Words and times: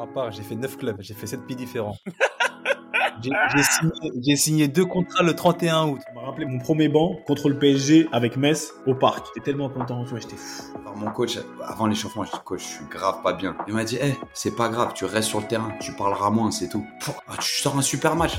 moi, 0.00 0.08
à 0.10 0.12
part, 0.12 0.32
j'ai 0.32 0.42
fait 0.42 0.54
9 0.54 0.78
clubs, 0.78 0.96
j'ai 1.00 1.14
fait 1.14 1.26
7 1.26 1.46
pays 1.46 1.56
différents. 1.56 1.96
J'ai 3.22 3.62
signé, 3.62 4.36
signé, 4.36 4.68
deux 4.68 4.86
contrats 4.86 5.22
le 5.22 5.34
31 5.34 5.88
août. 5.88 6.00
Ça 6.06 6.14
m'a 6.14 6.22
rappelé 6.22 6.46
mon 6.46 6.58
premier 6.58 6.88
banc 6.88 7.16
contre 7.26 7.50
le 7.50 7.58
PSG 7.58 8.08
avec 8.12 8.38
Metz 8.38 8.72
au 8.86 8.94
parc. 8.94 9.26
J'étais 9.26 9.44
tellement 9.44 9.68
content, 9.68 10.04
tu 10.04 10.10
vois, 10.10 10.20
j'étais 10.20 10.36
fou. 10.36 10.62
Alors 10.80 10.96
mon 10.96 11.10
coach, 11.10 11.38
avant 11.62 11.86
l'échauffement, 11.86 12.24
je 12.24 12.30
dis 12.30 12.38
coach, 12.46 12.62
je 12.62 12.76
suis 12.76 12.84
grave 12.86 13.20
pas 13.22 13.34
bien. 13.34 13.54
Il 13.68 13.74
m'a 13.74 13.84
dit, 13.84 13.96
hé, 13.96 14.16
c'est 14.32 14.56
pas 14.56 14.70
grave, 14.70 14.92
tu 14.94 15.04
restes 15.04 15.28
sur 15.28 15.40
le 15.40 15.46
terrain, 15.46 15.70
tu 15.82 15.92
parleras 15.92 16.30
moins, 16.30 16.50
c'est 16.50 16.70
tout. 16.70 16.86
Ah, 17.28 17.34
tu 17.38 17.60
sors 17.60 17.76
un 17.76 17.82
super 17.82 18.16
match. 18.16 18.38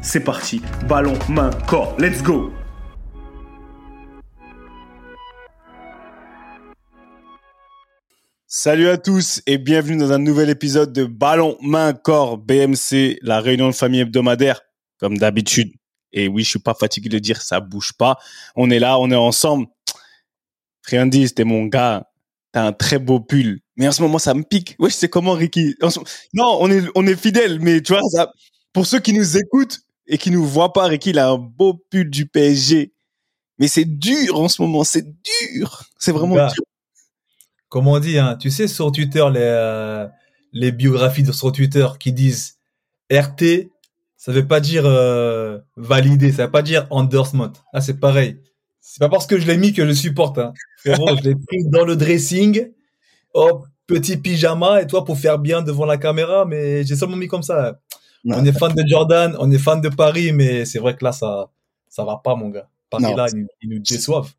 c'est 0.01 0.19
parti. 0.19 0.61
Ballon, 0.87 1.17
main, 1.29 1.51
corps. 1.67 1.95
Let's 1.99 2.21
go 2.21 2.51
Salut 8.47 8.89
à 8.89 8.97
tous 8.97 9.41
et 9.47 9.57
bienvenue 9.57 9.97
dans 9.97 10.11
un 10.11 10.17
nouvel 10.17 10.49
épisode 10.49 10.91
de 10.91 11.05
Ballon, 11.05 11.57
main, 11.61 11.93
corps, 11.93 12.37
BMC, 12.37 13.17
la 13.21 13.39
réunion 13.39 13.67
de 13.67 13.73
famille 13.73 14.01
hebdomadaire, 14.01 14.61
comme 14.99 15.17
d'habitude. 15.17 15.71
Et 16.11 16.27
oui, 16.27 16.43
je 16.43 16.49
suis 16.49 16.59
pas 16.59 16.73
fatigué 16.73 17.07
de 17.07 17.17
dire 17.17 17.41
ça 17.41 17.61
bouge 17.61 17.93
pas. 17.93 18.17
On 18.57 18.69
est 18.69 18.79
là, 18.79 18.99
on 18.99 19.09
est 19.09 19.15
ensemble. 19.15 19.67
Friandis, 20.81 21.33
t'es 21.33 21.45
mon 21.45 21.67
gars. 21.67 22.07
T'as 22.51 22.65
un 22.65 22.73
très 22.73 22.99
beau 22.99 23.21
pull. 23.21 23.61
Mais 23.77 23.87
en 23.87 23.93
ce 23.93 24.01
moment, 24.01 24.19
ça 24.19 24.33
me 24.33 24.43
pique. 24.43 24.75
Ouais, 24.77 24.89
c'est 24.89 25.07
comment, 25.07 25.31
Ricky? 25.31 25.75
Non, 26.33 26.57
on 26.59 26.69
est, 26.69 26.83
on 26.95 27.07
est 27.07 27.15
fidèles, 27.15 27.61
mais 27.61 27.79
tu 27.81 27.93
vois, 27.93 28.01
pour 28.73 28.85
ceux 28.85 28.99
qui 28.99 29.13
nous 29.13 29.37
écoutent, 29.37 29.79
et 30.11 30.17
qui 30.17 30.29
nous 30.29 30.45
voit 30.45 30.73
pas, 30.73 30.87
Ricky, 30.87 31.11
il 31.11 31.19
a 31.19 31.29
un 31.29 31.37
beau 31.37 31.81
pull 31.89 32.09
du 32.09 32.25
PSG. 32.27 32.93
Mais 33.57 33.69
c'est 33.69 33.85
dur 33.85 34.41
en 34.41 34.49
ce 34.49 34.61
moment, 34.61 34.83
c'est 34.83 35.05
dur. 35.05 35.85
C'est 35.97 36.11
vraiment 36.11 36.35
dur. 36.35 36.63
Comme 37.69 37.87
on 37.87 37.97
dit, 37.97 38.17
hein, 38.17 38.35
tu 38.35 38.51
sais, 38.51 38.67
sur 38.67 38.91
Twitter, 38.91 39.23
les, 39.31 39.39
euh, 39.39 40.05
les 40.51 40.73
biographies 40.73 41.25
sur 41.33 41.53
Twitter 41.53 41.87
qui 41.97 42.11
disent 42.11 42.57
RT, 43.09 43.69
ça 44.17 44.33
veut 44.33 44.45
pas 44.45 44.59
dire 44.59 44.83
euh, 44.85 45.59
valider, 45.77 46.33
ça 46.33 46.45
veut 46.45 46.51
pas 46.51 46.61
dire 46.61 46.87
endorsement. 46.89 47.53
Ah, 47.71 47.79
c'est 47.79 47.97
pareil. 47.97 48.41
C'est 48.81 48.99
pas 48.99 49.07
parce 49.07 49.27
que 49.27 49.39
je 49.39 49.47
l'ai 49.47 49.57
mis 49.57 49.71
que 49.71 49.83
je 49.83 49.87
le 49.87 49.95
supporte. 49.95 50.39
Hein. 50.39 50.51
je 50.83 51.23
l'ai 51.23 51.35
pris 51.35 51.63
dans 51.69 51.85
le 51.85 51.95
dressing. 51.95 52.69
Hop, 53.33 53.65
petit 53.87 54.17
pyjama, 54.17 54.81
et 54.81 54.87
toi 54.87 55.05
pour 55.05 55.17
faire 55.17 55.39
bien 55.39 55.61
devant 55.61 55.85
la 55.85 55.95
caméra, 55.95 56.43
mais 56.43 56.83
j'ai 56.83 56.97
seulement 56.97 57.15
mis 57.15 57.29
comme 57.29 57.43
ça. 57.43 57.79
On 58.25 58.45
est 58.45 58.57
fan 58.57 58.73
de 58.73 58.83
Jordan, 58.87 59.35
on 59.39 59.51
est 59.51 59.57
fan 59.57 59.81
de 59.81 59.89
Paris, 59.89 60.31
mais 60.31 60.65
c'est 60.65 60.79
vrai 60.79 60.95
que 60.95 61.03
là, 61.03 61.11
ça, 61.11 61.49
ça 61.89 62.03
va 62.03 62.21
pas, 62.23 62.35
mon 62.35 62.49
gars. 62.49 62.69
Paris, 62.89 63.13
là, 63.15 63.27
ils, 63.61 63.69
nous 63.69 63.79
déçoivent. 63.79 64.31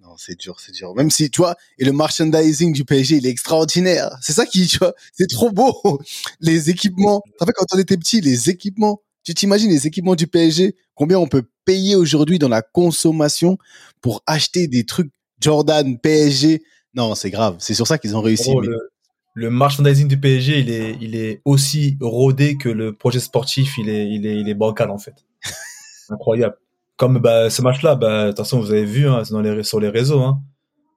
Non, 0.00 0.14
c'est 0.16 0.38
dur, 0.38 0.58
c'est 0.58 0.72
dur. 0.72 0.94
Même 0.94 1.10
si, 1.10 1.30
tu 1.30 1.42
vois, 1.42 1.54
et 1.78 1.84
le 1.84 1.92
merchandising 1.92 2.72
du 2.72 2.84
PSG, 2.84 3.16
il 3.16 3.26
est 3.26 3.30
extraordinaire. 3.30 4.16
C'est 4.22 4.32
ça 4.32 4.46
qui, 4.46 4.66
tu 4.66 4.78
vois, 4.78 4.94
c'est 5.12 5.28
trop 5.28 5.50
beau. 5.50 6.00
Les 6.40 6.70
équipements. 6.70 7.22
Tu 7.38 7.44
fait, 7.44 7.52
quand 7.52 7.66
on 7.74 7.78
était 7.78 7.98
petit, 7.98 8.20
les 8.20 8.48
équipements. 8.48 9.02
Tu 9.22 9.34
t'imagines 9.34 9.70
les 9.70 9.86
équipements 9.86 10.14
du 10.14 10.26
PSG, 10.26 10.74
combien 10.94 11.18
on 11.18 11.26
peut 11.26 11.42
payer 11.66 11.94
aujourd'hui 11.94 12.38
dans 12.38 12.48
la 12.48 12.62
consommation 12.62 13.58
pour 14.00 14.22
acheter 14.26 14.66
des 14.66 14.84
trucs 14.86 15.12
Jordan, 15.40 15.98
PSG. 15.98 16.62
Non, 16.94 17.14
c'est 17.14 17.30
grave. 17.30 17.56
C'est 17.58 17.74
sur 17.74 17.86
ça 17.86 17.98
qu'ils 17.98 18.16
ont 18.16 18.22
réussi 18.22 18.50
le 18.62 18.89
merchandising 19.36 20.08
du 20.08 20.18
PSG, 20.18 20.58
il 20.58 20.70
est, 20.70 20.96
il 21.00 21.16
est 21.16 21.40
aussi 21.44 21.96
rodé 22.00 22.56
que 22.56 22.68
le 22.68 22.94
projet 22.94 23.20
sportif, 23.20 23.78
il 23.78 23.88
est, 23.88 24.08
il 24.08 24.26
est, 24.26 24.40
il 24.40 24.48
est 24.48 24.54
bancal 24.54 24.90
en 24.90 24.98
fait. 24.98 25.14
Incroyable. 26.10 26.56
Comme 26.96 27.18
bah, 27.18 27.48
ce 27.48 27.62
match-là, 27.62 27.94
bah, 27.94 28.24
de 28.24 28.28
toute 28.30 28.38
façon, 28.38 28.60
vous 28.60 28.72
avez 28.72 28.84
vu 28.84 29.08
hein, 29.08 29.22
dans 29.30 29.40
les, 29.40 29.62
sur 29.62 29.80
les 29.80 29.88
réseaux, 29.88 30.20
hein. 30.20 30.42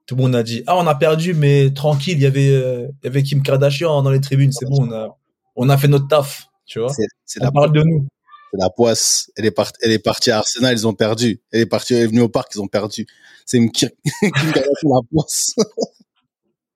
tout 0.06 0.16
le 0.16 0.22
monde 0.22 0.34
a 0.34 0.42
dit 0.42 0.62
ah 0.66 0.76
on 0.76 0.86
a 0.86 0.94
perdu, 0.94 1.32
mais 1.32 1.72
tranquille, 1.72 2.18
il 2.18 2.22
y 2.22 2.26
avait, 2.26 2.50
euh, 2.50 2.88
il 3.02 3.06
y 3.06 3.08
avait 3.08 3.22
Kim 3.22 3.42
Kardashian 3.42 4.02
dans 4.02 4.10
les 4.10 4.20
tribunes, 4.20 4.52
c'est 4.52 4.66
bon, 4.66 4.88
on 4.88 4.92
a, 4.92 5.16
on 5.56 5.68
a 5.68 5.78
fait 5.78 5.88
notre 5.88 6.08
taf, 6.08 6.48
tu 6.66 6.80
vois. 6.80 6.92
C'est, 7.24 7.40
on 7.40 7.44
la 7.44 7.52
parle 7.52 7.72
de 7.72 7.82
nous. 7.82 8.06
C'est 8.52 8.60
la 8.60 8.70
poisse. 8.70 9.30
Elle 9.36 9.46
est 9.46 9.50
partie, 9.50 9.78
elle 9.82 9.92
est 9.92 9.98
partie 9.98 10.30
à 10.30 10.38
Arsenal, 10.38 10.74
ils 10.74 10.86
ont 10.86 10.94
perdu. 10.94 11.40
Elle 11.52 11.62
est 11.62 11.66
partie, 11.66 11.94
elle 11.94 12.02
est 12.02 12.06
venue 12.06 12.20
au 12.20 12.28
parc, 12.28 12.54
ils 12.54 12.60
ont 12.60 12.68
perdu. 12.68 13.06
C'est 13.46 13.56
une 13.56 13.70
Kim 13.70 13.88
Kardashian 14.20 14.90
la 14.90 15.00
poisse. 15.10 15.54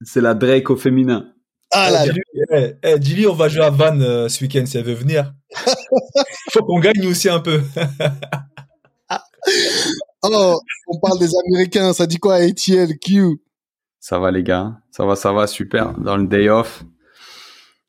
c'est 0.01 0.21
la 0.21 0.33
Drake 0.33 0.69
au 0.69 0.75
féminin. 0.75 1.33
Ah 1.71 1.91
là, 1.91 2.05
eh, 2.51 2.75
eh, 2.81 2.99
dis-lui, 2.99 3.27
on 3.27 3.33
va 3.33 3.47
jouer 3.47 3.63
à 3.63 3.69
Van 3.69 3.99
euh, 3.99 4.27
ce 4.27 4.43
week-end 4.43 4.65
si 4.65 4.77
elle 4.77 4.85
veut 4.85 4.93
venir. 4.93 5.33
Faut 6.51 6.63
qu'on 6.63 6.79
gagne 6.79 7.05
aussi 7.05 7.29
un 7.29 7.39
peu. 7.39 7.61
oh, 10.23 10.59
on 10.87 10.99
parle 10.99 11.19
des 11.19 11.29
Américains. 11.45 11.93
Ça 11.93 12.07
dit 12.07 12.17
quoi, 12.17 12.35
ATL, 12.35 12.97
Q? 12.97 13.39
Ça 13.99 14.17
va 14.17 14.31
les 14.31 14.43
gars, 14.43 14.77
ça 14.91 15.05
va, 15.05 15.15
ça 15.15 15.31
va, 15.31 15.45
super. 15.45 15.93
Dans 15.99 16.17
le 16.17 16.25
day 16.25 16.49
off, 16.49 16.83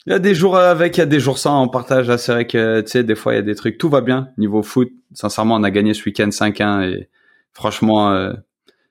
il 0.06 0.12
y 0.12 0.14
a 0.14 0.18
des 0.18 0.34
jours 0.34 0.56
avec, 0.58 0.96
il 0.96 1.00
y 1.00 1.02
a 1.02 1.06
des 1.06 1.20
jours 1.20 1.38
sans. 1.38 1.62
On 1.62 1.68
partage. 1.68 2.14
C'est 2.16 2.32
vrai 2.32 2.46
que 2.46 2.82
tu 2.82 2.90
sais, 2.90 3.04
des 3.04 3.14
fois 3.14 3.32
il 3.32 3.36
y 3.36 3.38
a 3.38 3.42
des 3.42 3.54
trucs. 3.54 3.78
Tout 3.78 3.88
va 3.88 4.02
bien 4.02 4.28
niveau 4.36 4.62
foot. 4.62 4.90
Sincèrement, 5.14 5.54
on 5.54 5.62
a 5.62 5.70
gagné 5.70 5.94
ce 5.94 6.04
week-end 6.04 6.28
5-1 6.28 6.82
et 6.82 7.08
franchement. 7.52 8.12
Euh, 8.12 8.34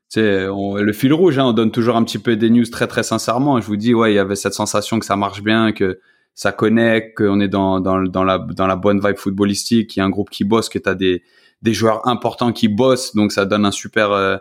sais, 0.10 0.46
le 0.48 0.94
fil 0.94 1.14
rouge, 1.14 1.38
hein, 1.38 1.46
on 1.46 1.54
donne 1.54 1.72
toujours 1.72 1.96
un 1.96 2.04
petit 2.04 2.20
peu 2.20 2.36
des 2.36 2.50
news 2.50 2.66
très 2.66 2.88
très 2.88 3.04
sincèrement. 3.04 3.60
Je 3.62 3.68
vous 3.68 3.78
dis, 3.78 3.94
ouais, 3.94 4.12
il 4.12 4.16
y 4.16 4.20
avait 4.20 4.36
cette 4.36 4.54
sensation 4.54 5.00
que 5.00 5.06
ça 5.06 5.16
marche 5.16 5.44
bien, 5.44 5.72
que 5.72 6.00
ça 6.40 6.52
connecte, 6.52 7.18
qu'on 7.18 7.40
est 7.42 7.48
dans, 7.50 7.82
dans, 7.82 8.02
dans, 8.02 8.24
la, 8.24 8.40
dans 8.40 8.66
la 8.66 8.76
bonne 8.76 9.00
vibe 9.06 9.18
footballistique, 9.18 9.90
qu'il 9.90 10.00
y 10.00 10.04
a 10.04 10.06
un 10.06 10.10
groupe 10.10 10.30
qui 10.30 10.46
bosse, 10.46 10.70
que 10.70 10.80
tu 10.80 10.88
as 10.88 10.96
des, 10.96 11.22
des 11.62 11.74
joueurs 11.74 12.08
importants 12.08 12.54
qui 12.54 12.70
bossent, 12.70 13.14
donc 13.14 13.32
ça 13.32 13.46
donne 13.46 13.66
un 13.66 13.72
super, 13.72 14.12
euh, 14.12 14.38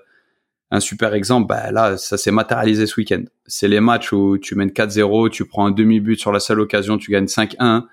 un 0.70 0.80
super 0.80 1.14
exemple. 1.14 1.48
Bah, 1.48 1.72
là, 1.72 1.96
ça 1.96 2.16
s'est 2.16 2.30
matérialisé 2.30 2.86
ce 2.86 3.00
week-end. 3.00 3.24
C'est 3.46 3.68
les 3.68 3.80
matchs 3.80 4.12
où 4.12 4.38
tu 4.38 4.54
mènes 4.54 4.70
4-0, 4.70 5.30
tu 5.30 5.44
prends 5.44 5.66
un 5.66 5.70
demi-but 5.70 6.18
sur 6.18 6.32
la 6.32 6.40
seule 6.40 6.60
occasion, 6.60 6.98
tu 6.98 7.10
gagnes 7.10 7.26
5-1, 7.26 7.84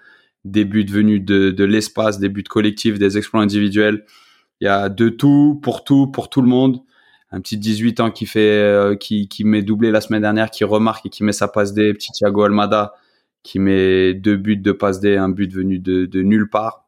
des 0.43 0.65
buts 0.65 0.85
venus 0.85 1.23
de, 1.23 1.49
de 1.49 1.63
l'espace, 1.63 2.19
des 2.19 2.29
buts 2.29 2.43
collectifs, 2.43 2.99
des 2.99 3.17
exploits 3.17 3.41
individuels. 3.41 4.05
Il 4.61 4.65
y 4.65 4.67
a 4.69 4.89
de 4.89 5.09
tout, 5.09 5.59
pour 5.63 5.83
tout, 5.83 6.07
pour 6.07 6.29
tout 6.29 6.41
le 6.41 6.47
monde 6.47 6.84
un 7.35 7.41
petit 7.41 7.57
18 7.57 7.99
ans 7.99 8.11
qui 8.11 8.25
fait 8.25 8.39
euh, 8.39 8.95
qui, 8.95 9.27
qui 9.27 9.43
met 9.43 9.61
doublé 9.61 9.91
la 9.91 9.99
semaine 9.99 10.21
dernière, 10.21 10.49
qui 10.49 10.63
remarque 10.63 11.05
et 11.05 11.09
qui 11.09 11.23
met 11.25 11.33
sa 11.33 11.49
passe 11.49 11.73
D, 11.73 11.93
petit 11.93 12.11
Thiago 12.13 12.43
Almada 12.43 12.93
qui 13.43 13.59
met 13.59 14.13
deux 14.13 14.37
buts 14.37 14.57
de 14.57 14.71
passe 14.71 15.01
D, 15.01 15.17
un 15.17 15.29
but 15.29 15.53
venu 15.53 15.77
de, 15.77 16.05
de 16.05 16.21
nulle 16.23 16.49
part. 16.49 16.87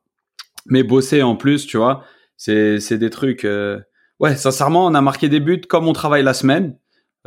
Mais 0.66 0.84
bosser 0.84 1.22
en 1.22 1.36
plus, 1.36 1.68
tu 1.68 1.78
vois, 1.78 2.03
c'est 2.38 2.80
c'est 2.80 2.97
des 2.97 3.09
trucs. 3.09 3.44
Euh, 3.44 3.80
ouais, 4.19 4.36
sincèrement, 4.38 4.86
on 4.86 4.96
a 4.96 5.02
marqué 5.02 5.28
des 5.28 5.41
buts 5.41 5.62
comme 5.62 5.88
on 5.88 5.94
travaille 5.94 6.24
la 6.24 6.34
semaine. 6.34 6.78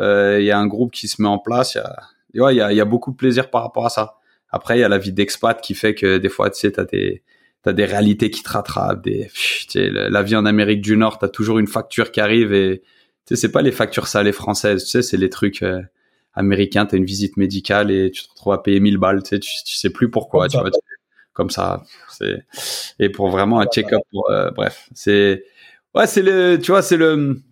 Euh, 0.01 0.39
il 0.41 0.47
y 0.47 0.51
a 0.51 0.59
un 0.59 0.67
groupe 0.67 0.91
qui 0.91 1.07
se 1.07 1.21
met 1.21 1.29
en 1.29 1.39
place. 1.39 1.75
Il 1.75 2.39
y 2.39 2.41
a, 2.41 2.45
ouais, 2.45 2.55
y 2.57 2.61
a, 2.61 2.73
y 2.73 2.81
a 2.81 2.85
beaucoup 2.87 3.11
de 3.13 3.17
plaisir 3.17 3.51
par 3.51 3.63
rapport 3.63 3.85
à 3.85 3.91
ça. 3.91 4.17
Après, 4.49 4.79
il 4.79 4.81
y 4.81 4.85
a 4.85 4.89
la 4.89 4.99
vie 4.99 5.13
d'expat 5.13 5.61
qui 5.61 5.75
fait 5.75 5.95
que 5.95 6.17
des 6.17 6.29
fois, 6.31 6.51
tu 6.51 6.59
sais, 6.59 6.73
t'as 6.73 6.85
des 6.85 7.23
t'as 7.63 7.75
des 7.75 7.85
réalités 7.85 8.31
qui 8.31 8.43
te 8.43 8.49
rattrapent. 8.49 9.05
Des, 9.05 9.31
sais, 9.69 9.91
la 9.91 10.23
vie 10.23 10.37
en 10.37 10.47
Amérique 10.47 10.81
du 10.81 10.97
Nord, 10.97 11.19
t'as 11.19 11.29
toujours 11.29 11.59
une 11.59 11.67
facture 11.67 12.11
qui 12.11 12.21
arrive 12.21 12.53
et 12.55 12.83
tu 13.27 13.35
sais, 13.35 13.41
c'est 13.41 13.53
pas 13.53 13.63
les 13.63 13.73
factures 13.73 14.09
salées 14.09 14.33
françaises, 14.33 14.85
tu 14.85 14.91
sais, 14.91 15.03
c'est 15.03 15.17
les 15.17 15.31
trucs 15.31 15.63
euh, 15.63 15.83
américains. 16.35 16.87
T'as 16.87 16.97
une 16.97 17.05
visite 17.05 17.37
médicale 17.37 17.91
et 17.91 18.11
tu 18.11 18.25
te 18.25 18.31
retrouves 18.31 18.53
à 18.53 18.63
payer 18.63 18.81
1000 18.81 18.99
balles, 18.99 19.23
tu 19.23 19.31
sais, 19.31 19.39
tu, 19.39 19.77
sais 19.77 19.91
plus 19.91 20.11
pourquoi, 20.11 20.49
comme 20.49 20.65
tu 20.65 20.71
vois, 20.71 20.81
comme 21.33 21.51
ça. 21.51 21.83
C'est 22.09 22.45
et 22.99 23.09
pour 23.09 23.31
vraiment 23.31 23.61
un 23.61 23.67
check-up, 23.67 24.03
euh, 24.31 24.51
bref, 24.51 24.89
c'est 24.95 25.45
ouais, 25.95 26.07
c'est 26.07 26.23
le, 26.23 26.59
tu 26.59 26.73
vois, 26.73 26.83
c'est 26.83 26.97
le, 26.97 27.43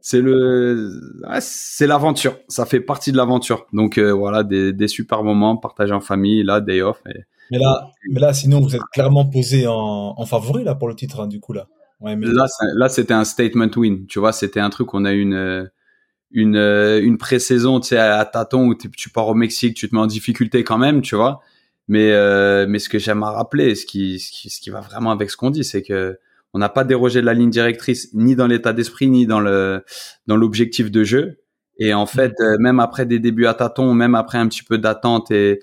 c'est 0.00 0.20
le, 0.20 1.00
ouais, 1.28 1.38
c'est 1.40 1.86
l'aventure. 1.86 2.38
Ça 2.48 2.66
fait 2.66 2.80
partie 2.80 3.12
de 3.12 3.16
l'aventure. 3.16 3.66
Donc 3.72 3.98
euh, 3.98 4.12
voilà, 4.12 4.42
des, 4.42 4.72
des 4.72 4.88
super 4.88 5.22
moments 5.22 5.56
partagés 5.56 5.94
en 5.94 6.00
famille, 6.00 6.42
là, 6.42 6.60
day 6.60 6.82
off. 6.82 7.00
Et, 7.06 7.20
mais 7.50 7.58
là, 7.58 7.90
mais 8.10 8.20
là, 8.20 8.32
sinon 8.32 8.60
vous 8.60 8.74
êtes 8.74 8.82
clairement 8.92 9.26
posé 9.26 9.66
en, 9.66 10.14
en 10.16 10.26
favori 10.26 10.64
là 10.64 10.74
pour 10.74 10.88
le 10.88 10.94
titre, 10.94 11.20
hein, 11.20 11.26
du 11.26 11.38
coup 11.38 11.52
là. 11.52 11.68
Là, 12.04 12.46
là 12.74 12.88
c'était 12.88 13.14
un 13.14 13.24
statement 13.24 13.70
win. 13.76 14.06
Tu 14.06 14.18
vois, 14.18 14.32
c'était 14.32 14.60
un 14.60 14.70
truc. 14.70 14.94
On 14.94 15.04
a 15.04 15.12
une 15.12 15.70
une 16.30 16.56
une 16.56 17.18
pré-saison, 17.18 17.80
tu 17.80 17.88
sais, 17.88 17.98
à, 17.98 18.24
tâtons 18.24 18.66
où 18.66 18.74
tu 18.74 19.10
pars 19.10 19.28
au 19.28 19.34
Mexique, 19.34 19.76
tu 19.76 19.88
te 19.88 19.94
mets 19.94 20.00
en 20.00 20.06
difficulté 20.06 20.64
quand 20.64 20.78
même, 20.78 21.02
tu 21.02 21.14
vois. 21.14 21.40
Mais 21.88 22.10
mais 22.66 22.78
ce 22.78 22.88
que 22.88 22.98
j'aime 22.98 23.22
à 23.22 23.30
rappeler, 23.30 23.74
ce 23.74 23.86
qui, 23.86 24.18
ce 24.18 24.30
qui 24.32 24.50
ce 24.50 24.60
qui 24.60 24.70
va 24.70 24.80
vraiment 24.80 25.10
avec 25.10 25.30
ce 25.30 25.36
qu'on 25.36 25.50
dit, 25.50 25.64
c'est 25.64 25.82
que 25.82 26.18
on 26.54 26.58
n'a 26.58 26.68
pas 26.68 26.84
dérogé 26.84 27.20
de 27.20 27.26
la 27.26 27.34
ligne 27.34 27.50
directrice 27.50 28.12
ni 28.12 28.36
dans 28.36 28.46
l'état 28.46 28.72
d'esprit 28.72 29.08
ni 29.08 29.26
dans 29.26 29.40
le 29.40 29.84
dans 30.26 30.36
l'objectif 30.36 30.90
de 30.90 31.04
jeu. 31.04 31.41
Et 31.78 31.94
en 31.94 32.06
fait, 32.06 32.34
euh, 32.40 32.58
même 32.58 32.80
après 32.80 33.06
des 33.06 33.18
débuts 33.18 33.46
à 33.46 33.54
tâtons, 33.54 33.94
même 33.94 34.14
après 34.14 34.38
un 34.38 34.46
petit 34.48 34.62
peu 34.62 34.78
d'attente 34.78 35.30
et 35.30 35.60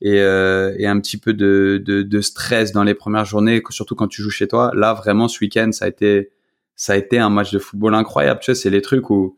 et, 0.00 0.20
euh, 0.20 0.74
et, 0.78 0.86
un 0.86 0.98
petit 1.00 1.18
peu 1.18 1.34
de, 1.34 1.82
de, 1.84 2.02
de, 2.02 2.20
stress 2.20 2.72
dans 2.72 2.82
les 2.82 2.94
premières 2.94 3.24
journées, 3.26 3.62
surtout 3.70 3.94
quand 3.94 4.08
tu 4.08 4.22
joues 4.22 4.30
chez 4.30 4.48
toi, 4.48 4.72
là 4.74 4.94
vraiment 4.94 5.28
ce 5.28 5.38
week-end 5.40 5.70
ça 5.72 5.84
a 5.84 5.88
été 5.88 6.30
ça 6.76 6.94
a 6.94 6.96
été 6.96 7.18
un 7.18 7.28
match 7.30 7.52
de 7.52 7.58
football 7.58 7.94
incroyable. 7.94 8.40
Tu 8.40 8.46
sais, 8.46 8.54
c'est 8.54 8.70
les 8.70 8.80
trucs 8.82 9.10
où 9.10 9.36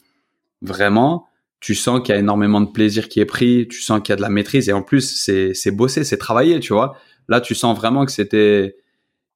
vraiment 0.63 1.27
tu 1.61 1.75
sens 1.75 2.01
qu'il 2.01 2.15
y 2.15 2.17
a 2.17 2.21
énormément 2.21 2.61
de 2.61 2.71
plaisir 2.71 3.09
qui 3.09 3.21
est 3.21 3.27
pris, 3.27 3.69
tu 3.69 3.81
sens 3.81 4.01
qu'il 4.01 4.13
y 4.13 4.15
a 4.15 4.17
de 4.17 4.23
la 4.23 4.29
maîtrise 4.29 4.69
et 4.69 4.73
en 4.73 4.83
plus 4.83 5.23
c'est 5.25 5.55
c'est 5.55 5.73
bossé, 5.73 6.05
c'est 6.05 6.19
travaillé, 6.19 6.61
tu 6.61 6.73
vois. 6.73 6.97
Là, 7.29 7.41
tu 7.41 7.55
sens 7.55 7.77
vraiment 7.77 8.05
que 8.05 8.13
c'était 8.13 8.77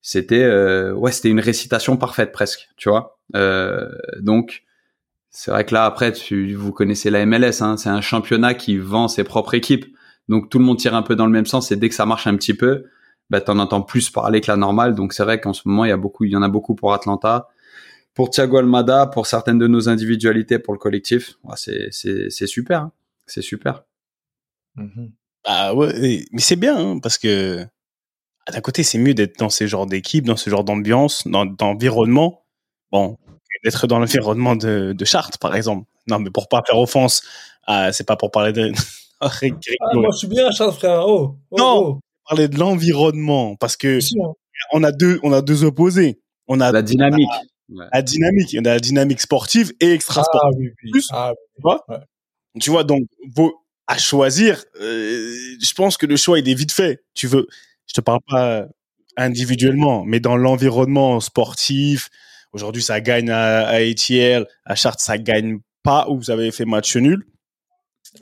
c'était 0.03 0.45
euh, 0.45 0.93
ouais 0.95 1.11
c'était 1.11 1.31
une 1.31 1.41
récitation 1.41 1.97
parfaite 1.97 2.31
presque 2.31 2.69
tu 2.77 2.89
vois 2.89 3.19
euh, 3.35 3.89
donc 4.21 4.63
c'est 5.37 5.51
vrai 5.51 5.67
que 5.67 5.75
là 5.75 5.85
après 5.85 6.13
vous 6.55 6.73
connaissez 6.73 7.11
la 7.11 7.27
MLS 7.27 7.61
hein, 7.61 7.77
c'est 7.77 7.91
un 7.91 8.01
championnat 8.01 8.55
qui 8.55 8.79
vend 8.79 9.07
ses 9.07 9.23
propres 9.23 9.53
équipes 9.53 9.85
donc 10.29 10.49
tout 10.49 10.59
le 10.59 10.65
monde 10.65 10.79
tire 10.79 10.95
un 10.95 11.03
peu 11.03 11.15
dans 11.15 11.27
le 11.27 11.33
même 11.33 11.45
sens 11.45 11.71
et 11.71 11.77
dès 11.77 11.91
que 11.91 11.95
ça 11.95 12.07
marche 12.07 12.27
un 12.27 12.37
petit 12.37 12.55
peu 12.55 12.87
bah 13.29 13.43
t'en 13.43 13.59
entends 13.59 13.83
plus 13.83 14.09
parler 14.09 14.41
que 14.41 14.51
la 14.51 14.57
normale 14.57 14.95
donc 14.95 15.13
c'est 15.13 15.25
vrai 15.25 15.39
qu'en 15.39 15.53
ce 15.53 15.69
moment 15.69 15.85
il 15.85 15.91
y 15.91 16.37
en 16.37 16.43
a 16.43 16.49
beaucoup 16.49 16.75
pour 16.75 16.95
Atlanta 16.95 17.49
pour 18.15 18.31
Thiago 18.31 18.57
Almada 18.57 19.07
pour 19.07 19.27
certaines 19.27 19.59
de 19.59 19.67
nos 19.67 19.91
individualités 19.91 20.59
pour 20.59 20.73
le 20.73 20.79
collectif 20.79 21.35
c'est 21.55 21.89
c'est 21.91 22.47
super 22.47 22.83
hein. 22.85 22.93
c'est 23.27 23.43
super 23.43 23.85
mm-hmm. 24.79 25.11
ah 25.45 25.75
ouais 25.75 26.25
mais 26.33 26.41
c'est 26.41 26.57
bien 26.57 26.79
hein, 26.79 26.99
parce 26.99 27.19
que 27.19 27.67
d'un 28.53 28.61
côté, 28.61 28.85
c'est 28.85 28.99
mieux 28.99 29.13
d'être 29.13 29.41
dans 29.41 29.51
ce 29.51 29.67
genre 29.67 29.87
d'équipe, 29.87 30.25
dans 30.25 30.37
ce 30.37 30.51
genre 30.51 30.63
d'ambiance, 30.63 31.27
dans 31.27 31.45
d'environnement. 31.45 32.45
Bon, 32.93 33.19
d'être 33.65 33.87
dans 33.87 33.99
l'environnement 33.99 34.57
de, 34.57 34.95
de 34.97 35.05
Chartres, 35.05 35.39
par 35.39 35.55
exemple. 35.55 35.87
Non, 36.09 36.19
mais 36.19 36.31
pour 36.31 36.49
pas 36.49 36.63
faire 36.67 36.79
offense, 36.79 37.23
c'est 37.93 38.07
pas 38.07 38.17
pour 38.17 38.31
parler 38.31 38.53
de. 38.53 38.73
ah, 39.21 39.31
moi, 39.95 40.09
je 40.13 40.19
suis 40.19 40.29
bien 40.29 40.47
à 40.47 40.53
Chartres, 40.53 40.77
frère. 40.77 41.05
Oh, 41.07 41.37
oh 41.51 41.57
non, 41.59 41.79
oh. 41.79 42.01
parler 42.29 42.49
de 42.49 42.59
l'environnement, 42.59 43.57
parce 43.57 43.77
que 43.77 43.99
on 44.73 44.83
a 44.83 44.93
deux, 44.93 45.21
on 45.23 45.33
a 45.33 45.43
deux 45.43 45.65
opposés. 45.65 46.21
On 46.49 46.61
a 46.61 46.71
la 46.73 46.83
dynamique. 46.83 47.29
La, 47.69 48.01
dynamique, 48.01 48.57
on 48.61 48.65
a 48.65 48.75
la 48.75 48.79
dynamique 48.79 49.21
sportive 49.21 49.73
et 49.81 49.93
extra 49.93 50.23
sportive. 50.23 50.73
Ah, 50.81 50.85
oui, 50.85 50.91
oui. 50.95 51.03
Ah, 51.11 51.33
tu 51.57 51.63
vois, 51.63 51.85
tu 52.61 52.71
vois 52.71 52.85
donc 52.85 53.03
à 53.87 53.99
choisir. 53.99 54.65
Euh, 54.81 55.35
je 55.61 55.75
pense 55.75 55.97
que 55.97 56.07
le 56.07 56.17
choix 56.17 56.39
il 56.39 56.49
est 56.49 56.55
vite 56.55 56.73
fait. 56.73 57.03
Tu 57.15 57.27
veux, 57.27 57.47
je 57.87 57.95
te 57.95 58.01
parle 58.01 58.21
pas 58.29 58.67
individuellement, 59.17 60.05
mais 60.05 60.21
dans 60.21 60.37
l'environnement 60.37 61.21
sportif. 61.21 62.11
Aujourd'hui, 62.57 62.83
ça 62.83 63.03
gagne 63.03 63.29
à, 63.29 63.67
à 63.69 63.75
ATL, 63.83 64.47
à 64.65 64.75
Chartres, 64.75 65.03
ça 65.03 65.19
gagne 65.19 65.59
pas 65.83 66.09
où 66.09 66.17
vous 66.17 66.31
avez 66.31 66.51
fait 66.51 66.65
match 66.65 66.97
nul. 66.97 67.27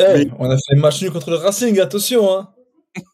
Eh, 0.00 0.26
on 0.40 0.50
a 0.50 0.56
fait 0.56 0.74
match 0.74 1.00
nul 1.02 1.12
contre 1.12 1.30
le 1.30 1.36
Racing, 1.36 1.78
attention, 1.78 2.36
hein. 2.36 2.52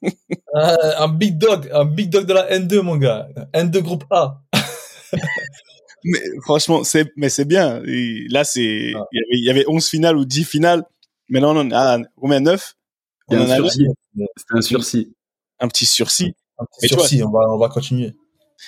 un, 0.55 1.09
big 1.09 1.37
dog, 1.37 1.69
un 1.75 1.85
big 1.85 2.09
dog 2.09 2.25
de 2.25 2.33
la 2.33 2.51
N2, 2.59 2.81
mon 2.81 2.97
gars. 2.97 3.29
N2 3.53 3.83
groupe 3.83 4.05
A. 4.11 4.41
mais 6.05 6.21
franchement, 6.41 6.85
c'est, 6.85 7.13
mais 7.17 7.29
c'est 7.29 7.45
bien. 7.45 7.83
là, 8.31 8.45
c'est, 8.45 8.95
ah. 8.97 9.05
il 9.13 9.45
y 9.45 9.51
avait 9.51 9.67
11 9.69 9.87
finales 9.87 10.17
ou 10.17 10.25
10 10.25 10.45
finales. 10.45 10.85
Mais 11.29 11.41
non, 11.41 11.55
on 11.55 11.71
a 11.71 11.99
combien 12.17 12.41
9? 12.41 12.77
On 13.29 13.37
un 13.37 13.57
sursis. 13.57 13.87
Un 14.49 14.61
sursis. 14.63 15.13
Un 15.59 15.69
petit 15.69 15.85
sursis 15.85 17.23
on 17.23 17.31
va, 17.31 17.41
on 17.51 17.59
va 17.59 17.69
continuer. 17.69 18.15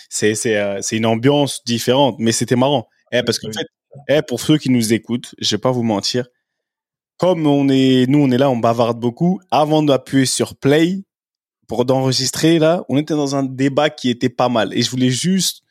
C'est, 0.09 0.35
c'est, 0.35 0.57
euh, 0.57 0.79
c'est 0.81 0.97
une 0.97 1.07
ambiance 1.07 1.63
différente, 1.65 2.17
mais 2.19 2.33
c'était 2.33 2.57
marrant. 2.57 2.89
Eh, 3.13 3.23
parce 3.23 3.39
qu'en 3.39 3.53
fait, 3.53 3.67
eh, 4.09 4.23
pour 4.23 4.41
ceux 4.41 4.59
qui 4.59 4.71
nous 4.71 4.93
écoutent, 4.93 5.35
je 5.39 5.55
vais 5.55 5.61
pas 5.61 5.71
vous 5.71 5.83
mentir, 5.83 6.27
comme 7.19 7.47
on 7.47 7.69
est, 7.69 8.07
nous, 8.09 8.19
on 8.19 8.31
est 8.31 8.39
là, 8.39 8.51
on 8.51 8.57
bavarde 8.57 8.99
beaucoup. 8.99 9.41
Avant 9.51 9.83
d'appuyer 9.83 10.27
sur 10.27 10.57
play 10.57 11.05
pour 11.69 11.85
d'enregistrer 11.85 12.59
là, 12.59 12.85
on 12.89 12.97
était 12.97 13.15
dans 13.15 13.37
un 13.37 13.45
débat 13.45 13.91
qui 13.91 14.11
était 14.11 14.29
pas 14.29 14.49
mal. 14.49 14.77
Et 14.77 14.83
je 14.83 14.91
voulais 14.91 15.11
juste, 15.11 15.63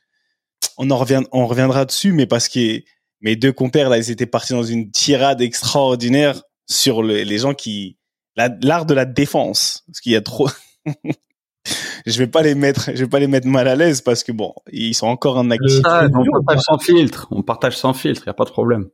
on 0.78 0.90
en 0.92 0.98
revient, 0.98 1.24
on 1.32 1.48
reviendra 1.48 1.86
dessus, 1.86 2.14
mais 2.14 2.26
parce 2.26 2.48
que 2.48 2.82
mes 3.22 3.36
deux 3.36 3.52
compères 3.52 3.90
là, 3.90 3.98
ils 3.98 4.12
étaient 4.12 4.26
partis 4.26 4.54
dans 4.54 4.64
une 4.64 4.92
tirade 4.92 5.42
extraordinaire 5.42 6.42
sur 6.68 7.04
les 7.04 7.38
gens 7.38 7.54
qui, 7.54 7.98
l'art 8.36 8.86
de 8.86 8.94
la 8.94 9.06
défense, 9.06 9.84
parce 9.88 10.00
qu'il 10.00 10.14
y 10.14 10.16
a 10.16 10.22
trop. 10.22 10.50
je 12.06 12.18
vais 12.18 12.28
pas 12.28 12.42
les 12.42 12.56
mettre, 12.56 12.92
je 12.94 13.04
vais 13.04 13.10
pas 13.10 13.19
les 13.19 13.28
mettre 13.28 13.48
mal 13.48 13.68
à 13.68 13.75
l'aise 13.75 14.02
parce 14.02 14.24
que 14.24 14.31
bon, 14.31 14.54
ils 14.72 14.94
sont 14.94 15.08
encore 15.08 15.38
en 15.38 15.50
activité. 15.52 15.88
on 16.13 16.44
partage 16.44 16.62
sans 16.63 16.80
filtre, 16.80 17.28
on 17.31 17.44
partage 17.44 17.78
sans 17.78 17.94
filtre, 17.94 18.24
y 18.25 18.30
a 18.30 18.34
pas 18.34 18.46
de 18.46 18.52
problème. 18.52 18.90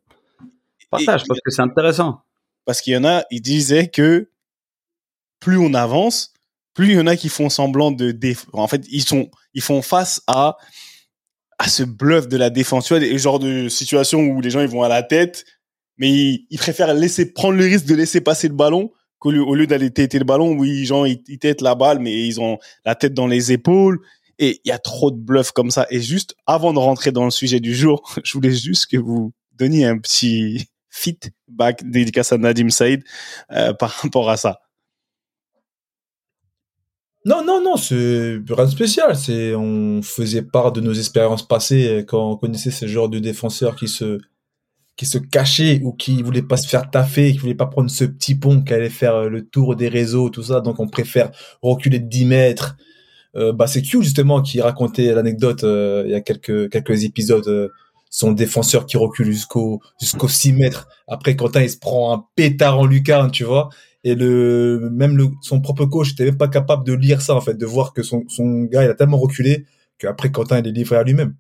partage 0.90 1.24
parce 1.28 1.40
que 1.40 1.52
c'est 1.52 1.62
intéressant. 1.62 2.22
Parce 2.66 2.82
qu'il 2.82 2.94
y 2.94 2.98
en 2.98 3.06
a, 3.06 3.24
ils 3.32 3.42
disaient 3.42 3.88
que 3.88 4.30
plus 5.40 5.58
on 5.58 5.74
avance, 5.74 6.34
plus 6.74 6.90
il 6.90 6.96
y 6.96 7.00
en 7.00 7.08
a 7.08 7.16
qui 7.16 7.30
font 7.30 7.50
semblant 7.50 7.92
de 7.92 8.12
déf... 8.12 8.46
En 8.54 8.68
fait, 8.68 8.86
ils 8.90 9.04
sont, 9.04 9.30
ils 9.54 9.62
font 9.62 9.82
face 9.82 10.22
à 10.28 10.58
à 11.60 11.70
ce 11.70 11.82
bluff 11.82 12.28
de 12.28 12.38
la 12.38 12.52
défense. 12.52 12.86
Tu 12.86 12.94
vois, 12.94 13.00
des 13.00 13.18
genres 13.18 13.40
de 13.40 13.68
situations 13.68 14.20
où 14.20 14.42
les 14.42 14.52
gens 14.52 14.62
ils 14.62 14.68
vont 14.68 14.84
à 14.84 14.90
la 14.90 15.02
tête, 15.02 15.44
mais 15.98 16.12
ils, 16.12 16.46
ils 16.52 16.60
préfèrent 16.60 16.94
laisser 16.94 17.34
prendre 17.34 17.58
le 17.58 17.64
risque 17.64 17.86
de 17.86 17.96
laisser 17.96 18.22
passer 18.22 18.48
le 18.48 18.54
ballon 18.54 18.92
au 19.22 19.32
lieu, 19.32 19.42
au 19.42 19.56
lieu 19.56 19.68
d'aller 19.68 19.92
têter 19.92 20.20
le 20.20 20.26
ballon, 20.26 20.54
oui, 20.54 20.86
gens, 20.86 21.06
ils, 21.06 21.22
ils 21.28 21.40
têtent 21.40 21.62
la 21.62 21.76
balle, 21.76 22.00
mais 22.00 22.28
ils 22.28 22.40
ont 22.40 22.58
la 22.86 22.96
tête 22.96 23.14
dans 23.14 23.28
les 23.28 23.52
épaules. 23.52 24.00
Et 24.40 24.62
il 24.64 24.70
y 24.70 24.72
a 24.72 24.78
trop 24.78 25.12
de 25.12 25.18
bluffs 25.18 25.52
comme 25.52 25.72
ça. 25.72 25.88
Et 25.90 26.00
juste 26.00 26.36
avant 26.46 26.74
de 26.74 26.80
rentrer 26.80 27.12
dans 27.12 27.26
le 27.26 27.32
sujet 27.32 27.60
du 27.60 27.76
jour, 27.76 28.16
je 28.24 28.34
voulais 28.34 28.54
juste 28.54 28.88
que 28.88 28.98
vous 28.98 29.34
donniez 29.54 29.86
un 29.86 29.98
petit 29.98 30.70
feedback 30.90 31.84
dédicace 31.84 32.32
à 32.32 32.38
Nadim 32.38 32.70
Saïd 32.70 33.04
euh, 33.52 33.74
par 33.74 33.90
rapport 33.90 34.30
à 34.30 34.38
ça. 34.38 34.60
Non, 37.26 37.44
non, 37.44 37.62
non, 37.62 37.76
c'est 37.76 38.40
rien 38.48 38.66
de 38.66 38.72
spécial. 38.72 39.16
C'est 39.18 39.54
on 39.54 40.02
faisait 40.02 40.44
part 40.44 40.72
de 40.72 40.80
nos 40.80 40.94
expériences 40.94 41.46
passées 41.46 42.06
quand 42.08 42.32
on 42.32 42.38
connaissait 42.38 42.72
ce 42.72 42.88
genre 42.88 43.10
de 43.10 43.20
défenseurs 43.20 43.76
qui 43.76 43.90
se 43.90 44.20
qui 44.98 45.06
se 45.06 45.20
cachait 45.20 45.80
ou 45.84 45.94
qui 45.94 46.24
voulait 46.24 46.42
pas 46.42 46.58
se 46.58 46.68
faire 46.68 46.90
taffer, 46.90 47.32
qui 47.32 47.38
voulait 47.38 47.56
pas 47.56 47.68
prendre 47.68 47.90
ce 47.90 48.04
petit 48.04 48.36
pont 48.36 48.62
qui 48.62 48.74
allait 48.74 48.90
faire 48.90 49.16
euh, 49.16 49.30
le 49.30 49.46
tour 49.48 49.76
des 49.76 49.88
réseaux, 49.88 50.30
tout 50.30 50.44
ça. 50.44 50.60
Donc 50.60 50.80
on 50.80 50.88
préfère 50.88 51.32
reculer 51.62 52.00
de 52.00 52.10
10 52.10 52.26
mètres. 52.26 52.76
Euh, 53.36 53.54
bah 53.54 53.68
c'est 53.68 53.84
Q 53.84 54.02
justement 54.04 54.42
qui 54.42 54.62
racontait 54.62 55.14
l'anecdote 55.14 55.64
euh, 55.64 56.04
il 56.06 56.12
y 56.12 56.16
a 56.16 56.22
quelques 56.22 56.70
quelques 56.72 57.04
épisodes. 57.04 57.48
Euh, 57.48 57.70
son 58.10 58.32
défenseur 58.32 58.86
qui 58.86 58.96
recule 58.98 59.28
jusqu'au 59.28 59.82
jusqu'au 60.00 60.28
6 60.28 60.54
mètres. 60.54 60.88
Après 61.08 61.36
Quentin 61.36 61.62
il 61.62 61.70
se 61.70 61.78
prend 61.78 62.14
un 62.16 62.26
pétard 62.36 62.80
en 62.80 62.86
lucarne, 62.86 63.32
tu 63.32 63.44
vois. 63.44 63.70
Et 64.04 64.16
le 64.16 64.90
même 64.92 65.18
le, 65.18 65.28
son 65.42 65.62
propre 65.62 65.86
coach 65.86 66.14
était 66.14 66.26
même 66.26 66.38
pas 66.38 66.48
capable 66.48 66.86
de 66.86 66.94
lire 66.94 67.22
ça 67.22 67.36
en 67.36 67.42
fait, 67.42 67.56
de 67.56 67.66
voir 67.66 67.94
que 67.94 68.02
son 68.04 68.24
son 68.30 68.64
gars 68.64 68.84
il 68.84 68.90
a 68.90 68.94
tellement 68.96 69.18
reculé 69.18 69.66
qu'après 70.00 70.32
Quentin 70.32 70.60
il 70.60 70.68
est 70.68 70.72
livré 70.72 70.96
à 70.96 71.04
lui-même. 71.04 71.36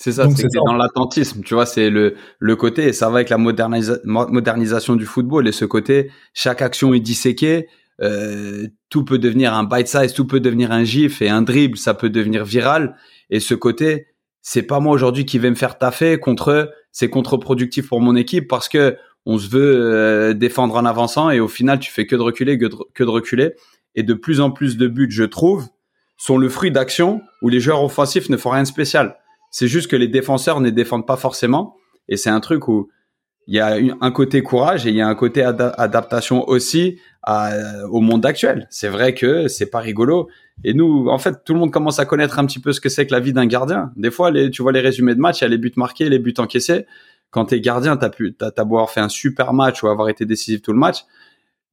C'est 0.00 0.12
ça, 0.12 0.28
c'est 0.30 0.46
dans 0.64 0.74
l'attentisme, 0.74 1.42
tu 1.42 1.54
vois, 1.54 1.66
c'est 1.66 1.90
le, 1.90 2.14
le 2.38 2.56
côté, 2.56 2.84
et 2.84 2.92
ça 2.92 3.08
va 3.08 3.16
avec 3.16 3.30
la 3.30 3.36
modernisation 3.36 4.94
du 4.94 5.04
football, 5.04 5.48
et 5.48 5.52
ce 5.52 5.64
côté, 5.64 6.12
chaque 6.34 6.62
action 6.62 6.94
est 6.94 7.00
disséquée, 7.00 7.66
euh, 8.00 8.68
tout 8.90 9.04
peut 9.04 9.18
devenir 9.18 9.54
un 9.54 9.64
bite 9.64 9.88
size, 9.88 10.12
tout 10.12 10.24
peut 10.24 10.38
devenir 10.38 10.70
un 10.70 10.84
gif, 10.84 11.20
et 11.20 11.28
un 11.28 11.42
dribble, 11.42 11.76
ça 11.76 11.94
peut 11.94 12.10
devenir 12.10 12.44
viral, 12.44 12.94
et 13.28 13.40
ce 13.40 13.54
côté, 13.54 14.06
c'est 14.40 14.62
pas 14.62 14.78
moi 14.78 14.92
aujourd'hui 14.92 15.26
qui 15.26 15.40
vais 15.40 15.50
me 15.50 15.56
faire 15.56 15.78
taffer 15.78 16.20
contre, 16.20 16.70
c'est 16.92 17.10
contre-productif 17.10 17.88
pour 17.88 18.00
mon 18.00 18.14
équipe, 18.14 18.46
parce 18.46 18.68
que 18.68 18.96
on 19.26 19.36
se 19.36 19.48
veut 19.48 19.74
euh, 19.74 20.32
défendre 20.32 20.76
en 20.76 20.84
avançant, 20.84 21.28
et 21.30 21.40
au 21.40 21.48
final, 21.48 21.80
tu 21.80 21.90
fais 21.90 22.06
que 22.06 22.14
de 22.14 22.22
reculer, 22.22 22.56
que 22.56 22.66
de, 22.66 22.76
que 22.94 23.02
de 23.02 23.10
reculer, 23.10 23.54
et 23.96 24.04
de 24.04 24.14
plus 24.14 24.40
en 24.40 24.52
plus 24.52 24.76
de 24.76 24.86
buts, 24.86 25.10
je 25.10 25.24
trouve, 25.24 25.66
sont 26.16 26.38
le 26.38 26.48
fruit 26.48 26.70
d'actions 26.70 27.20
où 27.42 27.48
les 27.48 27.58
joueurs 27.58 27.82
offensifs 27.82 28.28
ne 28.28 28.36
font 28.36 28.50
rien 28.50 28.62
de 28.62 28.68
spécial 28.68 29.16
c'est 29.50 29.68
juste 29.68 29.90
que 29.90 29.96
les 29.96 30.08
défenseurs 30.08 30.60
ne 30.60 30.70
défendent 30.70 31.06
pas 31.06 31.16
forcément. 31.16 31.76
Et 32.08 32.16
c'est 32.16 32.30
un 32.30 32.40
truc 32.40 32.68
où 32.68 32.88
il 33.46 33.54
y 33.54 33.60
a 33.60 33.78
un 34.00 34.10
côté 34.10 34.42
courage 34.42 34.86
et 34.86 34.90
il 34.90 34.94
y 34.94 35.00
a 35.00 35.08
un 35.08 35.14
côté 35.14 35.42
adaptation 35.42 36.46
aussi 36.48 37.00
au 37.26 38.00
monde 38.00 38.26
actuel. 38.26 38.66
C'est 38.70 38.88
vrai 38.88 39.14
que 39.14 39.48
c'est 39.48 39.70
pas 39.70 39.80
rigolo. 39.80 40.28
Et 40.64 40.74
nous, 40.74 41.08
en 41.08 41.18
fait, 41.18 41.44
tout 41.44 41.54
le 41.54 41.60
monde 41.60 41.70
commence 41.70 41.98
à 41.98 42.04
connaître 42.04 42.38
un 42.38 42.44
petit 42.44 42.58
peu 42.58 42.72
ce 42.72 42.80
que 42.80 42.90
c'est 42.90 43.06
que 43.06 43.12
la 43.12 43.20
vie 43.20 43.32
d'un 43.32 43.46
gardien. 43.46 43.90
Des 43.96 44.10
fois, 44.10 44.30
tu 44.50 44.60
vois 44.60 44.72
les 44.72 44.80
résumés 44.80 45.14
de 45.14 45.20
match, 45.20 45.40
il 45.40 45.44
y 45.44 45.46
a 45.46 45.48
les 45.48 45.58
buts 45.58 45.72
marqués, 45.76 46.10
les 46.10 46.18
buts 46.18 46.34
encaissés. 46.36 46.84
Quand 47.30 47.46
t'es 47.46 47.60
gardien, 47.60 47.96
t'as 47.96 48.10
pu, 48.10 48.34
t'as, 48.34 48.50
t'as 48.50 48.64
beau 48.64 48.76
avoir 48.76 48.90
fait 48.90 49.00
un 49.00 49.08
super 49.08 49.54
match 49.54 49.82
ou 49.82 49.88
avoir 49.88 50.10
été 50.10 50.26
décisif 50.26 50.60
tout 50.60 50.72
le 50.72 50.78
match. 50.78 51.04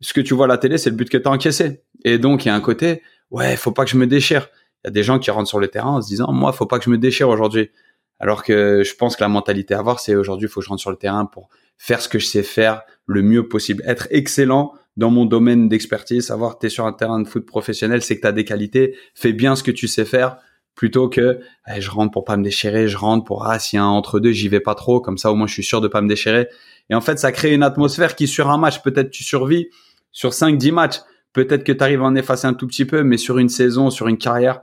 Ce 0.01 0.13
que 0.13 0.21
tu 0.21 0.33
vois 0.33 0.45
à 0.45 0.49
la 0.49 0.57
télé, 0.57 0.77
c'est 0.77 0.89
le 0.89 0.95
but 0.95 1.09
que 1.09 1.17
t'as 1.17 1.29
encaissé. 1.29 1.81
Et 2.03 2.17
donc, 2.19 2.45
il 2.45 2.49
y 2.49 2.51
a 2.51 2.55
un 2.55 2.61
côté, 2.61 3.01
ouais, 3.31 3.55
faut 3.57 3.71
pas 3.71 3.83
que 3.83 3.91
je 3.91 3.97
me 3.97 4.07
déchire 4.07 4.47
y 4.85 4.89
a 4.89 4.91
des 4.91 5.03
gens 5.03 5.19
qui 5.19 5.31
rentrent 5.31 5.49
sur 5.49 5.59
le 5.59 5.67
terrain 5.67 5.91
en 5.91 6.01
se 6.01 6.07
disant 6.07 6.31
moi 6.31 6.51
faut 6.53 6.65
pas 6.65 6.79
que 6.79 6.85
je 6.85 6.89
me 6.89 6.97
déchire 6.97 7.29
aujourd'hui. 7.29 7.71
Alors 8.19 8.43
que 8.43 8.83
je 8.83 8.95
pense 8.95 9.15
que 9.15 9.23
la 9.23 9.27
mentalité 9.27 9.73
à 9.73 9.79
avoir 9.79 9.99
c'est 9.99 10.15
aujourd'hui 10.15 10.47
faut 10.47 10.61
que 10.61 10.65
je 10.65 10.69
rentre 10.69 10.81
sur 10.81 10.91
le 10.91 10.97
terrain 10.97 11.25
pour 11.25 11.49
faire 11.77 12.01
ce 12.01 12.07
que 12.07 12.19
je 12.19 12.25
sais 12.25 12.43
faire 12.43 12.83
le 13.05 13.21
mieux 13.21 13.47
possible, 13.47 13.83
être 13.85 14.07
excellent 14.11 14.73
dans 14.97 15.11
mon 15.11 15.25
domaine 15.25 15.67
d'expertise, 15.67 16.27
savoir 16.27 16.57
tu 16.57 16.67
es 16.67 16.69
sur 16.69 16.85
un 16.85 16.93
terrain 16.93 17.19
de 17.19 17.27
foot 17.27 17.45
professionnel, 17.45 18.01
c'est 18.01 18.15
que 18.15 18.21
tu 18.21 18.27
as 18.27 18.31
des 18.31 18.45
qualités, 18.45 18.95
fais 19.13 19.33
bien 19.33 19.55
ce 19.55 19.63
que 19.63 19.71
tu 19.71 19.87
sais 19.87 20.05
faire 20.05 20.37
plutôt 20.75 21.07
que 21.09 21.39
eh, 21.73 21.81
je 21.81 21.89
rentre 21.89 22.11
pour 22.11 22.25
pas 22.25 22.37
me 22.37 22.43
déchirer, 22.43 22.87
je 22.87 22.97
rentre 22.97 23.23
pour 23.23 23.45
ah 23.45 23.59
s'il 23.59 23.77
y 23.77 23.79
a 23.79 23.85
un 23.85 23.87
entre 23.87 24.19
deux, 24.19 24.31
j'y 24.31 24.49
vais 24.49 24.59
pas 24.59 24.75
trop 24.75 24.99
comme 24.99 25.17
ça 25.17 25.31
au 25.31 25.35
moins 25.35 25.47
je 25.47 25.53
suis 25.53 25.63
sûr 25.63 25.81
de 25.81 25.87
pas 25.87 26.01
me 26.01 26.09
déchirer. 26.09 26.47
Et 26.89 26.95
en 26.95 27.01
fait, 27.01 27.17
ça 27.17 27.31
crée 27.31 27.53
une 27.53 27.63
atmosphère 27.63 28.15
qui 28.15 28.27
sur 28.27 28.49
un 28.49 28.57
match 28.57 28.81
peut-être 28.81 29.09
tu 29.09 29.23
survis, 29.23 29.69
sur 30.11 30.33
5 30.33 30.57
10 30.57 30.71
matchs, 30.71 30.99
peut-être 31.33 31.63
que 31.63 31.71
tu 31.71 31.83
arrives 31.83 32.01
à 32.01 32.05
en 32.05 32.15
effacer 32.15 32.45
un 32.45 32.53
tout 32.53 32.67
petit 32.67 32.85
peu 32.85 33.03
mais 33.03 33.17
sur 33.17 33.37
une 33.37 33.49
saison, 33.49 33.89
sur 33.89 34.07
une 34.07 34.17
carrière, 34.17 34.61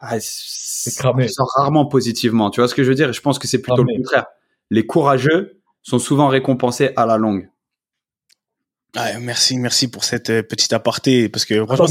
ah, 0.00 0.16
c'est 0.18 0.94
cramé. 0.96 1.26
rarement 1.56 1.84
positivement, 1.84 2.50
tu 2.50 2.60
vois 2.60 2.68
ce 2.68 2.74
que 2.74 2.82
je 2.82 2.88
veux 2.88 2.94
dire? 2.94 3.12
Je 3.12 3.20
pense 3.20 3.38
que 3.38 3.46
c'est 3.46 3.60
plutôt 3.60 3.82
le 3.82 3.96
contraire. 3.96 4.26
Les 4.70 4.86
courageux 4.86 5.60
sont 5.82 5.98
souvent 5.98 6.28
récompensés 6.28 6.90
à 6.96 7.04
la 7.04 7.18
longue. 7.18 7.50
Ah, 8.96 9.18
merci, 9.20 9.58
merci 9.58 9.88
pour 9.88 10.02
cette 10.04 10.30
euh, 10.30 10.42
petite 10.42 10.72
aparté 10.72 11.28
parce 11.28 11.44
que 11.44 11.64
toi, 11.64 11.86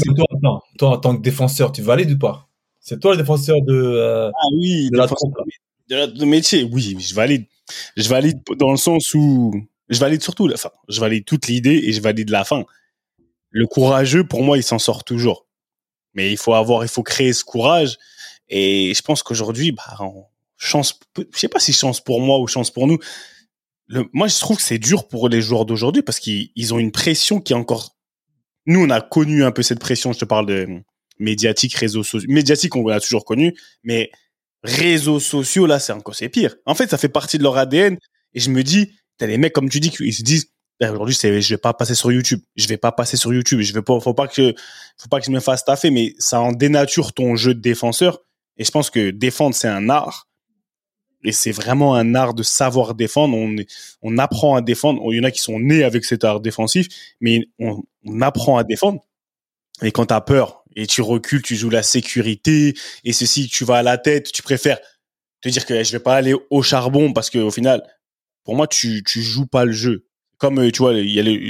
toi, 0.78 0.90
en 0.90 0.98
tant 0.98 1.16
que 1.16 1.22
défenseur, 1.22 1.72
tu 1.72 1.82
valides 1.82 2.12
ou 2.12 2.18
pas? 2.18 2.48
C'est 2.80 3.00
toi 3.00 3.12
le 3.12 3.18
défenseur 3.18 3.62
de 3.62 3.74
euh, 3.74 4.28
ah 4.28 4.46
oui 4.56 4.90
de, 4.90 4.96
la 5.94 6.06
de, 6.06 6.24
métier. 6.24 6.68
Oui, 6.70 6.96
je 6.98 7.14
valide. 7.14 7.46
Je 7.96 8.08
valide 8.08 8.40
dans 8.58 8.70
le 8.70 8.76
sens 8.76 9.14
où 9.14 9.52
je 9.88 9.98
valide 9.98 10.22
surtout 10.22 10.46
la 10.46 10.56
fin. 10.56 10.70
Je 10.88 11.00
valide 11.00 11.24
toute 11.24 11.46
l'idée 11.46 11.82
et 11.84 11.92
je 11.92 12.02
valide 12.02 12.30
la 12.30 12.44
fin. 12.44 12.64
Le 13.50 13.66
courageux, 13.66 14.24
pour 14.24 14.42
moi, 14.42 14.58
il 14.58 14.62
s'en 14.62 14.78
sort 14.78 15.04
toujours. 15.04 15.46
Mais 16.14 16.30
il 16.30 16.36
faut 16.36 16.54
avoir, 16.54 16.84
il 16.84 16.88
faut 16.88 17.02
créer 17.02 17.32
ce 17.32 17.44
courage. 17.44 17.98
Et 18.48 18.92
je 18.94 19.02
pense 19.02 19.22
qu'aujourd'hui, 19.22 19.72
bah, 19.72 19.96
chance, 20.56 20.98
je 21.16 21.38
sais 21.38 21.48
pas 21.48 21.60
si 21.60 21.72
chance 21.72 22.00
pour 22.00 22.20
moi 22.20 22.38
ou 22.40 22.46
chance 22.46 22.70
pour 22.70 22.86
nous, 22.86 22.98
moi, 24.12 24.28
je 24.28 24.38
trouve 24.38 24.56
que 24.56 24.62
c'est 24.62 24.78
dur 24.78 25.08
pour 25.08 25.28
les 25.28 25.40
joueurs 25.40 25.64
d'aujourd'hui 25.64 26.02
parce 26.02 26.20
qu'ils 26.20 26.74
ont 26.74 26.78
une 26.78 26.92
pression 26.92 27.40
qui 27.40 27.52
est 27.52 27.56
encore. 27.56 27.96
Nous, 28.66 28.80
on 28.80 28.90
a 28.90 29.00
connu 29.00 29.42
un 29.42 29.50
peu 29.50 29.62
cette 29.62 29.80
pression. 29.80 30.12
Je 30.12 30.20
te 30.20 30.24
parle 30.24 30.46
de 30.46 30.68
médiatique, 31.18 31.74
réseaux 31.74 32.04
sociaux. 32.04 32.28
Médiatique, 32.30 32.76
on 32.76 32.86
l'a 32.86 33.00
toujours 33.00 33.24
connu, 33.24 33.56
mais 33.82 34.10
réseaux 34.62 35.20
sociaux, 35.20 35.66
là, 35.66 35.78
c'est 35.78 35.92
encore 35.92 36.14
c'est 36.14 36.28
pire. 36.28 36.54
En 36.66 36.74
fait, 36.74 36.88
ça 36.88 36.98
fait 36.98 37.08
partie 37.08 37.38
de 37.38 37.42
leur 37.42 37.56
ADN. 37.56 37.98
Et 38.34 38.40
je 38.40 38.50
me 38.50 38.62
dis, 38.62 38.92
t'as 39.18 39.26
les 39.26 39.38
mecs 39.38 39.52
comme 39.52 39.68
tu 39.68 39.80
dis, 39.80 39.92
ils 40.00 40.14
se 40.14 40.22
disent, 40.22 40.52
aujourd'hui, 40.88 41.14
c'est, 41.14 41.40
je 41.40 41.54
vais 41.54 41.58
pas 41.58 41.74
passer 41.74 41.94
sur 41.94 42.10
YouTube. 42.10 42.40
Je 42.56 42.66
vais 42.66 42.76
pas 42.76 42.92
passer 42.92 43.16
sur 43.16 43.32
YouTube. 43.32 43.60
Je 43.60 43.72
vais 43.72 43.82
pas, 43.82 44.00
faut 44.00 44.14
pas 44.14 44.28
que, 44.28 44.54
faut 44.96 45.08
pas 45.08 45.20
que 45.20 45.26
je 45.26 45.30
me 45.30 45.40
fasse 45.40 45.64
taffer, 45.64 45.90
mais 45.90 46.14
ça 46.18 46.40
en 46.40 46.52
dénature 46.52 47.12
ton 47.12 47.36
jeu 47.36 47.54
de 47.54 47.60
défenseur. 47.60 48.20
Et 48.56 48.64
je 48.64 48.70
pense 48.70 48.90
que 48.90 49.10
défendre, 49.10 49.54
c'est 49.54 49.68
un 49.68 49.88
art 49.88 50.30
et 51.22 51.32
c'est 51.32 51.52
vraiment 51.52 51.94
un 51.94 52.14
art 52.14 52.34
de 52.34 52.42
savoir 52.42 52.94
défendre. 52.94 53.36
On, 53.36 53.56
on 54.02 54.18
apprend 54.18 54.56
à 54.56 54.62
défendre. 54.62 55.02
Il 55.12 55.18
y 55.18 55.20
en 55.20 55.24
a 55.24 55.30
qui 55.30 55.40
sont 55.40 55.60
nés 55.60 55.84
avec 55.84 56.04
cet 56.04 56.24
art 56.24 56.40
défensif, 56.40 56.86
mais 57.20 57.46
on, 57.58 57.82
apprend 58.22 58.56
à 58.56 58.64
défendre. 58.64 59.00
Et 59.82 59.92
quand 59.92 60.06
tu 60.06 60.14
as 60.14 60.20
peur 60.20 60.64
et 60.76 60.86
tu 60.86 61.02
recules, 61.02 61.42
tu 61.42 61.56
joues 61.56 61.70
la 61.70 61.82
sécurité 61.82 62.74
et 63.04 63.12
ceci, 63.12 63.48
tu 63.48 63.64
vas 63.64 63.76
à 63.76 63.82
la 63.82 63.98
tête, 63.98 64.32
tu 64.32 64.42
préfères 64.42 64.78
te 65.42 65.48
dire 65.48 65.66
que 65.66 65.82
je 65.82 65.92
vais 65.92 66.00
pas 66.00 66.16
aller 66.16 66.34
au 66.50 66.62
charbon 66.62 67.12
parce 67.12 67.30
qu'au 67.30 67.50
final, 67.50 67.82
pour 68.44 68.56
moi, 68.56 68.66
tu 68.66 69.02
tu 69.04 69.22
joues 69.22 69.46
pas 69.46 69.64
le 69.64 69.72
jeu. 69.72 70.06
Comme 70.40 70.58
euh, 70.58 70.70
tu 70.72 70.78
vois, 70.78 70.94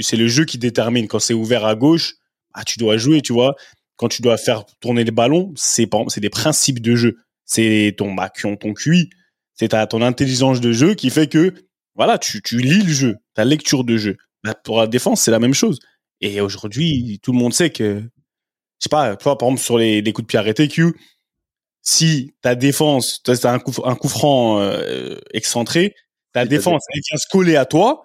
c'est 0.03 0.17
le 0.17 0.27
jeu 0.27 0.45
qui 0.45 0.59
détermine 0.59 1.07
quand 1.07 1.19
c'est 1.19 1.33
ouvert 1.33 1.65
à 1.65 1.73
gauche, 1.73 2.17
ah 2.53 2.63
tu 2.63 2.77
dois 2.77 2.97
jouer, 2.97 3.21
tu 3.21 3.33
vois. 3.33 3.55
Quand 3.95 4.09
tu 4.09 4.21
dois 4.21 4.37
faire 4.37 4.65
tourner 4.79 5.03
les 5.03 5.11
ballons, 5.11 5.51
c'est 5.55 5.89
des 6.17 6.29
principes 6.29 6.81
de 6.81 6.95
jeu. 6.95 7.17
C'est 7.45 7.95
ton 7.97 8.13
bah, 8.13 8.29
ton 8.29 8.73
QI 8.73 9.09
c'est 9.61 9.87
ton 9.87 10.01
intelligence 10.01 10.59
de 10.59 10.71
jeu 10.71 10.95
qui 10.95 11.09
fait 11.11 11.27
que 11.27 11.53
voilà, 11.95 12.17
tu, 12.17 12.41
tu 12.41 12.57
lis 12.57 12.81
le 12.81 12.91
jeu, 12.91 13.17
ta 13.35 13.45
lecture 13.45 13.83
de 13.83 13.97
jeu. 13.97 14.17
Bah, 14.43 14.55
pour 14.55 14.79
la 14.79 14.87
défense, 14.87 15.21
c'est 15.21 15.31
la 15.31 15.39
même 15.39 15.53
chose. 15.53 15.79
Et 16.19 16.41
aujourd'hui, 16.41 17.19
tout 17.21 17.31
le 17.31 17.37
monde 17.37 17.53
sait 17.53 17.69
que, 17.69 17.99
je 17.99 18.83
sais 18.83 18.89
pas, 18.89 19.15
toi, 19.15 19.37
par 19.37 19.49
exemple, 19.49 19.61
sur 19.61 19.77
les, 19.77 20.01
les 20.01 20.13
coups 20.13 20.25
de 20.25 20.27
pied 20.27 20.39
arrêtés, 20.39 20.67
Q, 20.67 20.95
si 21.83 22.33
ta 22.41 22.55
défense, 22.55 23.21
tu 23.23 23.31
as 23.31 23.51
un 23.51 23.59
coup, 23.59 23.73
un 23.83 23.95
coup 23.95 24.07
franc 24.07 24.59
euh, 24.59 25.19
excentré, 25.31 25.93
ta 26.33 26.45
défense, 26.45 26.83
elle 26.93 27.01
vient 27.07 27.17
se 27.17 27.27
coller 27.29 27.55
à 27.55 27.65
toi, 27.65 28.03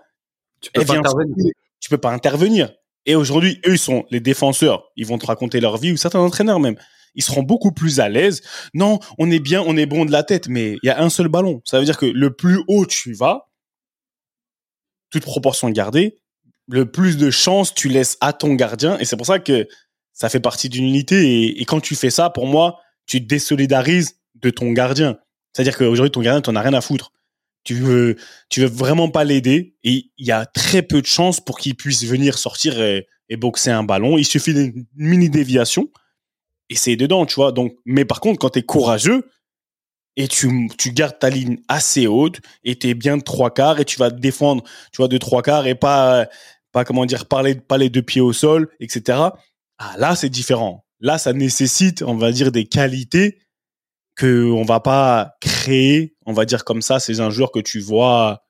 tu 0.72 0.80
peux, 0.80 0.84
pas 0.84 0.94
intervenir. 0.94 1.52
tu 1.80 1.88
peux 1.88 1.98
pas 1.98 2.10
intervenir. 2.10 2.72
Et 3.06 3.14
aujourd'hui, 3.14 3.60
eux, 3.66 3.74
ils 3.74 3.78
sont 3.78 4.04
les 4.10 4.20
défenseurs. 4.20 4.90
Ils 4.96 5.06
vont 5.06 5.18
te 5.18 5.26
raconter 5.26 5.60
leur 5.60 5.76
vie, 5.76 5.92
ou 5.92 5.96
certains 5.96 6.20
entraîneurs 6.20 6.60
même 6.60 6.76
ils 7.16 7.22
seront 7.22 7.42
beaucoup 7.42 7.72
plus 7.72 7.98
à 7.98 8.08
l'aise. 8.08 8.42
Non, 8.74 9.00
on 9.18 9.30
est 9.30 9.40
bien, 9.40 9.62
on 9.66 9.76
est 9.76 9.86
bon 9.86 10.04
de 10.04 10.12
la 10.12 10.22
tête, 10.22 10.48
mais 10.48 10.76
il 10.82 10.86
y 10.86 10.90
a 10.90 11.02
un 11.02 11.08
seul 11.08 11.28
ballon. 11.28 11.62
Ça 11.64 11.78
veut 11.78 11.84
dire 11.84 11.96
que 11.96 12.06
le 12.06 12.32
plus 12.32 12.62
haut 12.68 12.86
tu 12.86 13.14
vas, 13.14 13.48
toute 15.10 15.24
proportion 15.24 15.70
gardée, 15.70 16.18
le 16.68 16.90
plus 16.90 17.16
de 17.16 17.30
chance 17.30 17.74
tu 17.74 17.88
laisses 17.88 18.18
à 18.20 18.32
ton 18.32 18.54
gardien. 18.54 18.98
Et 18.98 19.04
c'est 19.04 19.16
pour 19.16 19.26
ça 19.26 19.38
que 19.38 19.66
ça 20.12 20.28
fait 20.28 20.40
partie 20.40 20.68
d'une 20.68 20.84
unité. 20.84 21.58
Et, 21.58 21.64
quand 21.64 21.80
tu 21.80 21.96
fais 21.96 22.10
ça, 22.10 22.30
pour 22.30 22.46
moi, 22.46 22.80
tu 23.06 23.20
te 23.20 23.26
désolidarises 23.26 24.18
de 24.34 24.50
ton 24.50 24.72
gardien. 24.72 25.18
C'est-à-dire 25.52 25.76
qu'aujourd'hui, 25.76 26.10
ton 26.10 26.20
gardien, 26.20 26.42
t'en 26.42 26.54
as 26.54 26.60
rien 26.60 26.74
à 26.74 26.80
foutre. 26.80 27.12
Tu 27.66 27.74
veux, 27.74 28.16
tu 28.48 28.60
veux 28.60 28.68
vraiment 28.68 29.10
pas 29.10 29.24
l'aider. 29.24 29.74
Et 29.82 30.10
il 30.16 30.26
y 30.26 30.30
a 30.30 30.46
très 30.46 30.82
peu 30.82 31.02
de 31.02 31.06
chances 31.06 31.40
pour 31.40 31.58
qu'il 31.58 31.74
puisse 31.74 32.04
venir 32.04 32.38
sortir 32.38 32.80
et, 32.80 33.06
boxer 33.38 33.72
un 33.72 33.82
ballon. 33.82 34.16
Il 34.16 34.24
suffit 34.24 34.54
d'une 34.54 34.86
mini 34.94 35.28
déviation 35.28 35.90
et 36.70 36.76
c'est 36.76 36.94
dedans, 36.94 37.26
tu 37.26 37.34
vois. 37.34 37.50
Donc, 37.50 37.74
mais 37.84 38.04
par 38.04 38.20
contre, 38.20 38.38
quand 38.38 38.50
tu 38.50 38.60
es 38.60 38.62
courageux 38.62 39.28
et 40.14 40.28
tu, 40.28 40.68
tu 40.78 40.92
gardes 40.92 41.18
ta 41.18 41.28
ligne 41.28 41.58
assez 41.66 42.06
haute 42.06 42.40
et 42.62 42.78
tu 42.78 42.88
es 42.88 42.94
bien 42.94 43.16
de 43.16 43.22
trois 43.22 43.52
quarts 43.52 43.80
et 43.80 43.84
tu 43.84 43.98
vas 43.98 44.12
te 44.12 44.20
défendre, 44.20 44.62
tu 44.92 44.98
vois, 44.98 45.08
de 45.08 45.18
trois 45.18 45.42
quarts 45.42 45.66
et 45.66 45.74
pas, 45.74 46.28
pas 46.70 46.84
comment 46.84 47.04
dire, 47.04 47.26
parler, 47.26 47.56
pas 47.56 47.78
les 47.78 47.90
deux 47.90 48.02
pieds 48.02 48.20
au 48.20 48.32
sol, 48.32 48.68
etc. 48.78 49.18
Ah, 49.78 49.94
là, 49.98 50.14
c'est 50.14 50.30
différent. 50.30 50.86
Là, 51.00 51.18
ça 51.18 51.32
nécessite, 51.32 52.02
on 52.02 52.14
va 52.14 52.30
dire, 52.30 52.52
des 52.52 52.64
qualités 52.64 53.40
que 54.16 54.50
on 54.50 54.64
va 54.64 54.80
pas 54.80 55.34
créer, 55.40 56.16
on 56.26 56.32
va 56.32 56.44
dire 56.44 56.64
comme 56.64 56.82
ça. 56.82 56.98
C'est 56.98 57.20
un 57.20 57.30
joueur 57.30 57.52
que 57.52 57.60
tu 57.60 57.80
vois 57.80 58.46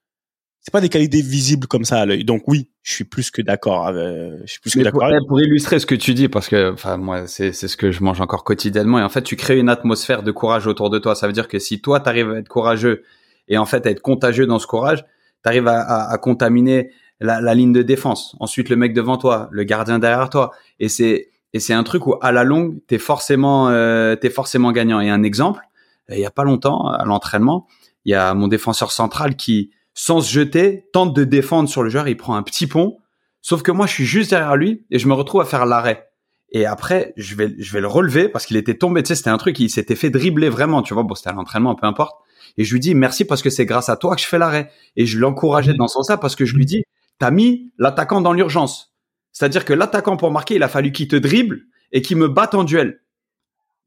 c'est 0.66 0.72
pas 0.72 0.80
des 0.80 0.88
qualités 0.88 1.22
visibles 1.22 1.68
comme 1.68 1.84
ça 1.84 2.00
à 2.00 2.06
l'œil. 2.06 2.24
Donc 2.24 2.42
oui, 2.48 2.70
je 2.82 2.92
suis 2.92 3.04
plus 3.04 3.30
que 3.30 3.40
d'accord. 3.40 3.88
Je 3.92 4.46
suis 4.46 4.58
plus 4.58 4.74
que 4.74 4.80
d'accord. 4.80 5.08
Pour, 5.18 5.28
pour, 5.28 5.40
illustrer 5.40 5.78
ce 5.78 5.86
que 5.86 5.94
tu 5.94 6.12
dis, 6.12 6.28
parce 6.28 6.48
que 6.48 6.72
enfin 6.72 6.96
moi 6.96 7.28
c'est 7.28 7.52
c'est 7.52 7.68
ce 7.68 7.76
que 7.76 7.92
je 7.92 8.02
mange 8.02 8.20
encore 8.20 8.42
quotidiennement 8.42 8.98
et 8.98 9.02
en 9.04 9.08
fait 9.08 9.22
tu 9.22 9.36
crées 9.36 9.60
une 9.60 9.68
atmosphère 9.68 10.24
de 10.24 10.32
courage 10.32 10.66
autour 10.66 10.90
de 10.90 10.98
toi. 10.98 11.14
Ça 11.14 11.28
veut 11.28 11.32
dire 11.32 11.46
que 11.46 11.60
si 11.60 11.80
toi 11.80 12.00
tu 12.00 12.08
arrives 12.08 12.32
à 12.32 12.38
être 12.38 12.48
courageux 12.48 13.04
et 13.46 13.58
en 13.58 13.64
fait 13.64 13.86
à 13.86 13.90
être 13.90 14.02
contagieux 14.02 14.46
dans 14.46 14.58
ce 14.58 14.66
courage, 14.66 15.04
tu 15.44 15.48
arrives 15.48 15.68
à, 15.68 15.78
à, 15.78 16.12
à, 16.12 16.18
contaminer 16.18 16.90
la, 17.20 17.40
la, 17.40 17.54
ligne 17.54 17.72
de 17.72 17.82
défense. 17.82 18.34
Ensuite 18.40 18.68
le 18.68 18.74
mec 18.74 18.92
devant 18.92 19.18
toi, 19.18 19.48
le 19.52 19.62
gardien 19.62 20.00
derrière 20.00 20.30
toi. 20.30 20.50
Et 20.80 20.88
c'est 20.88 21.30
et 21.52 21.60
c'est 21.60 21.74
un 21.74 21.84
truc 21.84 22.06
où 22.06 22.16
à 22.20 22.32
la 22.32 22.44
longue 22.44 22.78
t'es 22.86 22.98
forcément 22.98 23.68
euh, 23.68 24.16
t'es 24.16 24.30
forcément 24.30 24.72
gagnant. 24.72 25.00
Et 25.00 25.10
un 25.10 25.22
exemple, 25.22 25.60
il 26.08 26.18
y 26.18 26.26
a 26.26 26.30
pas 26.30 26.44
longtemps 26.44 26.88
à 26.88 27.04
l'entraînement, 27.04 27.66
il 28.04 28.12
y 28.12 28.14
a 28.14 28.34
mon 28.34 28.48
défenseur 28.48 28.92
central 28.92 29.36
qui 29.36 29.70
sans 29.96 30.20
se 30.20 30.30
jeter, 30.30 30.88
tente 30.92 31.16
de 31.16 31.24
défendre 31.24 31.70
sur 31.70 31.82
le 31.82 31.88
joueur, 31.88 32.06
il 32.06 32.16
prend 32.16 32.36
un 32.36 32.42
petit 32.42 32.66
pont. 32.66 32.98
Sauf 33.40 33.62
que 33.62 33.72
moi, 33.72 33.86
je 33.86 33.92
suis 33.92 34.04
juste 34.04 34.30
derrière 34.30 34.54
lui 34.54 34.84
et 34.90 34.98
je 34.98 35.08
me 35.08 35.14
retrouve 35.14 35.40
à 35.40 35.46
faire 35.46 35.64
l'arrêt. 35.64 36.10
Et 36.50 36.66
après, 36.66 37.14
je 37.16 37.34
vais, 37.34 37.54
je 37.58 37.72
vais 37.72 37.80
le 37.80 37.86
relever 37.86 38.28
parce 38.28 38.44
qu'il 38.44 38.58
était 38.58 38.76
tombé. 38.76 39.02
Tu 39.02 39.08
sais, 39.08 39.14
c'était 39.14 39.30
un 39.30 39.38
truc, 39.38 39.58
il 39.58 39.70
s'était 39.70 39.96
fait 39.96 40.10
dribbler 40.10 40.50
vraiment, 40.50 40.82
tu 40.82 40.92
vois. 40.92 41.02
Bon, 41.02 41.14
c'était 41.14 41.30
à 41.30 41.32
l'entraînement, 41.32 41.74
peu 41.74 41.86
importe. 41.86 42.14
Et 42.58 42.64
je 42.64 42.72
lui 42.74 42.80
dis 42.80 42.94
merci 42.94 43.24
parce 43.24 43.42
que 43.42 43.48
c'est 43.48 43.64
grâce 43.64 43.88
à 43.88 43.96
toi 43.96 44.14
que 44.14 44.20
je 44.20 44.26
fais 44.26 44.38
l'arrêt. 44.38 44.70
Et 44.96 45.06
je 45.06 45.18
l'encourageais 45.18 45.74
dans 45.74 45.88
son 45.88 46.02
sens 46.02 46.18
parce 46.20 46.36
que 46.36 46.44
je 46.44 46.54
lui 46.56 46.66
dis, 46.66 46.84
t'as 47.18 47.30
mis 47.30 47.72
l'attaquant 47.78 48.20
dans 48.20 48.34
l'urgence. 48.34 48.94
C'est-à-dire 49.36 49.66
que 49.66 49.74
l'attaquant 49.74 50.16
pour 50.16 50.30
marquer, 50.30 50.54
il 50.54 50.62
a 50.62 50.68
fallu 50.68 50.92
qu'il 50.92 51.08
te 51.08 51.16
dribble 51.16 51.66
et 51.92 52.00
qu'il 52.00 52.16
me 52.16 52.26
batte 52.26 52.54
en 52.54 52.64
duel. 52.64 53.02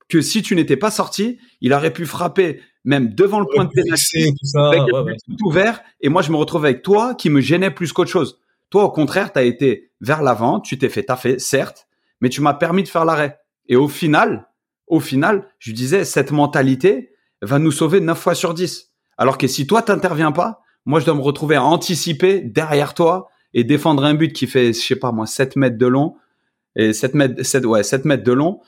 Que 0.07 0.21
si 0.21 0.43
tu 0.43 0.55
n'étais 0.55 0.77
pas 0.77 0.91
sorti, 0.91 1.39
il 1.59 1.73
aurait 1.73 1.91
pu 1.91 2.05
frapper 2.05 2.61
même 2.83 3.15
devant 3.15 3.39
le 3.39 3.47
point 3.47 3.65
de 3.65 3.71
pénalité, 3.71 4.31
tout 5.27 5.47
ouvert, 5.47 5.81
et 6.01 6.09
moi 6.09 6.21
je 6.21 6.31
me 6.31 6.37
retrouve 6.37 6.65
avec 6.65 6.83
toi 6.83 7.15
qui 7.15 7.31
me 7.31 7.41
gênait 7.41 7.71
plus 7.71 7.91
qu'autre 7.93 8.11
chose. 8.11 8.39
Toi, 8.69 8.83
au 8.83 8.91
contraire, 8.91 9.33
tu 9.33 9.39
as 9.39 9.41
été 9.41 9.89
vers 10.01 10.21
l'avant, 10.21 10.59
tu 10.59 10.77
t'es 10.77 10.87
fait 10.87 11.01
taffer, 11.01 11.39
certes, 11.39 11.87
mais 12.21 12.29
tu 12.29 12.41
m'as 12.41 12.53
permis 12.53 12.83
de 12.83 12.87
faire 12.87 13.03
l'arrêt. 13.03 13.39
Et 13.67 13.75
au 13.75 13.87
final, 13.87 14.49
au 14.85 14.99
final, 14.99 15.49
je 15.57 15.71
disais, 15.71 16.05
cette 16.05 16.29
mentalité 16.29 17.09
va 17.41 17.57
nous 17.57 17.71
sauver 17.71 18.01
9 18.01 18.15
fois 18.15 18.35
sur 18.35 18.53
10. 18.53 18.91
Alors 19.17 19.39
que 19.39 19.47
si 19.47 19.65
toi, 19.65 19.81
t'interviens 19.81 20.31
pas, 20.31 20.61
moi, 20.85 20.99
je 20.99 21.05
dois 21.05 21.15
me 21.15 21.21
retrouver 21.21 21.55
à 21.55 21.63
anticiper 21.63 22.39
derrière 22.39 22.93
toi 22.93 23.29
et 23.53 23.63
défendre 23.63 24.03
un 24.03 24.13
but 24.13 24.33
qui 24.33 24.47
fait, 24.47 24.73
je 24.73 24.79
sais 24.79 24.95
pas 24.95 25.11
moi, 25.11 25.25
7 25.25 25.55
mètres 25.55 25.77
de 25.77 25.87
long, 25.87 26.15
et 26.75 26.93
7 26.93 27.13
mètres, 27.15 27.43
7, 27.43 27.65
ouais, 27.65 27.83
7 27.83 28.05
mètres 28.05 28.23
de 28.23 28.31
long, 28.31 28.61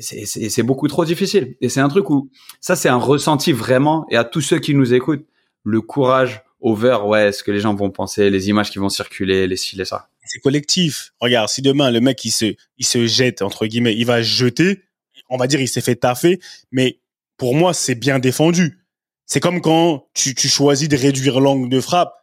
c'est 0.00 0.62
beaucoup 0.62 0.88
trop 0.88 1.04
difficile. 1.04 1.56
Et 1.60 1.68
c'est 1.68 1.80
un 1.80 1.88
truc 1.88 2.08
où 2.10 2.30
ça, 2.60 2.76
c'est 2.76 2.88
un 2.88 2.96
ressenti 2.96 3.52
vraiment. 3.52 4.06
Et 4.10 4.16
à 4.16 4.24
tous 4.24 4.40
ceux 4.40 4.58
qui 4.58 4.74
nous 4.74 4.94
écoutent, 4.94 5.26
le 5.64 5.80
courage 5.80 6.42
over, 6.60 6.98
ouais, 7.04 7.32
ce 7.32 7.42
que 7.42 7.50
les 7.50 7.60
gens 7.60 7.74
vont 7.74 7.90
penser, 7.90 8.30
les 8.30 8.48
images 8.48 8.70
qui 8.70 8.78
vont 8.78 8.88
circuler, 8.88 9.46
les 9.46 9.56
ci, 9.56 9.76
les 9.76 9.84
ça. 9.84 10.08
C'est 10.24 10.40
collectif. 10.40 11.12
Regarde, 11.20 11.48
si 11.48 11.62
demain 11.62 11.90
le 11.90 12.00
mec 12.00 12.24
il 12.24 12.30
se, 12.30 12.54
il 12.78 12.86
se 12.86 13.06
jette 13.06 13.42
entre 13.42 13.66
guillemets, 13.66 13.94
il 13.94 14.06
va 14.06 14.22
jeter. 14.22 14.82
On 15.28 15.36
va 15.36 15.46
dire 15.46 15.60
il 15.60 15.68
s'est 15.68 15.80
fait 15.80 15.96
taffer, 15.96 16.40
mais 16.70 17.00
pour 17.36 17.54
moi 17.54 17.74
c'est 17.74 17.96
bien 17.96 18.18
défendu. 18.18 18.78
C'est 19.26 19.40
comme 19.40 19.60
quand 19.60 20.06
tu, 20.14 20.34
tu 20.34 20.48
choisis 20.48 20.88
de 20.88 20.96
réduire 20.96 21.40
l'angle 21.40 21.68
de 21.68 21.80
frappe, 21.80 22.14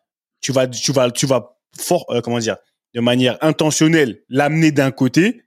tu 0.42 0.52
vas, 0.54 0.68
tu 0.68 0.92
vas 0.92 1.59
fort, 1.78 2.06
euh, 2.10 2.22
comment 2.22 2.40
dire, 2.40 2.58
de 2.94 3.02
manière 3.02 3.38
intentionnelle, 3.42 4.22
l'amener 4.30 4.72
d'un 4.72 4.92
côté 4.92 5.44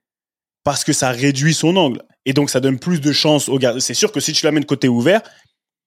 parce 0.64 0.85
que 0.85 0.93
ça 0.93 1.11
réduit 1.11 1.55
son 1.55 1.76
angle. 1.76 2.02
Et 2.25 2.33
donc, 2.33 2.50
ça 2.50 2.61
donne 2.61 2.79
plus 2.79 3.00
de 3.00 3.12
chance 3.12 3.49
au 3.49 3.59
gardien. 3.59 3.81
C'est 3.81 3.95
sûr 3.95 4.12
que 4.12 4.21
si 4.21 4.33
tu 4.33 4.45
l'amènes 4.45 4.64
côté 4.64 4.88
ouvert, 4.88 5.23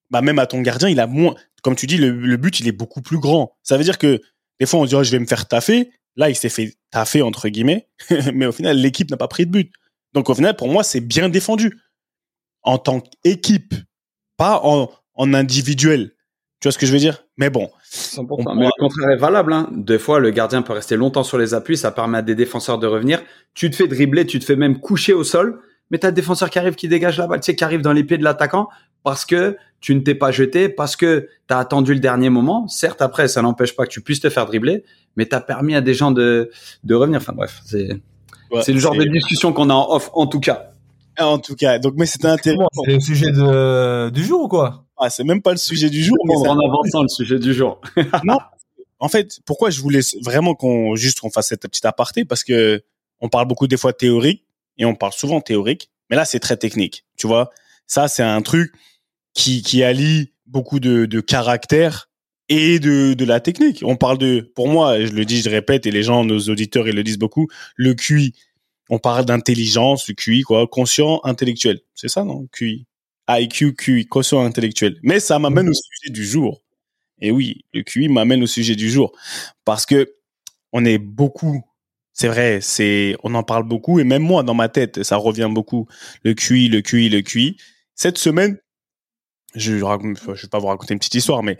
bah, 0.10 0.22
même 0.22 0.40
à 0.40 0.48
ton 0.48 0.62
gardien, 0.62 0.90
il 0.90 1.00
a 1.00 1.08
moins, 1.08 1.36
comme 1.64 1.76
tu 1.76 1.88
dis, 1.88 1.98
le, 1.98 2.38
but, 2.38 2.60
il 2.60 2.68
est 2.68 2.74
beaucoup 2.74 3.02
plus 3.02 3.20
grand. 3.20 3.58
Ça 3.64 3.78
veut 3.78 3.84
dire 3.84 3.98
que 3.98 4.22
des 4.60 4.66
fois, 4.66 4.80
on 4.80 4.84
se 4.84 4.90
dit, 4.90 4.96
oh, 4.96 5.04
je 5.04 5.12
vais 5.12 5.20
me 5.20 5.26
faire 5.26 5.48
taffer. 5.48 5.92
Là, 6.18 6.30
il 6.30 6.36
s'est 6.36 6.50
fait 6.50 6.76
taffer, 6.92 7.22
entre 7.22 7.48
guillemets. 7.48 7.88
Mais 8.34 8.46
au 8.46 8.52
final, 8.52 8.78
l'équipe 8.78 9.10
n'a 9.10 9.18
pas 9.18 9.28
pris 9.28 9.46
de 9.46 9.52
but. 9.52 9.74
Donc, 10.14 10.30
au 10.30 10.36
final, 10.36 10.56
pour 10.56 10.68
moi, 10.68 10.84
c'est 10.84 11.02
bien 11.02 11.30
défendu. 11.30 11.80
En 12.64 12.78
tant 12.78 13.00
qu'équipe, 13.00 13.76
pas 14.38 14.62
en 14.64 15.34
individuel. 15.34 16.15
Tu 16.66 16.70
vois 16.70 16.74
ce 16.74 16.80
que 16.80 16.88
je 16.88 16.94
veux 16.94 16.98
dire? 16.98 17.24
Mais 17.38 17.52
bon. 17.52 17.70
100%. 17.94 18.26
On 18.28 18.56
Mais 18.56 18.66
le 18.66 18.72
contraire 18.80 19.12
est 19.12 19.18
valable. 19.18 19.54
Hein. 19.54 19.70
Des 19.72 20.00
fois, 20.00 20.20
le 20.20 20.32
gardien 20.32 20.64
peut 20.64 20.74
rester 20.74 20.96
longtemps 20.96 21.22
sur 21.24 21.38
les 21.38 21.54
appuis. 21.54 21.78
Ça 21.78 21.92
permet 21.92 22.18
à 22.18 22.22
des 22.24 22.34
défenseurs 22.34 22.80
de 22.80 22.88
revenir. 22.88 23.22
Tu 23.54 23.70
te 23.70 23.76
fais 23.76 23.88
dribbler, 23.88 24.26
tu 24.26 24.40
te 24.40 24.46
fais 24.46 24.56
même 24.56 24.80
coucher 24.80 25.14
au 25.14 25.24
sol. 25.24 25.60
Mais 25.92 26.00
t'as 26.00 26.08
le 26.08 26.16
défenseur 26.16 26.50
qui 26.50 26.58
arrive, 26.58 26.74
qui 26.74 26.88
dégage 26.88 27.20
la 27.20 27.28
balle, 27.28 27.40
tu 27.40 27.46
sais, 27.46 27.56
qui 27.56 27.64
arrive 27.64 27.82
dans 27.82 27.94
les 27.94 28.04
pieds 28.04 28.18
de 28.18 28.24
l'attaquant 28.24 28.68
parce 29.04 29.26
que 29.26 29.56
tu 29.80 29.94
ne 29.94 30.00
t'es 30.00 30.16
pas 30.16 30.32
jeté, 30.32 30.68
parce 30.68 30.96
que 30.96 31.30
t'as 31.46 31.60
attendu 31.60 31.94
le 31.94 32.00
dernier 32.00 32.32
moment. 32.32 32.68
Certes, 32.68 33.04
après, 33.04 33.28
ça 33.28 33.44
n'empêche 33.44 33.76
pas 33.76 33.86
que 33.86 33.92
tu 33.92 34.02
puisses 34.02 34.22
te 34.22 34.32
faire 34.32 34.48
dribbler, 34.48 34.86
mais 35.18 35.28
t'as 35.28 35.42
permis 35.42 35.76
à 35.76 35.82
des 35.82 35.94
gens 35.94 36.10
de, 36.10 36.50
de 36.84 36.96
revenir. 36.96 37.20
Enfin 37.22 37.34
bref, 37.34 37.62
c'est 37.64 37.90
Ouais, 38.50 38.64
c'est 38.64 38.74
le 38.74 38.80
genre 38.80 38.96
de 38.96 39.04
discussion 39.04 39.54
qu'on 39.54 39.70
a 39.70 39.74
en 39.76 39.94
off, 39.94 40.10
en 40.14 40.26
tout 40.26 40.40
cas. 40.40 40.72
En 41.20 41.38
tout 41.38 41.56
cas, 41.56 41.78
donc, 41.78 41.94
mais 41.96 42.08
c'était 42.08 42.28
intéressant. 42.28 42.70
C'est 42.86 42.94
le 42.94 43.00
sujet 43.00 43.32
de, 43.32 44.10
du 44.10 44.24
jour 44.24 44.42
ou 44.42 44.48
quoi? 44.48 44.85
Ah, 44.98 45.10
c'est 45.10 45.24
même 45.24 45.42
pas 45.42 45.52
le 45.52 45.58
sujet 45.58 45.90
du 45.90 46.04
jour. 46.04 46.18
Mais 46.26 46.36
en 46.36 46.60
avançant 46.60 47.02
le 47.02 47.10
sujet 47.10 47.40
du 47.40 47.54
jour. 47.54 47.82
en 49.00 49.10
fait, 49.10 49.40
pourquoi 49.46 49.70
je 49.70 49.82
voulais 49.82 50.02
vraiment 50.22 50.56
qu'on 50.56 50.96
juste 50.96 51.20
qu'on 51.20 51.30
fasse 51.30 51.48
cette 51.50 51.62
petite 51.62 51.86
aparté 51.86 52.26
parce 52.26 52.44
que 52.44 52.84
on 53.20 53.30
parle 53.30 53.48
beaucoup 53.48 53.68
des 53.68 53.78
fois 53.78 53.94
théorique 53.94 54.46
et 54.78 54.86
on 54.86 54.96
parle 54.96 55.14
souvent 55.14 55.42
théorique, 55.42 55.90
mais 56.10 56.16
là 56.16 56.26
c'est 56.26 56.40
très 56.40 56.58
technique. 56.58 57.06
Tu 57.18 57.28
vois, 57.28 57.50
ça 57.88 58.08
c'est 58.08 58.24
un 58.24 58.42
truc 58.42 58.74
qui 59.34 59.62
qui 59.62 59.84
allie 59.84 60.32
beaucoup 60.48 60.80
de, 60.80 61.06
de 61.06 61.20
caractère 61.20 62.10
et 62.50 62.80
de 62.80 63.14
de 63.14 63.26
la 63.26 63.40
technique. 63.40 63.84
On 63.86 63.96
parle 63.96 64.18
de, 64.18 64.52
pour 64.56 64.68
moi, 64.68 65.04
je 65.04 65.12
le 65.12 65.26
dis, 65.26 65.42
je 65.42 65.50
le 65.50 65.56
répète 65.56 65.86
et 65.86 65.92
les 65.92 66.04
gens, 66.04 66.24
nos 66.24 66.40
auditeurs, 66.40 66.88
ils 66.88 66.96
le 66.96 67.04
disent 67.04 67.18
beaucoup. 67.18 67.48
Le 67.76 67.94
QI, 67.94 68.34
on 68.90 69.00
parle 69.00 69.26
d'intelligence, 69.26 70.08
le 70.08 70.14
QI 70.14 70.42
quoi, 70.44 70.68
conscient 70.68 71.20
intellectuel. 71.24 71.82
C'est 71.96 72.10
ça 72.10 72.24
non? 72.24 72.48
QI, 72.52 72.86
IQ, 73.30 73.76
QI, 73.76 74.06
conscient 74.06 74.44
intellectuel. 74.46 74.98
Mais 75.04 75.20
ça 75.20 75.40
m'amène 75.40 75.70
au 75.70 75.74
sujet 75.74 76.14
du 76.14 76.26
jour. 76.26 76.62
Et 77.22 77.32
oui, 77.32 77.66
le 77.74 77.84
QI 77.84 78.10
m'amène 78.10 78.44
au 78.44 78.48
sujet 78.48 78.76
du 78.76 78.90
jour 78.90 79.18
parce 79.64 79.86
que 79.86 80.14
on 80.74 80.86
est 80.86 80.98
beaucoup. 80.98 81.64
C'est 82.14 82.28
vrai, 82.28 82.60
c'est 82.62 83.16
on 83.24 83.34
en 83.36 83.44
parle 83.44 83.64
beaucoup 83.64 84.00
et 84.00 84.04
même 84.04 84.22
moi 84.24 84.44
dans 84.44 84.54
ma 84.54 84.70
tête 84.70 85.04
ça 85.04 85.18
revient 85.18 85.50
beaucoup. 85.52 85.88
Le 86.24 86.34
QI, 86.34 86.68
le 86.70 86.82
QI, 86.82 87.10
le 87.10 87.22
QI. 87.22 87.58
Cette 87.96 88.18
semaine, 88.18 88.58
je 89.56 89.78
je 89.78 90.42
vais 90.42 90.50
pas 90.50 90.60
vous 90.60 90.68
raconter 90.68 90.94
une 90.94 91.00
petite 91.00 91.16
histoire, 91.16 91.44
mais 91.44 91.58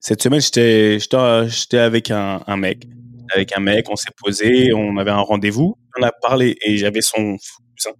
cette 0.00 0.22
semaine 0.22 0.40
j'étais 0.40 0.98
j'étais 1.00 1.78
avec 1.78 2.10
un, 2.10 2.42
un 2.46 2.56
mec, 2.56 2.86
avec 3.34 3.56
un 3.56 3.60
mec, 3.60 3.86
on 3.90 3.96
s'est 3.96 4.10
posé, 4.16 4.72
on 4.72 4.96
avait 4.98 5.10
un 5.10 5.20
rendez-vous, 5.20 5.76
on 5.98 6.02
a 6.02 6.12
parlé 6.12 6.56
et 6.62 6.76
j'avais 6.76 7.02
son 7.02 7.36
cousin, 7.76 7.96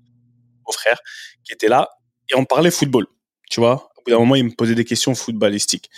mon 0.67 0.73
frère, 0.73 1.01
qui 1.45 1.53
était 1.53 1.69
là 1.69 1.89
et 2.33 2.37
on 2.37 2.45
parlait 2.45 2.71
football. 2.71 3.07
Tu 3.51 3.61
vois, 3.61 3.91
au 3.97 4.03
bout 4.05 4.11
d'un 4.11 4.19
moment 4.19 4.35
il 4.35 4.45
me 4.45 4.51
posait 4.51 4.75
des 4.75 4.85
questions 4.85 5.15
footballistiques. 5.15 5.91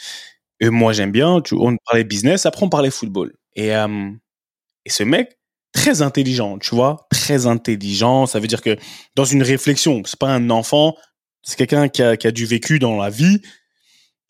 Et 0.61 0.71
moi, 0.71 0.93
j'aime 0.93 1.11
bien. 1.11 1.43
On 1.53 1.76
parlait 1.85 2.05
business, 2.05 2.47
après 2.47 2.64
on 2.64 2.69
parlait 2.69 2.91
football. 2.91 3.35
Et, 3.57 3.69
et 3.69 4.91
ce 4.91 5.03
mec, 5.03 5.38
très 5.73 6.03
intelligent, 6.03 6.59
tu 6.59 6.75
vois, 6.75 7.07
très 7.11 7.47
intelligent. 7.47 8.26
Ça 8.26 8.41
veut 8.41 8.47
dire 8.47 8.62
que 8.62 8.76
dans 9.14 9.25
une 9.25 9.43
réflexion, 9.43 10.03
c'est 10.05 10.19
pas 10.19 10.33
un 10.33 10.50
enfant, 10.50 10.97
c'est 11.42 11.57
quelqu'un 11.57 11.88
qui 11.88 12.03
a, 12.03 12.16
qui 12.16 12.27
a 12.27 12.31
du 12.31 12.47
vécu 12.47 12.79
dans 12.79 12.97
la 12.97 13.11
vie. 13.11 13.42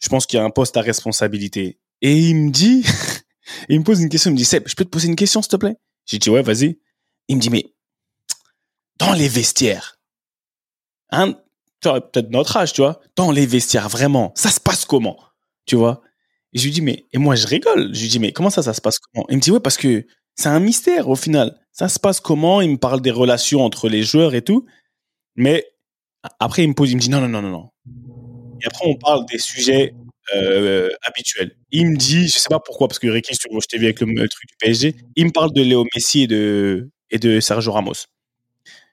Je 0.00 0.08
pense 0.08 0.26
qu'il 0.26 0.38
y 0.38 0.42
a 0.42 0.44
un 0.44 0.50
poste 0.50 0.76
à 0.76 0.80
responsabilité. 0.80 1.78
Et 2.02 2.18
il 2.18 2.34
me 2.34 2.50
dit, 2.50 2.84
il 3.68 3.78
me 3.78 3.84
pose 3.84 4.00
une 4.00 4.08
question, 4.08 4.30
il 4.30 4.34
me 4.34 4.38
dit, 4.38 4.44
Seb, 4.44 4.64
je 4.66 4.74
peux 4.74 4.84
te 4.84 4.90
poser 4.90 5.08
une 5.08 5.16
question, 5.16 5.40
s'il 5.40 5.50
te 5.50 5.56
plaît? 5.56 5.76
J'ai 6.06 6.18
dit, 6.18 6.28
ouais, 6.30 6.42
vas-y. 6.42 6.78
Il 7.28 7.36
me 7.36 7.40
dit, 7.40 7.50
mais 7.50 7.72
dans 8.98 9.12
les 9.12 9.28
vestiaires, 9.28 9.98
hein, 11.10 11.34
vois, 11.88 12.00
peut-être 12.00 12.30
notre 12.30 12.56
âge, 12.56 12.72
tu 12.72 12.80
vois, 12.80 13.00
dans 13.16 13.30
les 13.30 13.46
vestiaires, 13.46 13.88
vraiment, 13.88 14.32
ça 14.36 14.50
se 14.50 14.60
passe 14.60 14.84
comment 14.84 15.18
Tu 15.66 15.76
vois? 15.76 16.02
Et 16.52 16.58
je 16.58 16.64
lui 16.64 16.70
dis, 16.72 16.82
mais, 16.82 17.06
et 17.12 17.18
moi, 17.18 17.34
je 17.34 17.46
rigole. 17.46 17.94
Je 17.94 18.00
lui 18.00 18.08
dis, 18.08 18.18
mais 18.18 18.32
comment 18.32 18.50
ça, 18.50 18.62
ça 18.62 18.74
se 18.74 18.80
passe 18.80 18.98
comment? 18.98 19.26
Il 19.28 19.36
me 19.36 19.40
dit, 19.40 19.50
ouais, 19.50 19.60
parce 19.60 19.76
que 19.76 20.06
c'est 20.36 20.48
un 20.48 20.60
mystère 20.60 21.08
au 21.08 21.16
final. 21.16 21.58
Ça 21.72 21.88
se 21.88 21.98
passe 21.98 22.20
comment? 22.20 22.60
Il 22.60 22.70
me 22.70 22.76
parle 22.76 23.00
des 23.00 23.10
relations 23.10 23.64
entre 23.64 23.88
les 23.88 24.02
joueurs 24.02 24.34
et 24.34 24.42
tout. 24.42 24.66
Mais 25.36 25.66
après, 26.38 26.62
il 26.62 26.68
me 26.68 26.74
pose, 26.74 26.90
il 26.90 26.96
me 26.96 27.00
dit, 27.00 27.10
non, 27.10 27.20
non, 27.20 27.28
non, 27.28 27.42
non, 27.42 27.50
non. 27.50 27.70
Et 28.62 28.66
après, 28.66 28.86
on 28.86 28.96
parle 28.96 29.26
des 29.26 29.38
sujets 29.38 29.94
euh, 30.34 30.88
habituels. 31.02 31.56
Il 31.70 31.90
me 31.90 31.96
dit, 31.96 32.28
je 32.28 32.38
sais 32.38 32.48
pas 32.48 32.60
pourquoi, 32.60 32.88
parce 32.88 32.98
que 32.98 33.08
Ricky, 33.08 33.34
je 33.34 33.66
t'ai 33.66 33.78
vu 33.78 33.84
avec 33.84 34.00
le, 34.00 34.06
le 34.06 34.28
truc 34.28 34.48
du 34.48 34.54
PSG, 34.58 34.96
il 35.16 35.26
me 35.26 35.32
parle 35.32 35.52
de 35.52 35.62
Léo 35.62 35.84
Messi 35.94 36.22
et 36.22 36.26
de, 36.26 36.90
et 37.10 37.18
de 37.18 37.40
Sergio 37.40 37.72
Ramos. 37.72 38.06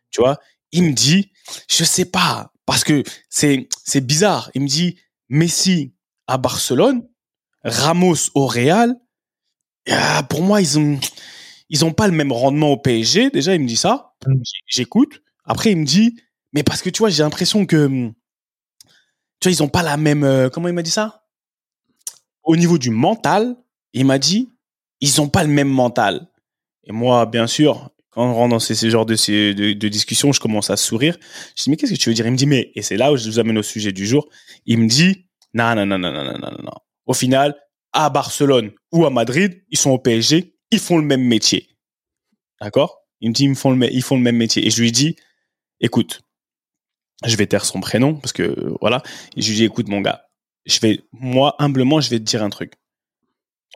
Tu 0.09 0.21
vois? 0.21 0.39
Il 0.71 0.83
me 0.83 0.93
dit, 0.93 1.31
je 1.69 1.83
sais 1.83 2.05
pas, 2.05 2.50
parce 2.65 2.83
que 2.83 3.03
c'est 3.29 3.67
c'est 3.83 4.01
bizarre. 4.01 4.51
Il 4.55 4.61
me 4.61 4.67
dit, 4.67 4.97
Messi 5.29 5.93
à 6.27 6.37
Barcelone, 6.37 7.07
Ramos 7.63 8.29
au 8.35 8.47
Real. 8.47 8.95
Ah, 9.89 10.23
pour 10.29 10.41
moi, 10.43 10.61
ils 10.61 10.77
ont 10.79 10.99
ils 11.69 11.85
ont 11.85 11.93
pas 11.93 12.07
le 12.07 12.13
même 12.13 12.31
rendement 12.31 12.71
au 12.71 12.77
PSG. 12.77 13.31
Déjà, 13.31 13.55
il 13.55 13.61
me 13.61 13.67
dit 13.67 13.77
ça. 13.77 14.13
Mm. 14.27 14.41
J'écoute. 14.67 15.21
Après, 15.45 15.71
il 15.71 15.77
me 15.77 15.85
dit, 15.85 16.15
mais 16.53 16.63
parce 16.63 16.81
que 16.81 16.89
tu 16.89 16.99
vois, 16.99 17.09
j'ai 17.09 17.23
l'impression 17.23 17.65
que 17.65 17.87
tu 19.39 19.49
vois, 19.49 19.51
ils 19.51 19.63
ont 19.63 19.69
pas 19.69 19.83
la 19.83 19.97
même. 19.97 20.23
euh, 20.23 20.49
comment 20.49 20.67
il 20.67 20.73
m'a 20.73 20.83
dit 20.83 20.91
ça? 20.91 21.25
Au 22.43 22.55
niveau 22.55 22.77
du 22.77 22.89
mental, 22.89 23.55
il 23.93 24.05
m'a 24.05 24.19
dit, 24.19 24.49
ils 24.99 25.21
ont 25.21 25.29
pas 25.29 25.43
le 25.43 25.49
même 25.49 25.69
mental. 25.69 26.27
Et 26.83 26.91
moi, 26.91 27.25
bien 27.25 27.47
sûr, 27.47 27.89
quand 28.11 28.29
on 28.29 28.33
rentre 28.33 28.51
dans 28.51 28.59
ces, 28.59 28.75
ces 28.75 28.89
genres 28.89 29.05
de, 29.05 29.15
de, 29.15 29.73
de 29.73 29.87
discussions, 29.87 30.33
je 30.33 30.39
commence 30.41 30.69
à 30.69 30.77
sourire. 30.77 31.17
Je 31.55 31.63
dis, 31.63 31.69
mais 31.69 31.77
qu'est-ce 31.77 31.93
que 31.93 31.97
tu 31.97 32.09
veux 32.09 32.15
dire? 32.15 32.27
Il 32.27 32.31
me 32.31 32.37
dit, 32.37 32.45
mais, 32.45 32.71
et 32.75 32.81
c'est 32.81 32.97
là 32.97 33.11
où 33.11 33.17
je 33.17 33.29
vous 33.29 33.39
amène 33.39 33.57
au 33.57 33.63
sujet 33.63 33.93
du 33.93 34.05
jour. 34.05 34.27
Il 34.65 34.79
me 34.79 34.87
dit, 34.87 35.27
non, 35.53 35.75
non, 35.75 35.85
non, 35.85 35.97
non, 35.97 36.11
non, 36.11 36.23
non, 36.25 36.37
non, 36.39 36.63
non. 36.63 36.73
Au 37.05 37.13
final, 37.13 37.55
à 37.93 38.09
Barcelone 38.09 38.71
ou 38.91 39.05
à 39.05 39.09
Madrid, 39.09 39.63
ils 39.69 39.77
sont 39.77 39.91
au 39.91 39.97
PSG, 39.97 40.55
ils 40.71 40.79
font 40.79 40.97
le 40.97 41.05
même 41.05 41.23
métier. 41.23 41.69
D'accord? 42.61 43.05
Il 43.21 43.29
me 43.29 43.33
dit, 43.33 43.45
ils, 43.45 43.49
me 43.49 43.55
font 43.55 43.71
le, 43.71 43.93
ils 43.93 44.03
font 44.03 44.17
le 44.17 44.21
même 44.21 44.37
métier. 44.37 44.65
Et 44.65 44.69
je 44.69 44.81
lui 44.81 44.91
dis, 44.91 45.15
écoute, 45.79 46.21
je 47.23 47.35
vais 47.37 47.47
taire 47.47 47.63
son 47.63 47.79
prénom 47.79 48.15
parce 48.15 48.33
que 48.33 48.73
voilà. 48.81 49.03
Et 49.37 49.41
je 49.41 49.49
lui 49.49 49.55
dis, 49.55 49.63
écoute, 49.63 49.87
mon 49.87 50.01
gars, 50.01 50.25
je 50.65 50.79
vais, 50.81 50.99
moi, 51.13 51.55
humblement, 51.59 52.01
je 52.01 52.09
vais 52.09 52.19
te 52.19 52.23
dire 52.23 52.43
un 52.43 52.49
truc. 52.49 52.73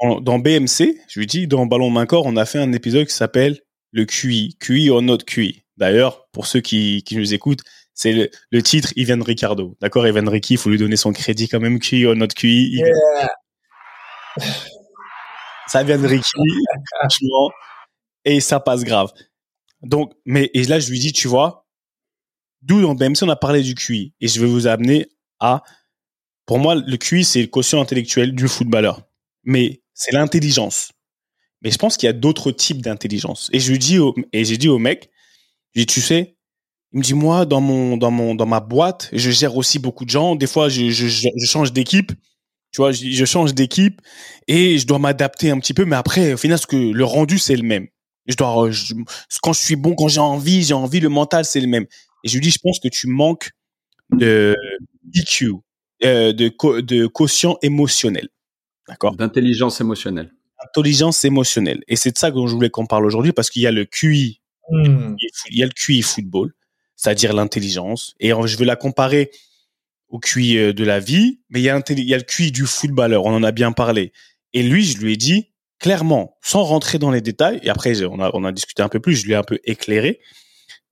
Dans, 0.02 0.20
dans 0.20 0.40
BMC, 0.40 0.98
je 1.08 1.20
lui 1.20 1.26
dis, 1.26 1.48
dans 1.48 1.66
Ballon 1.66 1.90
Main 1.90 2.06
Corps, 2.06 2.26
on 2.26 2.36
a 2.36 2.46
fait 2.46 2.60
un 2.60 2.74
épisode 2.74 3.08
qui 3.08 3.14
s'appelle 3.14 3.62
le 3.96 4.06
QI, 4.06 4.58
QI 4.60 4.90
or 4.90 5.02
not 5.02 5.20
QI. 5.20 5.64
D'ailleurs, 5.78 6.28
pour 6.34 6.48
ceux 6.48 6.60
qui, 6.60 7.02
qui 7.04 7.16
nous 7.16 7.34
écoutent, 7.34 7.62
c'est 7.94 8.12
le, 8.12 8.30
le 8.52 8.62
titre 8.62 8.92
Ivan 8.98 9.22
Ricardo. 9.24 9.78
D'accord, 9.80 10.06
Ivan 10.06 10.30
Ricky, 10.30 10.56
il 10.56 10.58
faut 10.58 10.70
lui 10.70 10.78
donner 10.78 10.98
son 10.98 11.14
crédit 11.14 11.48
quand 11.48 11.62
même. 11.62 11.80
QI 11.80 12.06
or 12.06 12.16
not 12.16 12.28
QI. 12.28 12.74
il- 12.76 12.84
Ça 15.68 15.84
vient 15.84 15.98
de 15.98 16.06
Ricky, 16.08 16.30
franchement, 17.00 17.50
et 18.24 18.40
ça 18.40 18.60
passe 18.60 18.84
grave. 18.84 19.12
Donc, 19.82 20.14
mais 20.26 20.52
et 20.54 20.64
là, 20.66 20.80
je 20.80 20.90
lui 20.92 21.00
dis, 21.00 21.12
tu 21.12 21.28
vois, 21.28 21.66
d'où 22.62 22.82
dans 22.82 22.94
BMC 22.96 23.24
on 23.24 23.30
a 23.30 23.36
parlé 23.36 23.64
du 23.64 23.74
QI, 23.76 24.14
et 24.22 24.28
je 24.28 24.40
vais 24.40 24.46
vous 24.48 24.68
amener 24.68 25.08
à, 25.40 25.64
pour 26.46 26.60
moi, 26.60 26.76
le 26.76 26.98
QI 26.98 27.24
c'est 27.26 27.42
le 27.42 27.48
quotient 27.48 27.82
intellectuel 27.82 28.34
du 28.36 28.48
footballeur, 28.48 29.02
mais 29.44 29.82
c'est 29.94 30.12
l'intelligence. 30.12 30.92
Mais 31.66 31.72
je 31.72 31.80
pense 31.80 31.98
qu'il 31.98 32.06
y 32.06 32.10
a 32.12 32.14
d'autres 32.14 32.52
types 32.52 32.84
d'intelligence. 32.84 33.50
Et 33.52 33.60
je 33.60 33.72
lui 33.72 33.80
dis, 33.80 33.98
au, 33.98 34.14
et 34.32 34.46
j'ai 34.46 34.58
dit 34.58 34.70
au 34.70 34.78
mec, 34.78 35.10
je 35.74 35.82
dis, 35.82 35.88
tu 35.88 36.00
sais, 36.00 36.38
il 36.94 37.00
me 37.00 37.04
dit 37.04 37.16
moi 37.16 37.46
dans 37.46 37.60
mon 37.60 37.98
dans 37.98 38.12
mon 38.12 38.36
dans 38.36 38.46
ma 38.46 38.60
boîte, 38.60 39.10
je 39.12 39.32
gère 39.32 39.58
aussi 39.58 39.80
beaucoup 39.80 40.06
de 40.06 40.12
gens. 40.12 40.36
Des 40.36 40.46
fois, 40.46 40.70
je 40.70 40.92
change 41.44 41.74
d'équipe. 41.74 42.12
Tu 42.72 42.82
vois, 42.82 42.92
je, 42.92 43.26
change 43.26 43.54
d'équipe 43.54 44.02
et 44.48 44.78
je 44.78 44.86
dois 44.86 45.00
m'adapter 45.00 45.50
un 45.50 45.60
petit 45.60 45.74
peu. 45.74 45.86
Mais 45.86 45.96
après, 45.96 46.34
au 46.34 46.38
final, 46.38 46.60
ce 46.60 46.68
que 46.68 46.76
le 46.76 47.04
rendu 47.04 47.40
c'est 47.40 47.56
le 47.56 47.64
même. 47.64 47.88
Je 48.28 48.36
dois 48.36 48.70
quand 49.42 49.54
je 49.54 49.60
suis 49.60 49.76
bon, 49.76 49.96
quand 49.96 50.08
j'ai 50.08 50.20
envie, 50.20 50.62
j'ai 50.64 50.74
envie, 50.74 51.00
le 51.00 51.10
mental 51.10 51.46
c'est 51.46 51.62
le 51.62 51.68
même. 51.68 51.86
Et 52.24 52.30
je 52.30 52.36
lui 52.36 52.42
dis, 52.42 52.52
je 52.52 52.60
pense 52.62 52.80
que 52.80 52.90
tu 52.90 53.08
manques 53.08 53.52
de 54.12 54.56
EQ, 55.16 55.54
euh, 56.04 56.32
de 56.32 56.82
de 56.82 57.08
quotient 57.08 57.58
émotionnel. 57.62 58.28
D'accord? 58.88 59.16
D'intelligence 59.16 59.82
émotionnelle. 59.82 60.32
Intelligence 60.66 61.26
émotionnelle. 61.26 61.84
Et 61.88 61.96
c'est 61.96 62.12
de 62.12 62.18
ça 62.18 62.32
dont 62.32 62.48
je 62.48 62.54
voulais 62.54 62.70
qu'on 62.70 62.86
parle 62.86 63.06
aujourd'hui 63.06 63.32
parce 63.32 63.50
qu'il 63.50 63.62
y 63.62 63.68
a 63.68 63.72
le 63.72 63.86
QI, 63.86 64.42
Hmm. 64.70 65.16
il 65.52 65.60
y 65.60 65.64
a 65.64 65.66
le 65.66 65.72
QI 65.72 66.02
football, 66.02 66.54
c'est-à-dire 66.96 67.34
l'intelligence. 67.34 68.16
Et 68.20 68.30
je 68.30 68.58
veux 68.58 68.66
la 68.66 68.76
comparer 68.76 69.32
au 70.10 70.20
QI 70.20 70.58
euh, 70.58 70.74
de 70.74 70.84
la 70.84 71.00
vie, 71.00 71.42
mais 71.50 71.60
il 71.60 71.64
y, 71.64 71.70
a 71.70 71.82
il 71.90 72.00
y 72.04 72.14
a 72.14 72.18
le 72.18 72.24
QI 72.24 72.52
du 72.52 72.66
footballeur, 72.66 73.26
on 73.26 73.36
en 73.36 73.44
a 73.44 73.52
bien 73.52 73.72
parlé. 73.72 74.12
Et 74.54 74.64
lui, 74.64 74.84
je 74.84 74.98
lui 74.98 75.14
ai 75.14 75.18
dit, 75.18 75.52
clairement, 75.80 76.38
sans 76.42 76.64
rentrer 76.64 76.98
dans 76.98 77.12
les 77.12 77.22
détails, 77.22 77.60
et 77.62 77.70
après 77.70 78.04
on 78.06 78.20
a, 78.20 78.32
on 78.34 78.44
a 78.44 78.52
discuté 78.52 78.82
un 78.82 78.90
peu 78.90 79.00
plus, 79.00 79.16
je 79.16 79.26
lui 79.26 79.34
ai 79.34 79.36
un 79.36 79.44
peu 79.44 79.60
éclairé. 79.66 80.20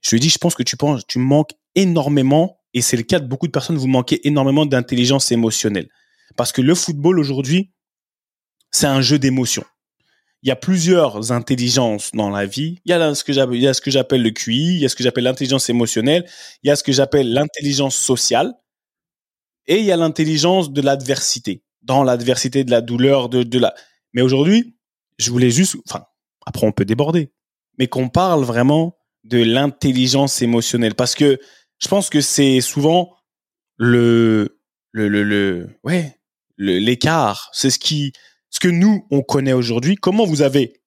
Je 0.01 0.11
lui 0.11 0.17
ai 0.17 0.19
dit, 0.19 0.29
je 0.29 0.37
pense 0.37 0.55
que 0.55 0.63
tu 0.63 0.77
penses, 0.77 1.07
tu 1.07 1.17
manques 1.17 1.53
énormément, 1.75 2.59
et 2.73 2.81
c'est 2.81 2.97
le 2.97 3.03
cas 3.03 3.19
de 3.19 3.27
beaucoup 3.27 3.47
de 3.47 3.51
personnes, 3.51 3.77
vous 3.77 3.87
manquez 3.87 4.27
énormément 4.27 4.65
d'intelligence 4.65 5.31
émotionnelle. 5.31 5.89
Parce 6.35 6.51
que 6.51 6.61
le 6.61 6.75
football 6.75 7.19
aujourd'hui, 7.19 7.71
c'est 8.73 8.87
un 8.87 9.01
jeu 9.01 9.19
d'émotions. 9.19 9.63
Il 10.41 10.49
y 10.49 10.51
a 10.51 10.57
plusieurs 10.57 11.31
intelligences 11.31 12.11
dans 12.13 12.29
la 12.29 12.45
vie. 12.45 12.81
Il 12.83 12.89
y 12.89 12.93
a 12.93 13.13
ce 13.15 13.23
que 13.23 13.31
j'appelle, 13.31 14.21
le 14.21 14.31
QI, 14.31 14.75
il 14.75 14.79
y 14.79 14.85
a 14.85 14.89
ce 14.89 14.95
que 14.95 15.03
j'appelle 15.03 15.23
l'intelligence 15.23 15.69
émotionnelle, 15.69 16.25
il 16.63 16.67
y 16.67 16.71
a 16.71 16.75
ce 16.75 16.83
que 16.83 16.91
j'appelle 16.91 17.31
l'intelligence 17.31 17.95
sociale, 17.95 18.53
et 19.67 19.77
il 19.77 19.85
y 19.85 19.91
a 19.93 19.95
l'intelligence 19.95 20.73
de 20.73 20.81
l'adversité. 20.81 21.63
Dans 21.81 22.03
l'adversité, 22.03 22.63
de 22.65 22.71
la 22.71 22.81
douleur, 22.81 23.29
de, 23.29 23.59
la. 23.59 23.73
Mais 24.13 24.21
aujourd'hui, 24.21 24.75
je 25.17 25.31
voulais 25.31 25.49
juste, 25.49 25.77
enfin, 25.87 26.05
après 26.45 26.65
on 26.65 26.71
peut 26.71 26.85
déborder, 26.85 27.31
mais 27.77 27.87
qu'on 27.87 28.09
parle 28.09 28.43
vraiment 28.43 28.97
de 29.23 29.41
l'intelligence 29.41 30.41
émotionnelle, 30.41 30.95
parce 30.95 31.15
que 31.15 31.39
je 31.79 31.87
pense 31.87 32.09
que 32.09 32.21
c'est 32.21 32.59
souvent 32.59 33.15
le, 33.77 34.59
le, 34.91 35.07
le 35.07 35.69
ouais, 35.83 36.19
l'écart. 36.57 37.49
C'est 37.53 37.69
ce 37.69 37.79
qui, 37.79 38.13
ce 38.53 38.59
que 38.59 38.67
nous, 38.67 39.07
on 39.09 39.23
connaît 39.23 39.53
aujourd'hui. 39.53 39.95
Comment 39.95 40.25
vous 40.25 40.43
avez, 40.43 40.79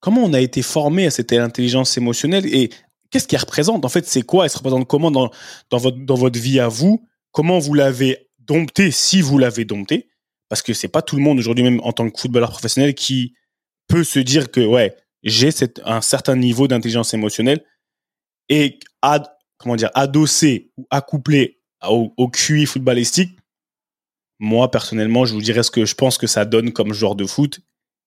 comment 0.00 0.22
on 0.22 0.34
a 0.34 0.40
été 0.40 0.60
formé 0.60 1.06
à 1.06 1.10
cette 1.10 1.32
intelligence 1.32 1.96
émotionnelle 1.96 2.44
et 2.54 2.68
qu'est-ce 3.10 3.26
qu'elle 3.26 3.40
représente? 3.40 3.84
En 3.84 3.88
fait, 3.88 4.06
c'est 4.06 4.22
quoi? 4.22 4.44
Elle 4.44 4.50
se 4.50 4.58
représente 4.58 4.86
comment 4.86 5.10
dans, 5.10 5.30
dans 5.70 5.78
votre, 5.78 5.96
dans 6.04 6.16
votre 6.16 6.38
vie 6.38 6.60
à 6.60 6.68
vous? 6.68 7.08
Comment 7.32 7.58
vous 7.58 7.72
l'avez 7.72 8.28
dompté 8.38 8.90
si 8.90 9.22
vous 9.22 9.38
l'avez 9.38 9.64
dompté? 9.64 10.10
Parce 10.50 10.60
que 10.60 10.74
c'est 10.74 10.88
pas 10.88 11.00
tout 11.00 11.16
le 11.16 11.22
monde 11.22 11.38
aujourd'hui, 11.38 11.64
même 11.64 11.80
en 11.82 11.92
tant 11.92 12.10
que 12.10 12.20
footballeur 12.20 12.50
professionnel, 12.50 12.94
qui 12.94 13.34
peut 13.88 14.04
se 14.04 14.18
dire 14.18 14.50
que, 14.50 14.60
ouais, 14.60 14.94
j'ai 15.22 15.48
un 15.84 16.02
certain 16.02 16.36
niveau 16.36 16.68
d'intelligence 16.68 17.14
émotionnelle 17.14 17.64
et 18.50 18.78
comment 19.56 19.76
dire, 19.76 19.90
adossé 19.94 20.70
ou 20.76 20.86
accouplé 20.90 21.62
au, 21.88 22.12
au 22.18 22.28
QI 22.28 22.66
footballistique, 22.66 23.38
moi, 24.38 24.70
personnellement, 24.70 25.24
je 25.24 25.34
vous 25.34 25.40
dirais 25.40 25.62
ce 25.62 25.70
que 25.70 25.84
je 25.84 25.94
pense 25.94 26.18
que 26.18 26.26
ça 26.26 26.44
donne 26.44 26.72
comme 26.72 26.92
joueur 26.92 27.14
de 27.14 27.26
foot. 27.26 27.60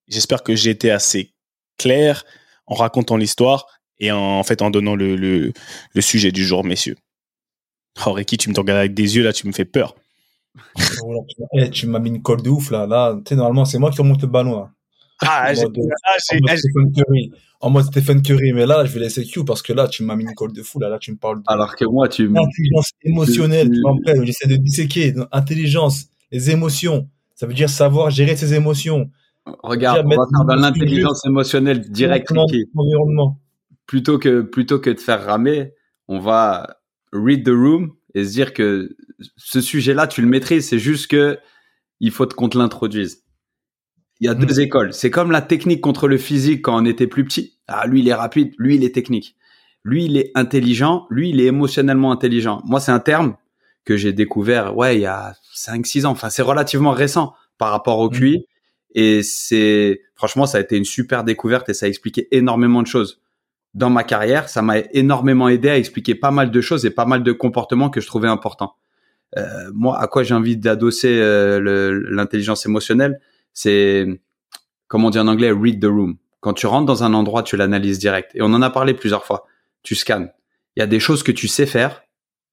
J'espère 0.07 0.43
que 0.43 0.55
j'ai 0.55 0.71
été 0.71 0.91
assez 0.91 1.33
clair 1.77 2.23
en 2.65 2.75
racontant 2.75 3.17
l'histoire 3.17 3.67
et 3.99 4.11
en, 4.11 4.43
fait 4.43 4.61
en 4.61 4.69
donnant 4.69 4.95
le, 4.95 5.15
le, 5.15 5.53
le, 5.93 6.01
sujet 6.01 6.31
du 6.31 6.45
jour, 6.45 6.63
messieurs. 6.63 6.97
Oh, 8.05 8.11
Ricky, 8.11 8.37
tu 8.37 8.49
me 8.49 8.57
regardes 8.57 8.79
avec 8.79 8.93
des 8.93 9.15
yeux, 9.15 9.23
là, 9.23 9.33
tu 9.33 9.47
me 9.47 9.51
fais 9.51 9.65
peur. 9.65 9.95
Eh, 11.53 11.69
tu 11.69 11.87
m'as 11.87 11.99
mis 11.99 12.09
une 12.09 12.21
colle 12.21 12.41
de 12.41 12.49
ouf, 12.49 12.71
là. 12.71 12.87
Là, 12.87 13.15
tu 13.17 13.29
sais, 13.29 13.35
normalement, 13.35 13.65
c'est 13.65 13.77
moi 13.77 13.91
qui 13.91 13.99
remonte 13.99 14.21
le 14.21 14.27
ballon, 14.27 14.59
là. 14.59 14.71
Ah, 15.21 15.53
j'ai, 15.53 15.65
en 17.59 17.69
mode 17.69 17.85
Stephen 17.85 18.21
Curry. 18.21 18.53
Mais 18.53 18.65
là, 18.65 18.85
je 18.85 18.93
vais 18.93 18.99
laisser 18.99 19.25
Q 19.25 19.43
parce 19.45 19.61
que 19.61 19.73
là, 19.73 19.87
tu 19.87 20.03
m'as 20.03 20.15
mis 20.15 20.23
une 20.23 20.33
colle 20.33 20.53
de 20.53 20.63
fou. 20.63 20.79
Là, 20.79 20.89
là, 20.89 20.97
tu 20.99 21.11
me 21.11 21.17
parles 21.17 21.39
de. 21.39 21.43
Alors 21.47 21.75
que 21.75 21.85
moi, 21.85 22.07
tu. 22.07 22.25
Intelligence 22.25 22.91
émotionnelle, 23.03 23.71
tu. 23.71 24.25
J'essaie 24.25 24.47
de 24.47 24.57
disséquer. 24.57 25.13
Intelligence, 25.31 26.05
les 26.31 26.51
émotions. 26.51 27.09
Ça 27.35 27.45
veut 27.45 27.53
dire 27.53 27.69
savoir 27.69 28.09
gérer 28.09 28.35
ses 28.35 28.53
émotions. 28.53 29.09
Regarde, 29.63 30.05
on 30.05 30.09
va 30.09 30.15
faire 30.15 30.45
dans 30.45 30.55
l'intelligence 30.55 31.25
émotionnelle 31.25 31.81
directe. 31.89 32.33
Plutôt 33.85 34.19
que, 34.19 34.41
plutôt 34.41 34.79
que 34.79 34.89
de 34.89 34.99
faire 34.99 35.23
ramer, 35.23 35.73
on 36.07 36.19
va 36.19 36.77
read 37.13 37.45
the 37.45 37.49
room 37.49 37.93
et 38.13 38.25
se 38.25 38.31
dire 38.31 38.53
que 38.53 38.95
ce 39.37 39.61
sujet-là, 39.61 40.07
tu 40.07 40.21
le 40.21 40.27
maîtrises. 40.27 40.67
C'est 40.67 40.79
juste 40.79 41.07
que 41.07 41.37
il 41.99 42.11
faut 42.11 42.27
qu'on 42.27 42.49
te 42.49 42.57
l'introduise. 42.57 43.23
Il 44.19 44.27
y 44.27 44.29
a 44.29 44.33
deux 44.33 44.55
hmm. 44.55 44.61
écoles. 44.61 44.93
C'est 44.93 45.11
comme 45.11 45.31
la 45.31 45.41
technique 45.41 45.81
contre 45.81 46.07
le 46.07 46.17
physique 46.17 46.63
quand 46.63 46.81
on 46.81 46.85
était 46.85 47.07
plus 47.07 47.23
petit. 47.23 47.57
Ah, 47.67 47.87
lui, 47.87 48.01
il 48.01 48.07
est 48.07 48.13
rapide. 48.13 48.53
Lui, 48.57 48.75
il 48.75 48.83
est 48.83 48.93
technique. 48.93 49.35
Lui, 49.83 50.05
il 50.05 50.17
est 50.17 50.31
intelligent. 50.35 51.05
Lui, 51.09 51.29
il 51.29 51.39
est 51.39 51.45
émotionnellement 51.45 52.11
intelligent. 52.11 52.61
Moi, 52.65 52.79
c'est 52.79 52.91
un 52.91 52.99
terme 52.99 53.35
que 53.87 53.95
j'ai 53.95 54.11
découvert, 54.11 54.75
ouais, 54.75 54.97
il 54.97 55.01
y 55.01 55.05
a 55.05 55.33
5, 55.53 55.87
6 55.87 56.05
ans. 56.05 56.11
Enfin, 56.11 56.29
c'est 56.29 56.41
relativement 56.41 56.91
récent 56.91 57.33
par 57.57 57.71
rapport 57.71 57.99
au 57.99 58.09
QI. 58.09 58.39
Hmm. 58.39 58.41
Et 58.95 59.23
c'est, 59.23 60.01
franchement, 60.13 60.45
ça 60.45 60.57
a 60.57 60.61
été 60.61 60.75
une 60.75 60.85
super 60.85 61.23
découverte 61.23 61.69
et 61.69 61.73
ça 61.73 61.85
a 61.85 61.89
expliqué 61.89 62.27
énormément 62.31 62.81
de 62.81 62.87
choses. 62.87 63.21
Dans 63.73 63.89
ma 63.89 64.03
carrière, 64.03 64.49
ça 64.49 64.61
m'a 64.61 64.79
énormément 64.91 65.47
aidé 65.47 65.69
à 65.69 65.77
expliquer 65.77 66.15
pas 66.15 66.31
mal 66.31 66.51
de 66.51 66.61
choses 66.61 66.85
et 66.85 66.89
pas 66.89 67.05
mal 67.05 67.23
de 67.23 67.31
comportements 67.31 67.89
que 67.89 68.01
je 68.01 68.07
trouvais 68.07 68.27
importants. 68.27 68.75
Euh, 69.37 69.71
moi, 69.73 69.97
à 69.99 70.07
quoi 70.07 70.23
j'ai 70.23 70.33
envie 70.33 70.57
d'adosser 70.57 71.19
euh, 71.21 72.01
l'intelligence 72.09 72.65
émotionnelle, 72.65 73.21
c'est, 73.53 74.05
comme 74.87 75.05
on 75.05 75.09
dit 75.11 75.19
en 75.19 75.27
anglais, 75.27 75.51
read 75.51 75.81
the 75.81 75.85
room. 75.85 76.17
Quand 76.41 76.53
tu 76.53 76.67
rentres 76.67 76.85
dans 76.85 77.03
un 77.03 77.13
endroit, 77.13 77.41
tu 77.43 77.55
l'analyses 77.55 77.99
direct. 77.99 78.31
Et 78.35 78.41
on 78.41 78.53
en 78.53 78.61
a 78.61 78.69
parlé 78.69 78.93
plusieurs 78.93 79.25
fois. 79.25 79.45
Tu 79.83 79.95
scannes. 79.95 80.29
Il 80.75 80.81
y 80.81 80.83
a 80.83 80.87
des 80.87 80.99
choses 80.99 81.23
que 81.23 81.31
tu 81.31 81.47
sais 81.47 81.65
faire. 81.65 82.03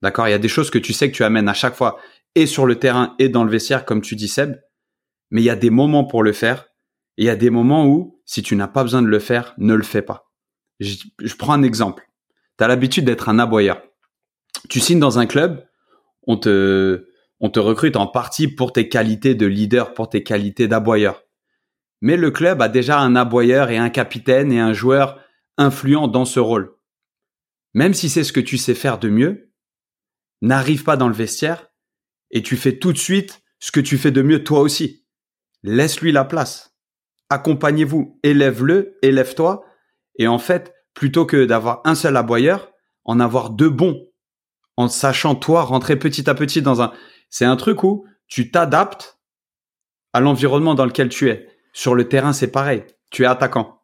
D'accord? 0.04 0.28
Il 0.28 0.32
y 0.32 0.34
a 0.34 0.38
des 0.38 0.48
choses 0.48 0.68
que 0.68 0.78
tu 0.78 0.92
sais 0.92 1.10
que 1.10 1.16
tu 1.16 1.24
amènes 1.24 1.48
à 1.48 1.54
chaque 1.54 1.74
fois 1.74 1.98
et 2.34 2.46
sur 2.46 2.66
le 2.66 2.78
terrain 2.78 3.14
et 3.18 3.30
dans 3.30 3.42
le 3.42 3.50
vestiaire, 3.50 3.86
comme 3.86 4.02
tu 4.02 4.16
dis 4.16 4.28
Seb. 4.28 4.60
Mais 5.30 5.40
il 5.40 5.46
y 5.46 5.50
a 5.50 5.56
des 5.56 5.70
moments 5.70 6.04
pour 6.04 6.22
le 6.22 6.34
faire. 6.34 6.66
Et 7.16 7.22
il 7.22 7.24
y 7.24 7.30
a 7.30 7.36
des 7.36 7.48
moments 7.48 7.86
où, 7.86 8.20
si 8.26 8.42
tu 8.42 8.54
n'as 8.54 8.68
pas 8.68 8.82
besoin 8.82 9.00
de 9.00 9.06
le 9.06 9.18
faire, 9.18 9.54
ne 9.56 9.72
le 9.72 9.82
fais 9.82 10.02
pas. 10.02 10.30
Je, 10.78 10.96
prends 11.38 11.54
un 11.54 11.62
exemple. 11.62 12.06
Tu 12.58 12.64
as 12.64 12.68
l'habitude 12.68 13.06
d'être 13.06 13.30
un 13.30 13.38
aboyeur. 13.38 13.80
Tu 14.68 14.78
signes 14.78 15.00
dans 15.00 15.18
un 15.18 15.24
club, 15.24 15.64
on 16.26 16.36
te, 16.36 17.06
on 17.40 17.48
te 17.48 17.58
recrute 17.58 17.96
en 17.96 18.06
partie 18.06 18.48
pour 18.48 18.74
tes 18.74 18.90
qualités 18.90 19.34
de 19.34 19.46
leader, 19.46 19.94
pour 19.94 20.10
tes 20.10 20.22
qualités 20.22 20.68
d'aboyeur. 20.68 21.22
Mais 22.02 22.18
le 22.18 22.30
club 22.30 22.60
a 22.60 22.68
déjà 22.68 22.98
un 22.98 23.16
aboyeur 23.16 23.70
et 23.70 23.78
un 23.78 23.88
capitaine 23.88 24.52
et 24.52 24.60
un 24.60 24.74
joueur 24.74 25.18
influent 25.56 26.08
dans 26.08 26.26
ce 26.26 26.40
rôle. 26.40 26.76
Même 27.72 27.94
si 27.94 28.10
c'est 28.10 28.24
ce 28.24 28.34
que 28.34 28.40
tu 28.40 28.58
sais 28.58 28.74
faire 28.74 28.98
de 28.98 29.08
mieux, 29.08 29.53
n'arrive 30.44 30.84
pas 30.84 30.96
dans 30.96 31.08
le 31.08 31.14
vestiaire 31.14 31.70
et 32.30 32.42
tu 32.42 32.56
fais 32.56 32.78
tout 32.78 32.92
de 32.92 32.98
suite 32.98 33.42
ce 33.58 33.72
que 33.72 33.80
tu 33.80 33.96
fais 33.96 34.10
de 34.10 34.22
mieux 34.22 34.44
toi 34.44 34.60
aussi. 34.60 35.06
Laisse-lui 35.62 36.12
la 36.12 36.24
place. 36.24 36.76
Accompagnez-vous, 37.30 38.18
élève-le, 38.22 38.98
élève-toi. 39.02 39.64
Et 40.18 40.28
en 40.28 40.38
fait, 40.38 40.74
plutôt 40.92 41.24
que 41.24 41.44
d'avoir 41.44 41.80
un 41.84 41.94
seul 41.94 42.16
aboyeur, 42.16 42.72
en 43.04 43.20
avoir 43.20 43.50
deux 43.50 43.70
bons, 43.70 44.06
en 44.76 44.88
sachant 44.88 45.34
toi 45.34 45.62
rentrer 45.62 45.98
petit 45.98 46.28
à 46.28 46.34
petit 46.34 46.60
dans 46.60 46.82
un, 46.82 46.92
c'est 47.30 47.44
un 47.44 47.56
truc 47.56 47.82
où 47.82 48.06
tu 48.26 48.50
t'adaptes 48.50 49.18
à 50.12 50.20
l'environnement 50.20 50.74
dans 50.74 50.84
lequel 50.84 51.08
tu 51.08 51.30
es. 51.30 51.48
Sur 51.72 51.94
le 51.94 52.08
terrain, 52.08 52.32
c'est 52.32 52.50
pareil. 52.50 52.84
Tu 53.10 53.22
es 53.22 53.26
attaquant. 53.26 53.82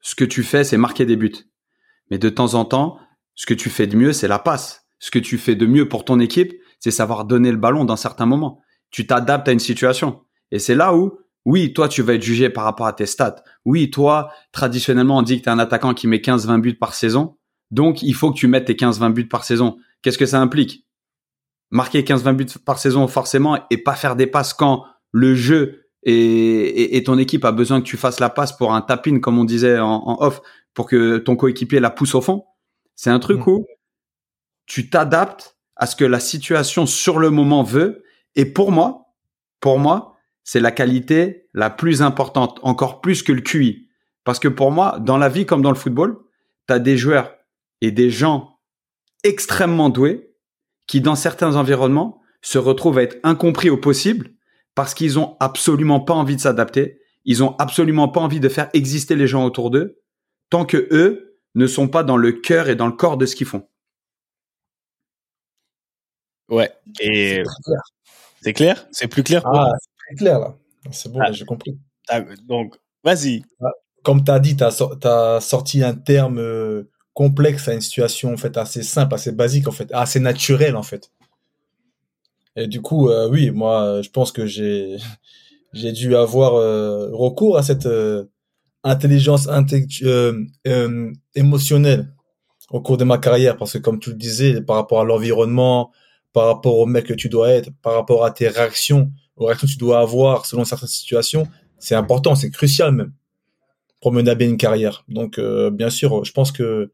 Ce 0.00 0.14
que 0.14 0.24
tu 0.24 0.42
fais, 0.42 0.64
c'est 0.64 0.76
marquer 0.76 1.04
des 1.04 1.16
buts. 1.16 1.50
Mais 2.10 2.18
de 2.18 2.28
temps 2.28 2.54
en 2.54 2.64
temps, 2.64 2.98
ce 3.34 3.46
que 3.46 3.54
tu 3.54 3.68
fais 3.68 3.86
de 3.86 3.96
mieux, 3.96 4.12
c'est 4.12 4.28
la 4.28 4.38
passe. 4.38 4.79
Ce 5.00 5.10
que 5.10 5.18
tu 5.18 5.38
fais 5.38 5.56
de 5.56 5.66
mieux 5.66 5.88
pour 5.88 6.04
ton 6.04 6.20
équipe, 6.20 6.52
c'est 6.78 6.90
savoir 6.90 7.24
donner 7.24 7.50
le 7.50 7.56
ballon 7.56 7.84
dans 7.84 7.96
certains 7.96 8.26
moments. 8.26 8.60
Tu 8.90 9.06
t'adaptes 9.06 9.48
à 9.48 9.52
une 9.52 9.58
situation. 9.58 10.20
Et 10.52 10.58
c'est 10.58 10.74
là 10.74 10.94
où, 10.94 11.18
oui, 11.44 11.72
toi, 11.72 11.88
tu 11.88 12.02
vas 12.02 12.14
être 12.14 12.22
jugé 12.22 12.50
par 12.50 12.64
rapport 12.64 12.86
à 12.86 12.92
tes 12.92 13.06
stats. 13.06 13.42
Oui, 13.64 13.90
toi, 13.90 14.30
traditionnellement, 14.52 15.18
on 15.18 15.22
dit 15.22 15.38
que 15.38 15.44
tu 15.44 15.48
es 15.48 15.52
un 15.52 15.58
attaquant 15.58 15.94
qui 15.94 16.06
met 16.06 16.18
15-20 16.18 16.60
buts 16.60 16.78
par 16.78 16.94
saison. 16.94 17.36
Donc, 17.70 18.02
il 18.02 18.14
faut 18.14 18.30
que 18.30 18.38
tu 18.38 18.46
mettes 18.46 18.66
tes 18.66 18.74
15-20 18.74 19.12
buts 19.12 19.28
par 19.28 19.44
saison. 19.44 19.76
Qu'est-ce 20.02 20.18
que 20.18 20.26
ça 20.26 20.40
implique? 20.40 20.86
Marquer 21.70 22.02
15-20 22.02 22.36
buts 22.36 22.46
par 22.64 22.78
saison 22.78 23.06
forcément 23.08 23.58
et 23.70 23.78
pas 23.78 23.94
faire 23.94 24.16
des 24.16 24.26
passes 24.26 24.52
quand 24.52 24.84
le 25.12 25.34
jeu 25.34 25.80
et, 26.02 27.02
ton 27.04 27.18
équipe 27.18 27.44
a 27.44 27.52
besoin 27.52 27.80
que 27.80 27.86
tu 27.86 27.96
fasses 27.96 28.20
la 28.20 28.30
passe 28.30 28.56
pour 28.56 28.72
un 28.72 28.80
tapin 28.80 29.20
comme 29.20 29.38
on 29.38 29.44
disait 29.44 29.78
en, 29.78 30.16
off 30.20 30.40
pour 30.74 30.86
que 30.86 31.18
ton 31.18 31.36
coéquipier 31.36 31.80
la 31.80 31.90
pousse 31.90 32.14
au 32.14 32.20
fond. 32.20 32.44
C'est 32.96 33.10
un 33.10 33.18
truc 33.18 33.46
mm. 33.46 33.50
où 33.50 33.66
tu 34.70 34.88
t'adaptes 34.88 35.56
à 35.74 35.86
ce 35.86 35.96
que 35.96 36.04
la 36.04 36.20
situation 36.20 36.86
sur 36.86 37.18
le 37.18 37.30
moment 37.30 37.64
veut 37.64 38.04
et 38.36 38.44
pour 38.44 38.70
moi, 38.70 39.16
pour 39.58 39.80
moi, 39.80 40.14
c'est 40.44 40.60
la 40.60 40.70
qualité 40.70 41.48
la 41.54 41.70
plus 41.70 42.02
importante, 42.02 42.60
encore 42.62 43.00
plus 43.00 43.24
que 43.24 43.32
le 43.32 43.40
QI. 43.40 43.88
Parce 44.22 44.38
que 44.38 44.46
pour 44.46 44.70
moi, 44.70 45.00
dans 45.00 45.18
la 45.18 45.28
vie 45.28 45.44
comme 45.44 45.60
dans 45.60 45.72
le 45.72 45.76
football, 45.76 46.20
tu 46.68 46.74
as 46.74 46.78
des 46.78 46.96
joueurs 46.96 47.34
et 47.80 47.90
des 47.90 48.10
gens 48.10 48.60
extrêmement 49.24 49.88
doués 49.88 50.36
qui, 50.86 51.00
dans 51.00 51.16
certains 51.16 51.56
environnements, 51.56 52.20
se 52.40 52.58
retrouvent 52.58 52.98
à 52.98 53.02
être 53.02 53.18
incompris 53.24 53.70
au 53.70 53.76
possible 53.76 54.30
parce 54.76 54.94
qu'ils 54.94 55.18
ont 55.18 55.36
absolument 55.40 55.98
pas 55.98 56.14
envie 56.14 56.36
de 56.36 56.42
s'adapter. 56.42 57.00
Ils 57.24 57.42
ont 57.42 57.56
absolument 57.58 58.06
pas 58.06 58.20
envie 58.20 58.38
de 58.38 58.48
faire 58.48 58.70
exister 58.72 59.16
les 59.16 59.26
gens 59.26 59.44
autour 59.44 59.72
d'eux 59.72 59.98
tant 60.48 60.64
que 60.64 60.86
eux 60.92 61.40
ne 61.56 61.66
sont 61.66 61.88
pas 61.88 62.04
dans 62.04 62.16
le 62.16 62.30
cœur 62.30 62.68
et 62.68 62.76
dans 62.76 62.86
le 62.86 62.92
corps 62.92 63.16
de 63.16 63.26
ce 63.26 63.34
qu'ils 63.34 63.48
font. 63.48 63.66
Ouais. 66.50 66.70
Et 67.00 67.42
c'est 68.42 68.52
clair? 68.52 68.86
C'est 68.90 69.08
plus 69.08 69.22
clair 69.22 69.42
Ah, 69.46 69.70
c'est 70.08 70.16
clair 70.16 70.38
là. 70.38 70.56
C'est 70.90 71.10
bon, 71.12 71.20
ah. 71.22 71.30
j'ai 71.32 71.44
compris. 71.44 71.78
Ah, 72.08 72.20
donc, 72.46 72.76
vas-y. 73.04 73.42
Ah, 73.62 73.70
comme 74.02 74.24
tu 74.24 74.30
as 74.30 74.38
dit, 74.40 74.56
tu 74.56 74.64
as, 74.64 75.40
sorti 75.40 75.82
un 75.84 75.94
terme 75.94 76.38
euh, 76.38 76.84
complexe 77.14 77.68
à 77.68 77.74
une 77.74 77.80
situation 77.80 78.32
en 78.32 78.36
fait 78.36 78.56
assez 78.56 78.82
simple, 78.82 79.14
assez 79.14 79.32
basique 79.32 79.68
en 79.68 79.72
fait, 79.72 79.90
assez 79.92 80.20
naturelle 80.20 80.76
en 80.76 80.82
fait. 80.82 81.10
Et 82.56 82.66
du 82.66 82.80
coup, 82.80 83.08
euh, 83.08 83.28
oui, 83.28 83.50
moi, 83.50 84.00
je 84.02 84.10
pense 84.10 84.32
que 84.32 84.46
j'ai 84.46 84.96
j'ai 85.72 85.92
dû 85.92 86.16
avoir 86.16 86.54
euh, 86.54 87.10
recours 87.12 87.56
à 87.58 87.62
cette 87.62 87.88
intelligence 88.82 89.48
émotionnelle 91.34 92.12
au 92.70 92.80
cours 92.80 92.96
de 92.96 93.04
ma 93.04 93.18
carrière 93.18 93.56
parce 93.56 93.74
que 93.74 93.78
comme 93.78 94.00
tu 94.00 94.10
le 94.10 94.16
disais 94.16 94.62
par 94.62 94.76
rapport 94.76 95.00
à 95.00 95.04
l'environnement 95.04 95.92
par 96.32 96.46
rapport 96.46 96.78
au 96.78 96.86
mec 96.86 97.06
que 97.06 97.14
tu 97.14 97.28
dois 97.28 97.50
être 97.50 97.70
par 97.82 97.94
rapport 97.94 98.24
à 98.24 98.30
tes 98.30 98.48
réactions 98.48 99.10
aux 99.36 99.46
réactions 99.46 99.66
que 99.66 99.72
tu 99.72 99.78
dois 99.78 100.00
avoir 100.00 100.46
selon 100.46 100.64
certaines 100.64 100.88
situations 100.88 101.46
c'est 101.78 101.94
important 101.94 102.34
c'est 102.34 102.50
crucial 102.50 102.92
même 102.92 103.12
pour 104.00 104.12
mener 104.12 104.34
bien 104.34 104.48
une 104.48 104.56
carrière. 104.56 105.04
Donc 105.08 105.38
euh, 105.38 105.70
bien 105.70 105.90
sûr 105.90 106.24
je 106.24 106.32
pense 106.32 106.52
que 106.52 106.92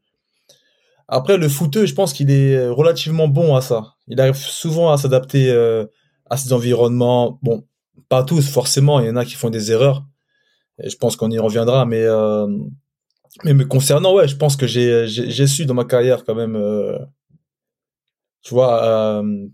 après 1.07 1.37
le 1.37 1.47
footeux 1.47 1.85
je 1.85 1.93
pense 1.93 2.13
qu'il 2.13 2.31
est 2.31 2.67
relativement 2.67 3.27
bon 3.27 3.55
à 3.55 3.61
ça. 3.61 3.95
Il 4.07 4.19
arrive 4.19 4.35
souvent 4.35 4.91
à 4.91 4.97
s'adapter 4.97 5.49
euh, 5.49 5.85
à 6.29 6.37
ces 6.37 6.51
environnements. 6.53 7.39
Bon 7.41 7.65
pas 8.09 8.23
tous 8.23 8.47
forcément 8.49 8.99
il 8.99 9.07
y 9.07 9.09
en 9.09 9.15
a 9.15 9.25
qui 9.25 9.33
font 9.33 9.49
des 9.49 9.71
erreurs 9.71 10.05
je 10.83 10.95
pense 10.95 11.15
qu'on 11.15 11.31
y 11.31 11.39
reviendra 11.39 11.85
mais 11.85 12.03
euh, 12.03 12.47
mais 13.43 13.53
me 13.53 13.65
concernant 13.65 14.13
ouais 14.13 14.27
je 14.27 14.35
pense 14.35 14.55
que 14.55 14.67
j'ai 14.67 15.47
su 15.47 15.65
dans 15.65 15.73
ma 15.73 15.85
carrière 15.85 16.23
quand 16.23 16.35
même 16.35 16.55
euh, 16.55 16.97
tu 18.47 18.53
vois 18.53 18.83
euh, 18.85 19.47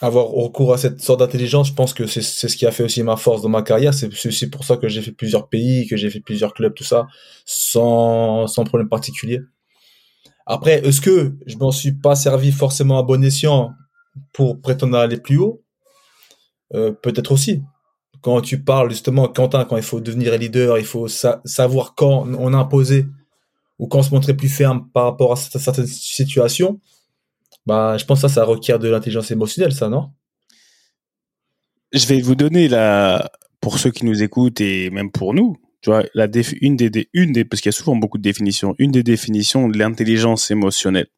avoir 0.00 0.28
recours 0.28 0.72
à 0.72 0.78
cette 0.78 1.00
sorte 1.00 1.18
d'intelligence 1.20 1.68
je 1.68 1.74
pense 1.74 1.92
que 1.94 2.06
c'est 2.06 2.22
ce 2.22 2.56
qui 2.56 2.64
a 2.64 2.70
fait 2.70 2.84
aussi 2.84 3.02
ma 3.02 3.16
force 3.16 3.42
dans 3.42 3.48
ma 3.48 3.62
carrière. 3.62 3.92
C'est 3.92 4.08
aussi 4.26 4.48
pour 4.48 4.64
ça 4.64 4.76
que 4.76 4.88
j'ai 4.88 5.02
fait 5.02 5.12
plusieurs 5.12 5.48
pays 5.48 5.86
que 5.88 5.96
j'ai 5.96 6.10
fait 6.10 6.20
plusieurs 6.20 6.54
clubs 6.54 6.74
tout 6.74 6.84
ça 6.84 7.06
sans 7.44 8.46
problème 8.64 8.88
particulier. 8.88 9.40
Après 10.46 10.86
est-ce 10.86 11.00
que 11.00 11.34
je 11.46 11.56
m'en 11.56 11.72
suis 11.72 11.92
pas 11.92 12.14
servi 12.14 12.52
forcément 12.52 12.98
à 12.98 13.02
bon 13.02 13.24
escient 13.24 13.72
pour 14.32 14.60
prétendre 14.60 14.96
aller 14.98 15.18
plus 15.18 15.38
haut? 15.38 15.62
Euh, 16.74 16.92
peut-être 16.92 17.32
aussi. 17.32 17.62
Quand 18.22 18.40
tu 18.42 18.62
parles 18.62 18.90
justement 18.90 19.26
Quentin 19.28 19.64
quand 19.64 19.76
il 19.76 19.82
faut 19.82 20.00
devenir 20.00 20.38
leader 20.38 20.78
il 20.78 20.84
faut 20.84 21.08
sa- 21.08 21.40
savoir 21.44 21.94
quand 21.96 22.28
on 22.38 22.54
imposer 22.54 23.06
ou 23.80 23.88
quand 23.88 24.02
se 24.02 24.10
montrer 24.14 24.34
plus 24.34 24.48
ferme 24.48 24.88
par 24.94 25.04
rapport 25.04 25.32
à 25.32 25.36
cer- 25.36 25.58
certaines 25.58 25.86
situations 25.86 26.80
bah 27.66 27.96
je 27.98 28.04
pense 28.04 28.22
que 28.22 28.28
ça 28.28 28.34
ça 28.34 28.44
requiert 28.44 28.78
de 28.78 28.88
l'intelligence 28.88 29.30
émotionnelle 29.30 29.72
ça 29.72 29.88
non? 29.88 30.10
Je 31.92 32.06
vais 32.06 32.20
vous 32.20 32.34
donner 32.34 32.68
la, 32.68 33.30
pour 33.60 33.78
ceux 33.78 33.90
qui 33.90 34.04
nous 34.04 34.22
écoutent 34.22 34.60
et 34.60 34.90
même 34.90 35.10
pour 35.10 35.34
nous, 35.34 35.56
tu 35.82 35.90
vois, 35.90 36.04
une 36.14 36.76
des- 36.76 37.08
une 37.12 37.32
des, 37.32 37.44
parce 37.44 37.60
qu'il 37.60 37.70
y 37.70 37.74
a 37.74 37.78
souvent 37.78 37.96
beaucoup 37.96 38.18
de 38.18 38.22
définitions, 38.22 38.74
une 38.78 38.92
des 38.92 39.02
définitions 39.02 39.68
de 39.68 39.78
l'intelligence 39.78 40.50
émotionnelle. 40.50 41.08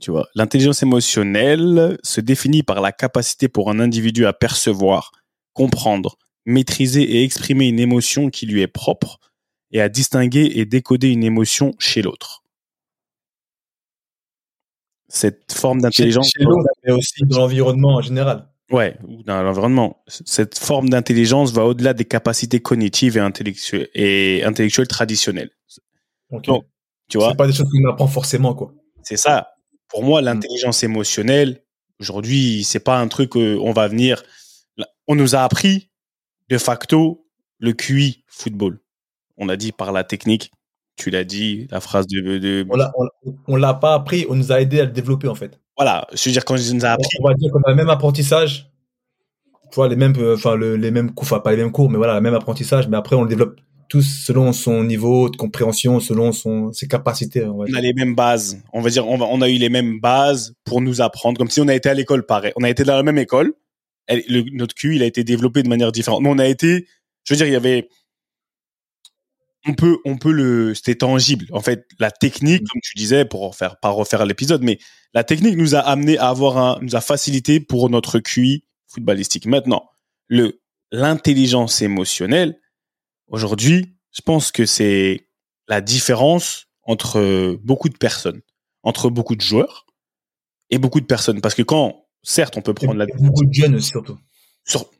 Tu 0.00 0.10
vois, 0.10 0.28
l'intelligence 0.34 0.82
émotionnelle 0.82 1.98
se 2.02 2.20
définit 2.20 2.62
par 2.62 2.80
la 2.80 2.92
capacité 2.92 3.48
pour 3.48 3.70
un 3.70 3.80
individu 3.80 4.24
à 4.24 4.32
percevoir, 4.32 5.12
comprendre, 5.52 6.16
maîtriser 6.46 7.02
et 7.02 7.24
exprimer 7.24 7.68
une 7.68 7.80
émotion 7.80 8.30
qui 8.30 8.46
lui 8.46 8.62
est 8.62 8.66
propre 8.66 9.18
et 9.72 9.80
à 9.80 9.88
distinguer 9.88 10.52
et 10.54 10.64
décoder 10.64 11.10
une 11.10 11.22
émotion 11.24 11.72
chez 11.78 12.02
l'autre. 12.02 12.39
Cette 15.10 15.52
forme 15.52 15.80
d'intelligence 15.82 16.30
chez 16.36 16.44
l'autre 16.44 16.68
mais 16.84 16.92
aussi 16.92 17.22
dans 17.24 17.38
l'environnement 17.38 17.96
en 17.96 18.00
général 18.00 18.46
Ouais, 18.70 18.96
ou 19.08 19.24
dans 19.24 19.42
l'environnement. 19.42 20.02
Cette 20.06 20.56
forme 20.56 20.88
d'intelligence 20.88 21.52
va 21.52 21.64
au-delà 21.64 21.92
des 21.92 22.04
capacités 22.04 22.60
cognitives 22.60 23.16
et 23.16 23.20
intellectuelles, 23.20 23.88
et 23.94 24.44
intellectuelles 24.44 24.86
traditionnelles. 24.86 25.50
Donc, 26.30 26.64
Tu 27.08 27.18
vois, 27.18 27.30
c'est 27.30 27.36
pas 27.36 27.48
des 27.48 27.52
choses 27.52 27.68
qu'on 27.68 27.90
apprend 27.90 28.06
forcément 28.06 28.54
quoi 28.54 28.72
c'est 29.02 29.16
ça. 29.16 29.54
Pour 29.88 30.04
moi, 30.04 30.22
l'intelligence 30.22 30.82
émotionnelle, 30.84 31.64
aujourd'hui, 31.98 32.64
c'est 32.64 32.80
pas 32.80 32.98
un 32.98 33.08
truc 33.08 33.30
qu'on 33.30 33.72
va 33.72 33.88
venir. 33.88 34.22
On 35.08 35.14
nous 35.14 35.34
a 35.34 35.40
appris 35.40 35.90
de 36.48 36.58
facto 36.58 37.26
le 37.58 37.72
QI 37.72 38.24
football. 38.28 38.80
On 39.36 39.48
a 39.48 39.56
dit 39.56 39.72
par 39.72 39.92
la 39.92 40.04
technique. 40.04 40.52
Tu 40.96 41.10
l'as 41.10 41.24
dit, 41.24 41.66
la 41.70 41.80
phrase 41.80 42.06
de. 42.06 42.38
de- 42.38 42.66
on 43.48 43.56
l'a 43.56 43.74
pas 43.74 43.94
appris 43.94 44.26
on 44.28 44.34
nous 44.34 44.52
a 44.52 44.60
aidé 44.60 44.80
à 44.80 44.84
le 44.84 44.90
développer 44.90 45.28
en 45.28 45.34
fait 45.34 45.58
Voilà, 45.76 46.06
je 46.12 46.28
veux 46.28 46.32
dire, 46.32 46.44
quand 46.44 46.54
on 46.54 46.74
nous 46.74 46.84
a 46.84 46.90
appris. 46.90 47.06
on 47.22 47.28
va 47.28 47.34
dire 47.34 47.50
qu'on 47.52 47.62
a 47.62 47.70
le 47.70 47.76
même 47.76 47.88
apprentissage 47.90 48.66
tu 49.70 49.76
vois 49.76 49.88
les 49.88 49.96
mêmes 49.96 50.14
euh, 50.18 50.34
enfin 50.34 50.56
le, 50.56 50.76
les 50.76 50.90
mêmes 50.90 51.12
cours 51.14 51.22
enfin 51.24 51.38
pas 51.38 51.52
les 51.52 51.56
mêmes 51.58 51.70
cours 51.70 51.88
mais 51.88 51.96
voilà 51.96 52.14
le 52.16 52.20
même 52.20 52.34
apprentissage 52.34 52.88
mais 52.88 52.96
après 52.96 53.14
on 53.14 53.22
le 53.22 53.28
développe 53.28 53.60
tous 53.88 54.02
selon 54.26 54.52
son 54.52 54.82
niveau 54.84 55.30
de 55.30 55.36
compréhension 55.36 56.00
selon 56.00 56.32
son 56.32 56.72
ses 56.72 56.88
capacités 56.88 57.44
on 57.44 57.62
a 57.62 57.80
les 57.80 57.92
mêmes 57.94 58.14
bases. 58.16 58.60
On 58.72 58.80
va 58.80 58.90
dire, 58.90 59.06
on, 59.08 59.16
va- 59.16 59.26
on 59.30 59.40
a 59.40 59.48
eu 59.48 59.58
les 59.58 59.68
mêmes 59.68 60.00
bases 60.00 60.54
pour 60.64 60.80
nous 60.80 61.00
apprendre, 61.00 61.38
comme 61.38 61.50
si 61.50 61.60
on 61.60 61.68
a 61.68 61.74
été 61.74 61.88
à 61.88 61.94
l'école 61.94 62.24
pareil. 62.26 62.52
On 62.56 62.62
a 62.64 62.68
été 62.70 62.82
dans 62.84 62.94
la 62.96 63.02
même 63.02 63.18
école. 63.18 63.52
Elle- 64.06 64.22
le- 64.28 64.44
notre 64.56 64.74
QI, 64.76 64.96
il 64.96 65.02
a 65.02 65.06
été 65.06 65.24
développé 65.24 65.62
de 65.62 65.68
manière 65.68 65.90
différente. 65.92 66.22
Mais 66.22 66.28
on 66.30 66.38
a 66.38 66.46
été, 66.46 66.86
je 67.24 67.34
veux 67.34 67.36
dire, 67.36 67.46
il 67.46 67.52
y 67.52 67.56
avait, 67.56 67.88
on 69.66 69.74
peut, 69.74 69.98
on 70.04 70.16
peut 70.16 70.32
le, 70.32 70.74
c'était 70.74 70.96
tangible. 70.96 71.46
En 71.52 71.60
fait, 71.60 71.86
la 71.98 72.10
technique, 72.10 72.66
comme 72.66 72.80
tu 72.82 72.96
disais, 72.96 73.24
pour 73.24 73.46
refaire, 73.48 73.78
pas 73.78 73.90
refaire 73.90 74.24
l'épisode, 74.24 74.62
mais 74.62 74.78
la 75.12 75.24
technique 75.24 75.56
nous 75.56 75.74
a 75.74 75.80
amené 75.80 76.18
à 76.18 76.28
avoir 76.28 76.58
un, 76.58 76.78
nous 76.80 76.96
a 76.96 77.00
facilité 77.00 77.60
pour 77.60 77.90
notre 77.90 78.20
QI 78.20 78.64
footballistique. 78.86 79.46
Maintenant, 79.46 79.90
le, 80.28 80.60
l'intelligence 80.90 81.82
émotionnelle, 81.82 82.58
aujourd'hui, 83.26 83.96
je 84.12 84.22
pense 84.22 84.50
que 84.50 84.66
c'est 84.66 85.28
la 85.68 85.80
différence 85.80 86.66
entre 86.82 87.58
beaucoup 87.62 87.88
de 87.88 87.96
personnes, 87.96 88.40
entre 88.82 89.10
beaucoup 89.10 89.36
de 89.36 89.42
joueurs 89.42 89.86
et 90.70 90.78
beaucoup 90.78 91.00
de 91.00 91.06
personnes. 91.06 91.40
Parce 91.40 91.54
que 91.54 91.62
quand, 91.62 92.06
certes, 92.22 92.56
on 92.56 92.62
peut 92.62 92.72
Et 92.72 92.86
prendre 92.86 92.98
la 92.98 93.06
beaucoup 93.06 93.44
de 93.44 93.52
jeunes 93.52 93.80
surtout 93.80 94.18
sur 94.64 94.90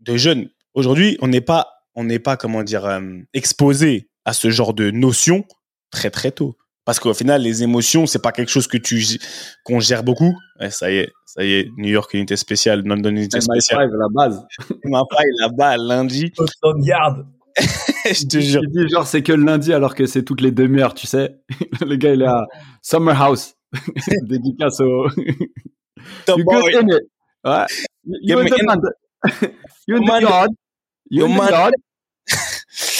de 0.00 0.16
jeunes. 0.16 0.50
Aujourd'hui, 0.74 1.18
on 1.20 1.28
n'est 1.28 1.40
pas, 1.40 1.68
on 1.94 2.04
n'est 2.04 2.18
pas, 2.18 2.36
comment 2.36 2.62
dire, 2.62 2.84
euh, 2.84 3.18
exposé 3.34 4.09
à 4.24 4.32
ce 4.32 4.50
genre 4.50 4.74
de 4.74 4.90
notions 4.90 5.44
très 5.90 6.10
très 6.10 6.30
tôt. 6.30 6.56
Parce 6.84 6.98
qu'au 6.98 7.14
final, 7.14 7.42
les 7.42 7.62
émotions, 7.62 8.06
c'est 8.06 8.22
pas 8.22 8.32
quelque 8.32 8.48
chose 8.48 8.66
que 8.66 8.78
tu 8.78 9.00
qu'on 9.64 9.80
gère 9.80 10.02
beaucoup. 10.02 10.36
Ouais, 10.58 10.70
ça 10.70 10.90
y 10.90 10.96
est, 10.96 11.12
ça 11.26 11.44
y 11.44 11.52
est, 11.52 11.68
New 11.76 11.90
York 11.90 12.12
unité 12.14 12.36
spéciale, 12.36 12.82
London 12.84 13.10
unité 13.10 13.40
spéciale. 13.40 13.90
la 13.92 14.06
base. 14.10 14.44
Ma 14.84 15.02
faille 15.14 15.30
là-bas 15.40 15.76
lundi, 15.76 16.32
garde 16.78 17.26
je 18.06 18.26
te 18.26 18.38
jure. 18.38 18.62
Il 18.64 18.70
dit 18.70 18.88
genre 18.88 19.06
c'est 19.06 19.22
que 19.22 19.32
le 19.32 19.44
lundi 19.44 19.72
alors 19.72 19.94
que 19.94 20.06
c'est 20.06 20.24
toutes 20.24 20.40
les 20.40 20.52
demi-heures, 20.52 20.94
tu 20.94 21.06
sais. 21.06 21.36
le 21.80 21.96
gars 21.96 22.14
il 22.14 22.22
est 22.22 22.26
à 22.26 22.46
Summer 22.80 23.20
House. 23.20 23.54
Dédicace 24.22 24.80
au. 24.80 25.08
Top 26.26 26.38
you 26.38 26.44
boy. 26.44 26.72
good 26.72 26.84
in 26.84 26.88
it? 26.88 27.02
Ouais. 27.44 27.66
You 28.22 28.38
in 28.38 28.46
the 28.46 28.62
man. 28.64 28.80
You 29.86 29.96
in 29.96 30.06
the 30.06 30.22
yard. 30.22 30.50
You 31.10 31.26
in 31.26 31.36
the 31.36 31.50
yard. 31.50 31.74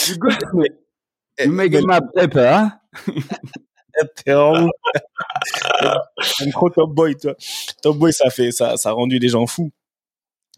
You 0.07 0.17
good 0.17 0.37
in 0.53 0.65
it. 0.65 0.80
You 1.45 1.51
making 1.51 1.85
my 1.87 1.99
paper, 2.15 2.47
hein? 2.47 2.79
T'es. 4.15 4.33
J'aime 6.39 6.51
trop 6.51 6.69
Top 6.69 6.93
Boy, 6.93 7.15
toi. 7.17 7.35
Top 7.81 7.97
Boy, 7.97 8.13
ça 8.13 8.29
fait, 8.29 8.51
ça, 8.51 8.77
ça 8.77 8.89
a 8.89 8.91
rendu 8.93 9.19
les 9.19 9.29
gens 9.29 9.45
fous. 9.47 9.71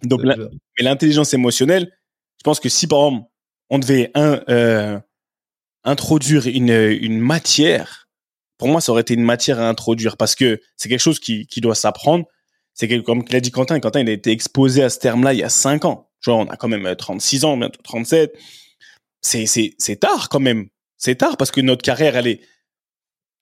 Donc, 0.03 0.21
la- 0.23 0.35
mais 0.37 0.83
l'intelligence 0.83 1.33
émotionnelle, 1.33 1.91
je 2.37 2.43
pense 2.43 2.59
que 2.59 2.69
si 2.69 2.87
par 2.87 2.99
exemple 3.07 3.27
on 3.69 3.79
devait 3.79 4.11
un, 4.15 4.41
euh, 4.49 4.99
introduire 5.83 6.45
une, 6.47 6.69
une 6.69 7.19
matière, 7.19 8.09
pour 8.57 8.67
moi 8.67 8.81
ça 8.81 8.91
aurait 8.91 9.01
été 9.01 9.13
une 9.13 9.23
matière 9.23 9.59
à 9.59 9.67
introduire 9.69 10.17
parce 10.17 10.35
que 10.35 10.61
c'est 10.75 10.89
quelque 10.89 10.99
chose 10.99 11.19
qui, 11.19 11.47
qui 11.47 11.61
doit 11.61 11.75
s'apprendre. 11.75 12.25
C'est 12.73 13.01
comme 13.03 13.23
l'a 13.29 13.39
dit 13.39 13.51
Quentin, 13.51 13.79
Quentin 13.79 14.01
il 14.01 14.09
a 14.09 14.13
été 14.13 14.31
exposé 14.31 14.83
à 14.83 14.89
ce 14.89 14.99
terme-là 14.99 15.33
il 15.33 15.39
y 15.39 15.43
a 15.43 15.49
5 15.49 15.85
ans. 15.85 16.09
Tu 16.21 16.29
vois, 16.29 16.39
on 16.39 16.45
a 16.47 16.55
quand 16.57 16.67
même 16.67 16.85
euh, 16.85 16.95
36 16.95 17.45
ans, 17.45 17.55
bientôt 17.57 17.81
37. 17.83 18.33
C'est, 19.21 19.45
c'est, 19.45 19.73
c'est 19.77 19.97
tard 19.97 20.27
quand 20.29 20.39
même. 20.41 20.67
C'est 21.03 21.15
tard 21.15 21.35
parce 21.35 21.51
que 21.51 21.59
notre 21.59 21.81
carrière 21.81 22.15
elle 22.15 22.27
est, 22.27 22.39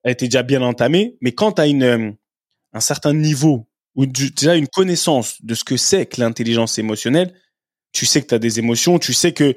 elle 0.04 0.14
était 0.14 0.26
déjà 0.26 0.42
bien 0.42 0.64
entamée. 0.64 1.20
Mais 1.22 1.32
quand 1.32 1.52
tu 1.52 1.62
as 1.62 1.68
une, 1.68 1.84
euh, 1.84 2.12
un 2.74 2.80
certain 2.80 3.14
niveau 3.14 3.70
ou 3.94 4.08
déjà 4.08 4.56
une 4.56 4.68
connaissance 4.68 5.40
de 5.44 5.54
ce 5.54 5.64
que 5.64 5.78
c'est 5.78 6.08
que 6.08 6.20
l'intelligence 6.20 6.80
émotionnelle, 6.80 7.36
tu 7.92 8.08
sais 8.08 8.20
que 8.24 8.26
tu 8.26 8.34
as 8.34 8.40
des 8.40 8.58
émotions, 8.58 8.98
tu 8.98 9.14
sais 9.14 9.32
que 9.32 9.54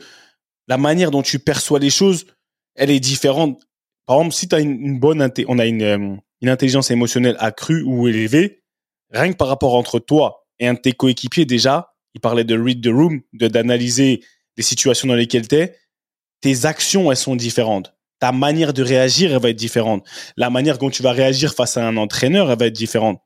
la 0.68 0.76
manière 0.76 1.10
dont 1.10 1.22
tu 1.22 1.38
perçois 1.38 1.78
les 1.78 1.88
choses, 1.88 2.26
elle 2.74 2.90
est 2.90 3.00
différente. 3.00 3.62
Par 4.04 4.18
exemple, 4.18 4.34
si 4.34 4.48
tu 4.48 4.60
une, 4.60 5.00
bonne 5.00 5.26
on 5.48 5.58
a 5.58 5.64
une, 5.64 5.82
euh, 5.82 6.16
une 6.42 6.48
intelligence 6.50 6.90
émotionnelle 6.90 7.36
accrue 7.38 7.82
ou 7.84 8.06
élevée, 8.06 8.64
rien 9.12 9.32
que 9.32 9.38
par 9.38 9.48
rapport 9.48 9.76
entre 9.76 9.98
toi 9.98 10.46
et 10.58 10.66
un 10.66 10.74
de 10.74 10.78
tes 10.78 10.92
coéquipiers 10.92 11.46
déjà, 11.46 11.94
il 12.12 12.20
parlait 12.20 12.44
de 12.44 12.58
read 12.58 12.84
the 12.84 12.92
room, 12.92 13.22
d'analyser 13.32 14.22
les 14.58 14.62
situations 14.62 15.08
dans 15.08 15.14
lesquelles 15.14 15.48
tu 15.48 15.56
es, 15.56 15.78
tes 16.42 16.66
actions 16.66 17.10
elles 17.10 17.16
sont 17.16 17.36
différentes. 17.36 17.93
Ta 18.24 18.32
manière 18.32 18.72
de 18.72 18.82
réagir, 18.82 19.34
elle 19.34 19.42
va 19.42 19.50
être 19.50 19.56
différente. 19.56 20.02
La 20.38 20.48
manière 20.48 20.78
dont 20.78 20.88
tu 20.88 21.02
vas 21.02 21.12
réagir 21.12 21.52
face 21.54 21.76
à 21.76 21.86
un 21.86 21.98
entraîneur, 21.98 22.50
elle 22.50 22.58
va 22.58 22.64
être 22.68 22.72
différente. 22.72 23.20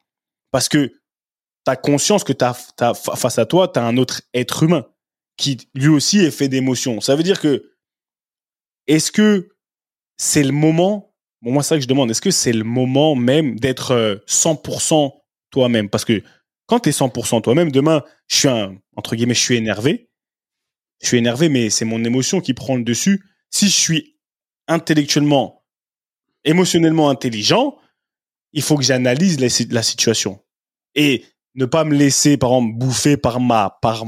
Parce 0.51 0.69
que 0.69 0.87
tu 0.89 1.71
as 1.71 1.77
conscience 1.77 2.25
que 2.25 2.33
t'as- 2.33 2.53
fa- 2.53 3.15
face 3.15 3.39
à 3.39 3.47
toi, 3.47 3.69
tu 3.69 3.79
as 3.79 3.85
un 3.85 3.97
autre 3.97 4.23
être 4.35 4.65
humain 4.65 4.85
qui 5.37 5.57
lui 5.73 5.87
aussi 5.87 6.19
est 6.19 6.33
fait 6.33 6.49
d'émotions. 6.49 7.01
Ça 7.01 7.15
veut 7.15 7.23
dire 7.23 7.41
que, 7.41 7.71
est-ce 8.89 9.13
que 9.13 9.51
c'est 10.17 10.43
le 10.43 10.51
moment, 10.51 11.15
moi 11.43 11.63
c'est 11.63 11.69
ça 11.69 11.77
que 11.77 11.83
je 11.83 11.87
demande, 11.87 12.11
est-ce 12.11 12.21
que 12.21 12.33
c'est 12.33 12.53
le 12.53 12.65
moment 12.65 13.15
même 13.15 13.57
d'être 13.61 13.93
euh, 13.93 14.17
100% 14.27 15.13
toi-même? 15.51 15.89
Parce 15.91 16.05
que 16.05 16.25
quand 16.67 16.81
tu 16.81 16.89
es 16.89 16.93
100% 16.93 17.41
toi-même, 17.41 17.71
demain, 17.71 18.03
je 18.27 18.37
suis 18.37 18.49
un, 18.49 18.77
entre 18.97 19.15
guillemets, 19.15 19.35
je 19.35 19.41
suis 19.43 19.55
énervé, 19.55 20.11
je 21.03 21.07
suis 21.07 21.19
énervé, 21.19 21.49
mais 21.49 21.71
c'est 21.71 21.85
mon 21.85 22.03
émotion 22.03 22.41
qui 22.41 22.53
prend 22.53 22.75
le 22.75 22.83
dessus. 22.83 23.25
Si 23.51 23.67
je 23.69 23.77
suis 23.79 24.18
intellectuellement, 24.69 25.65
émotionnellement 26.45 27.11
intelligent, 27.11 27.77
il 28.53 28.63
faut 28.63 28.77
que 28.77 28.85
j'analyse 28.85 29.41
la, 29.41 29.83
situation 29.83 30.41
et 30.95 31.25
ne 31.55 31.67
pas 31.67 31.85
me 31.85 31.95
laisser, 31.95 32.37
par 32.37 32.51
exemple, 32.51 32.79
bouffer 32.79 33.17
par 33.17 33.41
ma, 33.41 33.79
par 33.83 34.05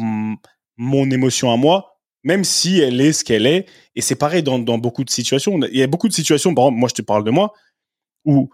mon 0.77 1.11
émotion 1.11 1.53
à 1.53 1.57
moi, 1.57 1.99
même 2.23 2.45
si 2.45 2.79
elle 2.79 3.01
est 3.01 3.13
ce 3.13 3.25
qu'elle 3.25 3.47
est. 3.47 3.67
Et 3.95 4.01
c'est 4.01 4.15
pareil 4.15 4.43
dans, 4.43 4.59
dans 4.59 4.79
beaucoup 4.79 5.05
de 5.05 5.11
situations. 5.11 5.59
Il 5.71 5.79
y 5.79 5.83
a 5.83 5.87
beaucoup 5.87 6.09
de 6.09 6.13
situations, 6.13 6.55
par 6.55 6.65
exemple, 6.65 6.79
moi, 6.79 6.89
je 6.89 6.95
te 6.95 7.03
parle 7.03 7.25
de 7.25 7.31
moi, 7.31 7.53
où 8.25 8.51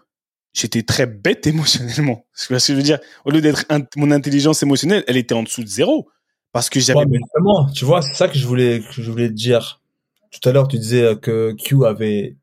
j'étais 0.53 0.83
très 0.83 1.05
bête 1.05 1.47
émotionnellement. 1.47 2.25
Ce 2.33 2.47
que 2.47 2.57
je 2.57 2.73
veux 2.73 2.83
dire? 2.83 2.99
Au 3.25 3.31
lieu 3.31 3.41
d'être 3.41 3.65
mon 3.95 4.11
intelligence 4.11 4.63
émotionnelle, 4.63 5.03
elle 5.07 5.17
était 5.17 5.35
en 5.35 5.43
dessous 5.43 5.63
de 5.63 5.69
zéro. 5.69 6.09
Parce 6.51 6.69
que 6.69 6.79
j'avais 6.79 6.99
Ouais, 6.99 7.19
tu 7.75 7.85
vois, 7.85 8.01
c'est 8.01 8.13
ça 8.13 8.27
que 8.27 8.37
je 8.37 8.47
voulais, 8.47 8.81
que 8.81 9.01
je 9.01 9.11
voulais 9.11 9.27
te 9.27 9.33
dire. 9.33 9.81
Tout 10.31 10.47
à 10.49 10.51
l'heure, 10.51 10.67
tu 10.67 10.77
disais 10.77 11.15
que 11.21 11.53
Q 11.53 11.85
avait 11.85 12.35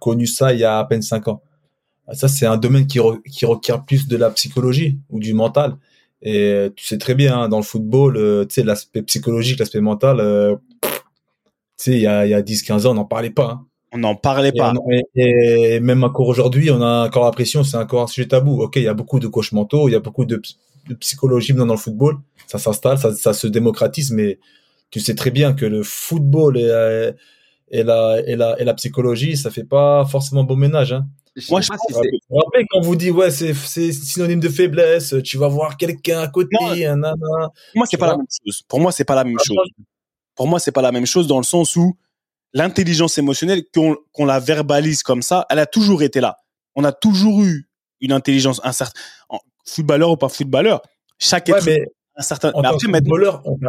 connu 0.00 0.26
ça 0.26 0.52
il 0.52 0.60
y 0.60 0.64
a 0.64 0.78
à 0.78 0.84
peine 0.84 1.02
5 1.02 1.28
ans. 1.28 1.42
Ah, 2.06 2.14
Ça, 2.14 2.28
c'est 2.28 2.46
un 2.46 2.56
domaine 2.56 2.86
qui, 2.86 2.98
re- 2.98 3.22
qui 3.22 3.44
requiert 3.46 3.84
plus 3.84 4.08
de 4.08 4.16
la 4.16 4.30
psychologie 4.30 4.98
ou 5.10 5.20
du 5.20 5.32
mental. 5.34 5.76
Et 6.22 6.36
euh, 6.52 6.70
tu 6.74 6.84
sais 6.86 6.98
très 6.98 7.14
bien, 7.14 7.38
hein, 7.38 7.48
dans 7.48 7.56
le 7.58 7.62
football, 7.62 8.16
euh, 8.16 8.44
tu 8.44 8.54
sais, 8.56 8.62
l'aspect 8.62 9.02
psychologique, 9.02 9.58
l'aspect 9.58 9.80
mental, 9.80 10.20
euh, 10.20 10.56
tu 10.82 10.88
sais, 11.76 11.92
il 11.92 12.00
y 12.00 12.06
a, 12.06 12.26
il 12.26 12.30
y 12.30 12.34
a 12.34 12.42
10-15 12.42 12.86
ans, 12.86 12.90
on 12.90 12.94
n'en 12.94 13.04
parlait 13.04 13.30
pas. 13.30 13.50
hein. 13.52 13.66
on 13.92 13.98
n'en 13.98 14.14
parlait 14.14 14.52
pas. 14.52 14.72
et- 15.14 15.74
et 15.76 15.80
même 15.80 16.04
encore 16.04 16.28
aujourd'hui, 16.28 16.70
on 16.70 16.80
a 16.82 17.06
encore 17.06 17.24
l'impression, 17.24 17.64
c'est 17.64 17.76
encore 17.78 18.02
un 18.02 18.06
sujet 18.06 18.28
tabou. 18.28 18.60
Ok, 18.62 18.76
il 18.76 18.82
y 18.82 18.88
a 18.88 18.94
beaucoup 18.94 19.18
de 19.18 19.26
coachs 19.28 19.52
mentaux, 19.52 19.88
il 19.88 19.92
y 19.92 19.94
a 19.96 20.00
beaucoup 20.00 20.24
de, 20.26 20.36
ps- 20.36 20.58
de 20.88 20.94
psychologie 20.94 21.52
maintenant 21.52 21.66
dans 21.66 21.74
le 21.74 21.80
football. 21.80 22.18
Ça 22.46 22.58
s'installe, 22.58 22.98
ça, 22.98 23.14
ça 23.14 23.32
se 23.32 23.46
démocratise, 23.46 24.10
mais 24.12 24.38
tu 24.90 25.00
sais 25.00 25.14
très 25.14 25.30
bien 25.30 25.52
que 25.52 25.64
le 25.66 25.82
football 25.82 26.58
et, 26.58 26.64
euh, 26.68 27.12
et, 27.70 27.82
la, 27.82 28.20
et, 28.26 28.36
la, 28.36 28.60
et 28.60 28.64
la 28.64 28.74
psychologie, 28.74 29.36
ça 29.36 29.50
fait 29.50 29.64
pas 29.64 30.04
forcément 30.06 30.44
bon 30.44 30.56
ménage. 30.56 30.92
Hein. 30.92 31.06
Moi, 31.48 31.62
sais 31.62 31.66
je 31.66 31.68
pas 31.68 31.76
pense 31.76 31.86
si 31.88 31.94
que- 31.94 32.00
c'est- 32.02 32.18
Vous 32.28 32.36
rappelez 32.38 32.66
quand 32.68 32.78
on 32.78 32.82
vous 32.82 32.96
dit, 32.96 33.10
ouais, 33.12 33.30
c'est 33.30 33.54
synonyme 33.92 34.40
de 34.40 34.48
faiblesse, 34.48 35.14
tu 35.24 35.38
vas 35.38 35.46
voir 35.48 35.76
quelqu'un 35.76 36.20
à 36.20 36.28
côté, 36.28 36.56
Non. 36.60 36.74
nanana. 36.74 37.16
Pour 37.16 37.76
moi, 37.76 37.86
c'est 37.88 37.96
pas 37.98 38.08
la 38.08 38.16
même 38.16 38.26
chose. 38.44 38.62
Pour 38.68 38.80
moi, 38.80 38.92
c'est 38.92 39.04
pas 39.04 39.14
la 39.14 39.24
même 39.24 39.38
chose. 39.38 39.68
Pour 40.34 40.48
moi, 40.48 40.58
c'est 40.58 40.72
pas 40.72 40.82
la 40.82 40.90
même 40.92 41.06
chose 41.06 41.26
dans 41.28 41.38
le 41.38 41.44
sens 41.44 41.76
où 41.76 41.96
l'intelligence 42.52 43.16
émotionnelle, 43.18 43.62
qu'on 43.72 44.24
la 44.24 44.40
verbalise 44.40 45.02
comme 45.04 45.22
ça, 45.22 45.46
elle 45.50 45.60
a 45.60 45.66
toujours 45.66 46.02
été 46.02 46.20
là. 46.20 46.38
On 46.74 46.82
a 46.82 46.92
toujours 46.92 47.42
eu 47.42 47.68
une 48.00 48.12
intelligence, 48.12 48.60
un 48.64 48.72
certain, 48.72 48.98
footballeur 49.64 50.10
ou 50.10 50.16
pas 50.16 50.28
footballeur. 50.28 50.82
Chaque 51.18 51.46
Ouais, 51.48 51.58
être 51.58 51.66
mais 51.66 51.84
un 52.16 52.22
certain. 52.22 52.50
en 52.54 52.62
Mais 52.62 52.68
après, 52.68 52.88
maintenant, 52.88 53.10
footballeur, 53.14 53.42
on 53.44 53.56
t'a- 53.58 53.68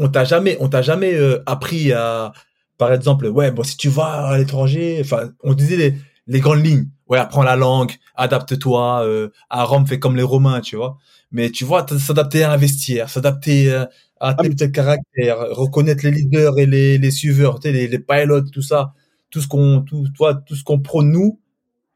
on 0.00 0.08
t'a 0.08 0.24
jamais, 0.24 0.56
on 0.60 0.68
t'a 0.68 0.82
jamais 0.82 1.14
euh, 1.14 1.42
appris 1.46 1.92
à, 1.92 2.32
par 2.78 2.92
exemple, 2.92 3.26
ouais, 3.26 3.50
bon, 3.52 3.62
si 3.62 3.76
tu 3.76 3.88
vas 3.88 4.26
à 4.28 4.38
l'étranger, 4.38 4.98
enfin, 5.02 5.30
on 5.44 5.54
disait 5.54 5.76
les, 5.76 5.94
les 6.26 6.40
grandes 6.40 6.64
lignes. 6.64 6.88
Ouais, 7.08 7.18
apprends 7.18 7.42
la 7.42 7.56
langue, 7.56 7.92
adapte-toi. 8.16 9.04
Euh, 9.04 9.28
à 9.50 9.64
Rome, 9.64 9.86
fais 9.86 9.98
comme 9.98 10.16
les 10.16 10.22
Romains, 10.22 10.60
tu 10.60 10.76
vois. 10.76 10.96
Mais 11.32 11.50
tu 11.50 11.64
vois, 11.64 11.86
s'adapter 11.98 12.44
à 12.44 12.52
un 12.52 12.56
vestiaire, 12.56 13.08
s'adapter 13.10 13.70
euh, 13.72 13.84
à 14.20 14.34
tel 14.34 14.52
ou 14.52 14.54
tel 14.54 14.72
caractère, 14.72 15.38
reconnaître 15.50 16.04
les 16.04 16.12
leaders 16.12 16.58
et 16.58 16.66
les, 16.66 16.98
les 16.98 17.10
suiveurs, 17.10 17.60
tu 17.60 17.68
sais, 17.68 17.72
les, 17.72 17.88
les 17.88 17.98
pilotes, 17.98 18.50
tout 18.52 18.62
ça, 18.62 18.94
tout 19.30 19.40
ce 19.40 19.48
qu'on, 19.48 19.82
tout, 19.82 20.06
toi, 20.16 20.34
tout 20.34 20.54
ce 20.56 20.64
qu'on 20.64 20.80
prône 20.80 21.10
nous. 21.10 21.40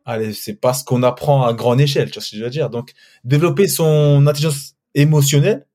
Allez, 0.07 0.33
c'est 0.35 0.55
pas 0.61 0.75
ce 0.75 0.85
qu'on 0.85 1.03
apprend 1.03 1.45
à 1.45 1.55
grande 1.55 1.81
échelle, 1.81 2.11
tu 2.11 2.15
vois 2.15 2.23
ce 2.23 2.33
que 2.33 2.37
je 2.39 2.45
veux 2.45 2.51
dire. 2.51 2.71
Donc, 2.71 2.93
développer 3.25 3.69
son 3.69 4.27
intelligence 4.27 4.75
émotionnelle, 4.95 5.67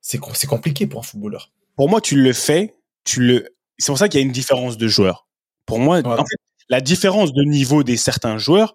c'est 0.00 0.20
c'est 0.34 0.46
compliqué 0.46 0.86
pour 0.86 1.00
un 1.00 1.04
footballeur. 1.04 1.50
Pour 1.76 1.88
moi, 1.88 2.00
tu 2.00 2.16
le 2.16 2.32
fais, 2.32 2.76
tu 3.04 3.20
le. 3.20 3.48
C'est 3.78 3.86
pour 3.92 3.98
ça 3.98 4.08
qu'il 4.08 4.20
y 4.20 4.22
a 4.22 4.26
une 4.26 4.32
différence 4.32 4.76
de 4.76 4.88
joueurs. 4.88 5.26
Pour 5.66 5.78
moi, 5.78 5.98
Ouais. 6.00 6.06
en 6.06 6.24
fait, 6.24 6.36
la 6.68 6.80
différence 6.80 7.32
de 7.32 7.42
niveau 7.44 7.82
des 7.82 7.96
certains 7.96 8.38
joueurs, 8.38 8.74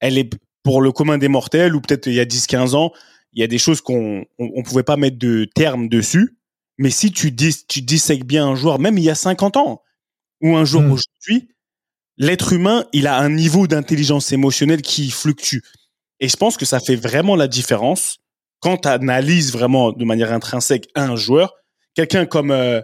elle 0.00 0.18
est 0.18 0.30
pour 0.62 0.82
le 0.82 0.92
commun 0.92 1.18
des 1.18 1.28
mortels 1.28 1.74
ou 1.74 1.80
peut-être 1.80 2.06
il 2.06 2.14
y 2.14 2.20
a 2.20 2.24
10-15 2.26 2.74
ans, 2.74 2.92
il 3.32 3.40
y 3.40 3.44
a 3.44 3.46
des 3.46 3.58
choses 3.58 3.80
qu'on 3.80 4.24
on, 4.38 4.50
on 4.56 4.62
pouvait 4.62 4.82
pas 4.82 4.96
mettre 4.96 5.18
de 5.18 5.46
terme 5.54 5.88
dessus. 5.88 6.36
Mais 6.78 6.90
si 6.90 7.10
tu 7.12 7.30
dis, 7.32 7.54
tu 7.68 7.82
dissèques 7.82 8.24
bien 8.24 8.46
un 8.46 8.54
joueur, 8.54 8.78
même 8.78 8.98
il 8.98 9.04
y 9.04 9.10
a 9.10 9.14
50 9.16 9.56
ans 9.56 9.82
ou 10.42 10.56
un 10.56 10.64
jour 10.64 10.82
Hmm. 10.82 10.92
aujourd'hui, 10.92 11.48
l'être 12.18 12.52
humain, 12.52 12.86
il 12.92 13.06
a 13.06 13.18
un 13.18 13.30
niveau 13.30 13.66
d'intelligence 13.66 14.32
émotionnelle 14.32 14.82
qui 14.82 15.10
fluctue. 15.10 15.60
Et 16.20 16.28
je 16.28 16.36
pense 16.36 16.56
que 16.56 16.64
ça 16.66 16.80
fait 16.80 16.96
vraiment 16.96 17.36
la 17.36 17.48
différence 17.48 18.18
quand 18.60 18.78
tu 18.78 18.88
analyses 18.88 19.52
vraiment 19.52 19.92
de 19.92 20.04
manière 20.04 20.32
intrinsèque 20.32 20.88
un 20.94 21.16
joueur. 21.16 21.54
Quelqu'un 21.98 22.26
comme, 22.26 22.52
euh, 22.52 22.80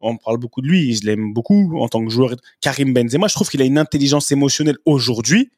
on 0.00 0.16
parle 0.16 0.38
beaucoup 0.38 0.62
de 0.62 0.66
lui, 0.66 0.94
je 0.94 1.04
l'aime 1.04 1.34
beaucoup 1.34 1.78
en 1.78 1.86
tant 1.86 2.02
que 2.02 2.10
joueur, 2.10 2.34
Karim 2.62 2.94
Benzema, 2.94 3.28
je 3.28 3.34
trouve 3.34 3.50
qu'il 3.50 3.60
a 3.60 3.66
une 3.66 3.76
intelligence 3.76 4.32
émotionnelle 4.32 4.78
aujourd'hui. 4.86 5.52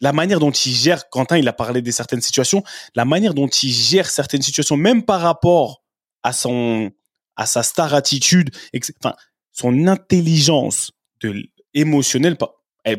La 0.00 0.12
manière 0.12 0.40
dont 0.40 0.50
il 0.50 0.72
gère, 0.72 1.08
Quentin, 1.08 1.38
il 1.38 1.46
a 1.46 1.52
parlé 1.52 1.82
des 1.82 1.92
certaines 1.92 2.20
situations, 2.20 2.64
la 2.96 3.04
manière 3.04 3.34
dont 3.34 3.46
il 3.46 3.70
gère 3.70 4.10
certaines 4.10 4.42
situations, 4.42 4.76
même 4.76 5.04
par 5.04 5.20
rapport 5.20 5.84
à 6.24 6.32
son, 6.32 6.90
à 7.36 7.46
sa 7.46 7.62
star 7.62 7.94
attitude, 7.94 8.50
enfin, 9.00 9.14
son 9.52 9.86
intelligence 9.86 10.90
de 11.20 11.44
émotionnelle, 11.74 12.36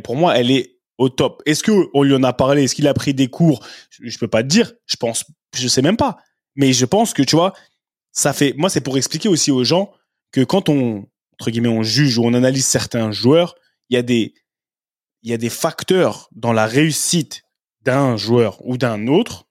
pour 0.06 0.16
moi, 0.16 0.38
elle 0.38 0.52
est 0.52 0.78
au 0.98 1.10
top. 1.10 1.44
Est-ce 1.46 1.64
que 1.64 1.90
on 1.94 2.04
lui 2.04 2.16
en 2.16 2.24
a 2.24 2.32
parlé? 2.32 2.64
Est-ce 2.64 2.76
qu'il 2.76 2.88
a 2.88 2.94
pris 2.94 3.14
des 3.14 3.28
cours? 3.28 3.68
Je, 3.90 4.08
je 4.08 4.18
peux 4.18 4.30
pas 4.30 4.42
te 4.42 4.48
dire. 4.48 4.72
Je 4.86 4.96
pense, 4.96 5.26
je 5.54 5.68
sais 5.68 5.82
même 5.82 5.98
pas. 5.98 6.16
Mais 6.56 6.72
je 6.72 6.86
pense 6.86 7.14
que 7.14 7.24
tu 7.24 7.36
vois, 7.36 7.52
ça 8.14 8.32
fait. 8.32 8.54
Moi, 8.58 8.70
c'est 8.70 8.82
pour 8.82 8.98
expliquer 8.98 9.28
aussi 9.28 9.52
aux 9.52 9.64
gens 9.64 9.92
que 10.32 10.42
quand 10.42 10.70
on 10.70 11.06
entre 11.34 11.52
guillemets 11.52 11.68
on 11.68 11.84
juge 11.84 12.18
ou 12.18 12.24
on 12.24 12.34
analyse 12.34 12.66
certains 12.66 13.12
joueurs, 13.12 13.56
il 13.90 13.96
y 13.96 13.98
a 13.98 14.04
des 14.04 14.34
il 15.24 15.32
y 15.32 15.34
a 15.34 15.38
des 15.38 15.50
facteurs 15.50 16.30
dans 16.32 16.54
la 16.54 16.66
réussite 16.66 17.44
d'un 17.82 18.16
joueur 18.18 18.66
ou 18.66 18.78
d'un 18.78 19.08
autre 19.08 19.48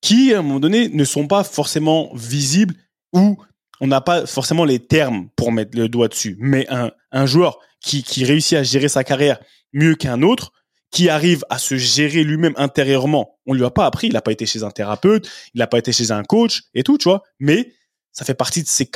qui, 0.00 0.34
à 0.34 0.38
un 0.38 0.42
moment 0.42 0.60
donné, 0.60 0.88
ne 0.88 1.04
sont 1.04 1.26
pas 1.26 1.44
forcément 1.44 2.10
visibles 2.14 2.74
ou 3.12 3.38
on 3.80 3.86
n'a 3.86 4.00
pas 4.00 4.26
forcément 4.26 4.64
les 4.64 4.78
termes 4.78 5.28
pour 5.36 5.52
mettre 5.52 5.76
le 5.76 5.88
doigt 5.88 6.08
dessus. 6.08 6.36
Mais 6.38 6.66
un, 6.70 6.92
un 7.12 7.26
joueur 7.26 7.58
qui, 7.80 8.02
qui 8.02 8.24
réussit 8.24 8.58
à 8.58 8.62
gérer 8.62 8.88
sa 8.88 9.04
carrière 9.04 9.38
mieux 9.72 9.94
qu'un 9.94 10.22
autre, 10.22 10.52
qui 10.90 11.08
arrive 11.08 11.44
à 11.50 11.58
se 11.58 11.76
gérer 11.76 12.24
lui-même 12.24 12.54
intérieurement, 12.56 13.38
on 13.46 13.52
lui 13.52 13.64
a 13.64 13.70
pas 13.70 13.86
appris, 13.86 14.06
il 14.06 14.12
n'a 14.12 14.22
pas 14.22 14.32
été 14.32 14.46
chez 14.46 14.62
un 14.62 14.70
thérapeute, 14.70 15.28
il 15.54 15.58
n'a 15.58 15.66
pas 15.66 15.78
été 15.78 15.92
chez 15.92 16.10
un 16.10 16.22
coach 16.22 16.62
et 16.74 16.82
tout, 16.82 16.98
tu 16.98 17.04
vois. 17.04 17.22
Mais 17.38 17.72
ça 18.12 18.24
fait 18.24 18.34
partie 18.34 18.62
de 18.62 18.68
ses, 18.68 18.88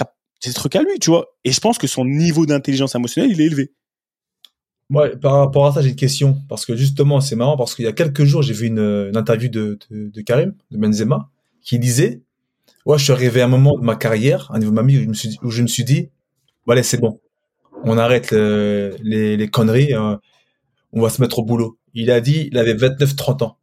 trucs 0.55 0.77
à 0.77 0.83
lui, 0.83 0.99
tu 0.99 1.11
vois. 1.11 1.27
Et 1.45 1.53
je 1.53 1.61
pense 1.61 1.79
que 1.79 1.87
son 1.87 2.05
niveau 2.05 2.47
d'intelligence 2.47 2.95
émotionnelle, 2.95 3.33
il 3.33 3.41
est 3.41 3.47
élevé. 3.47 3.73
Moi, 4.89 5.11
par 5.21 5.35
rapport 5.35 5.67
à 5.67 5.73
ça, 5.73 5.83
j'ai 5.83 5.91
une 5.91 5.97
question. 5.97 6.39
Parce 6.49 6.65
que 6.65 6.75
justement, 6.75 7.21
c'est 7.21 7.37
marrant, 7.37 7.57
parce 7.57 7.75
qu'il 7.75 7.85
y 7.85 7.89
a 7.89 7.93
quelques 7.93 8.25
jours, 8.25 8.43
j'ai 8.43 8.55
vu 8.55 8.67
une, 8.67 9.13
interview 9.15 9.49
de, 9.49 9.79
Karim, 10.25 10.55
de 10.71 10.79
Benzema, 10.79 11.29
qui 11.63 11.79
disait 11.79 12.23
Ouais, 12.87 12.97
je 12.99 13.05
suis 13.05 13.13
arrivé 13.13 13.43
à 13.43 13.45
un 13.45 13.49
moment 13.49 13.79
de 13.79 13.85
ma 13.85 13.95
carrière, 13.95 14.51
un 14.53 14.59
niveau 14.59 14.71
de 14.71 14.77
ma 14.77 14.83
vie, 14.83 15.07
où 15.43 15.51
je 15.51 15.63
me 15.63 15.67
suis, 15.69 15.85
dit 15.85 16.09
Voilà, 16.65 16.83
c'est 16.83 16.99
bon. 16.99 17.21
On 17.85 17.99
arrête 17.99 18.31
le- 18.31 18.97
les, 19.03 19.37
les 19.37 19.49
conneries, 19.49 19.93
euh, 19.95 20.17
on 20.93 21.03
va 21.03 21.11
se 21.11 21.21
mettre 21.21 21.39
au 21.39 21.45
boulot. 21.45 21.79
Il 21.95 22.11
a 22.11 22.21
dit 22.21 22.49
il 22.51 22.59
avait 22.59 22.75
29-30 22.75 23.45
ans. 23.45 23.57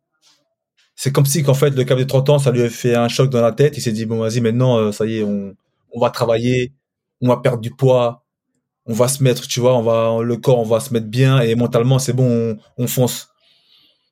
C'est 0.96 1.12
comme 1.12 1.26
si, 1.26 1.44
qu'en 1.44 1.54
fait, 1.54 1.70
le 1.72 1.84
cap 1.84 1.98
de 2.00 2.04
30 2.04 2.30
ans, 2.30 2.40
ça 2.40 2.52
lui 2.52 2.64
a 2.64 2.70
fait 2.70 2.96
un 2.96 3.08
choc 3.08 3.30
dans 3.30 3.42
la 3.42 3.52
tête. 3.52 3.78
Il 3.78 3.82
s'est 3.82 3.92
dit 3.92 4.06
Bon, 4.06 4.18
vas-y, 4.20 4.42
maintenant, 4.42 4.78
euh, 4.78 4.92
ça 4.92 5.06
y 5.06 5.18
est, 5.20 5.24
on, 5.24 5.56
on 5.92 6.00
va 6.00 6.10
travailler, 6.10 6.74
on 7.22 7.28
va 7.28 7.38
perdre 7.38 7.60
du 7.62 7.70
poids, 7.72 8.26
on 8.86 8.94
va 8.94 9.08
se 9.08 9.22
mettre, 9.24 9.48
tu 9.48 9.60
vois, 9.60 9.78
on 9.78 9.84
va, 9.84 10.24
le 10.24 10.38
corps, 10.38 10.60
on 10.60 10.64
va 10.64 10.80
se 10.80 10.94
mettre 10.94 11.08
bien 11.08 11.40
et 11.40 11.54
mentalement, 11.56 12.00
c'est 12.00 12.14
bon, 12.14 12.58
on, 12.78 12.84
on 12.84 12.88
fonce. 12.88 13.30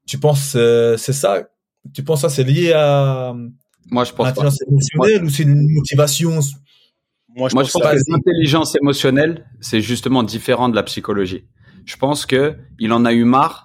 Tu 0.05 0.19
penses, 0.19 0.53
euh, 0.55 0.95
c'est 0.97 1.13
ça? 1.13 1.47
Tu 1.93 2.03
penses 2.03 2.21
ça, 2.21 2.29
c'est 2.29 2.43
lié 2.43 2.73
à 2.73 3.33
Moi, 3.89 4.03
je 4.03 4.11
pense 4.11 4.31
pas. 4.33 4.43
l'intelligence 4.43 4.61
émotionnelle 4.67 5.23
ou 5.25 5.29
c'est 5.29 5.43
une 5.43 5.67
motivation? 5.73 6.39
Moi, 7.35 7.49
je 7.49 7.55
Moi, 7.55 7.63
pense 7.63 7.67
je 7.67 7.73
pense 7.73 7.81
pas. 7.81 7.95
que 7.95 8.01
l'intelligence 8.09 8.75
émotionnelle, 8.75 9.45
c'est 9.59 9.81
justement 9.81 10.23
différent 10.23 10.69
de 10.69 10.75
la 10.75 10.83
psychologie. 10.83 11.45
Je 11.85 11.95
pense 11.97 12.25
que 12.25 12.55
il 12.79 12.91
en 12.93 13.05
a 13.05 13.13
eu 13.13 13.23
marre 13.23 13.64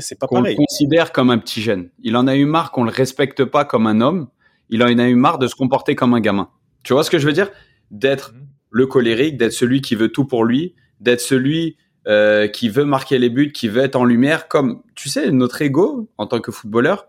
C'est 0.00 0.18
pas 0.18 0.26
qu'on 0.26 0.40
le 0.40 0.54
considère 0.54 1.12
comme 1.12 1.30
un 1.30 1.38
petit 1.38 1.62
jeune. 1.62 1.90
Il 2.00 2.16
en 2.16 2.26
a 2.26 2.36
eu 2.36 2.44
marre 2.44 2.70
qu'on 2.72 2.84
le 2.84 2.90
respecte 2.90 3.44
pas 3.44 3.64
comme 3.64 3.86
un 3.86 4.00
homme. 4.00 4.28
Il 4.70 4.82
en 4.82 4.98
a 4.98 5.08
eu 5.08 5.14
marre 5.14 5.38
de 5.38 5.46
se 5.46 5.54
comporter 5.54 5.94
comme 5.94 6.14
un 6.14 6.20
gamin. 6.20 6.50
Tu 6.82 6.92
vois 6.92 7.04
ce 7.04 7.10
que 7.10 7.18
je 7.18 7.26
veux 7.26 7.32
dire? 7.32 7.50
D'être 7.90 8.32
Mhm. 8.34 8.46
le 8.70 8.86
colérique, 8.86 9.36
d'être 9.38 9.52
celui 9.52 9.80
qui 9.80 9.94
veut 9.94 10.10
tout 10.10 10.24
pour 10.26 10.44
lui, 10.44 10.74
d'être 11.00 11.20
celui 11.20 11.76
euh, 12.06 12.48
qui 12.48 12.68
veut 12.68 12.84
marquer 12.84 13.18
les 13.18 13.28
buts, 13.28 13.52
qui 13.52 13.68
veut 13.68 13.82
être 13.82 13.96
en 13.96 14.04
lumière. 14.04 14.48
Comme 14.48 14.82
tu 14.94 15.08
sais, 15.08 15.30
notre 15.30 15.60
ego 15.60 16.08
en 16.16 16.26
tant 16.26 16.40
que 16.40 16.50
footballeur, 16.50 17.06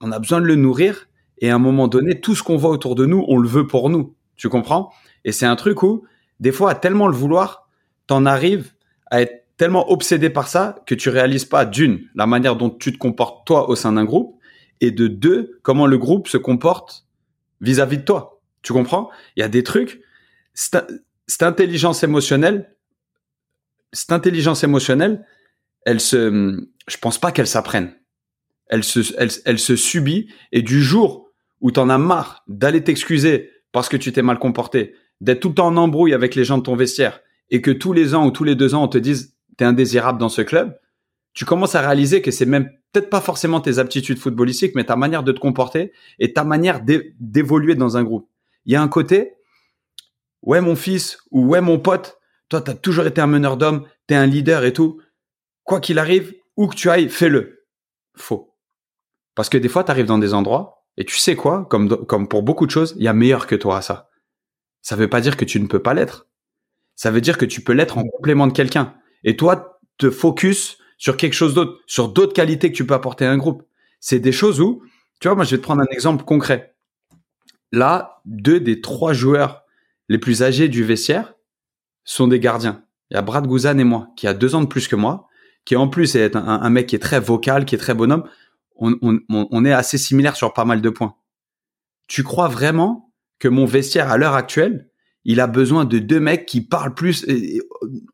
on 0.00 0.12
a 0.12 0.18
besoin 0.18 0.40
de 0.40 0.46
le 0.46 0.54
nourrir. 0.54 1.08
Et 1.38 1.50
à 1.50 1.54
un 1.54 1.58
moment 1.58 1.88
donné, 1.88 2.20
tout 2.20 2.34
ce 2.34 2.42
qu'on 2.42 2.56
voit 2.56 2.70
autour 2.70 2.94
de 2.94 3.06
nous, 3.06 3.24
on 3.28 3.38
le 3.38 3.48
veut 3.48 3.66
pour 3.66 3.90
nous. 3.90 4.14
Tu 4.36 4.48
comprends? 4.48 4.92
Et 5.24 5.32
c'est 5.32 5.46
un 5.46 5.56
truc 5.56 5.82
où, 5.82 6.04
des 6.40 6.52
fois, 6.52 6.70
à 6.70 6.74
tellement 6.74 7.08
le 7.08 7.14
vouloir, 7.14 7.68
t'en 8.06 8.24
arrives 8.26 8.72
à 9.10 9.22
être 9.22 9.44
tellement 9.58 9.90
obsédé 9.90 10.30
par 10.30 10.48
ça 10.48 10.82
que 10.86 10.94
tu 10.94 11.10
réalises 11.10 11.44
pas 11.44 11.66
d'une 11.66 12.08
la 12.14 12.26
manière 12.26 12.56
dont 12.56 12.70
tu 12.70 12.92
te 12.92 12.98
comportes 12.98 13.46
toi 13.46 13.68
au 13.68 13.76
sein 13.76 13.92
d'un 13.92 14.04
groupe 14.04 14.40
et 14.80 14.90
de 14.90 15.08
deux 15.08 15.58
comment 15.62 15.86
le 15.86 15.98
groupe 15.98 16.28
se 16.28 16.38
comporte 16.38 17.06
vis-à-vis 17.60 17.98
de 17.98 18.04
toi. 18.04 18.40
Tu 18.62 18.72
comprends? 18.72 19.10
Il 19.36 19.40
y 19.40 19.42
a 19.42 19.48
des 19.48 19.64
trucs, 19.64 20.00
cette, 20.54 20.76
intelligence 21.40 22.02
émotionnelle, 22.02 22.74
cette 23.92 24.12
intelligence 24.12 24.62
émotionnelle, 24.62 25.26
elle 25.84 26.00
se, 26.00 26.60
je 26.86 26.96
pense 26.98 27.18
pas 27.18 27.32
qu'elle 27.32 27.46
s'apprenne. 27.46 27.94
Elle 28.68 28.84
se, 28.84 29.00
elle, 29.18 29.30
elle 29.44 29.58
se 29.58 29.76
subit 29.76 30.32
et 30.52 30.62
du 30.62 30.82
jour 30.82 31.30
où 31.60 31.72
t'en 31.72 31.88
as 31.88 31.98
marre 31.98 32.44
d'aller 32.46 32.84
t'excuser 32.84 33.50
parce 33.72 33.88
que 33.88 33.96
tu 33.96 34.12
t'es 34.12 34.22
mal 34.22 34.38
comporté, 34.38 34.94
d'être 35.20 35.40
tout 35.40 35.48
le 35.48 35.54
temps 35.54 35.66
en 35.66 35.76
embrouille 35.76 36.14
avec 36.14 36.34
les 36.34 36.44
gens 36.44 36.58
de 36.58 36.62
ton 36.62 36.76
vestiaire 36.76 37.20
et 37.50 37.60
que 37.60 37.70
tous 37.70 37.92
les 37.92 38.14
ans 38.14 38.26
ou 38.26 38.30
tous 38.30 38.44
les 38.44 38.54
deux 38.54 38.74
ans 38.74 38.84
on 38.84 38.88
te 38.88 38.98
dise 38.98 39.37
t'es 39.58 39.66
indésirable 39.66 40.18
dans 40.18 40.30
ce 40.30 40.40
club, 40.40 40.78
tu 41.34 41.44
commences 41.44 41.74
à 41.74 41.82
réaliser 41.82 42.22
que 42.22 42.30
c'est 42.30 42.46
même 42.46 42.70
peut-être 42.92 43.10
pas 43.10 43.20
forcément 43.20 43.60
tes 43.60 43.78
aptitudes 43.78 44.18
footballistiques, 44.18 44.74
mais 44.74 44.84
ta 44.84 44.96
manière 44.96 45.22
de 45.22 45.32
te 45.32 45.38
comporter 45.38 45.92
et 46.18 46.32
ta 46.32 46.42
manière 46.44 46.80
d'évoluer 47.20 47.74
dans 47.74 47.98
un 47.98 48.02
groupe. 48.02 48.30
Il 48.64 48.72
y 48.72 48.76
a 48.76 48.82
un 48.82 48.88
côté, 48.88 49.34
ouais 50.42 50.62
mon 50.62 50.74
fils 50.74 51.18
ou 51.30 51.46
ouais 51.46 51.60
mon 51.60 51.78
pote, 51.78 52.18
toi 52.48 52.62
t'as 52.62 52.74
toujours 52.74 53.06
été 53.06 53.20
un 53.20 53.26
meneur 53.26 53.58
d'hommes, 53.58 53.86
t'es 54.06 54.14
un 54.14 54.26
leader 54.26 54.64
et 54.64 54.72
tout. 54.72 55.02
Quoi 55.64 55.80
qu'il 55.80 55.98
arrive, 55.98 56.34
où 56.56 56.66
que 56.66 56.74
tu 56.74 56.88
ailles, 56.88 57.10
fais-le. 57.10 57.66
Faux. 58.16 58.54
Parce 59.34 59.48
que 59.48 59.58
des 59.58 59.68
fois, 59.68 59.84
tu 59.84 59.92
arrives 59.92 60.06
dans 60.06 60.18
des 60.18 60.34
endroits 60.34 60.84
et 60.96 61.04
tu 61.04 61.16
sais 61.16 61.36
quoi, 61.36 61.66
comme, 61.70 61.88
comme 62.06 62.26
pour 62.26 62.42
beaucoup 62.42 62.66
de 62.66 62.72
choses, 62.72 62.94
il 62.96 63.04
y 63.04 63.08
a 63.08 63.12
meilleur 63.12 63.46
que 63.46 63.54
toi 63.54 63.76
à 63.76 63.82
ça. 63.82 64.08
Ça 64.82 64.96
veut 64.96 65.08
pas 65.08 65.20
dire 65.20 65.36
que 65.36 65.44
tu 65.44 65.60
ne 65.60 65.68
peux 65.68 65.80
pas 65.80 65.94
l'être. 65.94 66.26
Ça 66.96 67.12
veut 67.12 67.20
dire 67.20 67.38
que 67.38 67.44
tu 67.44 67.60
peux 67.60 67.72
l'être 67.72 67.98
en 67.98 68.02
complément 68.02 68.48
de 68.48 68.52
quelqu'un. 68.52 68.96
Et 69.24 69.36
toi, 69.36 69.80
te 69.98 70.10
focus 70.10 70.78
sur 70.96 71.16
quelque 71.16 71.34
chose 71.34 71.54
d'autre, 71.54 71.80
sur 71.86 72.08
d'autres 72.08 72.32
qualités 72.32 72.70
que 72.70 72.76
tu 72.76 72.86
peux 72.86 72.94
apporter 72.94 73.24
à 73.24 73.30
un 73.30 73.38
groupe. 73.38 73.62
C'est 74.00 74.20
des 74.20 74.32
choses 74.32 74.60
où, 74.60 74.82
tu 75.20 75.28
vois, 75.28 75.34
moi, 75.34 75.44
je 75.44 75.52
vais 75.52 75.58
te 75.58 75.62
prendre 75.62 75.82
un 75.82 75.92
exemple 75.92 76.24
concret. 76.24 76.74
Là, 77.72 78.20
deux 78.24 78.60
des 78.60 78.80
trois 78.80 79.12
joueurs 79.12 79.64
les 80.08 80.18
plus 80.18 80.42
âgés 80.42 80.68
du 80.68 80.84
vestiaire 80.84 81.34
sont 82.04 82.28
des 82.28 82.40
gardiens. 82.40 82.84
Il 83.10 83.14
y 83.14 83.16
a 83.18 83.22
Brad 83.22 83.46
Guzan 83.46 83.78
et 83.78 83.84
moi, 83.84 84.08
qui 84.16 84.26
a 84.26 84.34
deux 84.34 84.54
ans 84.54 84.62
de 84.62 84.66
plus 84.66 84.88
que 84.88 84.96
moi, 84.96 85.28
qui 85.64 85.76
en 85.76 85.88
plus 85.88 86.14
est 86.14 86.36
un, 86.36 86.70
mec 86.70 86.86
qui 86.86 86.96
est 86.96 87.00
très 87.00 87.20
vocal, 87.20 87.64
qui 87.64 87.74
est 87.74 87.78
très 87.78 87.94
bonhomme 87.94 88.24
on, 88.78 89.64
est 89.64 89.72
assez 89.72 89.98
similaire 89.98 90.36
sur 90.36 90.52
pas 90.52 90.64
mal 90.64 90.80
de 90.80 90.90
points. 90.90 91.16
Tu 92.06 92.22
crois 92.22 92.48
vraiment 92.48 93.12
que 93.38 93.48
mon 93.48 93.66
vestiaire 93.66 94.10
à 94.10 94.16
l'heure 94.16 94.34
actuelle, 94.34 94.87
il 95.28 95.40
a 95.40 95.46
besoin 95.46 95.84
de 95.84 95.98
deux 95.98 96.20
mecs 96.20 96.46
qui 96.46 96.62
parlent 96.62 96.94
plus, 96.94 97.26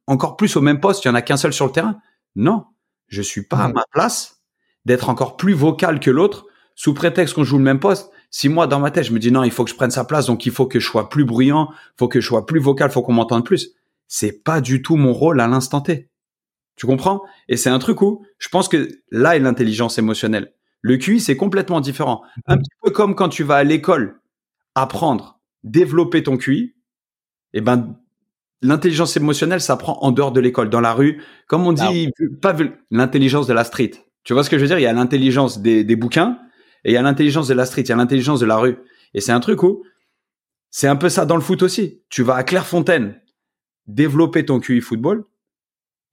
encore 0.08 0.36
plus 0.36 0.56
au 0.56 0.60
même 0.60 0.80
poste, 0.80 1.04
il 1.04 1.08
y 1.08 1.10
en 1.12 1.14
a 1.14 1.22
qu'un 1.22 1.36
seul 1.36 1.52
sur 1.52 1.64
le 1.64 1.70
terrain 1.70 2.00
Non, 2.34 2.64
je 3.06 3.22
suis 3.22 3.42
pas 3.42 3.58
à 3.58 3.68
ma 3.68 3.84
place 3.92 4.42
d'être 4.84 5.08
encore 5.08 5.36
plus 5.36 5.54
vocal 5.54 6.00
que 6.00 6.10
l'autre 6.10 6.46
sous 6.74 6.92
prétexte 6.92 7.36
qu'on 7.36 7.44
joue 7.44 7.56
le 7.56 7.62
même 7.62 7.78
poste. 7.78 8.10
Si 8.30 8.48
moi 8.48 8.66
dans 8.66 8.80
ma 8.80 8.90
tête 8.90 9.04
je 9.04 9.12
me 9.12 9.20
dis 9.20 9.30
non, 9.30 9.44
il 9.44 9.52
faut 9.52 9.62
que 9.64 9.70
je 9.70 9.76
prenne 9.76 9.92
sa 9.92 10.04
place, 10.04 10.26
donc 10.26 10.44
il 10.44 10.50
faut 10.50 10.66
que 10.66 10.80
je 10.80 10.86
sois 10.86 11.08
plus 11.08 11.24
bruyant, 11.24 11.68
il 11.70 11.98
faut 12.00 12.08
que 12.08 12.20
je 12.20 12.26
sois 12.26 12.46
plus 12.46 12.58
vocal, 12.58 12.90
il 12.90 12.92
faut 12.92 13.02
qu'on 13.02 13.12
m'entende 13.12 13.46
plus. 13.46 13.70
C'est 14.08 14.42
pas 14.42 14.60
du 14.60 14.82
tout 14.82 14.96
mon 14.96 15.12
rôle 15.12 15.40
à 15.40 15.46
l'instant 15.46 15.80
T. 15.80 16.10
Tu 16.74 16.86
comprends? 16.86 17.22
Et 17.48 17.56
c'est 17.56 17.70
un 17.70 17.78
truc 17.78 18.02
où 18.02 18.26
je 18.38 18.48
pense 18.48 18.68
que 18.68 18.88
là 19.12 19.36
est 19.36 19.40
l'intelligence 19.40 19.98
émotionnelle. 19.98 20.52
Le 20.80 20.96
QI, 20.96 21.20
c'est 21.20 21.36
complètement 21.36 21.80
différent. 21.80 22.22
Un 22.46 22.58
petit 22.58 22.70
peu 22.82 22.90
comme 22.90 23.14
quand 23.14 23.28
tu 23.28 23.44
vas 23.44 23.56
à 23.56 23.64
l'école 23.64 24.20
apprendre, 24.74 25.40
développer 25.62 26.24
ton 26.24 26.36
QI, 26.36 26.73
eh 27.54 27.60
ben, 27.60 27.96
l'intelligence 28.62 29.16
émotionnelle 29.16 29.60
s'apprend 29.60 29.98
en 30.02 30.12
dehors 30.12 30.32
de 30.32 30.40
l'école, 30.40 30.70
dans 30.70 30.80
la 30.80 30.92
rue. 30.92 31.22
Comme 31.46 31.66
on 31.66 31.72
dit, 31.72 32.10
pas 32.42 32.54
l'intelligence 32.90 33.46
de 33.46 33.52
la 33.52 33.64
street. 33.64 33.92
Tu 34.24 34.32
vois 34.32 34.44
ce 34.44 34.50
que 34.50 34.56
je 34.58 34.62
veux 34.62 34.68
dire? 34.68 34.78
Il 34.78 34.82
y 34.82 34.86
a 34.86 34.92
l'intelligence 34.92 35.60
des, 35.60 35.84
des 35.84 35.96
bouquins 35.96 36.38
et 36.84 36.90
il 36.90 36.94
y 36.94 36.96
a 36.96 37.02
l'intelligence 37.02 37.48
de 37.48 37.54
la 37.54 37.66
street, 37.66 37.82
il 37.82 37.88
y 37.88 37.92
a 37.92 37.96
l'intelligence 37.96 38.40
de 38.40 38.46
la 38.46 38.56
rue. 38.56 38.76
Et 39.14 39.20
c'est 39.20 39.32
un 39.32 39.40
truc 39.40 39.62
où 39.62 39.82
c'est 40.70 40.88
un 40.88 40.96
peu 40.96 41.08
ça 41.08 41.24
dans 41.26 41.36
le 41.36 41.42
foot 41.42 41.62
aussi. 41.62 42.02
Tu 42.08 42.22
vas 42.22 42.34
à 42.34 42.42
Clairefontaine 42.42 43.20
développer 43.86 44.44
ton 44.44 44.60
QI 44.60 44.80
football 44.80 45.24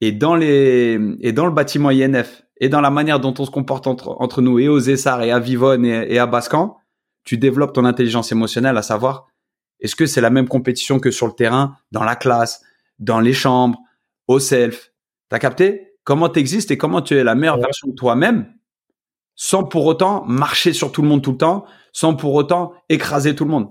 et 0.01 0.11
dans 0.11 0.35
les 0.35 0.99
et 1.21 1.31
dans 1.31 1.45
le 1.45 1.51
bâtiment 1.51 1.89
INF 1.89 2.43
et 2.57 2.69
dans 2.69 2.81
la 2.81 2.91
manière 2.91 3.19
dont 3.19 3.33
on 3.39 3.45
se 3.45 3.51
comporte 3.51 3.87
entre, 3.87 4.15
entre 4.19 4.41
nous 4.41 4.59
et 4.59 4.67
aux 4.67 4.79
Essar 4.79 5.23
et 5.23 5.31
à 5.31 5.39
Vivonne 5.39 5.83
et, 5.83 6.19
à 6.19 6.27
Bascan, 6.27 6.77
tu 7.23 7.37
développes 7.37 7.73
ton 7.73 7.85
intelligence 7.85 8.31
émotionnelle 8.31 8.77
à 8.77 8.83
savoir 8.83 9.27
est-ce 9.81 9.95
que 9.95 10.05
c'est 10.05 10.21
la 10.21 10.29
même 10.29 10.47
compétition 10.47 10.99
que 10.99 11.11
sur 11.11 11.27
le 11.27 11.33
terrain, 11.33 11.75
dans 11.91 12.03
la 12.03 12.15
classe, 12.15 12.61
dans 12.99 13.19
les 13.19 13.33
chambres, 13.33 13.79
au 14.27 14.39
self? 14.39 14.93
T'as 15.29 15.39
capté? 15.39 15.95
Comment 16.03 16.29
t'existes 16.29 16.71
et 16.71 16.77
comment 16.77 17.01
tu 17.01 17.15
es 17.15 17.23
la 17.23 17.35
meilleure 17.35 17.59
version 17.59 17.89
de 17.89 17.95
toi-même 17.95 18.53
sans 19.35 19.63
pour 19.63 19.85
autant 19.85 20.23
marcher 20.25 20.73
sur 20.73 20.91
tout 20.91 21.01
le 21.01 21.07
monde 21.07 21.23
tout 21.23 21.31
le 21.31 21.37
temps, 21.37 21.65
sans 21.93 22.15
pour 22.15 22.33
autant 22.35 22.73
écraser 22.89 23.35
tout 23.35 23.45
le 23.45 23.51
monde? 23.51 23.69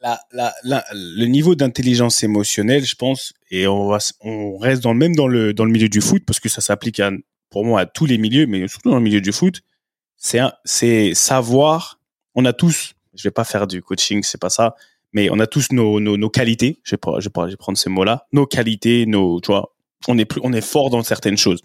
Le 0.00 1.24
niveau 1.26 1.54
d'intelligence 1.54 2.22
émotionnelle, 2.22 2.84
je 2.84 2.96
pense, 2.96 3.32
et 3.50 3.66
on, 3.68 3.88
va, 3.88 3.98
on 4.20 4.58
reste 4.58 4.82
dans 4.82 4.92
le 4.92 4.98
même 4.98 5.14
dans 5.14 5.28
le, 5.28 5.54
dans 5.54 5.64
le 5.64 5.70
milieu 5.70 5.88
du 5.88 6.00
foot, 6.00 6.24
parce 6.26 6.40
que 6.40 6.48
ça 6.48 6.60
s'applique 6.60 6.98
à, 7.00 7.10
pour 7.50 7.64
moi 7.64 7.80
à 7.80 7.86
tous 7.86 8.06
les 8.06 8.18
milieux, 8.18 8.46
mais 8.46 8.66
surtout 8.66 8.90
dans 8.90 8.96
le 8.96 9.02
milieu 9.02 9.20
du 9.20 9.32
foot, 9.32 9.62
c'est 10.16 11.14
savoir, 11.14 12.00
on 12.34 12.44
a 12.44 12.52
tous, 12.52 12.94
je 13.14 13.22
vais 13.24 13.30
pas 13.30 13.44
faire 13.44 13.66
du 13.66 13.82
coaching, 13.82 14.22
c'est 14.22 14.40
pas 14.40 14.50
ça, 14.50 14.74
mais 15.12 15.28
on 15.30 15.38
a 15.38 15.46
tous 15.46 15.72
nos, 15.72 16.00
nos, 16.00 16.30
qualités, 16.30 16.80
je 16.84 16.92
vais, 16.92 16.98
pas, 16.98 17.18
vais 17.18 17.20
je 17.22 17.50
vais 17.50 17.56
prendre 17.56 17.78
ces 17.78 17.90
mots-là, 17.90 18.26
nos 18.32 18.46
qualités, 18.46 19.06
nos, 19.06 19.40
tu 19.40 19.48
vois, 19.48 19.74
on 20.08 20.18
est, 20.18 20.24
plus, 20.24 20.40
on 20.44 20.52
est 20.52 20.62
fort 20.62 20.90
dans 20.90 21.02
certaines 21.02 21.36
choses. 21.36 21.60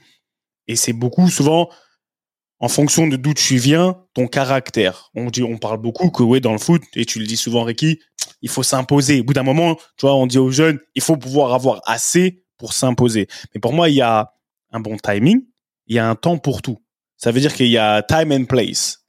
Et 0.68 0.76
c'est 0.76 0.94
beaucoup, 0.94 1.30
souvent, 1.30 1.70
en 2.60 2.68
fonction 2.68 3.08
de 3.08 3.16
d'où 3.16 3.34
tu 3.34 3.58
viens, 3.58 3.98
ton 4.14 4.28
caractère. 4.28 5.12
On 5.16 5.30
dit, 5.30 5.44
on 5.44 5.58
parle 5.58 5.78
beaucoup 5.78 6.10
que 6.10 6.24
ouais, 6.24 6.40
dans 6.40 6.52
le 6.52 6.58
foot, 6.58 6.82
et 6.96 7.06
tu 7.06 7.20
le 7.20 7.26
dis 7.26 7.38
souvent, 7.38 7.64
Ricky, 7.64 8.00
il 8.42 8.50
faut 8.50 8.64
s'imposer. 8.64 9.22
Au 9.22 9.24
bout 9.24 9.34
d'un 9.34 9.44
moment, 9.44 9.76
tu 9.98 10.02
vois, 10.06 10.16
on 10.16 10.28
dit 10.28 10.38
aux 10.38 10.52
jeunes, 10.52 10.80
il 10.96 11.02
faut 11.02 11.18
pouvoir 11.18 11.54
avoir 11.54 11.82
assez 11.86 12.44
pour 12.58 12.74
s'imposer. 12.74 13.28
Mais 13.54 13.62
pour 13.62 13.74
moi, 13.74 13.90
il 13.90 13.96
y 13.96 14.02
a 14.02 14.34
un 14.72 14.80
bon 14.80 14.98
timing, 14.98 15.42
il 15.86 15.96
y 15.96 16.00
a 16.00 16.10
un 16.10 16.16
temps 16.16 16.38
pour 16.38 16.62
tout. 16.62 16.82
Ça 17.16 17.32
veut 17.32 17.40
dire 17.40 17.54
qu'il 17.54 17.68
y 17.68 17.78
a 17.78 18.04
time 18.04 18.32
and 18.32 18.46
place. 18.46 19.07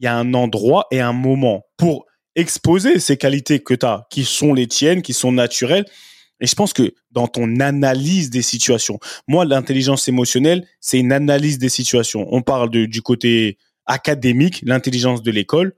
Il 0.00 0.04
y 0.04 0.08
a 0.08 0.16
un 0.16 0.34
endroit 0.34 0.86
et 0.90 1.00
un 1.00 1.12
moment 1.12 1.66
pour 1.76 2.06
exposer 2.34 2.98
ces 3.00 3.16
qualités 3.16 3.60
que 3.60 3.74
tu 3.74 3.86
as, 3.86 4.06
qui 4.10 4.24
sont 4.24 4.54
les 4.54 4.66
tiennes, 4.66 5.02
qui 5.02 5.12
sont 5.12 5.32
naturelles. 5.32 5.84
Et 6.40 6.46
je 6.46 6.54
pense 6.54 6.72
que 6.72 6.94
dans 7.10 7.28
ton 7.28 7.60
analyse 7.60 8.30
des 8.30 8.42
situations, 8.42 8.98
moi, 9.28 9.44
l'intelligence 9.44 10.08
émotionnelle, 10.08 10.66
c'est 10.80 10.98
une 10.98 11.12
analyse 11.12 11.58
des 11.58 11.68
situations. 11.68 12.26
On 12.30 12.42
parle 12.42 12.70
de, 12.70 12.86
du 12.86 13.02
côté 13.02 13.58
académique, 13.86 14.62
l'intelligence 14.64 15.22
de 15.22 15.30
l'école. 15.30 15.74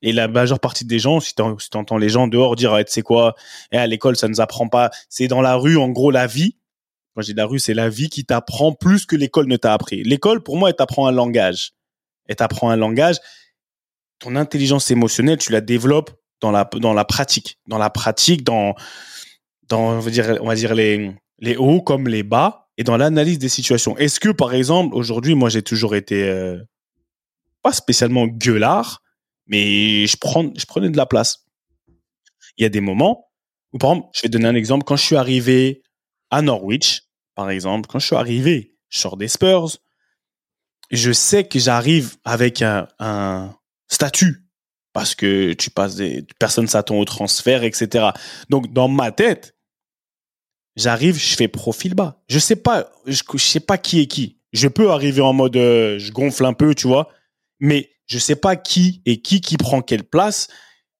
Et 0.00 0.12
la 0.12 0.26
majeure 0.26 0.58
partie 0.58 0.86
des 0.86 0.98
gens, 0.98 1.20
si 1.20 1.34
tu 1.34 1.42
entends 1.42 1.98
les 1.98 2.08
gens 2.08 2.28
dehors 2.28 2.56
dire, 2.56 2.72
ah, 2.72 2.82
tu 2.82 2.90
sais 2.90 3.02
quoi, 3.02 3.34
eh, 3.72 3.76
à 3.76 3.86
l'école, 3.86 4.16
ça 4.16 4.26
ne 4.26 4.32
nous 4.32 4.40
apprend 4.40 4.68
pas. 4.68 4.90
C'est 5.10 5.28
dans 5.28 5.42
la 5.42 5.54
rue, 5.54 5.76
en 5.76 5.90
gros, 5.90 6.10
la 6.10 6.26
vie. 6.26 6.56
Moi, 7.14 7.22
j'ai 7.22 7.34
la 7.34 7.44
rue, 7.44 7.58
c'est 7.58 7.74
la 7.74 7.90
vie 7.90 8.08
qui 8.08 8.24
t'apprend 8.24 8.72
plus 8.72 9.04
que 9.04 9.16
l'école 9.16 9.46
ne 9.48 9.56
t'a 9.56 9.74
appris. 9.74 10.02
L'école, 10.02 10.42
pour 10.42 10.56
moi, 10.56 10.70
elle 10.70 10.76
t'apprend 10.76 11.06
un 11.06 11.12
langage. 11.12 11.72
Elle 12.26 12.36
t'apprend 12.36 12.70
un 12.70 12.76
langage. 12.76 13.16
Ton 14.18 14.36
intelligence 14.36 14.90
émotionnelle, 14.90 15.38
tu 15.38 15.52
la 15.52 15.60
développes 15.60 16.10
dans 16.40 16.50
la, 16.50 16.64
dans 16.64 16.94
la 16.94 17.04
pratique. 17.04 17.58
Dans 17.66 17.78
la 17.78 17.90
pratique, 17.90 18.44
dans, 18.44 18.74
dans, 19.68 19.96
on 19.96 20.00
va 20.00 20.10
dire, 20.10 20.38
on 20.40 20.46
va 20.46 20.54
dire 20.54 20.74
les, 20.74 21.12
les 21.38 21.56
hauts 21.56 21.82
comme 21.82 22.08
les 22.08 22.22
bas 22.22 22.68
et 22.78 22.84
dans 22.84 22.96
l'analyse 22.96 23.38
des 23.38 23.48
situations. 23.48 23.96
Est-ce 23.96 24.20
que, 24.20 24.28
par 24.28 24.54
exemple, 24.54 24.94
aujourd'hui, 24.94 25.34
moi, 25.34 25.48
j'ai 25.48 25.62
toujours 25.62 25.94
été, 25.94 26.24
euh, 26.24 26.58
pas 27.62 27.72
spécialement 27.72 28.26
gueulard, 28.26 29.02
mais 29.46 30.06
je, 30.06 30.16
prends, 30.16 30.52
je 30.56 30.66
prenais 30.66 30.90
de 30.90 30.96
la 30.96 31.06
place. 31.06 31.46
Il 32.58 32.62
y 32.62 32.66
a 32.66 32.68
des 32.68 32.80
moments 32.80 33.28
où, 33.72 33.78
par 33.78 33.90
exemple, 33.90 34.08
je 34.14 34.22
vais 34.22 34.28
donner 34.28 34.48
un 34.48 34.54
exemple. 34.54 34.84
Quand 34.84 34.96
je 34.96 35.04
suis 35.04 35.16
arrivé 35.16 35.82
à 36.30 36.42
Norwich, 36.42 37.02
par 37.34 37.50
exemple, 37.50 37.88
quand 37.88 37.98
je 37.98 38.06
suis 38.06 38.16
arrivé, 38.16 38.74
je 38.88 38.98
sors 38.98 39.16
des 39.16 39.28
Spurs, 39.28 39.78
je 40.90 41.12
sais 41.12 41.46
que 41.46 41.58
j'arrive 41.58 42.16
avec 42.24 42.62
un, 42.62 42.88
un, 42.98 43.54
statut 43.88 44.46
parce 44.92 45.14
que 45.14 45.52
tu 45.52 45.70
passes 45.70 45.96
des 45.96 46.24
personne 46.38 46.66
s'attend 46.66 46.96
au 46.96 47.04
transfert, 47.04 47.64
etc. 47.64 48.06
Donc 48.48 48.72
dans 48.72 48.88
ma 48.88 49.12
tête, 49.12 49.56
j'arrive, 50.74 51.18
je 51.18 51.36
fais 51.36 51.48
profil 51.48 51.94
bas. 51.94 52.22
Je 52.28 52.38
sais 52.38 52.56
pas, 52.56 52.90
je, 53.06 53.22
je, 53.34 53.38
sais 53.38 53.60
pas 53.60 53.78
qui 53.78 54.00
est 54.00 54.06
qui. 54.06 54.38
Je 54.52 54.68
peux 54.68 54.90
arriver 54.90 55.20
en 55.20 55.32
mode, 55.32 55.56
euh, 55.56 55.98
je 55.98 56.12
gonfle 56.12 56.44
un 56.46 56.54
peu, 56.54 56.74
tu 56.74 56.86
vois, 56.86 57.10
mais 57.60 57.90
je 58.06 58.18
sais 58.18 58.36
pas 58.36 58.56
qui 58.56 59.02
est 59.04 59.20
qui 59.20 59.40
qui 59.40 59.56
prend 59.56 59.82
quelle 59.82 60.04
place. 60.04 60.48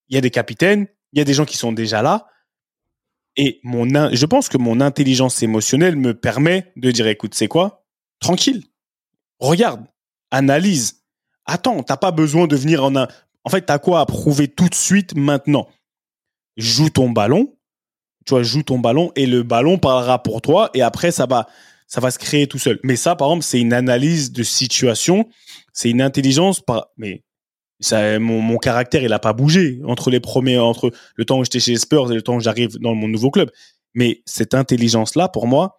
Il 0.08 0.14
y 0.14 0.18
a 0.18 0.20
des 0.20 0.30
capitaines, 0.30 0.88
il 1.12 1.18
y 1.18 1.22
a 1.22 1.24
des 1.24 1.34
gens 1.34 1.46
qui 1.46 1.56
sont 1.56 1.72
déjà 1.72 2.02
là. 2.02 2.26
Et 3.36 3.60
mon, 3.62 3.86
je 4.12 4.26
pense 4.26 4.48
que 4.48 4.58
mon 4.58 4.80
intelligence 4.80 5.42
émotionnelle 5.42 5.96
me 5.96 6.14
permet 6.14 6.72
de 6.76 6.90
dire, 6.90 7.06
écoute, 7.06 7.34
c'est 7.34 7.48
quoi? 7.48 7.86
Tranquille. 8.18 8.64
Regarde. 9.38 9.86
Analyse. 10.30 11.05
Attends, 11.46 11.82
t'as 11.82 11.96
pas 11.96 12.10
besoin 12.10 12.46
de 12.46 12.56
venir 12.56 12.84
en 12.84 12.96
un, 12.96 13.08
en 13.44 13.50
fait, 13.50 13.62
t'as 13.62 13.78
quoi 13.78 14.00
à 14.00 14.06
prouver 14.06 14.48
tout 14.48 14.68
de 14.68 14.74
suite 14.74 15.16
maintenant? 15.16 15.68
Joue 16.56 16.90
ton 16.90 17.10
ballon. 17.10 17.54
Tu 18.24 18.34
vois, 18.34 18.42
joue 18.42 18.64
ton 18.64 18.80
ballon 18.80 19.12
et 19.14 19.26
le 19.26 19.44
ballon 19.44 19.78
parlera 19.78 20.22
pour 20.22 20.42
toi 20.42 20.70
et 20.74 20.82
après, 20.82 21.12
ça 21.12 21.26
va, 21.26 21.46
ça 21.86 22.00
va 22.00 22.10
se 22.10 22.18
créer 22.18 22.48
tout 22.48 22.58
seul. 22.58 22.80
Mais 22.82 22.96
ça, 22.96 23.14
par 23.14 23.28
exemple, 23.28 23.44
c'est 23.44 23.60
une 23.60 23.72
analyse 23.72 24.32
de 24.32 24.42
situation 24.42 25.28
c'est 25.76 25.90
une 25.90 26.00
intelligence 26.00 26.60
par, 26.60 26.88
mais 26.96 27.22
Ça, 27.80 28.18
mon, 28.18 28.40
mon 28.40 28.56
caractère, 28.56 29.02
il 29.02 29.12
a 29.12 29.18
pas 29.18 29.34
bougé 29.34 29.80
entre 29.84 30.10
les 30.10 30.20
premiers, 30.20 30.58
entre 30.58 30.90
le 31.16 31.24
temps 31.26 31.38
où 31.38 31.44
j'étais 31.44 31.60
chez 31.60 31.76
Spurs 31.76 32.10
et 32.10 32.14
le 32.14 32.22
temps 32.22 32.36
où 32.36 32.40
j'arrive 32.40 32.78
dans 32.80 32.94
mon 32.94 33.06
nouveau 33.06 33.30
club. 33.30 33.50
Mais 33.94 34.22
cette 34.24 34.54
intelligence-là, 34.54 35.28
pour 35.28 35.46
moi, 35.46 35.76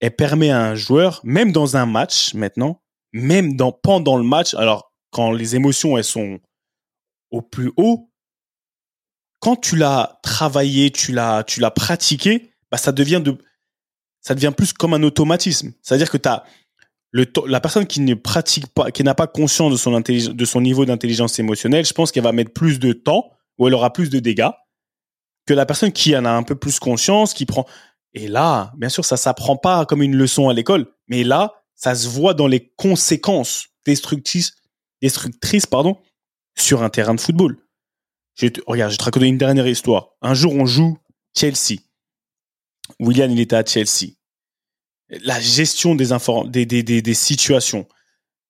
elle 0.00 0.16
permet 0.16 0.50
à 0.50 0.60
un 0.64 0.74
joueur, 0.74 1.20
même 1.22 1.52
dans 1.52 1.76
un 1.76 1.86
match 1.86 2.34
maintenant, 2.34 2.82
même 3.12 3.56
dans, 3.56 3.70
pendant 3.70 4.16
le 4.16 4.24
match, 4.24 4.54
alors 4.54 4.92
quand 5.16 5.32
les 5.32 5.56
émotions, 5.56 5.96
elles 5.96 6.04
sont 6.04 6.40
au 7.30 7.40
plus 7.40 7.72
haut, 7.78 8.10
quand 9.40 9.56
tu 9.56 9.74
l'as 9.74 10.20
travaillé, 10.22 10.90
tu 10.90 11.10
l'as, 11.10 11.42
tu 11.42 11.58
l'as 11.58 11.70
pratiqué, 11.70 12.50
bah, 12.70 12.76
ça 12.76 12.92
devient 12.92 13.22
de, 13.24 13.38
ça 14.20 14.34
devient 14.34 14.52
plus 14.54 14.74
comme 14.74 14.92
un 14.92 15.02
automatisme. 15.02 15.72
C'est-à-dire 15.80 16.10
que 16.10 16.18
as 16.28 16.44
le, 17.12 17.24
la 17.46 17.60
personne 17.62 17.86
qui 17.86 18.00
ne 18.00 18.12
pratique 18.12 18.66
pas, 18.66 18.90
qui 18.90 19.04
n'a 19.04 19.14
pas 19.14 19.26
conscience 19.26 19.72
de 19.72 19.78
son, 19.78 19.98
de 19.98 20.44
son 20.44 20.60
niveau 20.60 20.84
d'intelligence 20.84 21.38
émotionnelle, 21.38 21.86
je 21.86 21.94
pense 21.94 22.12
qu'elle 22.12 22.24
va 22.24 22.32
mettre 22.32 22.52
plus 22.52 22.78
de 22.78 22.92
temps 22.92 23.30
ou 23.56 23.66
elle 23.66 23.74
aura 23.74 23.94
plus 23.94 24.10
de 24.10 24.18
dégâts 24.18 24.50
que 25.46 25.54
la 25.54 25.64
personne 25.64 25.92
qui 25.92 26.14
en 26.14 26.26
a 26.26 26.30
un 26.30 26.42
peu 26.42 26.56
plus 26.56 26.78
conscience, 26.78 27.32
qui 27.32 27.46
prend. 27.46 27.64
Et 28.12 28.28
là, 28.28 28.70
bien 28.76 28.90
sûr, 28.90 29.06
ça 29.06 29.16
s'apprend 29.16 29.56
pas 29.56 29.86
comme 29.86 30.02
une 30.02 30.16
leçon 30.16 30.50
à 30.50 30.52
l'école, 30.52 30.92
mais 31.08 31.24
là, 31.24 31.54
ça 31.74 31.94
se 31.94 32.06
voit 32.06 32.34
dans 32.34 32.48
les 32.48 32.70
conséquences 32.76 33.68
destructrices, 33.86 34.56
destructrices 35.06 35.66
pardon, 35.66 35.98
sur 36.56 36.82
un 36.82 36.90
terrain 36.90 37.14
de 37.14 37.20
football. 37.20 37.58
Je 38.34 38.48
te, 38.48 38.60
regarde, 38.66 38.92
je 38.92 38.98
te 38.98 39.04
raconte 39.04 39.22
une 39.22 39.38
dernière 39.38 39.66
histoire. 39.66 40.10
Un 40.20 40.34
jour, 40.34 40.54
on 40.54 40.66
joue 40.66 40.98
Chelsea. 41.36 41.80
William, 43.00 43.30
il 43.30 43.40
était 43.40 43.56
à 43.56 43.64
Chelsea. 43.64 44.12
La 45.08 45.40
gestion 45.40 45.94
des, 45.94 46.08
des, 46.48 46.66
des, 46.66 46.82
des, 46.82 47.02
des, 47.02 47.14
situations. 47.14 47.86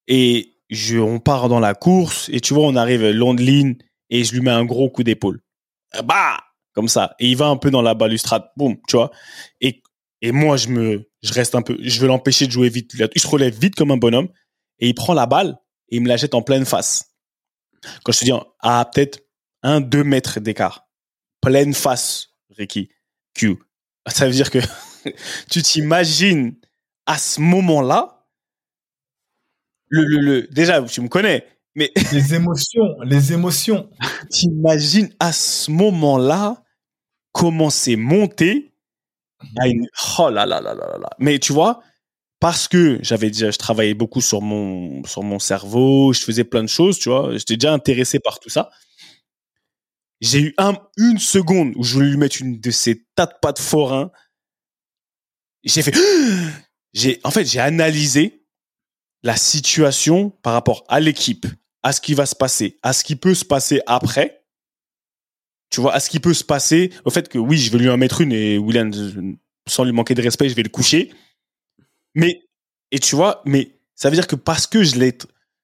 Et 0.08 0.54
je, 0.70 0.98
on 0.98 1.20
part 1.20 1.48
dans 1.48 1.60
la 1.60 1.74
course, 1.74 2.28
et 2.32 2.40
tu 2.40 2.54
vois, 2.54 2.66
on 2.66 2.76
arrive 2.76 3.04
long 3.10 3.34
de 3.34 3.42
ligne, 3.42 3.76
et 4.10 4.24
je 4.24 4.32
lui 4.32 4.40
mets 4.40 4.50
un 4.50 4.64
gros 4.64 4.90
coup 4.90 5.02
d'épaule. 5.02 5.40
Bah! 6.04 6.38
Comme 6.74 6.88
ça. 6.88 7.14
Et 7.18 7.28
il 7.28 7.36
va 7.36 7.46
un 7.46 7.56
peu 7.56 7.70
dans 7.70 7.80
la 7.80 7.94
balustrade. 7.94 8.50
Boum, 8.56 8.76
tu 8.86 8.96
vois. 8.96 9.10
Et, 9.62 9.82
et 10.20 10.32
moi, 10.32 10.56
je 10.56 10.68
me, 10.68 11.08
je 11.22 11.32
reste 11.32 11.54
un 11.54 11.62
peu, 11.62 11.78
je 11.80 12.00
veux 12.00 12.06
l'empêcher 12.06 12.46
de 12.46 12.52
jouer 12.52 12.68
vite. 12.68 12.92
Il 13.14 13.20
se 13.20 13.26
relève 13.26 13.58
vite 13.58 13.74
comme 13.74 13.90
un 13.90 13.96
bonhomme, 13.96 14.28
et 14.78 14.88
il 14.88 14.94
prend 14.94 15.14
la 15.14 15.26
balle, 15.26 15.58
et 15.88 15.96
il 15.96 16.02
me 16.02 16.08
la 16.08 16.16
jette 16.16 16.34
en 16.34 16.42
pleine 16.42 16.64
face. 16.64 17.12
Quand 18.04 18.12
je 18.12 18.18
te 18.18 18.24
dis, 18.24 18.32
à 18.60 18.84
peut-être 18.92 19.20
un, 19.62 19.80
deux 19.80 20.04
mètres 20.04 20.40
d'écart. 20.40 20.88
Pleine 21.40 21.74
face, 21.74 22.28
Ricky. 22.50 22.90
Q. 23.34 23.58
Ça 24.08 24.26
veut 24.26 24.32
dire 24.32 24.50
que 24.50 24.58
tu 25.50 25.62
t'imagines 25.62 26.56
à 27.06 27.18
ce 27.18 27.40
moment-là, 27.40 28.26
le, 29.88 30.04
le, 30.04 30.20
le, 30.20 30.42
déjà, 30.48 30.82
tu 30.82 31.00
me 31.00 31.08
connais, 31.08 31.46
mais. 31.74 31.92
Les 32.12 32.34
émotions, 32.34 32.96
les 33.04 33.32
émotions. 33.32 33.88
T'imagines 34.30 35.14
à 35.20 35.32
ce 35.32 35.70
moment-là 35.70 36.64
comment 37.32 37.70
c'est 37.70 37.96
monté 37.96 38.74
à 39.60 39.68
une. 39.68 39.86
Oh 40.18 40.30
là 40.30 40.46
là 40.46 40.60
là 40.60 40.74
là 40.74 40.98
là. 40.98 41.10
Mais 41.18 41.38
tu 41.38 41.52
vois, 41.52 41.82
parce 42.46 42.68
que 42.68 43.00
j'avais 43.02 43.28
déjà, 43.28 43.50
je 43.50 43.58
travaillais 43.58 43.94
beaucoup 43.94 44.20
sur 44.20 44.40
mon, 44.40 45.02
sur 45.02 45.24
mon 45.24 45.40
cerveau, 45.40 46.12
je 46.12 46.20
faisais 46.20 46.44
plein 46.44 46.62
de 46.62 46.68
choses, 46.68 46.96
tu 46.96 47.08
vois, 47.08 47.36
j'étais 47.36 47.56
déjà 47.56 47.72
intéressé 47.72 48.20
par 48.20 48.38
tout 48.38 48.50
ça. 48.50 48.70
J'ai 50.20 50.38
eu 50.38 50.54
un, 50.56 50.78
une 50.96 51.18
seconde 51.18 51.72
où 51.74 51.82
je 51.82 51.94
voulais 51.94 52.10
lui 52.10 52.16
mettre 52.16 52.40
une 52.40 52.60
de 52.60 52.70
ces 52.70 53.04
tas 53.16 53.26
de 53.26 53.32
pattes 53.42 53.58
forains. 53.58 54.12
J'ai 55.64 55.82
fait, 55.82 55.92
j'ai, 56.94 57.20
en 57.24 57.32
fait, 57.32 57.44
j'ai 57.46 57.58
analysé 57.58 58.46
la 59.24 59.36
situation 59.36 60.30
par 60.30 60.52
rapport 60.52 60.84
à 60.86 61.00
l'équipe, 61.00 61.48
à 61.82 61.92
ce 61.92 62.00
qui 62.00 62.14
va 62.14 62.26
se 62.26 62.36
passer, 62.36 62.78
à 62.84 62.92
ce 62.92 63.02
qui 63.02 63.16
peut 63.16 63.34
se 63.34 63.44
passer 63.44 63.80
après. 63.88 64.44
Tu 65.70 65.80
vois, 65.80 65.94
à 65.94 65.98
ce 65.98 66.08
qui 66.08 66.20
peut 66.20 66.32
se 66.32 66.44
passer, 66.44 66.92
au 67.04 67.10
fait 67.10 67.28
que 67.28 67.38
oui, 67.38 67.58
je 67.58 67.72
vais 67.72 67.78
lui 67.78 67.90
en 67.90 67.96
mettre 67.96 68.20
une 68.20 68.30
et 68.30 68.56
William, 68.56 68.92
sans 69.68 69.82
lui 69.82 69.90
manquer 69.90 70.14
de 70.14 70.22
respect, 70.22 70.48
je 70.48 70.54
vais 70.54 70.62
le 70.62 70.68
coucher. 70.68 71.10
Mais, 72.16 72.42
et 72.90 72.98
tu 72.98 73.14
vois, 73.14 73.42
mais 73.44 73.78
ça 73.94 74.08
veut 74.08 74.16
dire 74.16 74.26
que 74.26 74.36
parce 74.36 74.66
que 74.66 74.82
je 74.82 74.98
l'ai, 74.98 75.16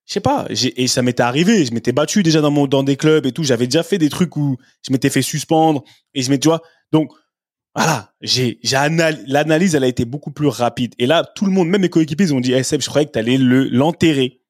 je 0.07 0.13
sais 0.13 0.21
pas, 0.21 0.47
et 0.51 0.87
ça 0.87 1.03
m'était 1.03 1.23
arrivé, 1.23 1.65
je 1.65 1.73
m'étais 1.73 1.93
battu 1.93 2.23
déjà 2.23 2.43
dans 2.43 2.51
mon 2.51 2.67
dans 2.67 2.83
des 2.83 2.97
clubs 2.97 3.25
et 3.25 3.33
tout, 3.33 3.43
j'avais 3.43 3.67
déjà 3.67 3.83
fait 3.83 3.99
des 3.99 4.11
trucs 4.11 4.37
où 4.37 4.59
je 4.87 4.93
m'étais 4.93 5.11
fait 5.11 5.23
suspendre 5.23 5.83
et 6.15 6.23
je 6.23 6.29
m'étais 6.29 6.43
tu 6.43 6.49
vois, 6.49 6.61
donc 6.93 7.11
voilà, 7.75 8.13
j'ai 8.21 8.61
j'ai 8.63 8.77
l'analyse 9.27 9.75
elle 9.75 9.85
a 9.85 9.89
été 9.89 10.05
beaucoup 10.05 10.31
plus 10.31 10.49
rapide 10.49 10.95
et 10.99 11.07
là 11.07 11.25
tout 11.35 11.47
le 11.47 11.53
monde, 11.53 11.69
même 11.69 11.81
mes 11.81 11.89
coéquipiers 11.89 12.27
ils 12.27 12.35
ont 12.35 12.41
dit 12.41 12.53
hey, 12.53 12.65
Seb, 12.65 12.83
je 12.83 12.89
croyais 12.89 13.07
que 13.07 13.13
tu 13.13 13.19
allais 13.19 13.39
le 13.39 13.65
l'enterrer. 13.69 14.43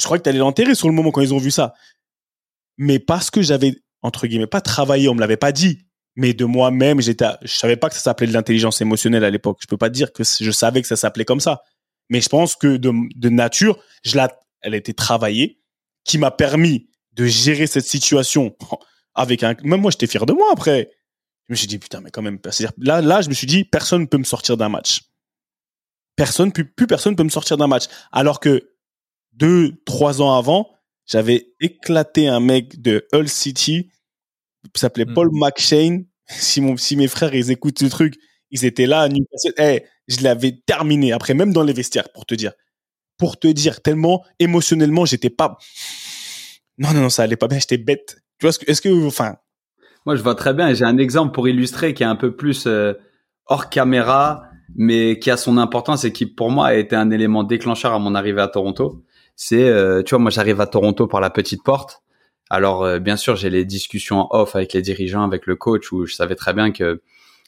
Je 0.00 0.06
croyais 0.06 0.18
que 0.18 0.24
tu 0.24 0.30
allais 0.30 0.40
l'enterrer 0.40 0.74
sur 0.74 0.88
le 0.88 0.94
moment 0.94 1.12
quand 1.12 1.20
ils 1.20 1.32
ont 1.32 1.38
vu 1.38 1.52
ça. 1.52 1.74
Mais 2.78 2.98
parce 2.98 3.30
que 3.30 3.42
j'avais 3.42 3.76
entre 4.02 4.26
guillemets 4.26 4.48
pas 4.48 4.60
travaillé, 4.60 5.08
on 5.08 5.14
me 5.14 5.20
l'avait 5.20 5.36
pas 5.36 5.52
dit, 5.52 5.86
mais 6.16 6.32
de 6.32 6.44
moi-même, 6.44 7.00
j'étais 7.00 7.26
je 7.42 7.56
savais 7.56 7.76
pas 7.76 7.88
que 7.88 7.94
ça 7.94 8.00
s'appelait 8.00 8.28
de 8.28 8.32
l'intelligence 8.32 8.80
émotionnelle 8.80 9.24
à 9.24 9.30
l'époque. 9.30 9.58
Je 9.60 9.66
peux 9.66 9.76
pas 9.76 9.90
dire 9.90 10.12
que 10.12 10.22
je 10.22 10.50
savais 10.50 10.80
que 10.80 10.88
ça 10.88 10.96
s'appelait 10.96 11.24
comme 11.24 11.40
ça. 11.40 11.62
Mais 12.08 12.20
je 12.20 12.28
pense 12.28 12.54
que 12.54 12.76
de, 12.76 13.28
nature, 13.28 13.78
je 14.04 14.16
la 14.16 14.28
elle 14.60 14.74
a 14.74 14.76
été 14.76 14.94
travaillée, 14.94 15.60
qui 16.04 16.16
m'a 16.16 16.30
permis 16.30 16.88
de 17.12 17.26
gérer 17.26 17.66
cette 17.66 17.84
situation 17.84 18.56
avec 19.14 19.42
un. 19.42 19.54
Même 19.62 19.80
moi, 19.80 19.90
j'étais 19.90 20.06
fier 20.06 20.24
de 20.26 20.32
moi 20.32 20.48
après. 20.52 20.90
Je 21.48 21.52
me 21.52 21.56
suis 21.56 21.66
dit 21.66 21.78
putain, 21.78 22.00
mais 22.00 22.10
quand 22.10 22.22
même. 22.22 22.38
Là, 22.78 23.00
là, 23.00 23.20
je 23.20 23.28
me 23.28 23.34
suis 23.34 23.46
dit 23.46 23.64
personne 23.64 24.02
ne 24.02 24.06
peut 24.06 24.18
me 24.18 24.24
sortir 24.24 24.56
d'un 24.56 24.68
match. 24.68 25.02
Personne, 26.16 26.52
plus, 26.52 26.64
plus 26.64 26.86
personne 26.86 27.16
peut 27.16 27.24
me 27.24 27.28
sortir 27.28 27.56
d'un 27.56 27.66
match. 27.66 27.84
Alors 28.12 28.40
que 28.40 28.70
deux, 29.32 29.72
trois 29.84 30.22
ans 30.22 30.36
avant, 30.36 30.70
j'avais 31.06 31.48
éclaté 31.60 32.28
un 32.28 32.40
mec 32.40 32.80
de 32.80 33.06
Hull 33.12 33.28
City 33.28 33.90
s'appelait 34.74 35.06
Paul 35.06 35.28
hmm. 35.32 35.38
McShane. 35.38 36.04
Si, 36.26 36.62
mon, 36.62 36.78
si 36.78 36.96
mes 36.96 37.06
frères 37.06 37.34
ils 37.34 37.50
écoutent 37.50 37.78
ce 37.78 37.84
truc, 37.84 38.14
ils 38.50 38.64
étaient 38.64 38.86
là 38.86 39.02
à 39.02 39.08
Newcastle. 39.10 39.52
Eh, 39.58 39.82
je 40.08 40.22
l'avais 40.22 40.58
terminé 40.64 41.12
après, 41.12 41.34
même 41.34 41.52
dans 41.52 41.62
les 41.62 41.74
vestiaires, 41.74 42.08
pour 42.14 42.24
te 42.24 42.34
dire 42.34 42.52
pour 43.18 43.38
te 43.38 43.46
dire 43.46 43.80
tellement 43.80 44.24
émotionnellement 44.38 45.04
j'étais 45.04 45.30
pas 45.30 45.58
non 46.78 46.92
non 46.92 47.02
non 47.02 47.08
ça 47.08 47.22
allait 47.22 47.36
pas 47.36 47.48
bien 47.48 47.58
j'étais 47.58 47.78
bête 47.78 48.16
tu 48.38 48.46
vois 48.46 48.52
ce 48.52 48.58
que 48.58 48.70
est-ce 48.70 48.82
que 48.82 49.06
enfin 49.06 49.36
moi 50.06 50.16
je 50.16 50.22
vois 50.22 50.34
très 50.34 50.54
bien 50.54 50.72
j'ai 50.74 50.84
un 50.84 50.98
exemple 50.98 51.32
pour 51.32 51.48
illustrer 51.48 51.94
qui 51.94 52.02
est 52.02 52.06
un 52.06 52.16
peu 52.16 52.34
plus 52.34 52.66
euh, 52.66 52.94
hors 53.46 53.68
caméra 53.68 54.44
mais 54.76 55.18
qui 55.18 55.30
a 55.30 55.36
son 55.36 55.58
importance 55.58 56.04
et 56.04 56.12
qui 56.12 56.26
pour 56.26 56.50
moi 56.50 56.68
a 56.68 56.74
été 56.74 56.96
un 56.96 57.10
élément 57.10 57.44
déclencheur 57.44 57.92
à 57.92 57.98
mon 57.98 58.14
arrivée 58.14 58.40
à 58.40 58.48
Toronto 58.48 59.04
c'est 59.36 59.68
euh, 59.68 60.02
tu 60.02 60.10
vois 60.10 60.18
moi 60.18 60.30
j'arrive 60.30 60.60
à 60.60 60.66
Toronto 60.66 61.06
par 61.06 61.20
la 61.20 61.30
petite 61.30 61.62
porte 61.62 62.02
alors 62.50 62.84
euh, 62.84 62.98
bien 62.98 63.16
sûr 63.16 63.36
j'ai 63.36 63.50
les 63.50 63.64
discussions 63.64 64.26
off 64.30 64.56
avec 64.56 64.72
les 64.72 64.82
dirigeants 64.82 65.24
avec 65.24 65.46
le 65.46 65.56
coach 65.56 65.92
où 65.92 66.06
je 66.06 66.14
savais 66.14 66.34
très 66.34 66.52
bien 66.52 66.70
que 66.70 67.02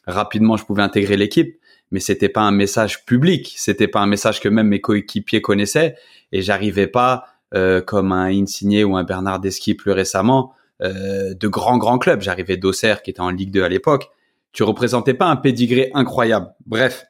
rapidement 0.05 0.57
je 0.57 0.65
pouvais 0.65 0.83
intégrer 0.83 1.17
l'équipe 1.17 1.59
mais 1.91 1.99
c'était 1.99 2.29
pas 2.29 2.41
un 2.41 2.51
message 2.51 3.05
public, 3.05 3.53
c'était 3.57 3.87
pas 3.87 3.99
un 3.99 4.07
message 4.07 4.41
que 4.41 4.49
même 4.49 4.67
mes 4.67 4.81
coéquipiers 4.81 5.41
connaissaient 5.41 5.95
et 6.31 6.41
j'arrivais 6.41 6.87
pas 6.87 7.25
euh, 7.53 7.81
comme 7.81 8.11
un 8.11 8.27
Insigné 8.27 8.83
ou 8.83 8.97
un 8.97 9.03
Bernard 9.03 9.39
Deschi 9.39 9.73
plus 9.73 9.91
récemment 9.91 10.53
euh, 10.81 11.33
de 11.33 11.47
grands 11.47 11.77
grands 11.77 11.97
clubs. 11.97 12.21
J'arrivais 12.21 12.57
d'Auxerre 12.57 13.01
qui 13.01 13.11
était 13.11 13.21
en 13.21 13.29
Ligue 13.29 13.51
2 13.51 13.63
à 13.63 13.69
l'époque. 13.69 14.09
Tu 14.51 14.63
représentais 14.63 15.13
pas 15.13 15.27
un 15.27 15.37
pédigré 15.37 15.91
incroyable. 15.93 16.53
Bref, 16.65 17.05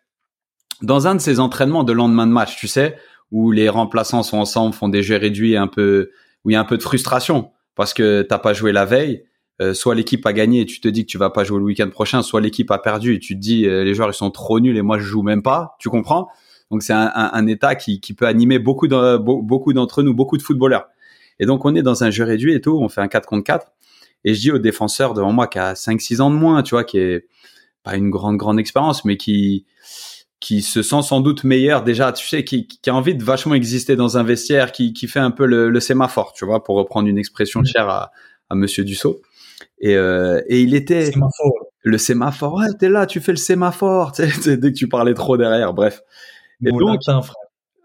dans 0.82 1.08
un 1.08 1.16
de 1.16 1.22
ces 1.22 1.40
entraînements 1.40 1.84
de 1.84 1.94
lendemain 1.94 2.28
de 2.28 2.32
match, 2.32 2.58
tu 2.58 2.68
sais, 2.68 2.98
où 3.32 3.52
les 3.52 3.68
remplaçants 3.70 4.24
sont 4.24 4.38
ensemble, 4.38 4.74
font 4.74 4.90
des 4.90 5.02
jeux 5.02 5.18
réduits, 5.18 5.58
un 5.58 5.68
peu 5.68 6.12
où 6.44 6.52
il 6.52 6.54
y 6.54 6.56
a 6.56 6.60
un 6.60 6.66
peu 6.66 6.78
de 6.78 6.84
frustration 6.84 7.52
parce 7.78 7.94
que 7.94 8.24
t'as 8.24 8.40
pas 8.40 8.54
joué 8.54 8.74
la 8.74 8.84
veille 8.84 9.24
euh, 9.60 9.74
soit 9.74 9.96
l'équipe 9.96 10.24
a 10.28 10.34
gagné 10.34 10.62
et 10.62 10.66
tu 10.68 10.80
te 10.80 10.88
dis 10.88 11.04
que 11.04 11.10
tu 11.10 11.18
vas 11.18 11.32
pas 11.32 11.44
jouer 11.44 11.58
le 11.58 11.66
week-end 11.66 11.90
prochain, 11.90 12.22
soit 12.22 12.42
l'équipe 12.42 12.70
a 12.70 12.78
perdu 12.78 13.16
et 13.16 13.20
tu 13.20 13.34
te 13.34 13.40
dis 13.40 13.66
euh, 13.66 13.84
les 13.84 13.96
joueurs 13.96 14.10
ils 14.10 14.14
sont 14.14 14.30
trop 14.30 14.60
nuls 14.60 14.78
et 14.78 14.84
moi 14.84 15.00
je 15.00 15.04
joue 15.04 15.24
même 15.24 15.42
pas, 15.42 15.76
tu 15.80 15.90
comprends? 15.90 16.28
Donc 16.70 16.84
c'est 16.84 16.94
un, 16.94 17.48
état 17.48 17.76
qui, 17.76 18.00
peut 18.14 18.28
animer 18.28 18.60
beaucoup 18.60 18.88
beaucoup 18.90 19.72
d'entre 19.72 20.04
nous, 20.04 20.14
beaucoup 20.14 20.36
de 20.36 20.42
footballeurs. 20.42 20.88
Et 21.40 21.46
donc 21.46 21.64
on 21.64 21.74
est 21.76 21.82
dans 21.82 22.04
un 22.04 22.12
jeu 22.12 22.26
réduit 22.26 22.54
et 22.54 22.62
tout, 22.62 22.78
on 22.78 22.90
fait 22.90 23.00
un 23.00 23.08
4 23.08 23.26
contre 23.26 23.46
4 23.46 23.72
et 24.26 24.34
je 24.34 24.40
dis 24.42 24.52
au 24.52 24.60
défenseur 24.60 25.14
devant 25.14 25.32
moi 25.32 25.48
qui 25.48 25.60
a 25.60 25.76
5 25.76 26.02
6 26.02 26.20
ans 26.22 26.30
de 26.30 26.36
moins, 26.36 26.62
tu 26.64 26.72
vois, 26.76 26.84
qui 26.84 27.00
est 27.00 27.26
pas 27.84 27.96
une 27.96 28.10
grande 28.10 28.36
grande 28.38 28.60
expérience 28.60 29.06
mais 29.06 29.16
qui 29.18 29.66
qui 30.40 30.62
se 30.62 30.82
sent 30.84 31.02
sans 31.02 31.22
doute 31.22 31.44
meilleur 31.44 31.84
déjà, 31.84 32.12
tu 32.12 32.28
sais, 32.28 32.44
qui, 32.44 32.68
qui 32.68 32.90
a 32.90 32.96
envie 32.96 33.16
de 33.16 33.24
vachement 33.24 33.56
exister 33.56 33.96
dans 33.96 34.18
un 34.18 34.24
vestiaire, 34.24 34.72
qui, 34.72 34.94
qui 34.94 35.08
fait 35.08 35.20
un 35.20 35.32
peu 35.32 35.46
le, 35.46 35.70
le 35.70 35.80
sémaphore, 35.80 36.34
tu 36.34 36.46
vois, 36.46 36.64
pour 36.64 36.76
reprendre 36.76 37.08
une 37.08 37.18
expression 37.18 37.64
chère 37.64 37.90
à, 37.90 38.12
à 38.50 38.56
Monsieur 38.56 38.84
Dussault. 38.84 39.22
Et, 39.80 39.96
euh, 39.96 40.42
et 40.48 40.62
il 40.62 40.76
était 40.76 41.12
le 41.82 41.98
sémaphore. 41.98 42.56
Ouais, 42.56 42.68
t'es 42.80 42.90
là, 42.90 43.06
tu 43.06 43.20
fais 43.20 43.32
le 43.32 43.38
sémaphore. 43.38 44.12
Tu 44.16 44.30
sais, 44.30 44.58
dès 44.58 44.72
que 44.72 44.78
tu 44.78 44.88
parlais 44.88 45.14
trop 45.14 45.38
derrière, 45.38 45.74
bref. 45.74 46.02
Et 46.64 46.72
donc, 46.72 47.02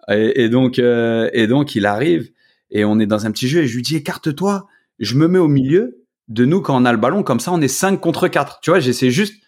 et, 0.09 0.48
donc, 0.48 0.78
euh, 0.78 1.30
et 1.32 1.46
donc, 1.46 1.74
il 1.74 1.86
arrive 1.86 2.30
et 2.70 2.84
on 2.84 2.98
est 2.98 3.07
dans 3.07 3.26
un 3.26 3.30
petit 3.30 3.48
jeu 3.48 3.62
et 3.62 3.66
je 3.66 3.76
lui 3.76 3.82
dis 3.82 3.96
écarte-toi. 3.96 4.66
Je 4.98 5.14
me 5.16 5.28
mets 5.28 5.38
au 5.38 5.48
milieu 5.48 6.05
de 6.28 6.44
nous 6.44 6.61
quand 6.61 6.80
on 6.80 6.84
a 6.84 6.92
le 6.92 6.98
ballon. 6.98 7.22
Comme 7.22 7.40
ça, 7.40 7.53
on 7.53 7.61
est 7.61 7.68
5 7.68 8.00
contre 8.00 8.28
4 8.28 8.61
Tu 8.61 8.70
vois, 8.70 8.80
j'essaie 8.80 9.11
juste 9.11 9.41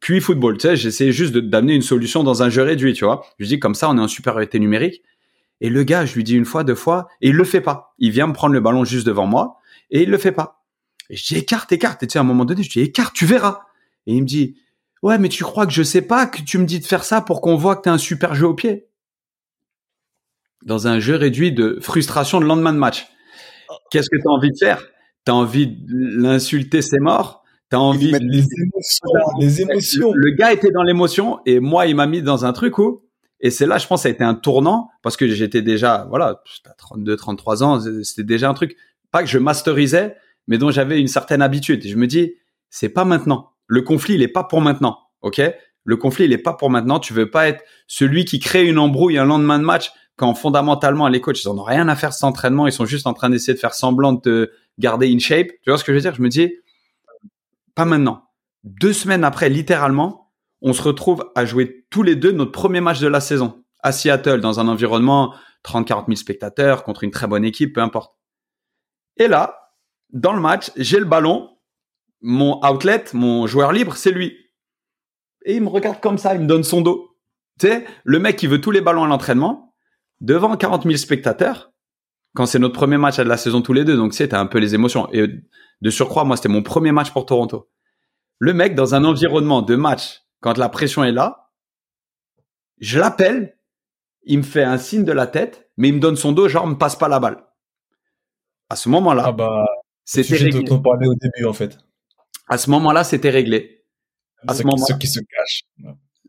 QI 0.00 0.20
football. 0.20 0.58
Tu 0.58 0.68
sais, 0.68 0.76
j'essaie 0.76 1.12
juste 1.12 1.36
d'amener 1.36 1.74
une 1.74 1.82
solution 1.82 2.22
dans 2.22 2.42
un 2.42 2.50
jeu 2.50 2.62
réduit. 2.62 2.92
Tu 2.92 3.04
vois, 3.04 3.24
je 3.38 3.46
dis 3.46 3.58
comme 3.58 3.74
ça, 3.74 3.88
on 3.90 3.98
est 3.98 4.00
en 4.00 4.08
supériorité 4.08 4.58
numérique. 4.58 5.02
Et 5.60 5.70
le 5.70 5.82
gars, 5.84 6.04
je 6.04 6.14
lui 6.14 6.24
dis 6.24 6.34
une 6.34 6.44
fois, 6.44 6.64
deux 6.64 6.74
fois, 6.74 7.08
et 7.20 7.28
il 7.28 7.34
le 7.34 7.44
fait 7.44 7.60
pas. 7.60 7.94
Il 7.98 8.10
vient 8.10 8.26
me 8.26 8.32
prendre 8.32 8.54
le 8.54 8.60
ballon 8.60 8.84
juste 8.84 9.06
devant 9.06 9.26
moi, 9.26 9.56
et 9.90 10.02
il 10.02 10.10
le 10.10 10.18
fait 10.18 10.32
pas. 10.32 10.64
Et 11.10 11.16
je 11.16 11.24
dis, 11.24 11.36
écarte, 11.36 11.70
écarte. 11.72 12.02
Et 12.02 12.06
tu 12.06 12.12
sais, 12.12 12.18
à 12.18 12.22
un 12.22 12.24
moment 12.24 12.44
donné, 12.44 12.62
je 12.62 12.70
dis, 12.70 12.80
écarte, 12.80 13.14
tu 13.14 13.24
verras. 13.24 13.60
Et 14.06 14.14
il 14.14 14.22
me 14.22 14.26
dit, 14.26 14.56
ouais, 15.02 15.18
mais 15.18 15.28
tu 15.28 15.44
crois 15.44 15.66
que 15.66 15.72
je 15.72 15.82
sais 15.82 16.02
pas 16.02 16.26
que 16.26 16.42
tu 16.42 16.58
me 16.58 16.66
dis 16.66 16.80
de 16.80 16.84
faire 16.84 17.04
ça 17.04 17.20
pour 17.20 17.40
qu'on 17.40 17.56
voit 17.56 17.76
que 17.76 17.82
t'es 17.82 17.90
un 17.90 17.98
super 17.98 18.34
jeu 18.34 18.46
au 18.46 18.54
pied? 18.54 18.88
Dans 20.64 20.88
un 20.88 20.98
jeu 20.98 21.14
réduit 21.14 21.52
de 21.52 21.78
frustration 21.80 22.40
de 22.40 22.46
lendemain 22.46 22.72
de 22.72 22.78
match. 22.78 23.06
Qu'est-ce 23.90 24.08
que 24.10 24.16
tu 24.16 24.26
as 24.26 24.32
envie 24.32 24.50
de 24.50 24.58
faire? 24.58 24.82
T'as 25.24 25.32
envie 25.32 25.66
de 25.66 26.20
l'insulter, 26.20 26.82
c'est 26.82 27.00
mort? 27.00 27.43
T'as 27.70 27.78
envie 27.78 28.12
de... 28.12 28.18
les 28.18 28.44
émotions, 28.44 29.38
les 29.40 29.60
émotions. 29.62 30.12
Le, 30.14 30.30
gars 30.30 30.52
était 30.52 30.70
dans 30.70 30.82
l'émotion 30.82 31.40
et 31.46 31.60
moi, 31.60 31.86
il 31.86 31.96
m'a 31.96 32.06
mis 32.06 32.22
dans 32.22 32.44
un 32.44 32.52
truc 32.52 32.78
où, 32.78 33.02
et 33.40 33.50
c'est 33.50 33.66
là, 33.66 33.78
je 33.78 33.86
pense, 33.86 34.02
ça 34.02 34.08
a 34.08 34.10
été 34.10 34.24
un 34.24 34.34
tournant 34.34 34.90
parce 35.02 35.16
que 35.16 35.26
j'étais 35.28 35.62
déjà, 35.62 36.06
voilà, 36.08 36.42
à 36.66 36.74
32, 36.78 37.16
33 37.16 37.62
ans, 37.62 37.80
c'était 38.02 38.22
déjà 38.22 38.48
un 38.48 38.54
truc, 38.54 38.76
pas 39.10 39.22
que 39.22 39.28
je 39.28 39.38
masterisais, 39.38 40.16
mais 40.46 40.58
dont 40.58 40.70
j'avais 40.70 41.00
une 41.00 41.08
certaine 41.08 41.42
habitude. 41.42 41.84
Et 41.84 41.88
je 41.88 41.96
me 41.96 42.06
dis, 42.06 42.34
c'est 42.70 42.88
pas 42.88 43.04
maintenant. 43.04 43.52
Le 43.66 43.82
conflit, 43.82 44.14
il 44.14 44.22
est 44.22 44.28
pas 44.28 44.44
pour 44.44 44.60
maintenant. 44.60 44.98
OK? 45.22 45.40
Le 45.84 45.96
conflit, 45.96 46.24
il 46.24 46.32
est 46.32 46.38
pas 46.38 46.54
pour 46.54 46.70
maintenant. 46.70 46.98
Tu 46.98 47.12
veux 47.12 47.30
pas 47.30 47.48
être 47.48 47.62
celui 47.86 48.24
qui 48.24 48.38
crée 48.38 48.66
une 48.66 48.78
embrouille 48.78 49.18
un 49.18 49.24
lendemain 49.24 49.58
de 49.58 49.64
match 49.64 49.92
quand 50.16 50.34
fondamentalement 50.34 51.08
les 51.08 51.20
coachs, 51.20 51.42
ils 51.42 51.48
en 51.48 51.58
ont 51.58 51.64
rien 51.64 51.88
à 51.88 51.96
faire 51.96 52.12
cet 52.12 52.24
entraînement. 52.24 52.66
Ils 52.66 52.72
sont 52.72 52.84
juste 52.84 53.06
en 53.06 53.14
train 53.14 53.30
d'essayer 53.30 53.54
de 53.54 53.58
faire 53.58 53.74
semblant 53.74 54.12
de 54.12 54.20
te 54.20 54.50
garder 54.78 55.12
in 55.12 55.18
shape. 55.18 55.48
Tu 55.62 55.70
vois 55.70 55.78
ce 55.78 55.84
que 55.84 55.92
je 55.92 55.96
veux 55.96 56.02
dire? 56.02 56.14
Je 56.14 56.22
me 56.22 56.28
dis, 56.28 56.54
pas 57.74 57.84
maintenant. 57.84 58.30
Deux 58.62 58.92
semaines 58.92 59.24
après, 59.24 59.48
littéralement, 59.48 60.32
on 60.62 60.72
se 60.72 60.82
retrouve 60.82 61.30
à 61.34 61.44
jouer 61.44 61.86
tous 61.90 62.02
les 62.02 62.16
deux 62.16 62.32
notre 62.32 62.52
premier 62.52 62.80
match 62.80 63.00
de 63.00 63.08
la 63.08 63.20
saison 63.20 63.64
à 63.82 63.92
Seattle 63.92 64.40
dans 64.40 64.60
un 64.60 64.68
environnement 64.68 65.34
30-40 65.64 66.06
000 66.06 66.16
spectateurs 66.16 66.84
contre 66.84 67.04
une 67.04 67.10
très 67.10 67.26
bonne 67.26 67.44
équipe, 67.44 67.74
peu 67.74 67.82
importe. 67.82 68.16
Et 69.18 69.28
là, 69.28 69.72
dans 70.10 70.32
le 70.32 70.40
match, 70.40 70.70
j'ai 70.76 70.98
le 70.98 71.04
ballon, 71.04 71.50
mon 72.22 72.64
outlet, 72.64 73.04
mon 73.12 73.46
joueur 73.46 73.72
libre, 73.72 73.96
c'est 73.96 74.10
lui. 74.10 74.34
Et 75.44 75.56
il 75.56 75.62
me 75.62 75.68
regarde 75.68 76.00
comme 76.00 76.16
ça, 76.16 76.34
il 76.34 76.40
me 76.40 76.46
donne 76.46 76.64
son 76.64 76.80
dos. 76.80 77.18
Tu 77.60 77.66
sais, 77.66 77.84
le 78.04 78.18
mec 78.18 78.36
qui 78.36 78.46
veut 78.46 78.60
tous 78.60 78.70
les 78.70 78.80
ballons 78.80 79.04
à 79.04 79.06
l'entraînement, 79.06 79.74
devant 80.20 80.56
40 80.56 80.84
000 80.84 80.96
spectateurs, 80.96 81.73
quand 82.34 82.46
c'est 82.46 82.58
notre 82.58 82.74
premier 82.74 82.98
match 82.98 83.16
de 83.16 83.22
la 83.22 83.36
saison 83.36 83.62
tous 83.62 83.72
les 83.72 83.84
deux, 83.84 83.96
donc 83.96 84.10
tu 84.10 84.18
sais, 84.18 84.28
t'as 84.28 84.40
un 84.40 84.46
peu 84.46 84.58
les 84.58 84.74
émotions. 84.74 85.08
Et 85.12 85.26
de 85.80 85.90
surcroît, 85.90 86.24
moi, 86.24 86.36
c'était 86.36 86.48
mon 86.48 86.62
premier 86.62 86.92
match 86.92 87.10
pour 87.10 87.26
Toronto. 87.26 87.70
Le 88.38 88.52
mec, 88.52 88.74
dans 88.74 88.94
un 88.94 89.04
environnement 89.04 89.62
de 89.62 89.76
match, 89.76 90.22
quand 90.40 90.58
la 90.58 90.68
pression 90.68 91.04
est 91.04 91.12
là, 91.12 91.52
je 92.80 92.98
l'appelle, 92.98 93.56
il 94.24 94.38
me 94.38 94.42
fait 94.42 94.64
un 94.64 94.78
signe 94.78 95.04
de 95.04 95.12
la 95.12 95.28
tête, 95.28 95.70
mais 95.76 95.88
il 95.88 95.94
me 95.94 96.00
donne 96.00 96.16
son 96.16 96.32
dos, 96.32 96.48
genre, 96.48 96.66
me 96.66 96.76
passe 96.76 96.96
pas 96.96 97.08
la 97.08 97.20
balle. 97.20 97.44
À 98.68 98.76
ce 98.76 98.88
moment-là, 98.88 99.24
ah 99.26 99.32
bah, 99.32 99.64
c'était 100.04 100.36
réglé. 100.36 100.64
dont 100.64 100.76
on 100.76 100.82
parlait 100.82 101.06
au 101.06 101.14
début, 101.14 101.44
en 101.46 101.52
fait. 101.52 101.78
À 102.48 102.58
ce 102.58 102.68
moment-là, 102.70 103.04
c'était 103.04 103.30
réglé. 103.30 103.84
À 104.46 104.54
ce 104.54 104.64
moment 104.64 104.76
ceux 104.76 104.98
qui 104.98 105.06
se 105.06 105.20
cachent. 105.20 105.62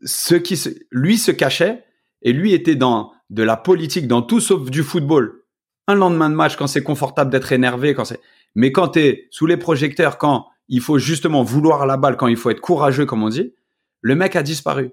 Ceux 0.04 0.38
qui 0.38 0.56
se, 0.56 0.70
lui 0.90 1.18
se 1.18 1.32
cachait 1.32 1.84
et 2.22 2.32
lui 2.32 2.52
était 2.52 2.76
dans 2.76 3.12
de 3.28 3.42
la 3.42 3.56
politique, 3.56 4.06
dans 4.06 4.22
tout 4.22 4.40
sauf 4.40 4.70
du 4.70 4.82
football 4.82 5.45
un 5.86 5.94
lendemain 5.94 6.30
de 6.30 6.34
match 6.34 6.56
quand 6.56 6.66
c'est 6.66 6.82
confortable 6.82 7.30
d'être 7.30 7.52
énervé, 7.52 7.94
quand 7.94 8.04
c'est, 8.04 8.20
mais 8.54 8.72
quand 8.72 8.88
t'es 8.88 9.28
sous 9.30 9.46
les 9.46 9.56
projecteurs, 9.56 10.18
quand 10.18 10.46
il 10.68 10.80
faut 10.80 10.98
justement 10.98 11.42
vouloir 11.42 11.86
la 11.86 11.96
balle, 11.96 12.16
quand 12.16 12.26
il 12.26 12.36
faut 12.36 12.50
être 12.50 12.60
courageux, 12.60 13.06
comme 13.06 13.22
on 13.22 13.28
dit, 13.28 13.54
le 14.00 14.14
mec 14.14 14.36
a 14.36 14.42
disparu. 14.42 14.92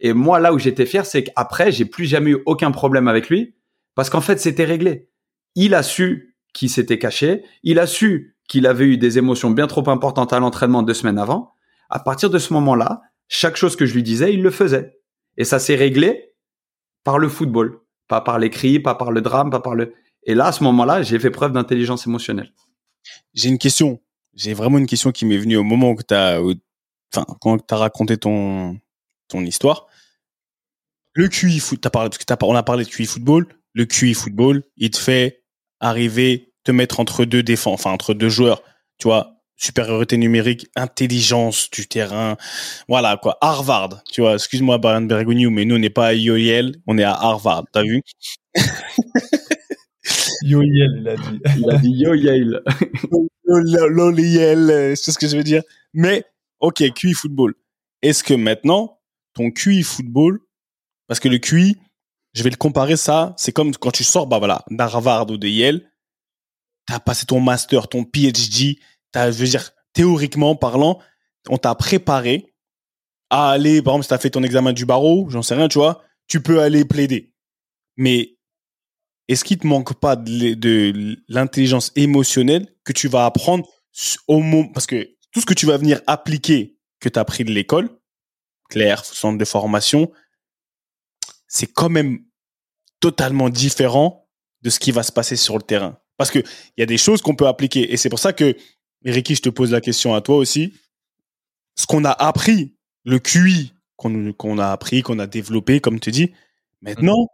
Et 0.00 0.12
moi, 0.14 0.40
là 0.40 0.52
où 0.52 0.58
j'étais 0.58 0.86
fier, 0.86 1.06
c'est 1.06 1.24
qu'après, 1.24 1.70
j'ai 1.70 1.84
plus 1.84 2.06
jamais 2.06 2.30
eu 2.30 2.42
aucun 2.46 2.72
problème 2.72 3.08
avec 3.08 3.28
lui, 3.28 3.54
parce 3.94 4.10
qu'en 4.10 4.20
fait, 4.20 4.40
c'était 4.40 4.64
réglé. 4.64 5.08
Il 5.54 5.74
a 5.74 5.82
su 5.82 6.36
qu'il 6.52 6.70
s'était 6.70 6.98
caché, 6.98 7.44
il 7.62 7.78
a 7.78 7.86
su 7.86 8.36
qu'il 8.48 8.66
avait 8.66 8.86
eu 8.86 8.98
des 8.98 9.18
émotions 9.18 9.50
bien 9.50 9.66
trop 9.66 9.88
importantes 9.88 10.32
à 10.32 10.40
l'entraînement 10.40 10.82
deux 10.82 10.94
semaines 10.94 11.18
avant. 11.18 11.52
À 11.88 12.00
partir 12.00 12.30
de 12.30 12.38
ce 12.38 12.52
moment-là, 12.54 13.02
chaque 13.28 13.56
chose 13.56 13.76
que 13.76 13.86
je 13.86 13.94
lui 13.94 14.02
disais, 14.02 14.34
il 14.34 14.42
le 14.42 14.50
faisait. 14.50 14.98
Et 15.36 15.44
ça 15.44 15.58
s'est 15.58 15.76
réglé 15.76 16.34
par 17.04 17.18
le 17.18 17.28
football. 17.28 17.78
Pas 18.08 18.20
par 18.20 18.38
les 18.38 18.50
cris, 18.50 18.80
pas 18.80 18.94
par 18.94 19.12
le 19.12 19.20
drame, 19.20 19.50
pas 19.50 19.60
par 19.60 19.74
le, 19.74 19.94
et 20.24 20.34
là, 20.34 20.46
à 20.46 20.52
ce 20.52 20.62
moment-là, 20.64 21.02
j'ai 21.02 21.18
fait 21.18 21.30
preuve 21.30 21.52
d'intelligence 21.52 22.06
émotionnelle. 22.06 22.52
J'ai 23.34 23.48
une 23.48 23.58
question. 23.58 24.00
J'ai 24.34 24.54
vraiment 24.54 24.78
une 24.78 24.86
question 24.86 25.12
qui 25.12 25.26
m'est 25.26 25.38
venue 25.38 25.56
au 25.56 25.64
moment 25.64 25.90
où 25.90 26.02
tu 26.02 26.14
as, 26.14 26.40
quand 27.40 27.66
tu 27.66 27.74
raconté 27.74 28.16
ton, 28.16 28.78
ton 29.28 29.44
histoire. 29.44 29.86
Le 31.14 31.28
QI 31.28 31.58
foot, 31.58 31.86
on 32.42 32.54
a 32.54 32.62
parlé 32.62 32.84
de 32.84 32.88
QI 32.88 33.06
football. 33.06 33.46
Le 33.74 33.84
QI 33.84 34.14
football, 34.14 34.62
il 34.76 34.90
te 34.90 34.98
fait 34.98 35.42
arriver, 35.80 36.54
te 36.64 36.72
mettre 36.72 37.00
entre 37.00 37.24
deux 37.24 37.42
défenses, 37.42 37.80
enfin, 37.80 37.90
entre 37.90 38.14
deux 38.14 38.28
joueurs. 38.28 38.62
Tu 38.98 39.08
vois, 39.08 39.42
supériorité 39.56 40.16
numérique, 40.16 40.66
intelligence 40.76 41.70
du 41.70 41.86
terrain, 41.86 42.36
voilà 42.88 43.16
quoi, 43.16 43.38
Harvard, 43.40 44.02
tu 44.10 44.20
vois, 44.20 44.34
excuse-moi 44.34 44.78
Brian 44.78 45.02
Bergogneau, 45.02 45.50
mais 45.50 45.64
nous 45.64 45.76
on 45.76 45.78
n'est 45.78 45.90
pas 45.90 46.08
à 46.08 46.14
Yale, 46.14 46.74
on 46.86 46.98
est 46.98 47.04
à 47.04 47.12
Harvard, 47.12 47.64
t'as 47.72 47.82
vu? 47.82 48.02
Yo 50.42 50.62
Yale, 50.62 50.98
il 50.98 51.08
a 51.08 51.16
dit. 51.16 51.40
Il 51.58 51.70
a 51.70 51.78
dit 51.78 51.90
Yo 51.90 52.14
Yale. 52.14 52.62
Lol 53.44 54.20
Yale, 54.20 54.96
c'est 54.96 55.12
ce 55.12 55.18
que 55.18 55.28
je 55.28 55.36
veux 55.36 55.44
dire. 55.44 55.62
Mais, 55.92 56.24
ok, 56.60 56.82
QI 56.94 57.12
football. 57.12 57.54
Est-ce 58.02 58.24
que 58.24 58.34
maintenant, 58.34 59.00
ton 59.34 59.50
QI 59.50 59.82
football, 59.82 60.40
parce 61.06 61.20
que 61.20 61.28
le 61.28 61.38
QI, 61.38 61.76
je 62.34 62.42
vais 62.42 62.50
le 62.50 62.56
comparer 62.56 62.96
ça, 62.96 63.34
c'est 63.36 63.52
comme 63.52 63.74
quand 63.76 63.90
tu 63.90 64.04
sors, 64.04 64.26
bah 64.26 64.38
voilà, 64.38 64.64
d'Harvard 64.70 65.30
ou 65.30 65.36
de 65.36 65.48
Yale, 65.48 65.90
t'as 66.86 66.98
passé 66.98 67.26
ton 67.26 67.40
master, 67.40 67.88
ton 67.88 68.04
PhD, 68.04 68.78
t'as, 69.12 69.30
je 69.30 69.38
veux 69.38 69.46
dire, 69.46 69.70
théoriquement 69.92 70.56
parlant, 70.56 70.98
on 71.48 71.58
t'a 71.58 71.74
préparé 71.74 72.54
à 73.30 73.50
aller, 73.50 73.82
par 73.82 73.94
exemple, 73.94 74.04
si 74.04 74.08
t'as 74.10 74.18
fait 74.18 74.30
ton 74.30 74.42
examen 74.42 74.72
du 74.72 74.84
barreau, 74.84 75.28
j'en 75.30 75.42
sais 75.42 75.54
rien, 75.54 75.68
tu 75.68 75.78
vois, 75.78 76.02
tu 76.26 76.42
peux 76.42 76.60
aller 76.60 76.84
plaider. 76.84 77.32
Mais 77.96 78.36
est-ce 79.32 79.44
qu'il 79.44 79.58
te 79.58 79.66
manque 79.66 79.94
pas 79.94 80.16
de, 80.16 81.16
l'intelligence 81.28 81.92
émotionnelle 81.96 82.66
que 82.84 82.92
tu 82.92 83.08
vas 83.08 83.24
apprendre 83.24 83.66
au 84.28 84.40
moment 84.40 84.68
parce 84.68 84.86
que 84.86 85.16
tout 85.32 85.40
ce 85.40 85.46
que 85.46 85.54
tu 85.54 85.66
vas 85.66 85.76
venir 85.76 86.00
appliquer 86.06 86.76
que 87.00 87.08
tu 87.08 87.18
as 87.18 87.22
appris 87.22 87.44
de 87.44 87.50
l'école, 87.50 87.90
clair, 88.68 89.04
centre 89.04 89.38
de 89.38 89.44
formation, 89.44 90.12
c'est 91.46 91.66
quand 91.66 91.88
même 91.88 92.24
totalement 93.00 93.48
différent 93.48 94.28
de 94.62 94.70
ce 94.70 94.78
qui 94.78 94.92
va 94.92 95.02
se 95.02 95.12
passer 95.12 95.36
sur 95.36 95.56
le 95.56 95.62
terrain. 95.62 95.98
Parce 96.16 96.30
que 96.30 96.38
il 96.38 96.80
y 96.80 96.82
a 96.82 96.86
des 96.86 96.98
choses 96.98 97.22
qu'on 97.22 97.34
peut 97.34 97.48
appliquer 97.48 97.92
et 97.92 97.96
c'est 97.96 98.08
pour 98.08 98.18
ça 98.18 98.32
que 98.32 98.56
Ricky, 99.04 99.34
je 99.34 99.42
te 99.42 99.48
pose 99.48 99.72
la 99.72 99.80
question 99.80 100.14
à 100.14 100.20
toi 100.20 100.36
aussi. 100.36 100.74
Ce 101.76 101.86
qu'on 101.86 102.04
a 102.04 102.12
appris, 102.12 102.76
le 103.04 103.18
QI 103.18 103.72
qu'on 103.96 104.58
a 104.58 104.70
appris, 104.70 105.02
qu'on 105.02 105.18
a 105.18 105.26
développé, 105.26 105.80
comme 105.80 106.00
tu 106.00 106.10
dis, 106.10 106.32
maintenant, 106.80 107.28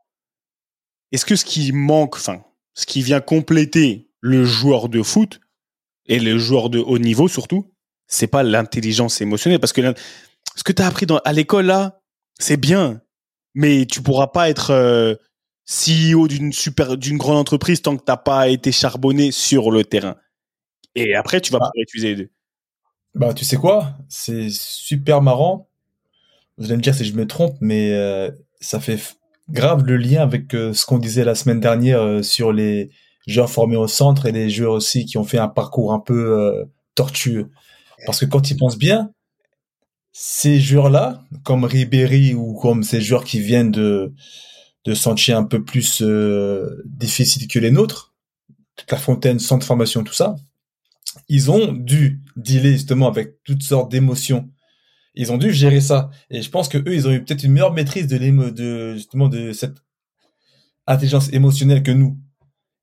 est-ce 1.12 1.24
que 1.24 1.36
ce 1.36 1.44
qui 1.44 1.72
manque, 1.72 2.16
enfin, 2.16 2.42
ce 2.74 2.86
qui 2.86 3.02
vient 3.02 3.20
compléter 3.20 4.10
le 4.20 4.44
joueur 4.44 4.88
de 4.88 5.02
foot 5.02 5.40
et 6.06 6.18
le 6.18 6.38
joueur 6.38 6.70
de 6.70 6.78
haut 6.78 6.98
niveau 6.98 7.28
surtout, 7.28 7.72
c'est 8.06 8.26
pas 8.26 8.42
l'intelligence 8.42 9.20
émotionnelle 9.20 9.60
parce 9.60 9.72
que 9.72 9.94
ce 10.56 10.64
que 10.64 10.72
tu 10.72 10.82
as 10.82 10.86
appris 10.86 11.06
dans, 11.06 11.18
à 11.18 11.32
l'école 11.32 11.66
là, 11.66 12.00
c'est 12.38 12.56
bien, 12.56 13.00
mais 13.54 13.86
tu 13.86 14.02
pourras 14.02 14.28
pas 14.28 14.48
être 14.48 14.70
euh, 14.70 15.14
CEO 15.68 16.28
d'une 16.28 16.52
super 16.52 16.96
d'une 16.96 17.18
grande 17.18 17.36
entreprise 17.36 17.82
tant 17.82 17.96
que 17.96 18.02
t'as 18.02 18.16
pas 18.16 18.48
été 18.48 18.72
charbonné 18.72 19.30
sur 19.30 19.70
le 19.70 19.84
terrain. 19.84 20.16
Et 20.94 21.14
après, 21.14 21.40
tu 21.40 21.52
vas 21.52 21.58
pouvoir 21.58 21.72
utiliser 21.76 22.08
les 22.08 22.16
deux. 22.16 22.30
Bah, 23.14 23.34
tu 23.34 23.44
sais 23.44 23.56
quoi? 23.56 23.96
C'est 24.08 24.48
super 24.50 25.22
marrant. 25.22 25.68
Vous 26.56 26.66
allez 26.66 26.76
me 26.76 26.82
dire 26.82 26.94
si 26.94 27.04
je 27.04 27.14
me 27.14 27.26
trompe, 27.26 27.56
mais 27.60 27.92
euh, 27.92 28.30
ça 28.60 28.80
fait 28.80 28.98
grave 29.50 29.84
le 29.84 29.96
lien 29.96 30.22
avec 30.22 30.54
euh, 30.54 30.72
ce 30.72 30.86
qu'on 30.86 30.98
disait 30.98 31.24
la 31.24 31.34
semaine 31.34 31.60
dernière 31.60 32.00
euh, 32.00 32.22
sur 32.22 32.52
les 32.52 32.90
joueurs 33.26 33.50
formés 33.50 33.76
au 33.76 33.88
centre 33.88 34.26
et 34.26 34.32
les 34.32 34.50
joueurs 34.50 34.72
aussi 34.72 35.04
qui 35.04 35.18
ont 35.18 35.24
fait 35.24 35.38
un 35.38 35.48
parcours 35.48 35.92
un 35.92 36.00
peu 36.00 36.38
euh, 36.38 36.64
tortueux. 36.94 37.50
Parce 38.06 38.20
que 38.20 38.26
quand 38.26 38.50
ils 38.50 38.56
pensent 38.56 38.78
bien, 38.78 39.10
ces 40.12 40.60
joueurs-là, 40.60 41.22
comme 41.44 41.64
Ribéry 41.64 42.34
ou 42.34 42.54
comme 42.54 42.82
ces 42.82 43.00
joueurs 43.00 43.24
qui 43.24 43.40
viennent 43.40 43.70
de 43.70 44.14
de 44.84 44.94
sentir 44.94 45.36
un 45.36 45.44
peu 45.44 45.62
plus 45.62 46.02
difficile 46.86 47.46
que 47.46 47.58
les 47.58 47.70
nôtres, 47.70 48.14
la 48.90 48.96
fontaine, 48.96 49.38
centre 49.38 49.60
de 49.60 49.64
formation, 49.64 50.02
tout 50.02 50.14
ça, 50.14 50.36
ils 51.28 51.50
ont 51.50 51.72
dû 51.72 52.22
dealer 52.36 52.72
justement 52.72 53.08
avec 53.08 53.42
toutes 53.44 53.62
sortes 53.62 53.90
d'émotions 53.90 54.48
ils 55.18 55.32
ont 55.32 55.36
dû 55.36 55.52
gérer 55.52 55.80
ça. 55.80 56.10
Et 56.30 56.42
je 56.42 56.48
pense 56.48 56.68
que 56.68 56.78
eux, 56.78 56.94
ils 56.94 57.06
ont 57.08 57.10
eu 57.10 57.22
peut-être 57.22 57.42
une 57.42 57.52
meilleure 57.52 57.74
maîtrise 57.74 58.06
de, 58.06 58.16
de 58.50 58.94
justement 58.94 59.28
de 59.28 59.52
cette 59.52 59.76
intelligence 60.86 61.30
émotionnelle 61.32 61.82
que 61.82 61.90
nous. 61.90 62.16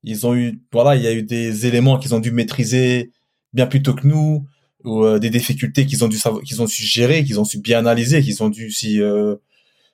Ils 0.04 0.26
ont 0.26 0.34
eu, 0.34 0.60
voilà, 0.70 0.96
il 0.96 1.02
y 1.02 1.06
a 1.06 1.12
eu 1.12 1.22
des 1.22 1.66
éléments 1.66 1.98
qu'ils 1.98 2.14
ont 2.14 2.20
dû 2.20 2.30
maîtriser 2.30 3.10
bien 3.54 3.66
plus 3.66 3.82
tôt 3.82 3.94
que 3.94 4.06
nous, 4.06 4.46
ou 4.84 5.02
euh, 5.02 5.18
des 5.18 5.30
difficultés 5.30 5.86
qu'ils 5.86 6.04
ont 6.04 6.08
dû 6.08 6.18
qu'ils 6.44 6.62
ont 6.62 6.66
su 6.66 6.82
gérer, 6.82 7.24
qu'ils 7.24 7.40
ont 7.40 7.44
su 7.44 7.58
bien 7.58 7.78
analyser, 7.78 8.22
qu'ils 8.22 8.42
ont 8.42 8.50
dû 8.50 8.66
aussi 8.66 9.00
euh, 9.00 9.36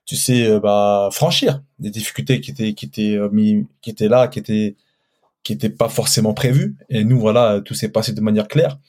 tu 0.04 0.16
sais, 0.16 0.44
euh, 0.46 0.58
bah, 0.58 1.10
franchir 1.12 1.62
des 1.78 1.90
difficultés 1.90 2.40
qui 2.40 2.50
étaient, 2.50 2.74
qui 2.74 2.86
étaient 2.86 3.18
mis, 3.30 3.66
qui 3.82 3.90
étaient 3.90 4.08
là, 4.08 4.26
qui 4.26 4.40
étaient, 4.40 4.74
qui 5.44 5.52
étaient 5.52 5.70
pas 5.70 5.88
forcément 5.88 6.34
prévues. 6.34 6.76
Et 6.88 7.04
nous, 7.04 7.20
voilà, 7.20 7.60
tout 7.64 7.74
s'est 7.74 7.88
passé 7.88 8.12
de 8.12 8.20
manière 8.20 8.48
claire. 8.48 8.80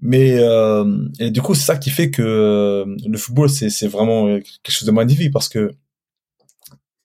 Mais 0.00 0.38
euh, 0.38 1.08
et 1.18 1.30
du 1.30 1.42
coup, 1.42 1.54
c'est 1.54 1.64
ça 1.64 1.76
qui 1.76 1.90
fait 1.90 2.10
que 2.10 2.22
euh, 2.22 2.96
le 3.06 3.18
football, 3.18 3.50
c'est 3.50 3.88
vraiment 3.88 4.26
quelque 4.26 4.70
chose 4.70 4.86
de 4.86 4.92
magnifique 4.92 5.32
parce 5.32 5.48
que 5.48 5.72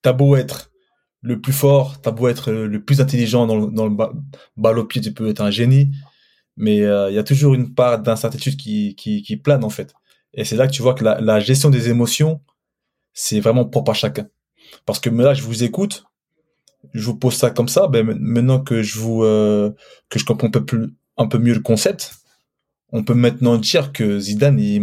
t'as 0.01 0.13
beau 0.13 0.35
être 0.35 0.71
le 1.21 1.39
plus 1.39 1.53
fort, 1.53 2.01
t'as 2.01 2.11
beau 2.11 2.27
être 2.27 2.51
le 2.51 2.83
plus 2.83 3.01
intelligent 3.01 3.47
dans 3.47 3.57
le, 3.57 3.71
dans 3.71 3.87
le 3.87 3.95
balle 4.57 4.79
au 4.79 4.85
pied, 4.85 5.01
tu 5.01 5.13
peux 5.13 5.29
être 5.29 5.41
un 5.41 5.51
génie, 5.51 5.91
mais 6.57 6.77
il 6.77 7.13
y 7.13 7.17
a 7.17 7.23
toujours 7.23 7.53
une 7.53 7.73
part 7.73 7.99
d'incertitude 7.99 8.57
qui 8.57 9.41
plane 9.43 9.63
en 9.63 9.69
fait. 9.69 9.93
Et 10.33 10.45
c'est 10.45 10.55
là 10.55 10.67
que 10.67 10.73
tu 10.73 10.81
vois 10.81 10.93
que 10.93 11.03
la, 11.03 11.21
la 11.21 11.39
gestion 11.39 11.69
des 11.69 11.89
émotions, 11.89 12.41
c'est 13.13 13.39
vraiment 13.39 13.65
propre 13.65 13.91
à 13.91 13.93
chacun. 13.93 14.27
Parce 14.85 14.99
que 14.99 15.09
là, 15.09 15.33
je 15.33 15.43
vous 15.43 15.63
écoute, 15.63 16.05
je 16.93 17.05
vous 17.05 17.15
pose 17.15 17.35
ça 17.35 17.51
comme 17.51 17.67
ça, 17.67 17.87
ben 17.87 18.05
maintenant 18.19 18.59
que 18.59 18.81
je 18.81 18.99
vous 18.99 19.23
euh, 19.23 19.71
que 20.09 20.19
je 20.19 20.25
comprends 20.25 20.47
un 20.47 20.51
peu 20.51 20.65
plus 20.65 20.93
un 21.17 21.27
peu 21.27 21.37
mieux 21.37 21.53
le 21.53 21.61
concept, 21.61 22.15
on 22.93 23.03
peut 23.03 23.15
maintenant 23.15 23.57
dire 23.57 23.91
que 23.91 24.19
Zidane 24.19 24.59
est 24.59 24.81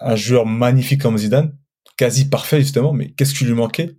un 0.00 0.14
joueur 0.14 0.46
magnifique 0.46 1.00
comme 1.02 1.18
Zidane, 1.18 1.56
quasi 1.96 2.28
parfait 2.28 2.60
justement, 2.60 2.92
mais 2.92 3.10
qu'est-ce 3.12 3.34
qui 3.34 3.44
lui 3.44 3.54
manquait? 3.54 3.96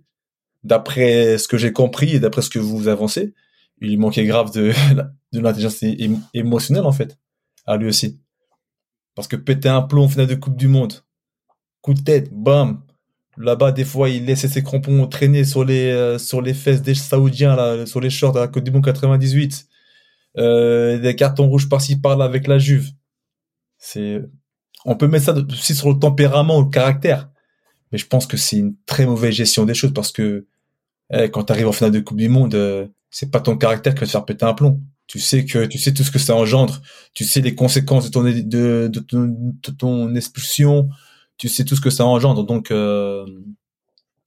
D'après 0.62 1.36
ce 1.36 1.46
que 1.48 1.58
j'ai 1.58 1.72
compris 1.72 2.14
et 2.14 2.20
d'après 2.20 2.40
ce 2.40 2.48
que 2.48 2.58
vous 2.58 2.88
avancez, 2.88 3.34
il 3.82 3.88
lui 3.88 3.96
manquait 3.98 4.24
grave 4.24 4.52
de 4.52 4.72
de 5.32 5.40
l'intelligence 5.40 5.84
émotionnelle 6.32 6.86
en 6.86 6.92
fait, 6.92 7.18
à 7.66 7.76
lui 7.76 7.88
aussi. 7.88 8.20
Parce 9.14 9.28
que 9.28 9.36
péter 9.36 9.68
un 9.68 9.82
plomb 9.82 10.04
en 10.04 10.08
finale 10.08 10.28
de 10.28 10.34
Coupe 10.36 10.56
du 10.56 10.68
Monde, 10.68 11.04
coup 11.82 11.92
de 11.92 12.00
tête, 12.00 12.32
bam, 12.32 12.82
Là-bas, 13.36 13.72
des 13.72 13.84
fois, 13.84 14.08
il 14.10 14.26
laissait 14.26 14.48
ses 14.48 14.62
crampons 14.62 15.06
traîner 15.08 15.44
sur 15.44 15.64
les, 15.64 15.90
euh, 15.90 16.18
sur 16.18 16.40
les 16.40 16.54
fesses 16.54 16.82
des 16.82 16.94
Saoudiens, 16.94 17.56
là, 17.56 17.84
sur 17.84 18.00
les 18.00 18.10
shorts 18.10 18.36
à 18.36 18.40
la 18.40 18.48
Côte 18.48 18.62
du 18.62 18.70
Monde 18.70 18.84
98. 18.84 19.66
Euh, 20.36 20.98
des 20.98 21.16
cartons 21.16 21.48
rouges 21.48 21.68
par-ci 21.68 21.96
par-là 22.00 22.24
avec 22.24 22.46
la 22.46 22.58
Juve. 22.58 22.90
C'est, 23.84 24.22
on 24.84 24.96
peut 24.96 25.08
mettre 25.08 25.26
ça 25.26 25.34
aussi 25.34 25.74
sur 25.74 25.92
le 25.92 25.98
tempérament 25.98 26.58
ou 26.58 26.62
le 26.62 26.70
caractère. 26.70 27.30
Mais 27.92 27.98
je 27.98 28.06
pense 28.06 28.26
que 28.26 28.36
c'est 28.36 28.56
une 28.56 28.74
très 28.86 29.06
mauvaise 29.06 29.34
gestion 29.34 29.64
des 29.64 29.74
choses 29.74 29.92
parce 29.92 30.10
que 30.10 30.46
eh, 31.12 31.30
quand 31.30 31.44
tu 31.44 31.52
arrives 31.52 31.68
en 31.68 31.72
finale 31.72 31.92
de 31.92 32.00
Coupe 32.00 32.16
du 32.16 32.28
Monde, 32.28 32.54
euh, 32.54 32.86
c'est 33.10 33.30
pas 33.30 33.40
ton 33.40 33.56
caractère 33.56 33.94
qui 33.94 34.00
va 34.00 34.06
te 34.06 34.10
faire 34.10 34.24
péter 34.24 34.44
un 34.46 34.54
plomb. 34.54 34.80
Tu 35.06 35.20
sais 35.20 35.44
que 35.44 35.66
tu 35.66 35.78
sais 35.78 35.92
tout 35.92 36.02
ce 36.02 36.10
que 36.10 36.18
ça 36.18 36.34
engendre. 36.34 36.80
Tu 37.12 37.24
sais 37.24 37.42
les 37.42 37.54
conséquences 37.54 38.06
de 38.06 38.10
ton 38.10 38.22
de, 38.22 38.88
de, 38.88 39.00
ton, 39.00 39.26
de 39.28 39.70
ton 39.70 40.14
expulsion 40.14 40.88
tu 41.36 41.48
sais 41.48 41.64
tout 41.64 41.76
ce 41.76 41.80
que 41.80 41.90
ça 41.90 42.06
engendre. 42.06 42.44
Donc, 42.44 42.70
euh, 42.70 43.26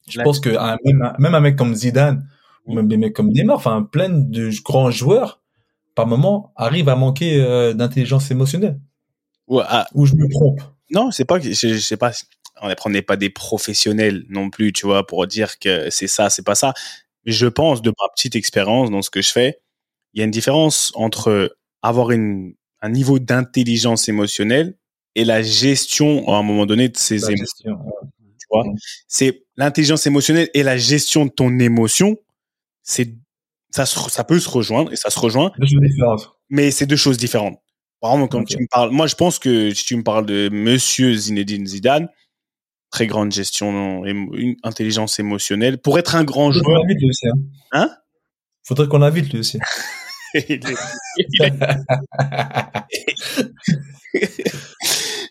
je 0.09 0.21
pense 0.21 0.39
que 0.39 0.49
même, 0.85 1.13
même, 1.19 1.35
un 1.35 1.39
mec 1.39 1.55
comme 1.55 1.73
Zidane 1.73 2.27
ou 2.65 2.73
même 2.73 2.87
des 2.87 2.97
mecs 2.97 3.13
comme 3.13 3.31
Neymar, 3.31 3.57
enfin 3.57 3.83
plein 3.83 4.09
de 4.09 4.51
grands 4.63 4.91
joueurs, 4.91 5.41
par 5.95 6.07
moment, 6.07 6.53
arrivent 6.55 6.89
à 6.89 6.95
manquer 6.95 7.41
euh, 7.41 7.73
d'intelligence 7.73 8.29
émotionnelle. 8.29 8.79
Ah. 9.49 9.87
Ou 9.93 10.05
je 10.05 10.15
me 10.15 10.29
trompe. 10.29 10.61
Non, 10.91 11.11
c'est 11.11 11.25
pas, 11.25 11.39
je, 11.39 11.51
je 11.51 11.77
sais 11.79 11.97
pas. 11.97 12.11
On 12.61 12.89
n'est 12.89 13.01
pas 13.01 13.17
des 13.17 13.29
professionnels 13.29 14.25
non 14.29 14.49
plus, 14.49 14.73
tu 14.73 14.85
vois, 14.85 15.05
pour 15.05 15.27
dire 15.27 15.59
que 15.59 15.89
c'est 15.89 16.07
ça, 16.07 16.29
c'est 16.29 16.43
pas 16.45 16.55
ça. 16.55 16.73
Je 17.25 17.47
pense, 17.47 17.81
de 17.81 17.89
ma 17.89 18.09
petite 18.15 18.35
expérience 18.35 18.89
dans 18.89 19.01
ce 19.01 19.09
que 19.09 19.21
je 19.21 19.31
fais, 19.31 19.59
il 20.13 20.19
y 20.19 20.21
a 20.21 20.25
une 20.25 20.31
différence 20.31 20.91
entre 20.95 21.55
avoir 21.81 22.11
une, 22.11 22.55
un 22.81 22.89
niveau 22.89 23.19
d'intelligence 23.19 24.09
émotionnelle 24.09 24.75
et 25.15 25.25
la 25.25 25.41
gestion 25.43 26.27
à 26.29 26.37
un 26.37 26.43
moment 26.43 26.65
donné 26.65 26.89
de 26.89 26.97
ses 26.97 27.25
émotions. 27.25 27.77
Tu 28.39 28.47
vois, 28.49 28.63
c'est 29.07 29.43
l'intelligence 29.55 30.07
émotionnelle 30.07 30.49
et 30.53 30.63
la 30.63 30.77
gestion 30.77 31.25
de 31.25 31.31
ton 31.31 31.59
émotion. 31.59 32.17
C'est 32.81 33.13
ça, 33.71 33.85
ça 33.85 34.23
peut 34.23 34.39
se 34.39 34.49
rejoindre 34.49 34.91
et 34.93 34.95
ça 34.95 35.09
se 35.09 35.19
rejoint. 35.19 35.51
Mais 36.49 36.71
c'est 36.71 36.85
deux 36.85 36.95
choses 36.95 37.17
différentes. 37.17 37.59
Par 37.99 38.13
exemple, 38.13 38.29
quand 38.29 38.43
tu 38.43 38.57
me 38.59 38.67
parles, 38.69 38.91
moi 38.91 39.07
je 39.07 39.15
pense 39.15 39.39
que 39.39 39.73
si 39.73 39.85
tu 39.85 39.95
me 39.95 40.03
parles 40.03 40.25
de 40.25 40.49
Monsieur 40.51 41.13
Zinedine 41.13 41.65
Zidane, 41.65 42.09
très 42.91 43.07
grande 43.07 43.31
gestion, 43.31 44.05
une 44.05 44.55
intelligence 44.63 45.19
émotionnelle, 45.19 45.79
pour 45.79 45.97
être 45.99 46.15
un 46.15 46.23
grand 46.23 46.51
joueur. 46.51 46.83
Invite, 46.83 46.99
lui 46.99 47.09
aussi, 47.09 47.27
hein, 47.27 47.33
hein? 47.71 47.89
Faudrait 48.63 48.87
qu'on 48.87 48.99
l'invite 48.99 49.31
lui 49.31 49.39
aussi. 49.39 49.59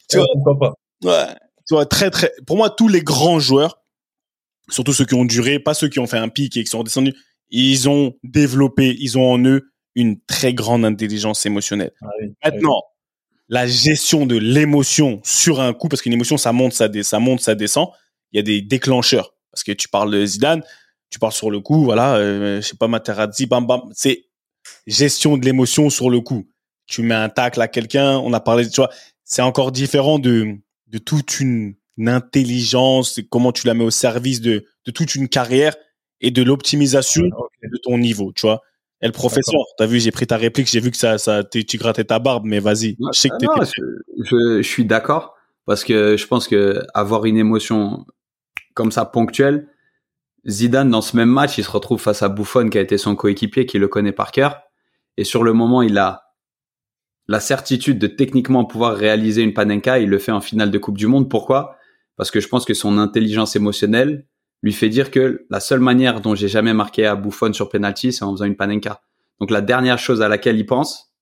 tu 0.09 0.19
vois, 0.19 0.59
pas. 0.59 0.75
Ouais, 1.05 1.35
tu 1.67 1.75
vois, 1.75 1.87
très, 1.87 2.11
très, 2.11 2.33
pour 2.47 2.57
moi, 2.57 2.71
tous 2.71 2.89
les 2.89 3.03
grands 3.03 3.39
joueurs, 3.39 3.83
surtout 4.69 4.93
ceux 4.93 5.05
qui 5.05 5.15
ont 5.15 5.25
duré, 5.25 5.59
pas 5.59 5.75
ceux 5.75 5.89
qui 5.89 5.99
ont 5.99 6.07
fait 6.07 6.19
un 6.19 6.29
pic 6.29 6.57
et 6.57 6.65
qui 6.65 6.71
sont 6.71 6.79
redescendus, 6.79 7.15
ils 7.51 7.89
ont 7.89 8.15
développé, 8.25 8.97
ils 8.99 9.19
ont 9.19 9.31
en 9.31 9.39
eux 9.45 9.71
une 9.97 10.21
très 10.21 10.55
grande 10.55 10.85
intelligence 10.85 11.45
émotionnelle. 11.47 11.93
Ah 12.03 12.07
ah 12.43 12.51
Maintenant, 12.51 12.83
la 13.49 13.67
gestion 13.67 14.27
de 14.27 14.37
l'émotion 14.37 15.21
sur 15.25 15.61
un 15.61 15.73
coup, 15.73 15.89
parce 15.89 16.03
qu'une 16.03 16.13
émotion, 16.13 16.37
ça 16.37 16.53
monte, 16.53 16.75
ça, 16.75 16.89
ça 17.03 17.19
monte, 17.19 17.41
ça 17.41 17.55
descend, 17.55 17.89
il 18.33 18.37
y 18.37 18.41
a 18.41 18.43
des 18.43 18.61
déclencheurs. 18.61 19.35
Parce 19.51 19.65
que 19.65 19.73
tu 19.73 19.89
parles 19.89 20.13
de 20.13 20.25
Zidane, 20.25 20.63
tu 21.11 21.19
parles 21.19 21.33
sur 21.33 21.51
le 21.51 21.61
coup, 21.61 21.85
voilà, 21.85 22.17
euh, 22.17 22.61
je 22.61 22.67
sais 22.67 22.77
pas, 22.77 22.89
Materazzi, 22.89 23.47
bam, 23.47 23.67
bam, 23.67 23.81
c'est 23.95 24.27
gestion 24.87 25.37
de 25.37 25.45
l'émotion 25.45 25.91
sur 25.91 26.11
le 26.11 26.21
coup. 26.21 26.47
Tu 26.87 27.03
mets 27.03 27.15
un 27.15 27.29
tacle 27.29 27.61
à 27.61 27.69
quelqu'un, 27.69 28.19
on 28.19 28.33
a 28.33 28.41
parlé, 28.41 28.69
tu 28.69 28.77
vois, 28.77 28.91
c'est 29.25 29.43
encore 29.43 29.73
différent 29.73 30.19
de, 30.19 30.57
de 30.89 30.99
toute 30.99 31.41
une, 31.41 31.75
intelligence, 31.99 33.19
comment 33.31 33.53
tu 33.53 33.67
la 33.67 33.73
mets 33.73 33.83
au 33.83 33.91
service 33.91 34.43
de, 34.43 34.67
de 34.85 34.91
toute 34.91 35.15
une 35.15 35.31
carrière 35.31 35.75
et 36.21 36.31
de 36.31 36.43
l'optimisation 36.43 37.23
de 37.23 37.79
ton 37.83 37.97
niveau, 37.97 38.33
tu 38.35 38.43
vois. 38.43 38.61
Et 39.03 39.07
le 39.07 39.13
professeur, 39.13 39.61
t'as 39.77 39.87
vu, 39.87 40.01
j'ai 40.01 40.11
pris 40.11 40.27
ta 40.27 40.37
réplique, 40.37 40.67
j'ai 40.69 40.81
vu 40.81 40.91
que 40.91 40.97
ça, 40.97 41.19
ça, 41.19 41.45
tu 41.45 41.77
grattais 41.77 42.05
ta 42.05 42.19
barbe, 42.19 42.45
mais 42.47 42.61
vas-y. 42.61 42.97
Je 43.13 43.19
sais 43.19 43.29
que 43.29 43.35
ah 43.49 43.65
je, 43.65 44.63
je, 44.63 44.63
suis 44.63 44.87
d'accord 44.87 45.35
parce 45.67 45.85
que 45.85 46.17
je 46.17 46.27
pense 46.27 46.49
que 46.49 46.81
avoir 46.95 47.27
une 47.27 47.37
émotion 47.37 48.07
comme 48.75 48.91
ça 48.91 49.05
ponctuelle, 49.05 49.69
Zidane 50.49 50.91
dans 50.91 51.03
ce 51.03 51.17
même 51.17 51.29
match, 51.29 51.59
il 51.59 51.65
se 51.65 51.71
retrouve 51.71 52.01
face 52.01 52.23
à 52.23 52.29
Buffon 52.29 52.69
qui 52.71 52.79
a 52.79 52.81
été 52.81 52.97
son 52.97 53.17
coéquipier, 53.17 53.67
qui 53.67 53.79
le 53.79 53.89
connaît 53.89 54.13
par 54.13 54.33
cœur, 54.33 54.63
et 55.17 55.25
sur 55.25 55.43
le 55.43 55.53
moment, 55.53 55.83
il 55.83 55.99
a 55.99 56.27
la 57.29 57.41
certitude 57.41 57.99
de 57.99 58.07
techniquement 58.07 58.65
pouvoir 58.65 58.97
réaliser 58.97 59.43
une 59.43 59.53
panenka, 59.53 59.99
il 59.99 60.09
le 60.09 60.19
fait 60.19 60.33
en 60.33 60.41
finale 60.41 60.71
de 60.71 60.79
Coupe 60.79 60.97
du 60.97 61.07
Monde. 61.07 61.29
Pourquoi? 61.29 61.77
Parce 62.17 62.31
que 62.31 62.41
je 62.41 62.49
pense 62.49 62.65
que 62.65 62.75
son 62.75 62.99
intelligence 62.99 63.57
émotionnelle 63.57 64.27
lui 64.67 64.73
fait 64.73 64.89
dire 64.89 65.13
que 65.13 65.47
la 65.49 65.61
seule 65.61 65.79
manière 65.79 66.21
dont 66.21 66.35
j'ai 66.35 66.49
jamais 66.49 66.75
marqué 66.75 67.07
à 67.07 67.15
Buffon 67.15 67.53
sur 67.53 67.69
penalty, 67.69 68.13
c'est 68.13 68.25
en 68.25 68.33
faisant 68.33 68.47
une 68.47 68.57
panenka. 68.57 69.01
Donc 69.41 69.53
la 69.53 69.61
dernière 69.61 69.99
chose 69.99 70.23
à 70.23 70.29
laquelle 70.29 70.59
il 70.59 70.67
pense, 70.67 71.13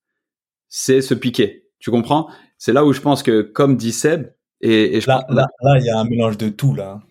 c'est 0.67 1.01
se 1.01 1.13
piquer. 1.13 1.67
Tu 1.77 1.91
comprends? 1.91 2.27
C'est 2.57 2.73
là 2.73 2.83
où 2.83 2.91
je 2.91 3.01
pense 3.01 3.21
que, 3.21 3.41
comme 3.41 3.77
dit 3.77 3.91
Seb, 3.91 4.31
et, 4.61 4.99
je 4.99 5.07
là, 5.07 5.23
là, 5.29 5.45
là, 5.61 5.77
il 5.77 5.85
y 5.85 5.89
a 5.89 5.99
un 5.99 6.05
mélange 6.05 6.37
de 6.37 6.49
tout 6.49 6.73
là. 6.73 7.01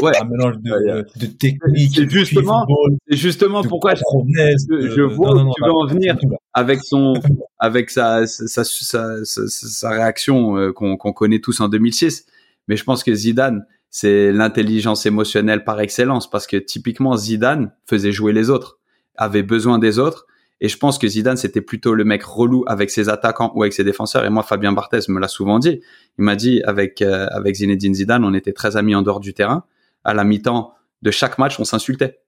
Ouais. 0.00 0.12
Un 0.20 0.24
mélange 0.26 0.58
de, 0.58 1.04
de 1.16 1.26
technique. 1.26 1.92
C'est 1.94 2.08
justement, 2.08 2.64
justement 3.08 3.62
pourquoi 3.64 3.94
je, 3.94 4.02
je, 4.70 5.02
vois 5.02 5.34
où 5.34 5.52
tu 5.52 5.62
veux 5.62 5.72
en 5.72 5.86
venir 5.86 6.16
avec 6.54 6.82
son, 6.82 7.14
avec 7.58 7.90
sa, 7.90 8.26
sa, 8.26 8.64
sa, 8.64 9.24
sa, 9.24 9.90
réaction 9.90 10.56
euh, 10.56 10.72
qu'on 10.72 10.96
connaît 10.96 11.40
tous 11.40 11.60
en 11.60 11.68
2006. 11.68 12.26
Mais 12.68 12.76
je 12.76 12.84
pense 12.84 13.02
que 13.02 13.12
Zidane, 13.12 13.66
c'est 13.90 14.32
l'intelligence 14.32 15.06
émotionnelle 15.06 15.64
par 15.64 15.80
excellence 15.80 16.30
parce 16.30 16.46
que 16.46 16.56
typiquement 16.56 17.16
Zidane 17.16 17.72
faisait 17.86 18.12
jouer 18.12 18.32
les 18.32 18.50
autres, 18.50 18.78
avait 19.16 19.42
besoin 19.42 19.78
des 19.78 19.98
autres. 19.98 20.26
Et 20.62 20.68
je 20.68 20.76
pense 20.76 20.98
que 20.98 21.08
Zidane, 21.08 21.36
c'était 21.36 21.62
plutôt 21.62 21.94
le 21.94 22.04
mec 22.04 22.22
relou 22.22 22.64
avec 22.66 22.90
ses 22.90 23.08
attaquants 23.08 23.50
ou 23.54 23.62
avec 23.62 23.72
ses 23.72 23.82
défenseurs. 23.82 24.24
Et 24.26 24.30
moi, 24.30 24.42
Fabien 24.42 24.72
Barthez 24.72 25.00
me 25.08 25.18
l'a 25.18 25.28
souvent 25.28 25.58
dit. 25.58 25.80
Il 26.18 26.24
m'a 26.24 26.36
dit, 26.36 26.62
avec, 26.64 27.00
euh, 27.00 27.26
avec 27.30 27.56
Zinedine 27.56 27.94
Zidane, 27.94 28.24
on 28.24 28.34
était 28.34 28.52
très 28.52 28.76
amis 28.76 28.94
en 28.94 29.00
dehors 29.00 29.20
du 29.20 29.32
terrain 29.32 29.64
à 30.04 30.12
la 30.12 30.22
mi-temps 30.22 30.74
de 31.02 31.10
chaque 31.10 31.38
match, 31.38 31.58
on 31.58 31.64
s'insultait 31.64 32.20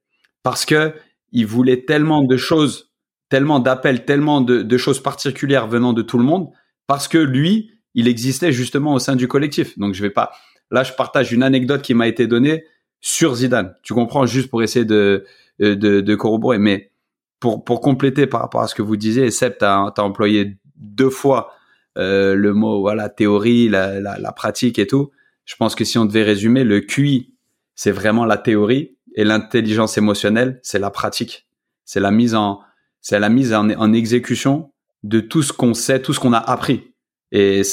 parce 0.43 0.65
que 0.65 0.93
il 1.31 1.47
voulait 1.47 1.85
tellement 1.85 2.21
de 2.21 2.37
choses, 2.37 2.91
tellement 3.29 3.59
d'appels, 3.59 4.05
tellement 4.05 4.41
de, 4.41 4.77
choses 4.77 5.01
particulières 5.01 5.67
venant 5.67 5.93
de 5.93 6.03
tout 6.03 6.19
le 6.19 6.23
monde, 6.23 6.49
parce 6.85 7.07
que 7.07 7.17
lui, 7.17 7.71
il 7.95 8.07
existait 8.07 8.51
justement 8.51 8.93
au 8.93 8.99
sein 8.99 9.15
du 9.15 9.27
collectif. 9.27 9.77
Donc 9.79 9.95
je 9.95 10.03
vais 10.03 10.11
pas. 10.11 10.31
Là, 10.71 10.83
je 10.83 10.93
partage 10.93 11.31
une 11.31 11.43
anecdote 11.43 11.81
qui 11.81 11.93
m'a 11.93 12.07
été 12.07 12.27
donnée 12.27 12.65
sur 12.99 13.35
Zidane. 13.35 13.75
Tu 13.83 13.93
comprends 13.93 14.25
juste 14.25 14.49
pour 14.49 14.63
essayer 14.63 14.85
de 14.85 15.25
de, 15.59 15.75
de 15.75 16.15
corroborer, 16.15 16.57
mais 16.57 16.91
pour 17.39 17.63
pour 17.63 17.81
compléter 17.81 18.27
par 18.27 18.41
rapport 18.41 18.61
à 18.61 18.67
ce 18.67 18.75
que 18.75 18.81
vous 18.81 18.97
disiez, 18.97 19.29
Seb, 19.31 19.57
tu 19.59 19.65
as, 19.65 19.93
employé 19.97 20.57
deux 20.75 21.09
fois 21.09 21.51
euh, 21.97 22.33
le 22.35 22.53
mot 22.53 22.81
voilà 22.81 23.09
théorie, 23.09 23.69
la, 23.69 23.99
la, 23.99 24.17
la 24.17 24.31
pratique 24.31 24.79
et 24.79 24.87
tout. 24.87 25.11
Je 25.45 25.55
pense 25.55 25.75
que 25.75 25.83
si 25.83 25.97
on 25.97 26.05
devait 26.05 26.23
résumer, 26.23 26.63
le 26.63 26.79
QI 26.79 27.33
c'est 27.75 27.91
vraiment 27.91 28.25
la 28.25 28.37
théorie 28.37 28.97
et 29.15 29.23
l'intelligence 29.23 29.97
émotionnelle, 29.97 30.59
c'est 30.63 30.79
la 30.79 30.89
pratique. 30.89 31.47
C'est 31.85 31.99
la 31.99 32.11
mise 32.11 32.35
en, 32.35 32.61
c'est 33.01 33.19
la 33.19 33.29
mise 33.29 33.53
en, 33.53 33.69
en, 33.69 33.93
exécution 33.93 34.71
de 35.03 35.19
tout 35.19 35.43
ce 35.43 35.53
qu'on 35.53 35.73
sait, 35.73 36.01
tout 36.01 36.13
ce 36.13 36.19
qu'on 36.19 36.33
a 36.33 36.37
appris. 36.37 36.92
Et 37.33 37.63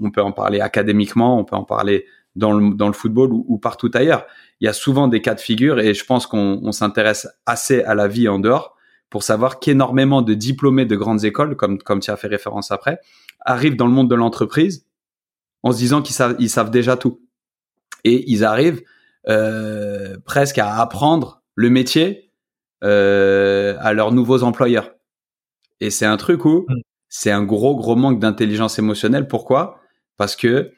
on 0.00 0.10
peut 0.10 0.22
en 0.22 0.32
parler 0.32 0.60
académiquement, 0.60 1.38
on 1.38 1.44
peut 1.44 1.54
en 1.54 1.64
parler 1.64 2.06
dans 2.36 2.52
le, 2.52 2.74
dans 2.74 2.86
le 2.86 2.94
football 2.94 3.32
ou, 3.32 3.44
ou, 3.46 3.58
partout 3.58 3.90
ailleurs. 3.92 4.26
Il 4.60 4.64
y 4.64 4.68
a 4.68 4.72
souvent 4.72 5.08
des 5.08 5.20
cas 5.20 5.34
de 5.34 5.40
figure 5.40 5.78
et 5.78 5.92
je 5.92 6.04
pense 6.06 6.26
qu'on 6.26 6.60
on, 6.62 6.72
s'intéresse 6.72 7.28
assez 7.44 7.82
à 7.82 7.94
la 7.94 8.08
vie 8.08 8.28
en 8.28 8.38
dehors 8.38 8.74
pour 9.10 9.22
savoir 9.22 9.60
qu'énormément 9.60 10.22
de 10.22 10.32
diplômés 10.32 10.86
de 10.86 10.96
grandes 10.96 11.24
écoles, 11.24 11.54
comme, 11.54 11.78
comme 11.78 12.00
tu 12.00 12.10
as 12.10 12.16
fait 12.16 12.28
référence 12.28 12.70
après, 12.70 12.98
arrivent 13.42 13.76
dans 13.76 13.86
le 13.86 13.92
monde 13.92 14.08
de 14.08 14.14
l'entreprise 14.14 14.86
en 15.62 15.72
se 15.72 15.76
disant 15.76 16.00
qu'ils 16.00 16.14
savent, 16.14 16.36
ils 16.38 16.50
savent 16.50 16.70
déjà 16.70 16.96
tout. 16.96 17.20
Et 18.04 18.30
ils 18.30 18.42
arrivent 18.42 18.82
euh, 19.28 20.16
presque 20.24 20.56
à 20.58 20.76
apprendre 20.76 21.42
le 21.54 21.68
métier 21.68 22.32
euh, 22.84 23.76
à 23.80 23.92
leurs 23.92 24.12
nouveaux 24.12 24.44
employeurs. 24.44 24.92
Et 25.80 25.90
c'est 25.90 26.06
un 26.06 26.16
truc 26.16 26.46
où 26.46 26.64
mm. 26.68 26.80
C'est 27.08 27.30
un 27.30 27.42
gros, 27.42 27.76
gros 27.76 27.96
manque 27.96 28.20
d'intelligence 28.20 28.78
émotionnelle. 28.78 29.28
Pourquoi? 29.28 29.80
Parce 30.16 30.36
que 30.36 30.72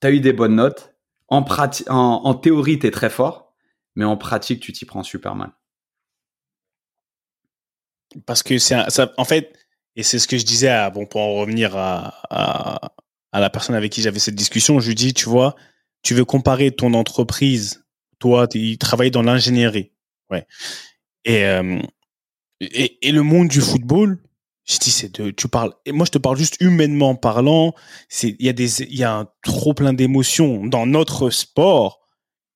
tu 0.00 0.06
as 0.06 0.10
eu 0.10 0.20
des 0.20 0.32
bonnes 0.32 0.56
notes. 0.56 0.94
En, 1.28 2.34
théorie, 2.34 2.78
tu 2.78 2.86
es 2.86 2.90
très 2.92 3.10
fort, 3.10 3.52
mais 3.96 4.04
en 4.04 4.16
pratique, 4.16 4.60
tu 4.60 4.72
t'y 4.72 4.84
prends 4.84 5.02
super 5.02 5.34
mal. 5.34 5.50
Parce 8.26 8.44
que 8.44 8.58
c'est 8.58 8.76
en 9.16 9.24
fait, 9.24 9.52
et 9.96 10.04
c'est 10.04 10.20
ce 10.20 10.28
que 10.28 10.38
je 10.38 10.44
disais, 10.44 10.68
à, 10.68 10.88
bon, 10.90 11.04
pour 11.04 11.20
en 11.20 11.34
revenir 11.34 11.76
à, 11.76 12.14
à, 12.30 13.40
la 13.40 13.50
personne 13.50 13.74
avec 13.74 13.90
qui 13.90 14.02
j'avais 14.02 14.20
cette 14.20 14.36
discussion, 14.36 14.78
je 14.78 14.88
lui 14.88 14.94
dis, 14.94 15.14
tu 15.14 15.28
vois, 15.28 15.56
tu 16.02 16.14
veux 16.14 16.24
comparer 16.24 16.70
ton 16.70 16.94
entreprise, 16.94 17.84
toi, 18.20 18.46
tu 18.46 18.78
travailles 18.78 19.10
dans 19.10 19.22
l'ingénierie, 19.22 19.92
ouais, 20.30 20.46
euh, 21.28 21.82
et, 22.60 23.08
et 23.08 23.12
le 23.12 23.22
monde 23.22 23.48
du 23.48 23.60
football, 23.60 24.22
je 24.66 24.78
dis 24.78 24.90
c'est 24.90 25.20
de 25.20 25.30
tu 25.30 25.48
parles 25.48 25.72
et 25.84 25.92
moi 25.92 26.06
je 26.06 26.10
te 26.10 26.18
parle 26.18 26.36
juste 26.36 26.56
humainement 26.60 27.14
parlant 27.14 27.74
c'est 28.08 28.36
il 28.38 28.46
y 28.46 28.48
a 28.48 28.52
des 28.52 28.82
il 28.82 28.96
y 28.96 29.04
a 29.04 29.14
un 29.14 29.28
trop 29.42 29.74
plein 29.74 29.92
d'émotions 29.92 30.66
dans 30.66 30.86
notre 30.86 31.30
sport 31.30 32.00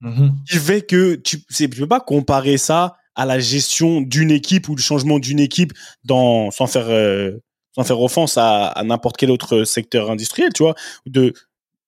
mm-hmm. 0.03 0.33
qui 0.49 0.57
fait 0.59 0.83
que 0.83 1.15
tu 1.15 1.45
tu 1.47 1.69
peux 1.69 1.87
pas 1.87 2.01
comparer 2.01 2.59
ça 2.59 2.97
à 3.15 3.27
la 3.27 3.39
gestion 3.39 4.01
d'une 4.01 4.31
équipe 4.31 4.69
ou 4.69 4.75
le 4.75 4.83
changement 4.83 5.19
d'une 5.19 5.41
équipe 5.41 5.73
dans 6.05 6.51
sans 6.51 6.67
faire 6.67 6.89
euh, 6.89 7.33
sans 7.75 7.85
faire 7.85 8.01
offense 8.01 8.37
à, 8.37 8.67
à 8.67 8.83
n'importe 8.83 9.17
quel 9.17 9.31
autre 9.31 9.65
secteur 9.65 10.11
industriel 10.11 10.53
tu 10.53 10.65
vois 10.65 10.75
de 11.07 11.33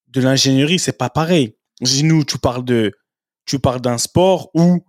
de 0.09 0.21
l'ingénierie 0.21 0.79
c'est 0.79 0.99
pas 0.99 1.11
pareil 1.11 1.57
nous 2.03 2.25
tu 2.25 2.39
parles 2.39 2.65
de 2.65 2.93
tu 3.45 3.59
parles 3.59 3.81
d'un 3.81 3.99
sport 3.99 4.51
où 4.55 4.85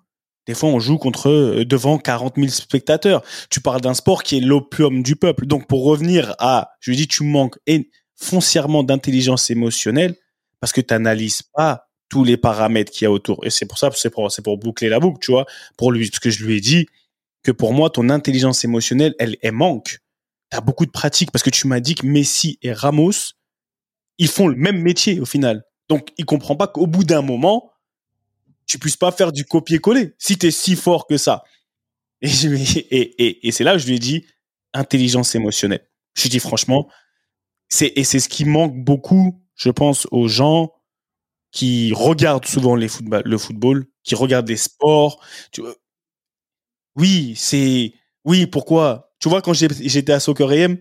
des 0.46 0.54
fois, 0.54 0.70
on 0.70 0.80
joue 0.80 0.98
contre 0.98 1.30
euh, 1.30 1.66
devant 1.66 1.98
40 1.98 2.34
000 2.36 2.50
spectateurs. 2.50 3.24
Tu 3.50 3.62
parles 3.62 3.82
d'un 3.82 3.94
sport 3.94 4.24
qui 4.24 4.38
est 4.38 4.42
l'opium 4.42 5.02
du 5.02 5.16
peuple. 5.16 5.46
Donc, 5.46 5.68
pour 5.68 5.86
revenir 5.86 6.36
à, 6.40 6.72
je 6.80 6.92
dis, 6.92 7.08
tu 7.08 7.24
manques 7.24 7.58
foncièrement 8.16 8.84
d'intelligence 8.84 9.50
émotionnelle 9.50 10.16
parce 10.60 10.72
que 10.72 10.82
tu 10.82 10.94
n'analyses 10.94 11.42
pas 11.42 11.88
tous 12.10 12.24
les 12.24 12.38
paramètres 12.38 12.92
qu'il 12.92 13.06
y 13.06 13.08
a 13.08 13.12
autour. 13.12 13.46
Et 13.46 13.50
c'est 13.50 13.66
pour 13.66 13.78
ça, 13.78 13.90
c'est 13.96 14.10
pour, 14.10 14.30
pour 14.44 14.58
boucler 14.58 14.90
la 14.90 15.00
boucle, 15.00 15.20
tu 15.20 15.32
vois, 15.32 15.46
pour 15.78 15.92
lui, 15.92 16.10
parce 16.10 16.20
que 16.20 16.30
je 16.30 16.46
lui 16.46 16.58
ai 16.58 16.62
dit 16.62 16.86
que 17.42 17.52
pour 17.52 17.74
moi, 17.74 17.90
ton 17.90 18.10
intelligence 18.10 18.64
émotionnelle, 18.64 19.16
elle, 19.20 19.36
elle 19.42 19.52
manque. 19.54 20.00
Tu 20.52 20.58
as 20.58 20.62
beaucoup 20.62 20.86
de 20.86 20.92
pratiques 20.92 21.32
parce 21.32 21.44
que 21.44 21.50
tu 21.50 21.68
m'as 21.68 21.80
dit 21.80 21.96
que 21.96 22.06
Messi 22.06 22.60
et 22.62 22.72
Ramos, 22.72 23.34
ils 24.18 24.28
font 24.28 24.48
le 24.48 24.56
même 24.56 24.80
métier 24.80 25.20
au 25.20 25.26
final. 25.26 25.64
Donc, 25.90 26.10
il 26.18 26.26
comprend 26.26 26.56
pas 26.56 26.68
qu'au 26.68 26.88
bout 26.88 27.04
d'un 27.04 27.22
moment, 27.22 27.73
tu 28.66 28.80
puisses 28.80 28.98
pas 28.98 29.12
faire 29.12 29.32
du 29.32 29.46
copier-coller 29.46 30.14
si 30.18 30.38
tu 30.38 30.48
es 30.48 30.52
si 30.52 30.76
fort 30.76 31.08
que 31.08 31.18
ça. 31.18 31.44
Et, 32.22 33.52
c'est 33.52 33.64
là 33.64 33.74
que 33.74 33.80
je 33.80 33.88
lui 33.88 33.96
ai 33.96 34.00
dit 34.00 34.26
intelligence 34.74 35.36
émotionnelle. 35.36 35.86
Je 36.16 36.24
lui 36.24 36.28
ai 36.28 36.32
dit 36.32 36.40
franchement, 36.40 36.90
c'est, 37.70 37.92
et 37.96 38.04
c'est 38.04 38.20
ce 38.20 38.30
qui 38.30 38.46
manque 38.46 38.76
beaucoup, 38.76 39.42
je 39.56 39.70
pense, 39.70 40.08
aux 40.12 40.28
gens 40.28 40.72
qui 41.52 41.94
regardent 41.94 42.46
souvent 42.46 42.76
les 42.76 42.88
football, 42.88 43.24
le 43.26 43.38
football, 43.38 43.86
qui 44.04 44.16
regardent 44.16 44.48
des 44.48 44.58
sports. 44.58 45.24
Oui, 46.96 47.34
c'est, 47.36 47.94
oui, 48.26 48.48
pourquoi? 48.48 49.14
Tu 49.20 49.30
vois, 49.30 49.42
quand 49.42 49.54
j'étais 49.54 50.12
à 50.12 50.20
Soccer 50.20 50.50
AM, 50.52 50.78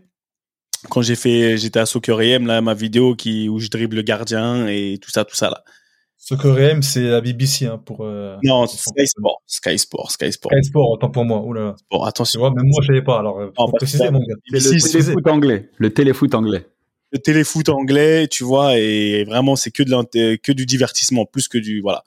quand 0.90 1.02
j'ai 1.02 1.16
fait, 1.16 1.56
j'étais 1.56 1.80
à 1.80 1.86
Soccer 1.86 2.18
AM, 2.18 2.46
là, 2.46 2.60
ma 2.60 2.74
vidéo 2.74 3.16
où 3.16 3.58
je 3.58 3.68
dribble 3.68 3.96
le 3.96 4.02
gardien 4.02 4.66
et 4.66 4.98
tout 5.00 5.10
ça, 5.10 5.24
tout 5.24 5.36
ça, 5.36 5.50
là. 5.50 5.64
Ce 6.24 6.34
que 6.36 6.80
c'est 6.82 7.02
la 7.02 7.20
BBC 7.20 7.66
hein, 7.66 7.82
pour. 7.84 8.02
Euh, 8.02 8.36
non, 8.44 8.68
Sky 8.68 9.08
Sport, 9.08 9.42
Sky 9.44 9.76
Sport, 9.76 10.12
Sky 10.12 10.30
Sport. 10.30 10.52
Sky 10.52 10.64
Sport, 10.68 10.90
autant 10.92 11.10
pour 11.10 11.24
moi. 11.24 11.40
Oula. 11.40 11.74
Bon, 11.90 12.04
attention. 12.04 12.38
Tu 12.38 12.38
vois, 12.38 12.52
même 12.52 12.66
moi, 12.66 12.78
je 12.80 12.86
savais 12.86 13.02
pas. 13.02 13.18
Alors, 13.18 13.40
euh, 13.40 13.50
faut 13.56 13.72
préciser, 13.72 14.08
mon 14.08 14.20
gars. 14.20 14.36
Le 14.52 14.60
téléfoot 14.60 15.26
anglais. 15.26 15.68
Le 15.78 15.92
téléfoot 15.92 16.34
anglais. 16.36 16.66
Le 17.10 17.18
téléfoot 17.18 17.68
anglais, 17.70 18.28
tu 18.28 18.44
vois, 18.44 18.78
et 18.78 19.24
vraiment, 19.24 19.56
c'est 19.56 19.72
que 19.72 19.82
de 19.82 20.36
que 20.36 20.52
du 20.52 20.64
divertissement, 20.64 21.26
plus 21.26 21.48
que 21.48 21.58
du 21.58 21.80
voilà. 21.80 22.04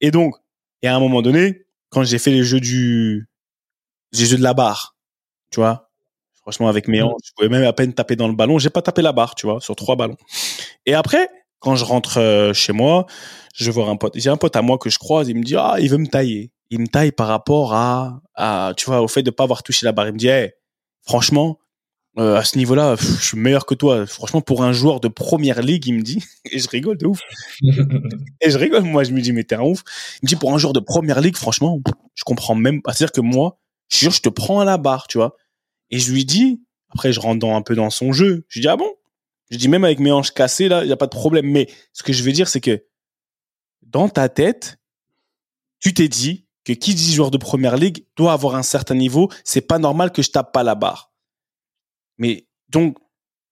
Et 0.00 0.10
donc, 0.10 0.36
et 0.80 0.88
à 0.88 0.96
un 0.96 0.98
moment 0.98 1.20
donné, 1.20 1.66
quand 1.90 2.02
j'ai 2.02 2.18
fait 2.18 2.30
les 2.30 2.44
jeux 2.44 2.60
du, 2.60 3.28
les 4.14 4.24
jeux 4.24 4.38
de 4.38 4.42
la 4.42 4.54
barre, 4.54 4.96
tu 5.50 5.60
vois, 5.60 5.90
franchement, 6.40 6.68
avec 6.68 6.88
mes 6.88 7.02
hanches, 7.02 7.20
je 7.26 7.32
pouvais 7.36 7.50
même 7.50 7.64
à 7.64 7.74
peine 7.74 7.92
taper 7.92 8.16
dans 8.16 8.26
le 8.26 8.34
ballon. 8.34 8.58
J'ai 8.58 8.70
pas 8.70 8.80
tapé 8.80 9.02
la 9.02 9.12
barre, 9.12 9.34
tu 9.34 9.44
vois, 9.44 9.60
sur 9.60 9.76
trois 9.76 9.96
ballons. 9.96 10.16
Et 10.86 10.94
après, 10.94 11.28
quand 11.64 11.76
je 11.76 11.84
rentre 11.84 12.18
euh, 12.20 12.52
chez 12.52 12.74
moi, 12.74 13.06
je 13.54 13.70
vois 13.70 13.88
un 13.88 13.96
pote. 13.96 14.12
J'ai 14.16 14.28
un 14.28 14.36
pote 14.36 14.54
à 14.54 14.60
moi 14.60 14.76
que 14.76 14.90
je 14.90 14.98
croise, 14.98 15.30
il 15.30 15.36
me 15.36 15.42
dit 15.42 15.56
ah 15.56 15.76
il 15.80 15.88
veut 15.88 15.96
me 15.96 16.06
tailler. 16.06 16.52
Il 16.68 16.80
me 16.80 16.86
taille 16.86 17.10
par 17.10 17.26
rapport 17.26 17.72
à, 17.72 18.20
à 18.34 18.74
tu 18.76 18.84
vois 18.84 19.00
au 19.00 19.08
fait 19.08 19.22
de 19.22 19.30
pas 19.30 19.44
avoir 19.44 19.62
touché 19.62 19.86
la 19.86 19.92
barre. 19.92 20.08
Il 20.08 20.12
me 20.12 20.18
dit 20.18 20.28
hey, 20.28 20.52
franchement 21.02 21.58
euh, 22.18 22.36
à 22.36 22.44
ce 22.44 22.58
niveau-là, 22.58 22.96
je 23.00 23.24
suis 23.24 23.38
meilleur 23.38 23.64
que 23.64 23.74
toi. 23.74 24.06
Franchement 24.06 24.42
pour 24.42 24.62
un 24.62 24.72
joueur 24.72 25.00
de 25.00 25.08
première 25.08 25.62
ligue, 25.62 25.86
il 25.86 25.94
me 25.94 26.02
dit 26.02 26.22
et 26.52 26.58
je 26.58 26.68
rigole 26.68 26.98
de 26.98 27.06
ouf. 27.06 27.20
et 27.62 28.50
je 28.50 28.58
rigole 28.58 28.82
moi, 28.82 29.02
je 29.02 29.12
me 29.12 29.22
dis 29.22 29.32
mais 29.32 29.44
t'es 29.44 29.54
un 29.54 29.62
ouf. 29.62 29.82
Il 30.22 30.26
me 30.26 30.28
dit 30.28 30.36
pour 30.36 30.52
un 30.52 30.58
joueur 30.58 30.74
de 30.74 30.80
première 30.80 31.22
ligue, 31.22 31.36
franchement, 31.36 31.80
je 32.14 32.24
comprends 32.24 32.54
même 32.54 32.82
pas. 32.82 32.92
C'est-à-dire 32.92 33.12
que 33.12 33.22
moi, 33.22 33.58
je 33.88 34.10
je 34.10 34.20
te 34.20 34.28
prends 34.28 34.60
à 34.60 34.66
la 34.66 34.76
barre, 34.76 35.06
tu 35.06 35.16
vois. 35.16 35.34
Et 35.90 35.98
je 35.98 36.12
lui 36.12 36.26
dis 36.26 36.60
après 36.90 37.12
je 37.12 37.20
rentre 37.20 37.40
dans, 37.40 37.56
un 37.56 37.62
peu 37.62 37.74
dans 37.74 37.88
son 37.88 38.12
jeu. 38.12 38.44
Je 38.48 38.58
lui 38.58 38.60
dis 38.60 38.68
ah 38.68 38.76
bon? 38.76 38.90
Je 39.50 39.58
dis 39.58 39.68
même 39.68 39.84
avec 39.84 40.00
mes 40.00 40.12
hanches 40.12 40.32
cassées, 40.32 40.68
là, 40.68 40.82
il 40.82 40.86
n'y 40.86 40.92
a 40.92 40.96
pas 40.96 41.06
de 41.06 41.10
problème. 41.10 41.46
Mais 41.46 41.68
ce 41.92 42.02
que 42.02 42.12
je 42.12 42.22
veux 42.22 42.32
dire, 42.32 42.48
c'est 42.48 42.60
que 42.60 42.84
dans 43.82 44.08
ta 44.08 44.28
tête, 44.28 44.78
tu 45.80 45.94
t'es 45.94 46.08
dit 46.08 46.46
que 46.64 46.72
qui 46.72 46.94
dit 46.94 47.12
joueur 47.12 47.30
de 47.30 47.36
première 47.36 47.76
ligue 47.76 48.06
doit 48.16 48.32
avoir 48.32 48.56
un 48.56 48.62
certain 48.62 48.94
niveau. 48.94 49.30
C'est 49.44 49.60
pas 49.60 49.78
normal 49.78 50.12
que 50.12 50.22
je 50.22 50.30
tape 50.30 50.52
pas 50.52 50.62
la 50.62 50.74
barre. 50.74 51.12
Mais 52.18 52.46
donc, 52.70 52.96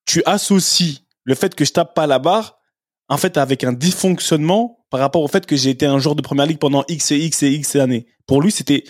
tu 0.07 0.23
associes 0.25 1.05
le 1.25 1.35
fait 1.35 1.55
que 1.55 1.65
je 1.65 1.73
tape 1.73 1.95
pas 1.95 2.07
la 2.07 2.19
barre, 2.19 2.59
en 3.09 3.19
fait, 3.19 3.37
avec 3.37 3.65
un 3.65 3.73
dysfonctionnement 3.73 4.85
par 4.91 5.01
rapport 5.01 5.23
au 5.23 5.29
fait 5.29 5.47
que 5.47 5.57
j'ai 5.57 5.71
été 5.71 5.87
un 5.87 5.99
joueur 5.99 6.15
de 6.15 6.23
première 6.23 6.47
ligue 6.47 6.59
pendant 6.59 6.85
X 6.89 7.13
et 7.13 7.19
X 7.19 7.43
et 7.43 7.51
X 7.51 7.77
années. 7.77 8.07
Pour 8.27 8.41
lui, 8.41 8.51
c'était, 8.51 8.85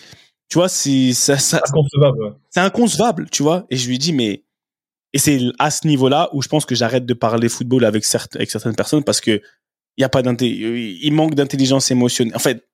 tu 0.49 0.57
vois, 0.57 0.69
c'est, 0.69 1.13
ça, 1.13 1.37
ça, 1.37 1.61
inconcevable. 1.65 2.37
C'est 2.49 2.59
inconcevable, 2.61 3.29
tu 3.29 3.43
vois. 3.43 3.65
Et 3.69 3.77
je 3.77 3.87
lui 3.87 3.97
dis, 3.97 4.13
mais 4.13 4.45
et 5.13 5.19
c'est 5.19 5.39
à 5.59 5.69
ce 5.69 5.87
niveau-là 5.87 6.29
où 6.33 6.41
je 6.41 6.47
pense 6.47 6.65
que 6.65 6.73
j'arrête 6.73 7.05
de 7.05 7.13
parler 7.13 7.47
football 7.47 7.85
avec, 7.85 8.03
avec 8.35 8.51
certaines 8.51 8.75
personnes 8.75 9.03
parce 9.03 9.21
que 9.21 9.41
il 9.95 10.01
y 10.01 10.03
a 10.03 10.09
pas 10.09 10.21
il 10.21 11.11
manque 11.13 11.35
d'intelligence 11.35 11.91
émotionnelle. 11.91 12.35
En 12.35 12.39
fait, 12.39 12.67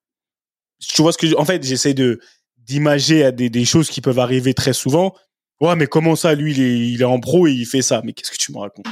tu 0.80 1.02
vois 1.02 1.12
ce 1.12 1.18
que 1.18 1.36
en 1.38 1.44
fait, 1.44 1.64
j'essaie 1.66 1.94
de 1.94 2.22
d'imager 2.58 3.26
à 3.26 3.32
des, 3.32 3.50
des 3.50 3.66
choses 3.66 3.90
qui 3.90 4.00
peuvent 4.00 4.20
arriver 4.20 4.54
très 4.54 4.74
souvent. 4.74 5.14
Ouais, 5.60 5.76
mais 5.76 5.88
comment 5.88 6.16
ça, 6.16 6.34
lui, 6.36 6.54
il 6.54 6.62
est, 6.62 6.90
il 6.92 7.02
est 7.02 7.06
en 7.06 7.20
pro 7.20 7.48
et 7.48 7.52
il 7.52 7.66
fait 7.66 7.82
ça? 7.82 8.02
Mais 8.06 8.14
qu'est-ce 8.14 8.32
que 8.32 8.38
tu 8.38 8.54
me 8.54 8.60
racontes? 8.60 8.86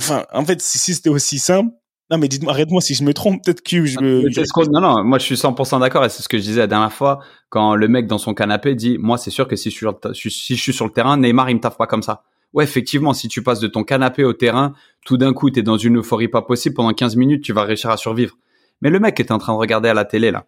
Enfin, 0.00 0.24
en 0.32 0.46
fait, 0.46 0.62
si, 0.62 0.78
si 0.78 0.94
c'était 0.94 1.10
aussi 1.10 1.38
simple, 1.38 1.70
non, 2.10 2.16
mais 2.16 2.28
dites-moi, 2.28 2.52
arrête-moi 2.52 2.80
si 2.80 2.94
je 2.94 3.04
me 3.04 3.12
trompe, 3.12 3.44
peut-être 3.44 3.60
que 3.60 3.84
je 3.84 4.00
me. 4.00 4.70
Non, 4.72 4.80
non, 4.80 5.04
moi 5.04 5.18
je 5.18 5.24
suis 5.24 5.34
100% 5.34 5.80
d'accord 5.80 6.04
et 6.04 6.08
c'est 6.08 6.22
ce 6.22 6.28
que 6.28 6.38
je 6.38 6.42
disais 6.42 6.60
la 6.60 6.66
dernière 6.66 6.92
fois 6.92 7.20
quand 7.50 7.74
le 7.74 7.86
mec 7.88 8.06
dans 8.06 8.18
son 8.18 8.32
canapé 8.32 8.74
dit 8.74 8.96
Moi, 8.96 9.18
c'est 9.18 9.30
sûr 9.30 9.46
que 9.46 9.54
si 9.54 9.70
je, 9.70 9.76
suis, 10.14 10.30
si 10.30 10.56
je 10.56 10.62
suis 10.62 10.72
sur 10.72 10.86
le 10.86 10.92
terrain, 10.92 11.18
Neymar, 11.18 11.50
il 11.50 11.56
me 11.56 11.60
taffe 11.60 11.76
pas 11.76 11.86
comme 11.86 12.02
ça 12.02 12.24
ouais, 12.52 12.64
effectivement, 12.64 13.12
si 13.12 13.28
tu 13.28 13.42
passes 13.42 13.60
de 13.60 13.68
ton 13.68 13.84
canapé 13.84 14.24
au 14.24 14.32
terrain, 14.32 14.74
tout 15.04 15.16
d'un 15.16 15.32
coup, 15.32 15.50
tu 15.50 15.60
es 15.60 15.62
dans 15.62 15.76
une 15.76 15.98
euphorie 15.98 16.28
pas 16.28 16.42
possible, 16.42 16.74
pendant 16.74 16.92
15 16.92 17.16
minutes, 17.16 17.42
tu 17.42 17.52
vas 17.52 17.64
réussir 17.64 17.90
à 17.90 17.96
survivre. 17.96 18.36
Mais 18.80 18.90
le 18.90 18.98
mec 18.98 19.18
était 19.20 19.32
en 19.32 19.38
train 19.38 19.52
de 19.52 19.58
regarder 19.58 19.88
à 19.88 19.94
la 19.94 20.04
télé, 20.04 20.30
là. 20.30 20.46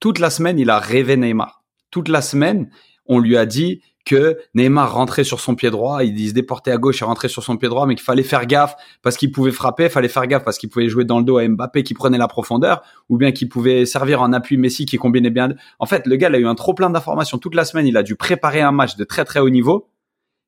Toute 0.00 0.18
la 0.18 0.30
semaine, 0.30 0.58
il 0.58 0.70
a 0.70 0.78
rêvé 0.78 1.16
Neymar. 1.16 1.62
Toute 1.90 2.08
la 2.08 2.22
semaine, 2.22 2.68
on 3.06 3.18
lui 3.18 3.36
a 3.36 3.46
dit 3.46 3.80
que 4.04 4.36
Neymar 4.54 4.92
rentrait 4.92 5.24
sur 5.24 5.40
son 5.40 5.54
pied 5.54 5.70
droit, 5.70 6.04
il 6.04 6.28
se 6.28 6.34
déportait 6.34 6.70
à 6.70 6.76
gauche 6.76 7.00
et 7.00 7.04
rentrait 7.04 7.28
sur 7.28 7.42
son 7.42 7.56
pied 7.56 7.68
droit, 7.68 7.86
mais 7.86 7.94
qu'il 7.94 8.04
fallait 8.04 8.22
faire 8.22 8.46
gaffe 8.46 8.74
parce 9.02 9.16
qu'il 9.16 9.32
pouvait 9.32 9.50
frapper, 9.50 9.88
fallait 9.88 10.08
faire 10.08 10.26
gaffe 10.26 10.44
parce 10.44 10.58
qu'il 10.58 10.68
pouvait 10.68 10.88
jouer 10.88 11.04
dans 11.04 11.18
le 11.18 11.24
dos 11.24 11.38
à 11.38 11.48
Mbappé 11.48 11.82
qui 11.84 11.94
prenait 11.94 12.18
la 12.18 12.28
profondeur, 12.28 12.82
ou 13.08 13.16
bien 13.16 13.32
qu'il 13.32 13.48
pouvait 13.48 13.86
servir 13.86 14.20
en 14.20 14.32
appui 14.32 14.58
Messi 14.58 14.84
qui 14.84 14.98
combinait 14.98 15.30
bien. 15.30 15.54
En 15.78 15.86
fait, 15.86 16.06
le 16.06 16.16
gars 16.16 16.28
il 16.28 16.34
a 16.34 16.38
eu 16.38 16.46
un 16.46 16.54
trop 16.54 16.74
plein 16.74 16.90
d'informations 16.90 17.38
toute 17.38 17.54
la 17.54 17.64
semaine, 17.64 17.86
il 17.86 17.96
a 17.96 18.02
dû 18.02 18.14
préparer 18.14 18.60
un 18.60 18.72
match 18.72 18.96
de 18.96 19.04
très 19.04 19.24
très 19.24 19.40
haut 19.40 19.50
niveau, 19.50 19.88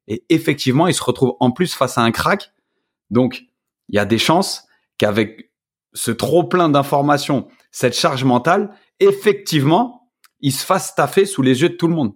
et 0.08 0.24
effectivement, 0.28 0.86
il 0.86 0.94
se 0.94 1.02
retrouve 1.02 1.34
en 1.40 1.50
plus 1.50 1.74
face 1.74 1.98
à 1.98 2.02
un 2.02 2.10
crack. 2.10 2.52
Donc, 3.10 3.44
il 3.88 3.96
y 3.96 3.98
a 3.98 4.04
des 4.04 4.18
chances 4.18 4.66
qu'avec 4.98 5.52
ce 5.94 6.10
trop 6.10 6.44
plein 6.44 6.68
d'informations, 6.68 7.48
cette 7.70 7.94
charge 7.94 8.24
mentale, 8.24 8.70
effectivement, 9.00 10.10
il 10.40 10.52
se 10.52 10.64
fasse 10.64 10.94
taffer 10.94 11.24
sous 11.24 11.42
les 11.42 11.62
yeux 11.62 11.70
de 11.70 11.74
tout 11.74 11.88
le 11.88 11.94
monde. 11.94 12.14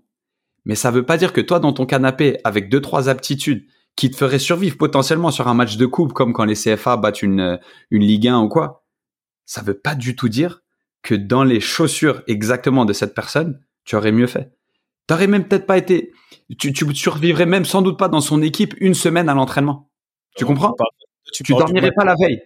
Mais 0.64 0.74
ça 0.74 0.91
veut 0.91 1.07
pas 1.07 1.16
dire 1.16 1.32
que 1.32 1.41
toi, 1.41 1.59
dans 1.59 1.72
ton 1.72 1.86
canapé, 1.86 2.38
avec 2.45 2.68
deux, 2.68 2.80
trois 2.80 3.09
aptitudes 3.09 3.66
qui 3.97 4.11
te 4.11 4.16
ferait 4.16 4.38
survivre 4.38 4.76
potentiellement 4.76 5.30
sur 5.30 5.49
un 5.49 5.55
match 5.55 5.76
de 5.76 5.86
coupe, 5.86 6.12
comme 6.12 6.32
quand 6.32 6.45
les 6.45 6.55
CFA 6.55 6.97
battent 6.97 7.22
une, 7.22 7.59
une 7.91 8.03
Ligue 8.03 8.28
1 8.28 8.41
ou 8.41 8.49
quoi, 8.49 8.84
ça 9.47 9.62
veut 9.62 9.78
pas 9.78 9.95
du 9.95 10.14
tout 10.14 10.28
dire 10.28 10.61
que 11.03 11.14
dans 11.14 11.45
les 11.45 11.61
chaussures 11.61 12.22
exactement 12.26 12.84
de 12.84 12.93
cette 12.93 13.14
personne, 13.14 13.61
tu 13.84 13.97
aurais 13.97 14.12
mieux 14.12 14.26
fait. 14.26 14.53
Tu 15.11 15.14
aurais 15.14 15.26
même 15.26 15.42
peut-être 15.42 15.66
pas 15.66 15.76
été, 15.76 16.12
tu, 16.56 16.72
tu 16.72 16.94
survivrais 16.94 17.44
même 17.44 17.64
sans 17.64 17.82
doute 17.82 17.98
pas 17.98 18.06
dans 18.06 18.20
son 18.20 18.42
équipe 18.42 18.76
une 18.78 18.94
semaine 18.94 19.28
à 19.28 19.34
l'entraînement. 19.34 19.90
Tu 20.36 20.44
comprends? 20.44 20.72
Tu, 21.32 21.42
tu 21.42 21.52
dormirais 21.52 21.90
pas 21.90 22.04
la 22.04 22.14
veille. 22.14 22.40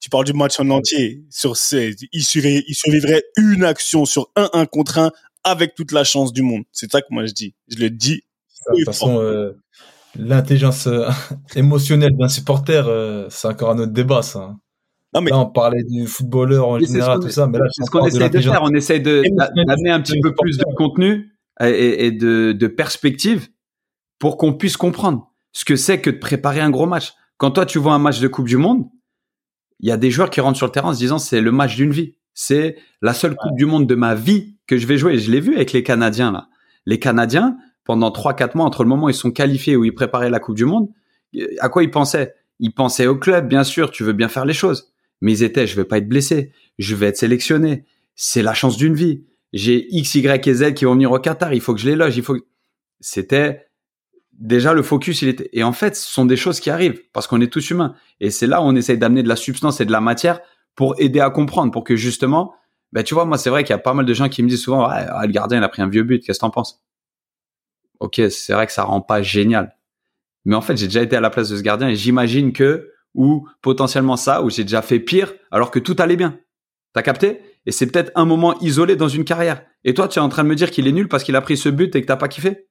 Tu 0.00 0.10
parles 0.10 0.24
du 0.24 0.32
match 0.32 0.58
en 0.58 0.68
entier. 0.70 1.22
Sur 1.30 1.56
ces, 1.56 1.94
il, 2.10 2.24
survivrait, 2.24 2.64
il 2.66 2.74
survivrait 2.74 3.22
une 3.36 3.62
action 3.62 4.06
sur 4.06 4.28
un 4.34 4.50
1 4.52 4.66
contre 4.66 4.98
un 4.98 5.12
avec 5.44 5.76
toute 5.76 5.92
la 5.92 6.02
chance 6.02 6.32
du 6.32 6.42
monde. 6.42 6.64
C'est 6.72 6.90
ça 6.90 7.00
que 7.00 7.06
moi 7.10 7.26
je 7.26 7.32
dis. 7.32 7.54
Je 7.68 7.78
le 7.78 7.90
dis. 7.90 8.24
De 8.72 8.78
toute 8.78 8.86
façon, 8.86 9.20
euh, 9.20 9.52
l'intelligence 10.18 10.88
euh, 10.88 11.08
émotionnelle 11.54 12.16
d'un 12.18 12.28
supporter, 12.28 12.88
euh, 12.88 13.28
c'est 13.30 13.46
encore 13.46 13.70
un 13.70 13.78
autre 13.78 13.92
débat, 13.92 14.22
ça. 14.22 14.56
Non, 15.14 15.20
mais... 15.20 15.30
Là, 15.30 15.38
on 15.38 15.46
parlait 15.46 15.84
du 15.84 16.08
footballeur 16.08 16.66
en 16.66 16.80
général, 16.80 17.20
tout 17.20 17.30
ça, 17.30 17.46
mais 17.46 17.58
là, 17.58 17.66
c'est 17.70 17.84
ce 17.84 17.90
qu'on 17.90 18.04
essaye 18.04 18.30
de 18.30 18.40
faire. 18.40 18.62
On 18.64 18.74
essaye 18.74 19.00
de 19.00 19.22
d'amener 19.64 19.90
un 19.90 20.00
petit 20.00 20.20
peu 20.20 20.34
plus 20.34 20.58
de 20.58 20.64
contenu 20.74 21.36
et, 21.60 22.10
de, 22.10 22.52
de 22.52 22.66
perspective 22.66 23.48
pour 24.18 24.36
qu'on 24.36 24.54
puisse 24.54 24.76
comprendre 24.76 25.30
ce 25.52 25.64
que 25.64 25.76
c'est 25.76 26.00
que 26.00 26.10
de 26.10 26.18
préparer 26.18 26.60
un 26.60 26.70
gros 26.70 26.86
match. 26.86 27.12
Quand 27.36 27.50
toi, 27.50 27.66
tu 27.66 27.78
vois 27.78 27.94
un 27.94 27.98
match 27.98 28.20
de 28.20 28.28
Coupe 28.28 28.48
du 28.48 28.56
Monde, 28.56 28.86
il 29.80 29.88
y 29.88 29.92
a 29.92 29.96
des 29.96 30.10
joueurs 30.10 30.30
qui 30.30 30.40
rentrent 30.40 30.58
sur 30.58 30.66
le 30.66 30.72
terrain 30.72 30.90
en 30.90 30.94
se 30.94 30.98
disant 30.98 31.18
c'est 31.18 31.40
le 31.40 31.52
match 31.52 31.76
d'une 31.76 31.90
vie. 31.90 32.16
C'est 32.34 32.76
la 33.02 33.14
seule 33.14 33.34
Coupe 33.34 33.56
du 33.56 33.66
Monde 33.66 33.86
de 33.86 33.94
ma 33.94 34.14
vie 34.14 34.56
que 34.66 34.76
je 34.76 34.86
vais 34.86 34.98
jouer. 34.98 35.18
je 35.18 35.30
l'ai 35.30 35.40
vu 35.40 35.56
avec 35.56 35.72
les 35.72 35.82
Canadiens, 35.82 36.32
là. 36.32 36.48
Les 36.86 36.98
Canadiens, 36.98 37.56
pendant 37.84 38.10
3-4 38.10 38.56
mois, 38.56 38.66
entre 38.66 38.84
le 38.84 38.88
moment 38.88 39.06
où 39.06 39.10
ils 39.10 39.14
sont 39.14 39.30
qualifiés, 39.30 39.76
où 39.76 39.84
ils 39.84 39.94
préparaient 39.94 40.30
la 40.30 40.38
Coupe 40.38 40.56
du 40.56 40.64
Monde, 40.64 40.88
à 41.58 41.68
quoi 41.68 41.82
ils 41.82 41.90
pensaient? 41.90 42.34
Ils 42.58 42.72
pensaient 42.72 43.06
au 43.06 43.16
club, 43.16 43.48
bien 43.48 43.64
sûr, 43.64 43.90
tu 43.90 44.04
veux 44.04 44.12
bien 44.12 44.28
faire 44.28 44.44
les 44.44 44.52
choses. 44.52 44.92
Mais 45.20 45.32
ils 45.32 45.42
étaient, 45.42 45.66
je 45.66 45.76
vais 45.76 45.84
pas 45.84 45.98
être 45.98 46.08
blessé, 46.08 46.52
je 46.78 46.94
vais 46.94 47.06
être 47.06 47.16
sélectionné. 47.16 47.84
C'est 48.14 48.42
la 48.42 48.54
chance 48.54 48.76
d'une 48.76 48.94
vie. 48.94 49.24
J'ai 49.52 49.86
X, 49.94 50.14
Y 50.14 50.46
et 50.46 50.54
Z 50.54 50.74
qui 50.74 50.84
vont 50.84 50.92
venir 50.92 51.10
au 51.12 51.18
Qatar, 51.18 51.52
il 51.52 51.60
faut 51.60 51.74
que 51.74 51.80
je 51.80 51.88
les 51.88 51.96
loge, 51.96 52.16
il 52.16 52.22
faut 52.22 52.36
C'était 53.00 53.66
déjà 54.32 54.72
le 54.72 54.82
focus, 54.82 55.22
il 55.22 55.28
était. 55.28 55.50
Et 55.52 55.62
en 55.62 55.72
fait, 55.72 55.96
ce 55.96 56.10
sont 56.10 56.24
des 56.24 56.36
choses 56.36 56.60
qui 56.60 56.70
arrivent 56.70 57.02
parce 57.12 57.26
qu'on 57.26 57.40
est 57.40 57.52
tous 57.52 57.70
humains. 57.70 57.94
Et 58.20 58.30
c'est 58.30 58.46
là 58.46 58.60
où 58.60 58.64
on 58.64 58.74
essaye 58.74 58.98
d'amener 58.98 59.22
de 59.22 59.28
la 59.28 59.36
substance 59.36 59.80
et 59.80 59.84
de 59.84 59.92
la 59.92 60.00
matière 60.00 60.40
pour 60.74 60.94
aider 60.98 61.20
à 61.20 61.30
comprendre, 61.30 61.72
pour 61.72 61.84
que 61.84 61.96
justement, 61.96 62.54
ben 62.92 63.02
tu 63.02 63.14
vois, 63.14 63.24
moi 63.24 63.38
c'est 63.38 63.50
vrai 63.50 63.64
qu'il 63.64 63.72
y 63.74 63.74
a 63.74 63.78
pas 63.78 63.94
mal 63.94 64.06
de 64.06 64.14
gens 64.14 64.28
qui 64.28 64.42
me 64.42 64.48
disent 64.48 64.62
souvent, 64.62 64.84
ah, 64.84 65.26
le 65.26 65.32
gardien 65.32 65.58
il 65.58 65.64
a 65.64 65.68
pris 65.68 65.82
un 65.82 65.88
vieux 65.88 66.02
but, 66.04 66.24
qu'est-ce 66.24 66.38
que 66.38 66.44
t'en 66.46 66.50
penses? 66.50 66.82
Ok, 67.98 68.20
c'est 68.30 68.52
vrai 68.52 68.66
que 68.66 68.72
ça 68.72 68.84
rend 68.84 69.02
pas 69.02 69.20
génial, 69.20 69.76
mais 70.44 70.54
en 70.56 70.62
fait 70.62 70.76
j'ai 70.76 70.86
déjà 70.86 71.02
été 71.02 71.16
à 71.16 71.20
la 71.20 71.30
place 71.30 71.50
de 71.50 71.56
ce 71.56 71.62
gardien 71.62 71.88
et 71.88 71.96
j'imagine 71.96 72.52
que 72.52 72.92
ou 73.14 73.46
potentiellement 73.62 74.16
ça, 74.16 74.42
ou 74.42 74.50
j'ai 74.50 74.64
déjà 74.64 74.82
fait 74.82 75.00
pire 75.00 75.34
alors 75.50 75.70
que 75.70 75.78
tout 75.78 75.96
allait 75.98 76.16
bien. 76.16 76.38
T'as 76.92 77.02
capté? 77.02 77.40
Et 77.66 77.72
c'est 77.72 77.86
peut-être 77.86 78.10
un 78.14 78.24
moment 78.24 78.58
isolé 78.60 78.96
dans 78.96 79.08
une 79.08 79.24
carrière. 79.24 79.62
Et 79.84 79.94
toi, 79.94 80.08
tu 80.08 80.18
es 80.18 80.22
en 80.22 80.28
train 80.28 80.44
de 80.44 80.48
me 80.48 80.54
dire 80.54 80.70
qu'il 80.70 80.88
est 80.88 80.92
nul 80.92 81.08
parce 81.08 81.24
qu'il 81.24 81.36
a 81.36 81.40
pris 81.40 81.56
ce 81.56 81.68
but 81.68 81.94
et 81.94 82.02
que 82.02 82.06
t'as 82.06 82.16
pas 82.16 82.28
kiffé? 82.28 82.68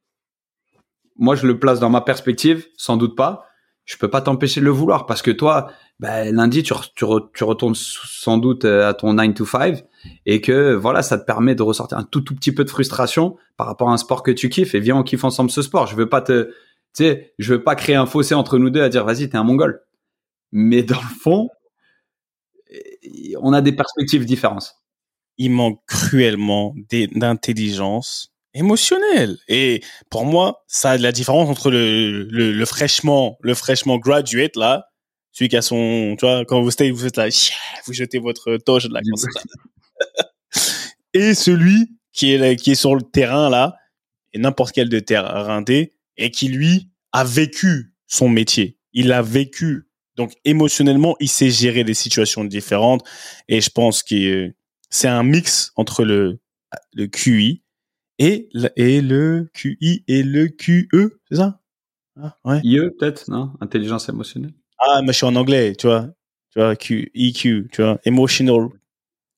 Moi, 1.17 1.36
je 1.36 1.47
le 1.47 1.59
place 1.59 1.80
dans 1.80 1.89
ma 1.89 2.01
perspective, 2.01 2.67
sans 2.78 2.97
doute 2.97 3.15
pas. 3.15 3.45
Je 3.86 3.97
peux 3.97 4.07
pas 4.07 4.22
t'empêcher 4.22 4.59
de 4.59 4.65
le 4.65 4.72
vouloir 4.72 5.05
parce 5.05 5.22
que 5.22 5.32
toi, 5.32 5.72
ben, 5.99 6.34
lundi, 6.34 6.63
tu, 6.63 6.74
retournes 7.03 7.76
sans 7.76 8.38
doute 8.38 8.63
euh, 8.63 8.88
à 8.88 8.93
ton 8.93 9.13
9 9.13 9.34
to 9.34 9.45
5 9.45 9.84
et 10.26 10.41
que 10.41 10.76
voilà, 10.76 11.01
ça 11.01 11.17
te 11.17 11.26
permet 11.26 11.55
de 11.55 11.63
ressortir 11.63 11.97
un 11.97 12.03
tout, 12.03 12.22
tout 12.22 12.36
petit 12.36 12.51
peu 12.51 12.63
de 12.63 12.70
frustration 12.70 13.36
par 13.57 13.67
rapport 13.67 13.89
à 13.89 13.93
un 13.93 13.97
sport 13.97 14.22
que 14.22 14.32
tu 14.32 14.49
kiffes 14.49 14.76
et 14.76 14.80
viens, 14.80 14.95
on 14.95 15.03
kiffe 15.03 15.24
ensemble 15.24 15.49
ce 15.49 15.61
sport. 15.61 15.88
Je 15.88 15.95
veux 15.95 16.07
pas 16.07 16.22
te, 16.22 16.51
tu 16.95 17.03
sais, 17.03 17.34
je 17.39 17.55
veux 17.55 17.63
pas 17.63 17.76
créer 17.76 17.95
un 17.95 18.05
fossé 18.05 18.36
entre 18.36 18.57
nous 18.59 18.70
deux 18.70 18.82
à 18.82 18.89
dire 18.89 19.05
vas-y, 19.05 19.28
t'es 19.28 19.38
un 19.38 19.43
mongol. 19.43 19.82
Mais 20.51 20.84
dans 20.84 21.01
le 21.01 21.15
fond, 21.22 21.49
on 23.41 23.53
a 23.53 23.61
des 23.61 23.72
perspectives 23.72 24.26
différentes. 24.26 24.76
Il 25.38 25.51
manque 25.51 25.82
cruellement 25.88 26.76
d'intelligence 26.91 28.34
émotionnelle. 28.53 29.38
Et 29.47 29.82
pour 30.09 30.26
moi, 30.26 30.63
ça 30.67 30.91
a 30.91 30.97
la 30.97 31.11
différence 31.11 31.49
entre 31.49 31.72
le, 31.72 32.24
le, 32.24 32.51
le 32.51 32.65
fraîchement, 32.65 33.38
le 33.41 33.53
fraîchement 33.53 33.97
graduate, 33.97 34.55
là, 34.55 34.88
celui 35.32 35.49
qui 35.49 35.57
a 35.57 35.61
son, 35.61 36.15
tu 36.20 36.26
vois, 36.26 36.43
quand 36.45 36.61
vous 36.61 36.72
stay, 36.72 36.91
vous 36.91 37.05
êtes 37.05 37.17
là, 37.17 37.30
vous 37.86 37.93
jetez 37.93 38.20
votre 38.20 38.57
de 38.57 38.93
la 38.93 39.01
et 41.13 41.34
celui 41.34 41.97
qui 42.11 42.34
est, 42.34 42.55
qui 42.55 42.72
est 42.72 42.76
sur 42.76 42.95
le 42.95 43.01
terrain, 43.01 43.49
là, 43.49 43.76
et 44.34 44.39
n'importe 44.39 44.74
quel 44.74 44.89
de 44.89 44.99
terrain 44.99 45.63
et 46.17 46.32
qui, 46.32 46.47
lui, 46.47 46.89
a 47.11 47.24
vécu 47.24 47.93
son 48.07 48.30
métier. 48.30 48.78
Il 48.93 49.11
a 49.11 49.22
vécu. 49.22 49.88
Donc, 50.20 50.34
émotionnellement, 50.43 51.15
il 51.22 51.30
sait 51.30 51.49
gérer 51.49 51.86
des 51.86 51.93
situations 51.93 52.43
différentes. 52.43 53.07
Et 53.47 53.61
je 53.61 53.70
pense 53.70 54.03
que 54.03 54.53
c'est 54.89 55.07
un 55.07 55.24
mix 55.24 55.72
entre 55.78 56.03
le, 56.03 56.39
le 56.93 57.07
QI 57.07 57.63
et, 58.17 58.49
et 58.76 58.99
le 58.99 59.49
QI 59.53 60.03
et 60.09 60.24
le 60.24 60.49
QE, 60.49 61.22
c'est 61.30 61.38
ça? 61.38 61.61
Ah, 62.22 62.36
ouais. 62.43 62.59
IE, 62.65 62.82
peut-être, 62.99 63.30
non? 63.32 63.53
Intelligence 63.61 64.09
émotionnelle. 64.09 64.51
Ah, 64.78 64.99
mais 65.01 65.13
je 65.13 65.17
suis 65.20 65.26
en 65.26 65.38
anglais, 65.38 65.74
tu 65.78 65.88
vois. 65.88 66.09
Tu 66.51 66.59
vois, 66.59 66.76
Q, 66.76 67.09
EQ, 67.15 67.70
tu 67.72 67.82
vois. 67.82 67.97
Emotional 68.03 68.67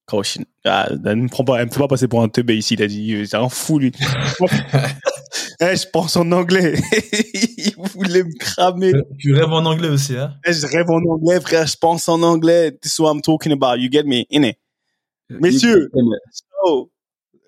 caution. 0.08 0.44
Ah, 0.66 0.90
elle 1.06 1.16
me 1.18 1.30
prend 1.30 1.44
pas, 1.44 1.60
elle 1.60 1.68
me 1.68 1.72
fait 1.72 1.80
pas 1.80 1.88
passer 1.88 2.08
pour 2.08 2.24
un 2.24 2.28
teubé 2.30 2.58
ici, 2.58 2.74
il 2.74 2.82
a 2.82 2.88
dit, 2.88 3.28
c'est 3.28 3.38
un 3.38 3.50
fou, 3.50 3.78
lui. 3.78 3.92
eh, 5.60 5.76
je 5.76 5.88
pense 5.90 6.16
en 6.16 6.32
anglais. 6.32 6.76
il 7.58 7.74
voulait 7.94 8.24
me 8.24 8.38
cramer. 8.38 8.94
Tu 9.20 9.34
rêves 9.34 9.52
en 9.52 9.66
anglais 9.66 9.90
aussi, 9.90 10.18
hein? 10.18 10.34
Eh, 10.46 10.54
je 10.54 10.66
rêve 10.68 10.90
en 10.90 11.02
anglais, 11.04 11.40
frère, 11.40 11.68
je 11.68 11.78
pense 11.78 12.08
en 12.10 12.22
anglais. 12.22 12.72
This 12.82 12.94
is 12.94 13.02
what 13.02 13.14
I'm 13.14 13.22
talking 13.22 13.52
about. 13.52 13.80
You 13.80 13.90
get 13.92 14.06
me? 14.06 14.26
In 14.30 14.44
it. 14.44 14.58
Messieurs, 15.30 15.90
so, 16.64 16.92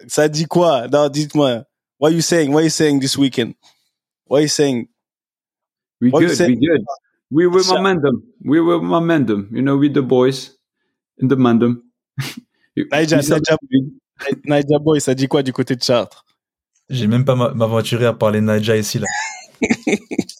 ça 0.07 0.29
dit 0.29 0.45
quoi? 0.45 0.87
Non, 0.87 1.09
dites-moi. 1.09 1.65
What 1.99 2.09
are 2.09 2.15
you 2.15 2.21
saying? 2.21 2.51
What 2.51 2.59
are 2.59 2.63
you 2.63 2.69
saying 2.69 2.99
this 2.99 3.17
weekend? 3.17 3.55
What 4.25 4.37
are 4.37 4.41
you 4.43 4.47
saying? 4.47 4.87
We 5.99 6.11
good, 6.11 6.39
we 6.39 6.55
good. 6.55 6.83
We 7.29 7.47
were 7.47 7.63
momentum. 7.63 8.23
We 8.43 8.59
were 8.59 8.81
momentum. 8.81 9.49
You 9.51 9.61
know, 9.61 9.77
with 9.77 9.93
the 9.93 10.01
boys 10.01 10.55
in 11.17 11.27
the 11.27 11.35
momentum. 11.35 11.83
Naija, 12.91 13.21
Naija, 14.47 14.79
Boy, 14.79 14.99
ça 14.99 15.13
dit 15.13 15.27
quoi 15.27 15.43
du 15.43 15.53
côté 15.53 15.75
de 15.75 15.83
Chartres? 15.83 16.25
J'ai 16.93 17.07
même 17.07 17.25
pas 17.25 17.35
m'aventuré 17.35 18.05
à 18.05 18.13
parler 18.13 18.39
Naija 18.39 18.77
ici 18.77 18.99
là. 18.99 19.07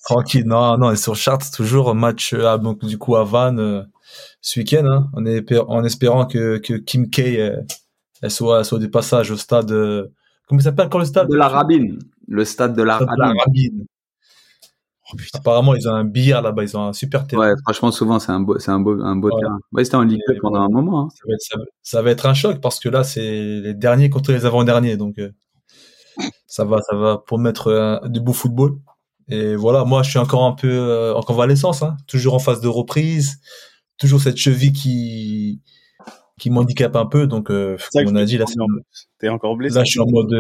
Tranquille, 0.04 0.46
non, 0.46 0.78
non, 0.78 0.92
et 0.92 0.96
sur 0.96 1.16
Chartres 1.16 1.50
toujours 1.50 1.96
match 1.96 2.34
euh, 2.34 2.58
donc 2.60 2.86
du 2.86 3.00
coup 3.00 3.16
à 3.16 3.24
Vannes 3.24 3.60
euh, 3.60 3.82
ce 4.42 4.60
week-end, 4.60 4.86
hein, 4.86 5.10
en, 5.14 5.26
en, 5.68 5.84
espérant 5.84 6.26
que, 6.26 6.58
que 6.58 6.74
Kim 6.74 7.10
K 7.10 7.20
euh, 7.20 7.62
elle 8.22 8.30
soit 8.30 8.64
soit 8.64 8.78
du 8.78 8.92
passage 8.92 9.32
au 9.32 9.38
stade. 9.38 9.70
comment 10.48 10.60
ça 10.60 10.66
s'appelle 10.66 10.86
encore 10.86 11.00
le 11.00 11.06
stade? 11.06 11.28
De 11.28 11.36
la 11.36 11.48
Rabine, 11.48 11.98
le 12.28 12.46
stade 12.46 12.76
de 12.76 12.84
la, 12.84 12.98
Rabine. 12.98 13.86
Oh, 15.12 15.18
Apparemment, 15.34 15.74
ils 15.74 15.90
ont 15.90 15.94
un 15.94 16.06
billard 16.06 16.44
là-bas, 16.44 16.64
ils 16.64 16.78
ont 16.78 16.88
un 16.90 16.94
super 16.94 17.26
terrain. 17.26 17.50
Ouais, 17.50 17.54
franchement, 17.64 17.92
souvent, 17.92 18.20
c'est 18.20 18.32
un 18.32 18.40
beau, 18.40 18.60
c'est 18.60 18.72
un 18.72 18.80
beau, 18.80 19.02
un 19.02 19.16
beau 19.16 19.32
terrain. 19.32 19.60
Ouais, 19.72 19.84
c'était 19.84 19.98
en 19.98 20.04
Ligue 20.04 20.22
2 20.28 20.36
pendant 20.42 20.62
un 20.62 20.70
moment. 20.70 21.06
Hein. 21.06 21.10
Ça, 21.10 21.24
va 21.28 21.34
être, 21.34 21.70
ça, 21.82 22.02
va 22.02 22.12
être, 22.12 22.26
un 22.26 22.34
choc 22.34 22.62
parce 22.62 22.80
que 22.80 22.90
là, 22.90 23.04
c'est 23.04 23.60
les 23.60 23.74
derniers 23.74 24.10
contre 24.10 24.32
les 24.32 24.46
avant-derniers. 24.46 24.96
Donc, 24.96 25.18
euh, 25.20 25.32
ça 26.48 26.66
va, 26.66 26.80
ça 26.82 26.96
va 26.96 27.18
pour 27.18 27.40
mettre 27.40 27.68
euh, 27.68 28.00
du 28.08 28.20
beau 28.20 28.34
football. 28.34 28.78
Et 29.30 29.56
voilà, 29.56 29.86
moi, 29.86 30.04
je 30.04 30.10
suis 30.10 30.20
encore 30.20 30.44
un 30.44 30.54
peu 30.54 30.70
euh, 30.70 31.14
en 31.16 31.22
convalescence, 31.22 31.82
hein, 31.82 31.96
toujours 32.08 32.34
en 32.34 32.40
phase 32.40 32.62
de 32.62 32.68
reprise, 32.68 33.40
toujours 33.98 34.22
cette 34.22 34.38
cheville 34.38 34.74
qui 34.74 35.62
qui 36.40 36.50
m'handicape 36.50 36.96
un 36.96 37.06
peu. 37.06 37.28
Donc, 37.28 37.48
comme 37.48 37.78
on 38.08 38.16
a 38.16 38.26
dit, 38.26 38.38
là, 38.38 38.46
t'es 39.20 39.30
encore 39.30 39.56
blessé. 39.56 39.76
Là, 39.76 39.84
je 39.84 39.92
suis 39.92 40.00
en 40.00 40.10
mode, 40.10 40.32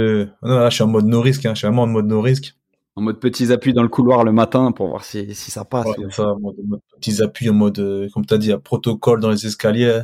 non, 0.41 0.59
là, 0.59 0.69
je 0.69 0.75
suis 0.75 0.83
en 0.83 0.87
mode 0.87 1.05
no 1.05 1.21
risque. 1.21 1.45
Hein, 1.45 1.53
je 1.53 1.59
suis 1.59 1.67
vraiment 1.67 1.83
en 1.83 1.87
mode 1.87 2.07
no 2.07 2.19
risque 2.19 2.55
en 2.95 3.01
mode 3.01 3.19
petits 3.19 3.51
appuis 3.51 3.73
dans 3.73 3.81
le 3.81 3.89
couloir 3.89 4.23
le 4.23 4.31
matin 4.31 4.71
pour 4.71 4.87
voir 4.87 5.03
si, 5.03 5.33
si 5.33 5.51
ça 5.51 5.65
passe. 5.65 5.87
Ouais, 5.87 6.11
ça, 6.11 6.27
en 6.33 6.39
mode, 6.39 6.55
petits 6.95 7.21
appuis 7.21 7.49
en 7.49 7.53
mode, 7.53 7.79
euh, 7.79 8.07
comme 8.13 8.25
tu 8.25 8.33
as 8.33 8.37
dit, 8.37 8.51
à 8.51 8.59
protocole 8.59 9.19
dans 9.19 9.31
les 9.31 9.45
escaliers. 9.45 10.01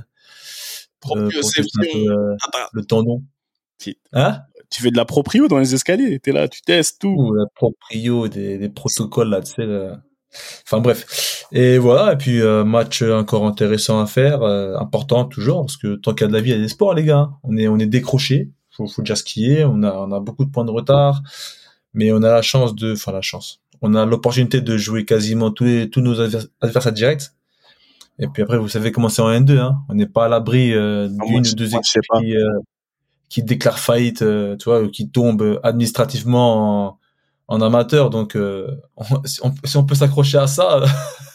Euh, 1.16 1.30
euh, 1.46 2.36
le 2.74 2.82
tendon. 2.84 3.24
Hein? 4.12 4.40
Tu 4.70 4.82
fais 4.82 4.92
de 4.92 4.98
la 4.98 5.06
proprio 5.06 5.48
dans 5.48 5.58
les 5.58 5.74
escaliers. 5.74 6.20
Tu 6.20 6.30
es 6.30 6.34
là, 6.34 6.48
tu 6.48 6.62
testes 6.62 7.02
tout. 7.02 7.16
Ou 7.18 7.34
la 7.34 7.46
proprio, 7.56 8.28
des, 8.28 8.58
des 8.58 8.70
protocoles 8.70 9.30
là, 9.30 9.42
tu 9.42 9.54
sais. 9.54 9.68
Enfin 10.66 10.80
bref. 10.80 11.48
Et 11.52 11.80
voilà, 11.80 12.14
et 12.14 12.18
puis 12.18 12.40
euh, 12.42 12.64
match 12.64 13.02
encore 13.02 13.46
intéressant 13.48 14.00
à 14.00 14.06
faire, 14.06 14.44
important 14.44 15.26
toujours, 15.26 15.62
parce 15.62 15.78
que 15.78 15.96
tant 15.96 16.14
qu'il 16.14 16.22
y 16.22 16.26
a 16.26 16.28
de 16.28 16.34
la 16.34 16.42
vie, 16.42 16.52
il 16.52 16.56
y 16.56 16.60
a 16.60 16.62
des 16.62 16.68
sports, 16.68 16.94
les 16.94 17.04
gars. 17.04 17.32
On 17.44 17.58
est, 17.58 17.68
on 17.68 17.80
est 17.80 17.88
décroché. 17.88 18.52
Faut, 18.70 18.88
faut 18.88 19.02
déjà 19.02 19.16
skier. 19.16 19.66
On 19.66 19.82
a, 19.84 19.92
on 19.92 20.12
a 20.12 20.20
beaucoup 20.20 20.46
de 20.46 20.52
points 20.52 20.66
de 20.66 20.72
retard 20.72 21.22
mais 21.94 22.12
on 22.12 22.22
a 22.24 22.32
la 22.32 22.42
chance 22.42 22.76
de, 22.76 22.94
enfin 22.94 23.12
la 23.12 23.22
chance, 23.22 23.62
on 23.82 23.94
a 23.96 24.06
l'opportunité 24.06 24.62
de 24.62 24.78
jouer 24.78 25.06
quasiment 25.06 25.52
tous 25.52 25.64
les, 25.64 25.90
tous 25.90 26.02
nos 26.02 26.20
adversaires 26.62 26.94
directs. 26.94 27.30
Et 28.22 28.28
puis 28.28 28.44
après, 28.44 28.58
vous 28.58 28.68
savez 28.68 28.92
comment 28.92 29.08
c'est 29.08 29.22
en 29.22 29.30
N2, 29.30 29.58
hein. 29.58 29.78
On 29.88 29.96
n'est 29.96 30.06
pas 30.06 30.26
à 30.26 30.28
l'abri 30.28 30.74
euh, 30.74 31.08
ah, 31.22 31.26
d'une 31.26 31.48
ou 31.48 31.56
deux 31.56 31.74
équipes 31.74 32.02
qui, 32.20 32.36
euh, 32.36 32.60
qui 33.30 33.44
déclarent 33.44 33.80
faillite, 33.80 34.22
euh, 34.24 34.58
tu 34.58 34.66
vois, 34.66 34.82
ou 34.82 34.90
qui 34.90 35.10
tombent 35.10 35.60
administrativement 35.64 37.00
en 37.48 37.62
amateur. 37.62 38.10
Donc, 38.10 38.36
euh, 38.36 38.68
on- 38.98 39.24
si, 39.26 39.40
on, 39.44 39.54
si 39.64 39.78
on 39.78 39.84
peut 39.86 39.96
s'accrocher 39.96 40.38
à 40.40 40.48
ça, 40.48 40.82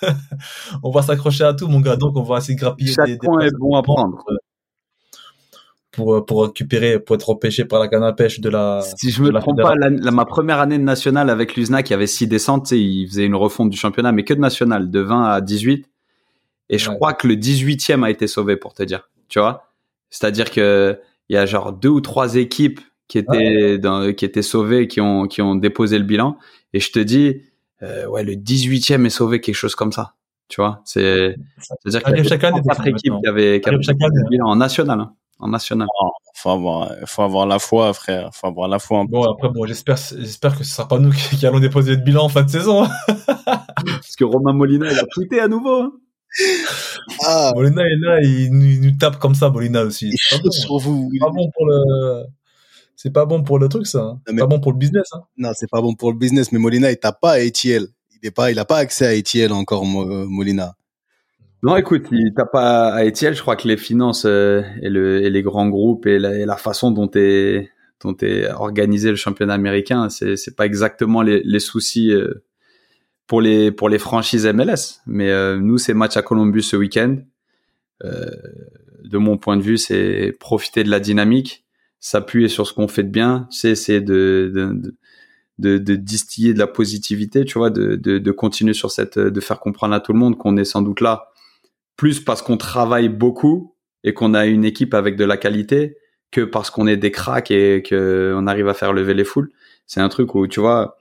on 0.82 0.90
va 0.90 1.02
s'accrocher 1.02 1.44
à 1.44 1.54
tout, 1.54 1.68
mon 1.68 1.80
gars. 1.80 1.96
Donc, 1.96 2.16
on 2.16 2.22
va 2.22 2.38
essayer 2.38 2.54
de 2.56 2.60
grappiller 2.60 2.92
Chaque 2.92 3.06
des, 3.06 3.12
des 3.12 3.18
point 3.18 3.40
est 3.40 3.52
bon 3.58 3.76
à 3.76 3.82
prendre. 3.82 4.22
pour, 5.92 6.26
pour 6.26 6.44
récupérer, 6.46 6.98
pour 6.98 7.14
être 7.14 7.28
repêché 7.28 7.64
par 7.64 7.78
la 7.78 7.86
canne 7.88 8.02
à 8.02 8.12
pêche 8.12 8.40
de 8.40 8.48
la. 8.48 8.80
Si 8.96 9.10
je 9.12 9.22
me 9.22 9.30
trompe 9.38 9.56
pas, 9.60 9.72
fédération. 9.74 9.96
la, 9.98 10.04
la- 10.04 10.10
ma 10.10 10.24
première 10.24 10.58
année 10.58 10.78
de 10.78 10.82
nationale 10.82 11.30
avec 11.30 11.54
l'USNAC, 11.54 11.90
il 11.90 11.92
y 11.92 11.94
avait 11.94 12.08
six 12.08 12.26
descentes, 12.26 12.72
ils 12.72 13.06
faisaient 13.06 13.26
une 13.26 13.36
refonte 13.36 13.70
du 13.70 13.76
championnat, 13.76 14.10
mais 14.10 14.24
que 14.24 14.34
de 14.34 14.40
national, 14.40 14.90
de 14.90 15.00
20 15.00 15.24
à 15.24 15.40
18. 15.40 15.88
Et 16.70 16.78
je 16.78 16.88
Ouais. 16.90 16.96
crois 16.96 17.12
que 17.12 17.28
le 17.28 17.36
18e 17.36 18.02
a 18.04 18.10
été 18.10 18.26
sauvé, 18.26 18.56
pour 18.56 18.74
te 18.74 18.82
dire. 18.82 19.08
Tu 19.28 19.38
vois? 19.38 19.68
C'est-à-dire 20.10 20.50
que 20.50 20.98
il 21.28 21.34
y 21.34 21.36
a 21.36 21.46
genre 21.46 21.72
deux 21.72 21.88
ou 21.88 22.00
trois 22.00 22.36
équipes 22.36 22.80
qui 23.08 23.18
étaient 23.18 23.78
dans, 23.78 24.12
qui 24.12 24.24
étaient 24.24 24.42
sauvées, 24.42 24.88
qui 24.88 25.00
ont, 25.00 25.26
qui 25.26 25.42
ont 25.42 25.54
déposé 25.54 25.98
le 25.98 26.04
bilan. 26.04 26.36
Et 26.72 26.80
je 26.80 26.90
te 26.90 26.98
dis, 26.98 27.42
euh, 27.82 28.06
ouais, 28.06 28.24
le 28.24 28.34
18e 28.34 29.04
est 29.04 29.10
sauvé, 29.10 29.40
quelque 29.40 29.54
chose 29.54 29.74
comme 29.74 29.92
ça. 29.92 30.14
Tu 30.48 30.60
vois? 30.60 30.82
C'est, 30.84 31.36
c'est-à-dire 31.58 32.02
qu'il 32.02 32.16
y 32.16 32.20
a 32.20 32.24
chaque 32.24 32.44
année, 32.44 32.60
quatre 32.66 32.86
équipes 32.86 33.14
qui 33.22 33.28
avaient, 33.28 33.60
qui 33.60 33.68
avaient 33.68 33.82
chaque 33.82 33.96
déposé 33.96 34.18
année, 34.18 34.22
le 34.24 34.28
bilan 34.30 34.46
en 34.48 34.56
national, 34.56 35.00
hein. 35.00 35.14
En 35.40 35.48
national. 35.48 35.88
Faut 36.36 36.50
avoir, 36.50 36.92
faut 37.06 37.22
avoir 37.22 37.46
la 37.46 37.58
foi, 37.58 37.92
frère. 37.92 38.30
Faut 38.32 38.46
avoir 38.46 38.68
la 38.68 38.78
foi. 38.78 39.00
un 39.00 39.06
peu. 39.06 39.12
Bon, 39.12 39.24
après, 39.24 39.48
bon, 39.48 39.66
j'espère, 39.66 39.96
j'espère 39.96 40.56
que 40.56 40.64
ce 40.64 40.74
sera 40.74 40.86
pas 40.86 40.98
nous 40.98 41.10
qui, 41.30 41.36
qui 41.36 41.46
allons 41.46 41.60
déposer 41.60 41.96
le 41.96 42.02
bilan 42.02 42.24
en 42.24 42.28
fin 42.28 42.42
de 42.42 42.50
saison. 42.50 42.86
Parce 43.06 44.16
que 44.16 44.24
Romain 44.24 44.52
Molina, 44.52 44.90
il 44.90 44.98
a 44.98 45.04
tweeté 45.06 45.40
à 45.40 45.48
nouveau, 45.48 45.82
hein. 45.82 45.92
Ah, 47.26 47.52
Molina 47.54 47.82
est 47.82 47.96
là, 48.00 48.20
il 48.22 48.50
nous, 48.52 48.64
il 48.66 48.80
nous 48.80 48.96
tape 48.98 49.18
comme 49.18 49.34
ça, 49.34 49.50
Molina 49.50 49.82
aussi. 49.82 50.08
il 50.08 50.14
C'est 50.18 50.36
pas 50.36 50.42
bon, 50.42 50.50
sur 50.50 50.78
vous. 50.78 51.10
c'est 51.12 51.18
pas 51.20 51.30
bon 51.30 51.50
pour 51.54 51.66
le, 51.66 52.24
c'est 52.96 53.12
pas 53.12 53.26
bon 53.26 53.42
pour 53.42 53.58
le 53.58 53.68
truc, 53.68 53.86
ça. 53.86 54.00
hein. 54.00 54.04
Non, 54.14 54.18
C'est 54.26 54.32
mais- 54.34 54.40
pas 54.40 54.46
bon 54.46 54.60
pour 54.60 54.72
le 54.72 54.78
business, 54.78 55.06
hein. 55.12 55.22
Non, 55.36 55.50
c'est 55.54 55.70
pas 55.70 55.80
bon 55.80 55.94
pour 55.94 56.12
le 56.12 56.18
business, 56.18 56.52
mais 56.52 56.58
Molina, 56.58 56.90
il 56.90 56.96
tape 56.96 57.20
pas 57.20 57.32
à 57.32 57.34
ATL. 57.36 57.86
Il 58.22 58.26
est 58.28 58.30
pas, 58.30 58.50
il 58.50 58.58
a 58.58 58.64
pas 58.64 58.78
accès 58.78 59.06
à 59.06 59.10
ATL 59.10 59.52
encore, 59.52 59.82
euh, 59.84 60.26
Molina. 60.28 60.74
Non, 61.62 61.76
écoute, 61.76 62.06
il 62.10 62.32
t'a 62.36 62.44
pas 62.44 62.92
à 62.92 63.04
Etiel. 63.06 63.34
Je 63.34 63.40
crois 63.40 63.56
que 63.56 63.66
les 63.66 63.78
finances 63.78 64.24
euh, 64.26 64.62
et, 64.82 64.90
le, 64.90 65.22
et 65.24 65.30
les 65.30 65.42
grands 65.42 65.68
groupes 65.68 66.06
et 66.06 66.18
la, 66.18 66.34
et 66.38 66.44
la 66.44 66.56
façon 66.58 66.90
dont 66.90 67.10
est 67.14 67.70
dont 68.02 68.14
est 68.20 68.50
organisé 68.50 69.08
le 69.08 69.16
championnat 69.16 69.54
américain, 69.54 70.10
c'est 70.10 70.36
c'est 70.36 70.54
pas 70.56 70.66
exactement 70.66 71.22
les, 71.22 71.40
les 71.42 71.60
soucis 71.60 72.10
euh, 72.12 72.44
pour 73.26 73.40
les 73.40 73.70
pour 73.72 73.88
les 73.88 73.98
franchises 73.98 74.46
MLS. 74.46 75.00
Mais 75.06 75.30
euh, 75.30 75.58
nous, 75.58 75.78
c'est 75.78 75.94
match 75.94 76.16
à 76.16 76.22
Columbus 76.22 76.62
ce 76.62 76.76
week-end. 76.76 77.16
Euh, 78.04 78.30
de 79.04 79.18
mon 79.18 79.36
point 79.36 79.56
de 79.56 79.62
vue, 79.62 79.78
c'est 79.78 80.34
profiter 80.40 80.82
de 80.82 80.90
la 80.90 81.00
dynamique, 81.00 81.64
s'appuyer 82.00 82.48
sur 82.48 82.66
ce 82.66 82.72
qu'on 82.72 82.88
fait 82.88 83.02
de 83.02 83.10
bien, 83.10 83.46
c'est 83.50 83.70
essayer 83.70 84.00
de, 84.00 84.50
de, 84.54 84.72
de 84.72 85.78
de, 85.78 85.94
distiller 85.94 86.52
de 86.52 86.58
la 86.58 86.66
positivité, 86.66 87.44
tu 87.44 87.58
vois, 87.58 87.70
de, 87.70 87.94
de, 87.94 88.18
de 88.18 88.30
continuer 88.32 88.72
sur 88.72 88.90
cette, 88.90 89.20
de 89.20 89.40
faire 89.40 89.60
comprendre 89.60 89.94
à 89.94 90.00
tout 90.00 90.12
le 90.12 90.18
monde 90.18 90.36
qu'on 90.36 90.56
est 90.56 90.64
sans 90.64 90.82
doute 90.82 91.00
là 91.00 91.28
plus 91.96 92.20
parce 92.20 92.42
qu'on 92.42 92.56
travaille 92.56 93.08
beaucoup 93.08 93.74
et 94.02 94.14
qu'on 94.14 94.34
a 94.34 94.46
une 94.46 94.64
équipe 94.64 94.94
avec 94.94 95.16
de 95.16 95.24
la 95.24 95.36
qualité 95.36 95.96
que 96.30 96.40
parce 96.40 96.70
qu'on 96.70 96.86
est 96.86 96.96
des 96.96 97.10
cracks 97.10 97.50
et 97.50 97.82
qu'on 97.88 98.46
arrive 98.46 98.68
à 98.68 98.74
faire 98.74 98.92
lever 98.92 99.14
les 99.14 99.24
foules. 99.24 99.50
C'est 99.86 100.00
un 100.00 100.08
truc 100.08 100.34
où, 100.34 100.46
tu 100.46 100.60
vois, 100.60 100.96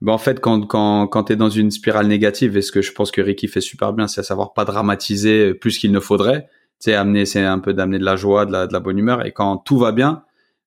ben 0.00 0.12
en 0.12 0.18
fait, 0.18 0.40
quand, 0.40 0.62
quand, 0.66 1.08
quand 1.08 1.24
tu 1.24 1.32
es 1.32 1.36
dans 1.36 1.50
une 1.50 1.70
spirale 1.70 2.06
négative, 2.06 2.56
et 2.56 2.62
ce 2.62 2.70
que 2.70 2.82
je 2.82 2.92
pense 2.92 3.10
que 3.10 3.20
Ricky 3.20 3.48
fait 3.48 3.60
super 3.60 3.92
bien, 3.92 4.06
c'est 4.06 4.20
à 4.20 4.24
savoir 4.24 4.52
pas 4.52 4.64
dramatiser 4.64 5.54
plus 5.54 5.78
qu'il 5.78 5.90
ne 5.90 6.00
faudrait. 6.00 6.42
Tu 6.80 6.90
sais, 6.90 6.94
amener, 6.94 7.26
c'est 7.26 7.40
un 7.42 7.58
peu 7.58 7.74
d'amener 7.74 7.98
de 7.98 8.04
la 8.04 8.14
joie, 8.14 8.46
de 8.46 8.52
la, 8.52 8.66
de 8.68 8.72
la 8.72 8.80
bonne 8.80 8.98
humeur. 8.98 9.26
Et 9.26 9.32
quand 9.32 9.56
tout 9.56 9.78
va 9.78 9.90
bien, 9.90 10.22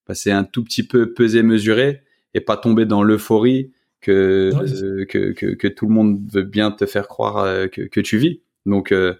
ben 0.08 0.14
c'est 0.14 0.32
un 0.32 0.44
tout 0.44 0.64
petit 0.64 0.86
peu 0.86 1.14
peser, 1.14 1.44
mesurer 1.44 2.02
et 2.34 2.42
pas 2.42 2.58
tomber 2.58 2.86
dans 2.86 3.04
l'euphorie 3.04 3.72
que, 4.02 4.52
c'est 4.66 4.84
euh, 4.84 5.06
que, 5.06 5.32
que, 5.32 5.46
que 5.54 5.68
tout 5.68 5.88
le 5.88 5.94
monde 5.94 6.20
veut 6.32 6.44
bien 6.44 6.72
te 6.72 6.86
faire 6.86 7.08
croire 7.08 7.38
euh, 7.38 7.68
que, 7.68 7.84
que 7.84 8.02
tu 8.02 8.18
vis. 8.18 8.42
Donc, 8.66 8.92
euh, 8.92 9.14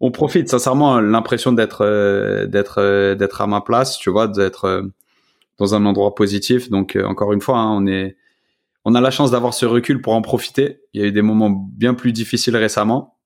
on 0.00 0.10
profite 0.10 0.48
sincèrement 0.48 1.00
l'impression 1.00 1.52
d'être 1.52 1.82
euh, 1.82 2.46
d'être 2.46 3.14
d'être 3.14 3.40
à 3.40 3.46
ma 3.46 3.60
place 3.60 3.96
tu 3.96 4.10
vois 4.10 4.26
d'être 4.26 4.90
dans 5.56 5.74
un 5.74 5.86
endroit 5.86 6.16
positif 6.16 6.68
donc 6.68 6.98
encore 7.02 7.32
une 7.32 7.40
fois 7.40 7.58
hein, 7.58 7.70
on 7.70 7.86
est 7.86 8.16
on 8.84 8.94
a 8.94 9.00
la 9.00 9.10
chance 9.10 9.30
d'avoir 9.30 9.54
ce 9.54 9.66
recul 9.66 10.00
pour 10.00 10.14
en 10.14 10.22
profiter. 10.22 10.80
Il 10.92 11.00
y 11.00 11.04
a 11.04 11.06
eu 11.08 11.12
des 11.12 11.22
moments 11.22 11.50
bien 11.50 11.94
plus 11.94 12.12
difficiles 12.12 12.56
récemment. 12.56 13.18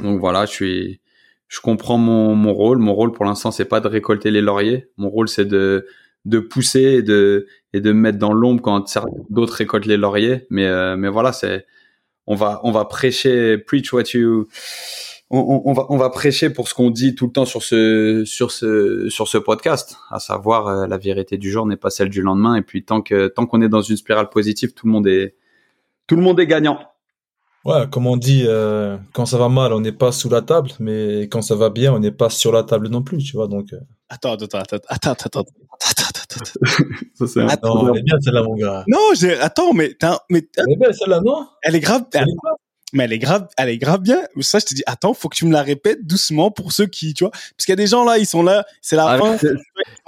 Donc 0.00 0.20
voilà 0.20 0.46
je 0.46 0.52
suis 0.52 1.00
je 1.48 1.60
comprends 1.60 1.98
mon 1.98 2.34
mon 2.34 2.52
rôle. 2.52 2.78
Mon 2.78 2.94
rôle 2.94 3.12
pour 3.12 3.24
l'instant 3.24 3.50
c'est 3.50 3.66
pas 3.66 3.80
de 3.80 3.88
récolter 3.88 4.30
les 4.30 4.40
lauriers. 4.40 4.88
Mon 4.96 5.10
rôle 5.10 5.28
c'est 5.28 5.44
de 5.44 5.86
de 6.24 6.38
pousser 6.40 6.80
et 6.80 7.02
de 7.02 7.46
et 7.72 7.80
de 7.80 7.92
me 7.92 8.00
mettre 8.00 8.18
dans 8.18 8.32
l'ombre 8.32 8.62
quand 8.62 8.98
d'autres 9.30 9.54
récoltent 9.54 9.86
les 9.86 9.96
lauriers. 9.96 10.46
Mais 10.50 10.66
euh, 10.66 10.96
mais 10.96 11.08
voilà 11.08 11.32
c'est 11.32 11.66
on 12.26 12.34
va 12.34 12.60
on 12.64 12.72
va 12.72 12.84
prêcher 12.86 13.58
preach 13.58 13.92
what 13.92 14.04
you 14.14 14.48
on, 15.30 15.72
va, 15.72 15.86
on 15.88 15.96
va 15.96 16.10
prêcher 16.10 16.50
pour 16.50 16.68
ce 16.68 16.74
qu'on 16.74 16.90
dit 16.90 17.14
tout 17.14 17.26
le 17.26 17.32
temps 17.32 17.44
sur 17.44 17.62
ce, 17.62 18.22
sur 18.24 18.52
ce, 18.52 19.08
sur 19.08 19.26
ce 19.26 19.38
podcast, 19.38 19.96
à 20.10 20.20
savoir 20.20 20.68
euh, 20.68 20.86
la 20.86 20.98
vérité 20.98 21.36
du 21.36 21.50
jour 21.50 21.66
n'est 21.66 21.76
pas 21.76 21.90
celle 21.90 22.10
du 22.10 22.22
lendemain. 22.22 22.54
Et 22.54 22.62
puis 22.62 22.84
tant 22.84 23.02
que 23.02 23.26
tant 23.26 23.46
qu'on 23.46 23.60
est 23.60 23.68
dans 23.68 23.82
une 23.82 23.96
spirale 23.96 24.28
positive, 24.28 24.72
tout 24.72 24.86
le 24.86 24.92
monde 24.92 25.06
est 25.08 25.34
tout 26.06 26.14
le 26.14 26.22
monde 26.22 26.38
est 26.38 26.46
gagnant. 26.46 26.78
Ouais, 27.64 27.88
comme 27.90 28.06
on 28.06 28.16
dit, 28.16 28.44
euh, 28.46 28.96
quand 29.12 29.26
ça 29.26 29.38
va 29.38 29.48
mal, 29.48 29.72
on 29.72 29.80
n'est 29.80 29.90
pas 29.90 30.12
sous 30.12 30.28
la 30.28 30.40
table, 30.40 30.70
mais 30.78 31.22
quand 31.22 31.42
ça 31.42 31.56
va 31.56 31.68
bien, 31.68 31.92
on 31.92 31.98
n'est 31.98 32.12
pas 32.12 32.30
sur 32.30 32.52
la 32.52 32.62
table 32.62 32.88
non 32.88 33.02
plus, 33.02 33.18
tu 33.18 33.36
vois. 33.36 33.48
Donc. 33.48 33.72
Euh... 33.72 33.80
Attends, 34.08 34.34
attends, 34.34 34.58
attends, 34.58 34.76
attends, 34.88 35.10
attends, 35.10 35.26
attends, 35.26 36.44
Ça, 37.26 37.46
attends. 37.48 37.80
Ah, 37.80 37.82
non, 37.82 37.92
elle 37.92 37.98
est 37.98 38.02
bien 38.04 38.20
celle-là, 38.20 38.44
mon 38.44 38.54
gars. 38.54 38.84
Non, 38.86 39.00
attends, 39.40 39.72
mais 39.72 39.94
t'as... 39.98 40.20
mais. 40.30 40.42
T'as... 40.42 40.62
Elle 40.64 40.74
est 40.74 40.76
bien 40.76 40.92
celle-là, 40.92 41.20
non? 41.24 41.48
Elle 41.62 41.74
est 41.74 41.80
grave. 41.80 42.04
Elle 42.12 42.22
est 42.22 42.36
grave 42.40 42.56
mais 42.92 43.04
elle 43.04 43.12
est 43.12 43.18
grave, 43.18 43.48
elle 43.56 43.68
est 43.68 43.78
grave 43.78 44.00
bien. 44.00 44.18
Ça, 44.40 44.58
je 44.58 44.66
te 44.66 44.74
dis, 44.74 44.82
attends, 44.86 45.12
faut 45.14 45.28
que 45.28 45.36
tu 45.36 45.44
me 45.46 45.52
la 45.52 45.62
répètes 45.62 46.06
doucement 46.06 46.50
pour 46.50 46.72
ceux 46.72 46.86
qui, 46.86 47.14
tu 47.14 47.24
vois, 47.24 47.30
parce 47.30 47.64
qu'il 47.64 47.70
y 47.70 47.72
a 47.72 47.76
des 47.76 47.86
gens 47.86 48.04
là, 48.04 48.18
ils 48.18 48.26
sont 48.26 48.42
là, 48.42 48.64
c'est 48.80 48.96
la 48.96 49.06
Ah, 49.08 49.18
fin, 49.18 49.36
c'est- 49.38 49.48
ils 49.48 49.56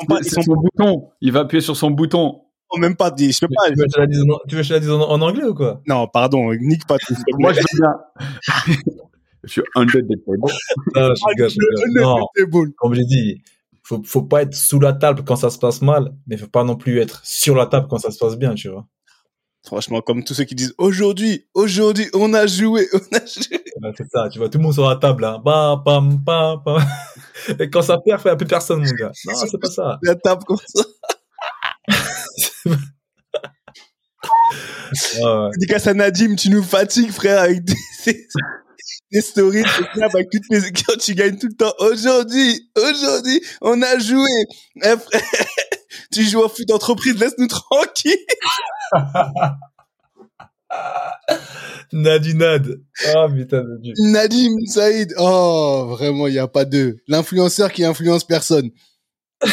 sont 0.00 0.06
pas, 0.06 0.18
ils 0.20 0.24
c'est 0.24 0.34
sont 0.36 0.42
son 0.42 0.54
bouton. 0.54 1.08
Il 1.20 1.32
va 1.32 1.40
appuyer 1.40 1.60
sur 1.60 1.76
son 1.76 1.90
bouton. 1.90 2.42
même 2.78 2.96
pas 2.96 3.12
je 3.18 3.30
sais 3.32 3.46
pas, 3.48 3.68
Tu 3.70 3.74
veux 3.76 3.84
que 3.84 3.90
je 3.94 4.00
la 4.00 4.06
dise 4.06 4.22
en- 4.22 4.38
tu 4.48 4.54
veux 4.54 4.60
que 4.60 4.62
je 4.64 4.68
te 4.68 4.74
la 4.74 4.80
dise 4.80 4.90
en, 4.90 5.00
en 5.00 5.20
anglais 5.22 5.44
ou 5.44 5.54
quoi? 5.54 5.80
Non, 5.86 6.06
pardon, 6.06 6.52
nique 6.54 6.86
pas 6.86 6.98
tout. 6.98 7.14
Moi, 7.38 7.52
je 7.54 7.60
veux 7.60 7.64
bien. 7.78 7.94
je 9.44 9.50
suis 9.52 9.62
under 9.74 10.00
the 10.02 10.24
table. 10.24 10.52
Ah, 10.94 11.12
je 11.16 11.24
rigole. 11.28 11.50
Non, 11.94 12.26
bon. 12.48 12.64
comme 12.76 12.94
j'ai 12.94 13.04
dit, 13.04 13.42
faut, 13.82 14.02
faut 14.04 14.22
pas 14.22 14.42
être 14.42 14.54
sous 14.54 14.78
la 14.80 14.92
table 14.92 15.24
quand 15.24 15.36
ça 15.36 15.48
se 15.50 15.58
passe 15.58 15.80
mal, 15.80 16.12
mais 16.26 16.36
faut 16.36 16.46
pas 16.46 16.62
non 16.64 16.76
plus 16.76 17.00
être 17.00 17.24
sur 17.24 17.54
la 17.56 17.66
table 17.66 17.86
quand 17.88 17.98
ça 17.98 18.10
se 18.10 18.18
passe 18.18 18.36
bien, 18.36 18.54
tu 18.54 18.68
vois. 18.68 18.86
Franchement, 19.68 20.00
comme 20.00 20.24
tous 20.24 20.32
ceux 20.32 20.44
qui 20.44 20.54
disent, 20.54 20.72
aujourd'hui, 20.78 21.44
aujourd'hui, 21.52 22.06
on 22.14 22.32
a 22.32 22.46
joué, 22.46 22.88
on 22.94 23.16
a 23.16 23.20
joué. 23.26 23.62
Ouais, 23.82 23.92
c'est 23.98 24.08
ça, 24.10 24.26
tu 24.32 24.38
vois, 24.38 24.48
tout 24.48 24.56
le 24.56 24.64
monde 24.64 24.72
sur 24.72 24.88
la 24.88 24.96
table, 24.96 25.20
là. 25.20 25.36
Bam, 25.44 25.82
bam, 25.84 26.16
bam, 26.16 26.62
bam. 26.64 26.82
Et 27.60 27.68
quand 27.68 27.82
ça 27.82 27.98
perd, 27.98 28.22
fait 28.22 28.30
un 28.30 28.36
peu 28.36 28.46
personne, 28.46 28.78
mon 28.78 28.90
gars. 28.92 29.12
Non, 29.26 29.34
c'est 29.34 29.60
pas 29.60 29.68
ça. 29.68 29.98
La 30.02 30.14
table 30.14 30.42
comme 30.44 30.56
ça. 30.64 30.82
Ouais, 35.20 35.50
Dédicace 35.58 35.86
à 35.86 35.92
Nadim, 35.92 36.34
tu 36.34 36.48
nous 36.48 36.62
fatigues, 36.62 37.12
frère, 37.12 37.42
avec 37.42 37.62
des, 37.62 37.74
des 39.12 39.20
stories, 39.20 39.64
avec 40.02 40.30
toutes 40.30 40.48
les 40.48 40.62
tu 40.98 41.14
gagnes 41.14 41.36
tout 41.36 41.48
le 41.48 41.56
temps. 41.56 41.74
Aujourd'hui, 41.78 42.70
aujourd'hui, 42.74 43.42
on 43.60 43.82
a 43.82 43.98
joué. 43.98 44.30
Eh, 44.76 44.96
frère, 44.96 45.22
tu 46.12 46.22
joues 46.24 46.40
au 46.40 46.48
foot 46.48 46.66
d'entreprise, 46.66 47.18
laisse-nous 47.18 47.48
tranquille. 47.48 48.16
Nadinade. 51.92 52.80
Ah, 53.14 53.26
putain 53.34 53.62
de 53.62 53.78
Dieu. 53.80 53.94
Nadim 53.98 54.54
Saïd. 54.66 55.14
Oh, 55.18 55.86
vraiment, 55.90 56.26
il 56.26 56.32
n'y 56.34 56.38
a 56.38 56.48
pas 56.48 56.64
deux. 56.64 56.96
L'influenceur 57.08 57.72
qui 57.72 57.84
influence 57.84 58.24
personne. 58.24 58.70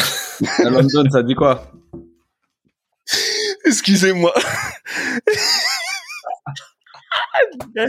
À 0.58 0.68
London, 0.68 1.08
ça 1.10 1.22
dit 1.22 1.34
quoi? 1.34 1.72
Excusez-moi. 3.64 4.34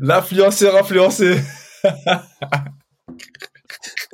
L'influenceur 0.00 0.76
influencé. 0.76 1.38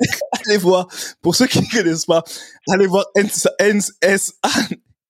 Allez 0.47 0.57
voir, 0.57 0.87
pour 1.21 1.35
ceux 1.35 1.47
qui 1.47 1.59
ne 1.59 1.65
connaissent 1.71 2.05
pas, 2.05 2.23
allez 2.69 2.87
voir 2.87 3.05
NSA 3.15 4.49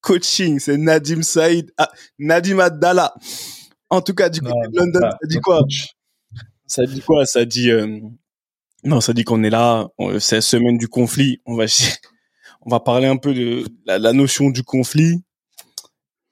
Coaching, 0.02 0.60
c'est 0.60 0.78
Nadim 0.78 1.22
Saïd, 1.22 1.72
ah, 1.78 1.92
Nadim 2.20 2.60
Abdallah. 2.60 3.14
En 3.90 4.02
tout 4.02 4.14
cas, 4.14 4.30
du 4.30 4.42
côté 4.42 4.54
de 4.72 4.80
London, 4.80 5.00
ça 5.02 5.18
dit 5.28 5.40
quoi? 5.40 5.62
Ça 6.66 6.86
dit 6.86 7.02
quoi? 7.02 7.26
Ça 7.26 7.46
dit 7.46 7.70
euh, 7.72 8.00
non, 8.84 9.02
ça 9.02 9.14
dit 9.14 9.24
qu'on 9.24 9.44
est 9.44 9.50
là. 9.50 9.88
on- 9.98 10.20
C'est 10.20 10.36
la 10.38 10.42
semaine 10.42 10.78
du 10.78 10.88
conflit. 10.88 11.40
On 11.46 11.56
va 11.56 11.66
on 12.64 12.70
va 12.70 12.80
parler 12.80 13.08
un 13.08 13.18
peu 13.18 13.34
de 13.34 13.66
la, 13.86 14.00
la 14.00 14.14
notion 14.14 14.50
du 14.50 14.64
conflit. 14.64 15.22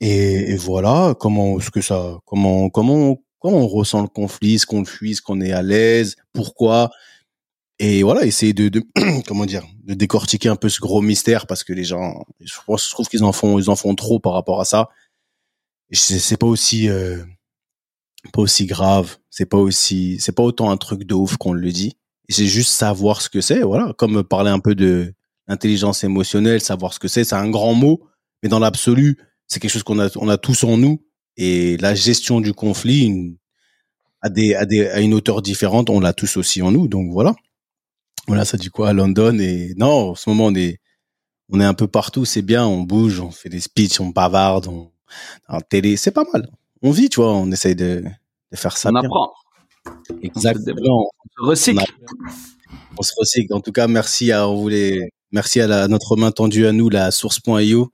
Et, 0.01 0.51
et 0.53 0.55
voilà, 0.55 1.13
comment 1.19 1.59
est-ce 1.59 1.71
que 1.71 1.81
ça, 1.81 2.17
comment, 2.25 2.69
comment, 2.69 3.17
comment 3.39 3.57
on 3.57 3.67
ressent 3.67 4.01
le 4.01 4.07
conflit, 4.07 4.55
est-ce 4.55 4.65
qu'on 4.65 4.79
le 4.79 4.85
fuit, 4.85 5.11
est-ce 5.11 5.21
qu'on 5.21 5.41
est 5.41 5.51
à 5.51 5.61
l'aise, 5.61 6.15
pourquoi? 6.31 6.89
Et 7.79 8.03
voilà, 8.03 8.25
essayer 8.25 8.53
de, 8.53 8.69
de 8.69 8.83
comment 9.27 9.45
dire, 9.45 9.63
de 9.85 9.93
décortiquer 9.93 10.49
un 10.49 10.55
peu 10.55 10.69
ce 10.69 10.79
gros 10.81 11.01
mystère 11.01 11.47
parce 11.47 11.63
que 11.63 11.73
les 11.73 11.85
gens, 11.85 12.25
je 12.41 12.53
pense, 12.65 12.85
je 12.85 12.91
trouve 12.91 13.07
qu'ils 13.07 13.23
en 13.23 13.31
font, 13.31 13.57
ils 13.59 13.69
en 13.69 13.75
font 13.75 13.95
trop 13.95 14.19
par 14.19 14.33
rapport 14.33 14.59
à 14.61 14.65
ça. 14.65 14.89
C'est 15.91 16.37
pas 16.37 16.45
aussi, 16.47 16.87
euh, 16.89 17.23
pas 18.33 18.41
aussi 18.41 18.65
grave, 18.65 19.17
c'est 19.29 19.45
pas 19.47 19.57
aussi, 19.57 20.17
c'est 20.19 20.33
pas 20.33 20.43
autant 20.43 20.69
un 20.69 20.77
truc 20.77 21.03
de 21.03 21.13
ouf 21.15 21.37
qu'on 21.37 21.53
le 21.53 21.71
dit. 21.71 21.97
C'est 22.27 22.45
juste 22.45 22.71
savoir 22.71 23.21
ce 23.23 23.29
que 23.29 23.41
c'est, 23.41 23.61
voilà, 23.61 23.93
comme 23.97 24.23
parler 24.23 24.51
un 24.51 24.59
peu 24.59 24.75
de 24.75 25.13
l'intelligence 25.47 26.03
émotionnelle, 26.03 26.61
savoir 26.61 26.93
ce 26.93 26.99
que 26.99 27.07
c'est, 27.07 27.23
c'est 27.23 27.33
un 27.35 27.49
grand 27.49 27.73
mot, 27.73 28.03
mais 28.43 28.49
dans 28.49 28.59
l'absolu, 28.59 29.17
c'est 29.47 29.59
quelque 29.59 29.71
chose 29.71 29.81
qu'on 29.83 29.99
a, 29.99 30.09
on 30.17 30.29
a 30.29 30.37
tous 30.37 30.63
en 30.63 30.77
nous. 30.77 31.01
Et 31.37 31.77
la 31.77 31.95
gestion 31.95 32.39
du 32.41 32.53
conflit, 32.53 33.05
une- 33.05 33.37
à 34.21 34.29
des, 34.29 34.53
à 34.53 34.65
des, 34.65 34.85
à 34.87 34.99
une 34.99 35.13
hauteur 35.15 35.41
différente, 35.41 35.89
on 35.89 35.99
l'a 36.01 36.13
tous 36.13 36.37
aussi 36.37 36.61
en 36.61 36.71
nous. 36.71 36.87
Donc 36.87 37.09
voilà. 37.11 37.33
Voilà, 38.27 38.45
ça 38.45 38.57
dit 38.57 38.69
quoi 38.69 38.89
à 38.89 38.93
London 38.93 39.37
et 39.39 39.73
non, 39.77 40.11
en 40.11 40.15
ce 40.15 40.29
moment 40.29 40.45
on 40.45 40.55
est, 40.55 40.79
on 41.49 41.59
est 41.59 41.65
un 41.65 41.73
peu 41.73 41.87
partout, 41.87 42.25
c'est 42.25 42.41
bien, 42.43 42.65
on 42.67 42.81
bouge, 42.81 43.19
on 43.19 43.31
fait 43.31 43.49
des 43.49 43.59
speeches, 43.59 43.99
on 43.99 44.09
bavarde, 44.09 44.67
on, 44.67 44.91
en 45.47 45.61
télé, 45.61 45.97
c'est 45.97 46.11
pas 46.11 46.25
mal. 46.31 46.47
On 46.81 46.91
vit, 46.91 47.09
tu 47.09 47.17
vois, 47.21 47.33
on 47.33 47.51
essaye 47.51 47.75
de, 47.75 48.03
de 48.51 48.57
faire 48.57 48.77
ça 48.77 48.89
On 48.89 48.93
bien. 48.93 49.01
apprend. 49.03 49.31
Exactement. 50.21 51.09
On 51.41 51.45
se 51.45 51.49
recycle. 51.49 51.85
On 52.97 53.01
se 53.01 53.13
recycle. 53.17 53.53
En 53.53 53.61
tout 53.61 53.71
cas, 53.71 53.87
merci 53.87 54.31
à, 54.31 54.47
on 54.47 54.55
voulait, 54.61 55.09
merci 55.31 55.59
à, 55.61 55.67
la, 55.67 55.83
à 55.83 55.87
notre 55.87 56.15
main 56.15 56.31
tendue 56.31 56.67
à 56.67 56.71
nous, 56.71 56.89
la 56.89 57.11
source.io, 57.11 57.91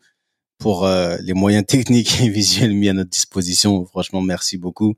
pour 0.57 0.85
euh, 0.85 1.17
les 1.21 1.33
moyens 1.33 1.65
techniques 1.67 2.21
et 2.21 2.29
visuels 2.29 2.73
mis 2.73 2.89
à 2.89 2.93
notre 2.93 3.09
disposition. 3.09 3.85
Franchement, 3.85 4.21
merci 4.21 4.57
beaucoup. 4.57 4.95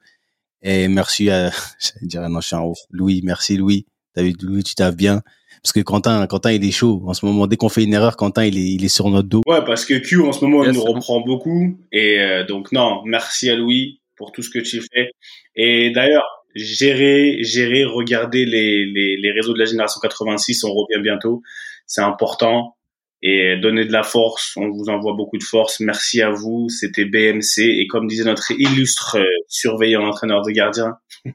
Et 0.61 0.87
merci 0.87 1.29
à, 1.29 1.51
j'allais 1.79 2.07
dire, 2.07 2.27
non, 2.29 2.41
je 2.41 2.47
suis 2.47 2.55
un 2.55 2.61
ouf. 2.63 2.79
Louis, 2.89 3.21
merci 3.23 3.57
Louis. 3.57 3.85
T'as 4.18 4.23
vu, 4.23 4.34
Louis, 4.41 4.64
tu 4.64 4.73
taffes 4.73 4.95
bien. 4.95 5.22
Parce 5.61 5.73
que 5.73 5.80
Quentin, 5.80 6.26
Quentin, 6.26 6.52
il 6.52 6.65
est 6.65 6.72
chaud. 6.72 7.03
En 7.06 7.14
ce 7.14 7.23
moment, 7.23 7.45
dès 7.45 7.56
qu'on 7.56 7.69
fait 7.69 7.84
une 7.84 7.94
erreur, 7.94 8.18
Quentin, 8.18 8.45
il 8.45 8.57
est, 8.57 8.61
il 8.73 8.84
est 8.84 8.88
sur 8.88 9.07
notre 9.10 9.27
dos. 9.30 9.41
Ouais, 9.45 9.64
parce 9.64 9.85
que 9.85 9.94
Q 9.94 10.22
en 10.23 10.31
ce 10.31 10.44
moment 10.44 10.64
il 10.64 10.68
Yes. 10.69 10.76
nous 10.76 10.84
reprend 10.84 11.22
beaucoup 11.22 11.77
et 11.91 12.19
euh, 12.19 12.44
donc 12.45 12.72
non, 12.72 13.03
merci 13.06 13.48
à 13.52 13.56
Louis 13.56 14.02
pour 14.15 14.31
tout 14.31 14.41
ce 14.41 14.49
que 14.49 14.57
tu 14.57 14.81
fais. 14.81 15.11
Et 15.56 15.91
d'ailleurs, 15.91 16.26
gérer, 16.56 17.38
gérer, 17.44 17.85
regarder 17.85 18.45
les, 18.45 18.85
les, 18.85 19.18
les 19.18 19.31
réseaux 19.31 19.53
de 19.53 19.60
la 19.60 19.65
génération 19.65 19.99
86, 20.02 20.64
on 20.64 20.73
revient 20.73 21.02
bientôt, 21.03 21.44
c'est 21.85 22.02
important 22.02 22.76
et 23.23 23.57
donner 23.57 23.85
de 23.85 23.91
la 23.91 24.03
force, 24.03 24.53
on 24.57 24.69
vous 24.69 24.89
envoie 24.89 25.14
beaucoup 25.14 25.38
de 25.38 25.44
force. 25.44 25.80
Merci 25.80 26.22
à 26.22 26.30
vous, 26.31 26.69
c'était 26.69 27.06
BMC 27.06 27.60
et 27.60 27.85
comme 27.88 28.07
disait 28.07 28.23
notre 28.26 28.52
illustre 28.52 29.18
euh, 29.19 29.26
surveillant 29.48 30.03
entraîneur 30.07 30.41
de 30.44 30.52
gardien, 30.52 30.94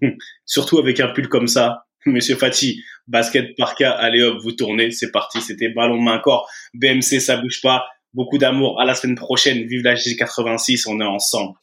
surtout 0.47 0.79
avec 0.79 0.99
un 1.01 1.09
pull 1.09 1.29
comme 1.29 1.49
ça, 1.49 1.85
Monsieur 2.07 2.37
Fati, 2.37 2.83
basket 3.07 3.57
par 3.57 3.75
cas, 3.75 3.93
allez 3.93 4.23
hop, 4.23 4.39
vous 4.43 4.53
tournez, 4.53 4.91
c'est 4.91 5.11
parti, 5.11 5.41
c'était 5.41 5.69
ballon 5.69 6.01
main 6.01 6.19
corps. 6.19 6.49
BMC, 6.75 7.21
ça 7.21 7.37
bouge 7.37 7.61
pas. 7.63 7.85
Beaucoup 8.15 8.39
d'amour. 8.39 8.81
À 8.81 8.85
la 8.85 8.95
semaine 8.95 9.17
prochaine. 9.17 9.67
Vive 9.67 9.83
la 9.83 9.95
G86. 9.95 10.85
On 10.89 11.01
est 11.01 11.05
ensemble. 11.05 11.55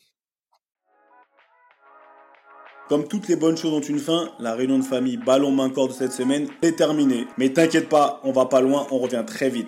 Comme 2.87 3.07
toutes 3.07 3.27
les 3.27 3.35
bonnes 3.35 3.55
choses 3.55 3.73
ont 3.73 3.81
une 3.81 3.99
fin, 3.99 4.31
la 4.39 4.55
réunion 4.55 4.79
de 4.79 4.83
famille 4.83 5.17
ballon 5.17 5.51
main 5.51 5.69
corps 5.69 5.89
de 5.89 5.93
cette 5.93 6.11
semaine 6.11 6.47
est 6.63 6.75
terminée. 6.75 7.27
Mais 7.37 7.49
t'inquiète 7.49 7.87
pas, 7.87 8.19
on 8.23 8.31
va 8.31 8.47
pas 8.47 8.61
loin, 8.61 8.87
on 8.89 8.97
revient 8.97 9.23
très 9.27 9.49
vite. 9.49 9.67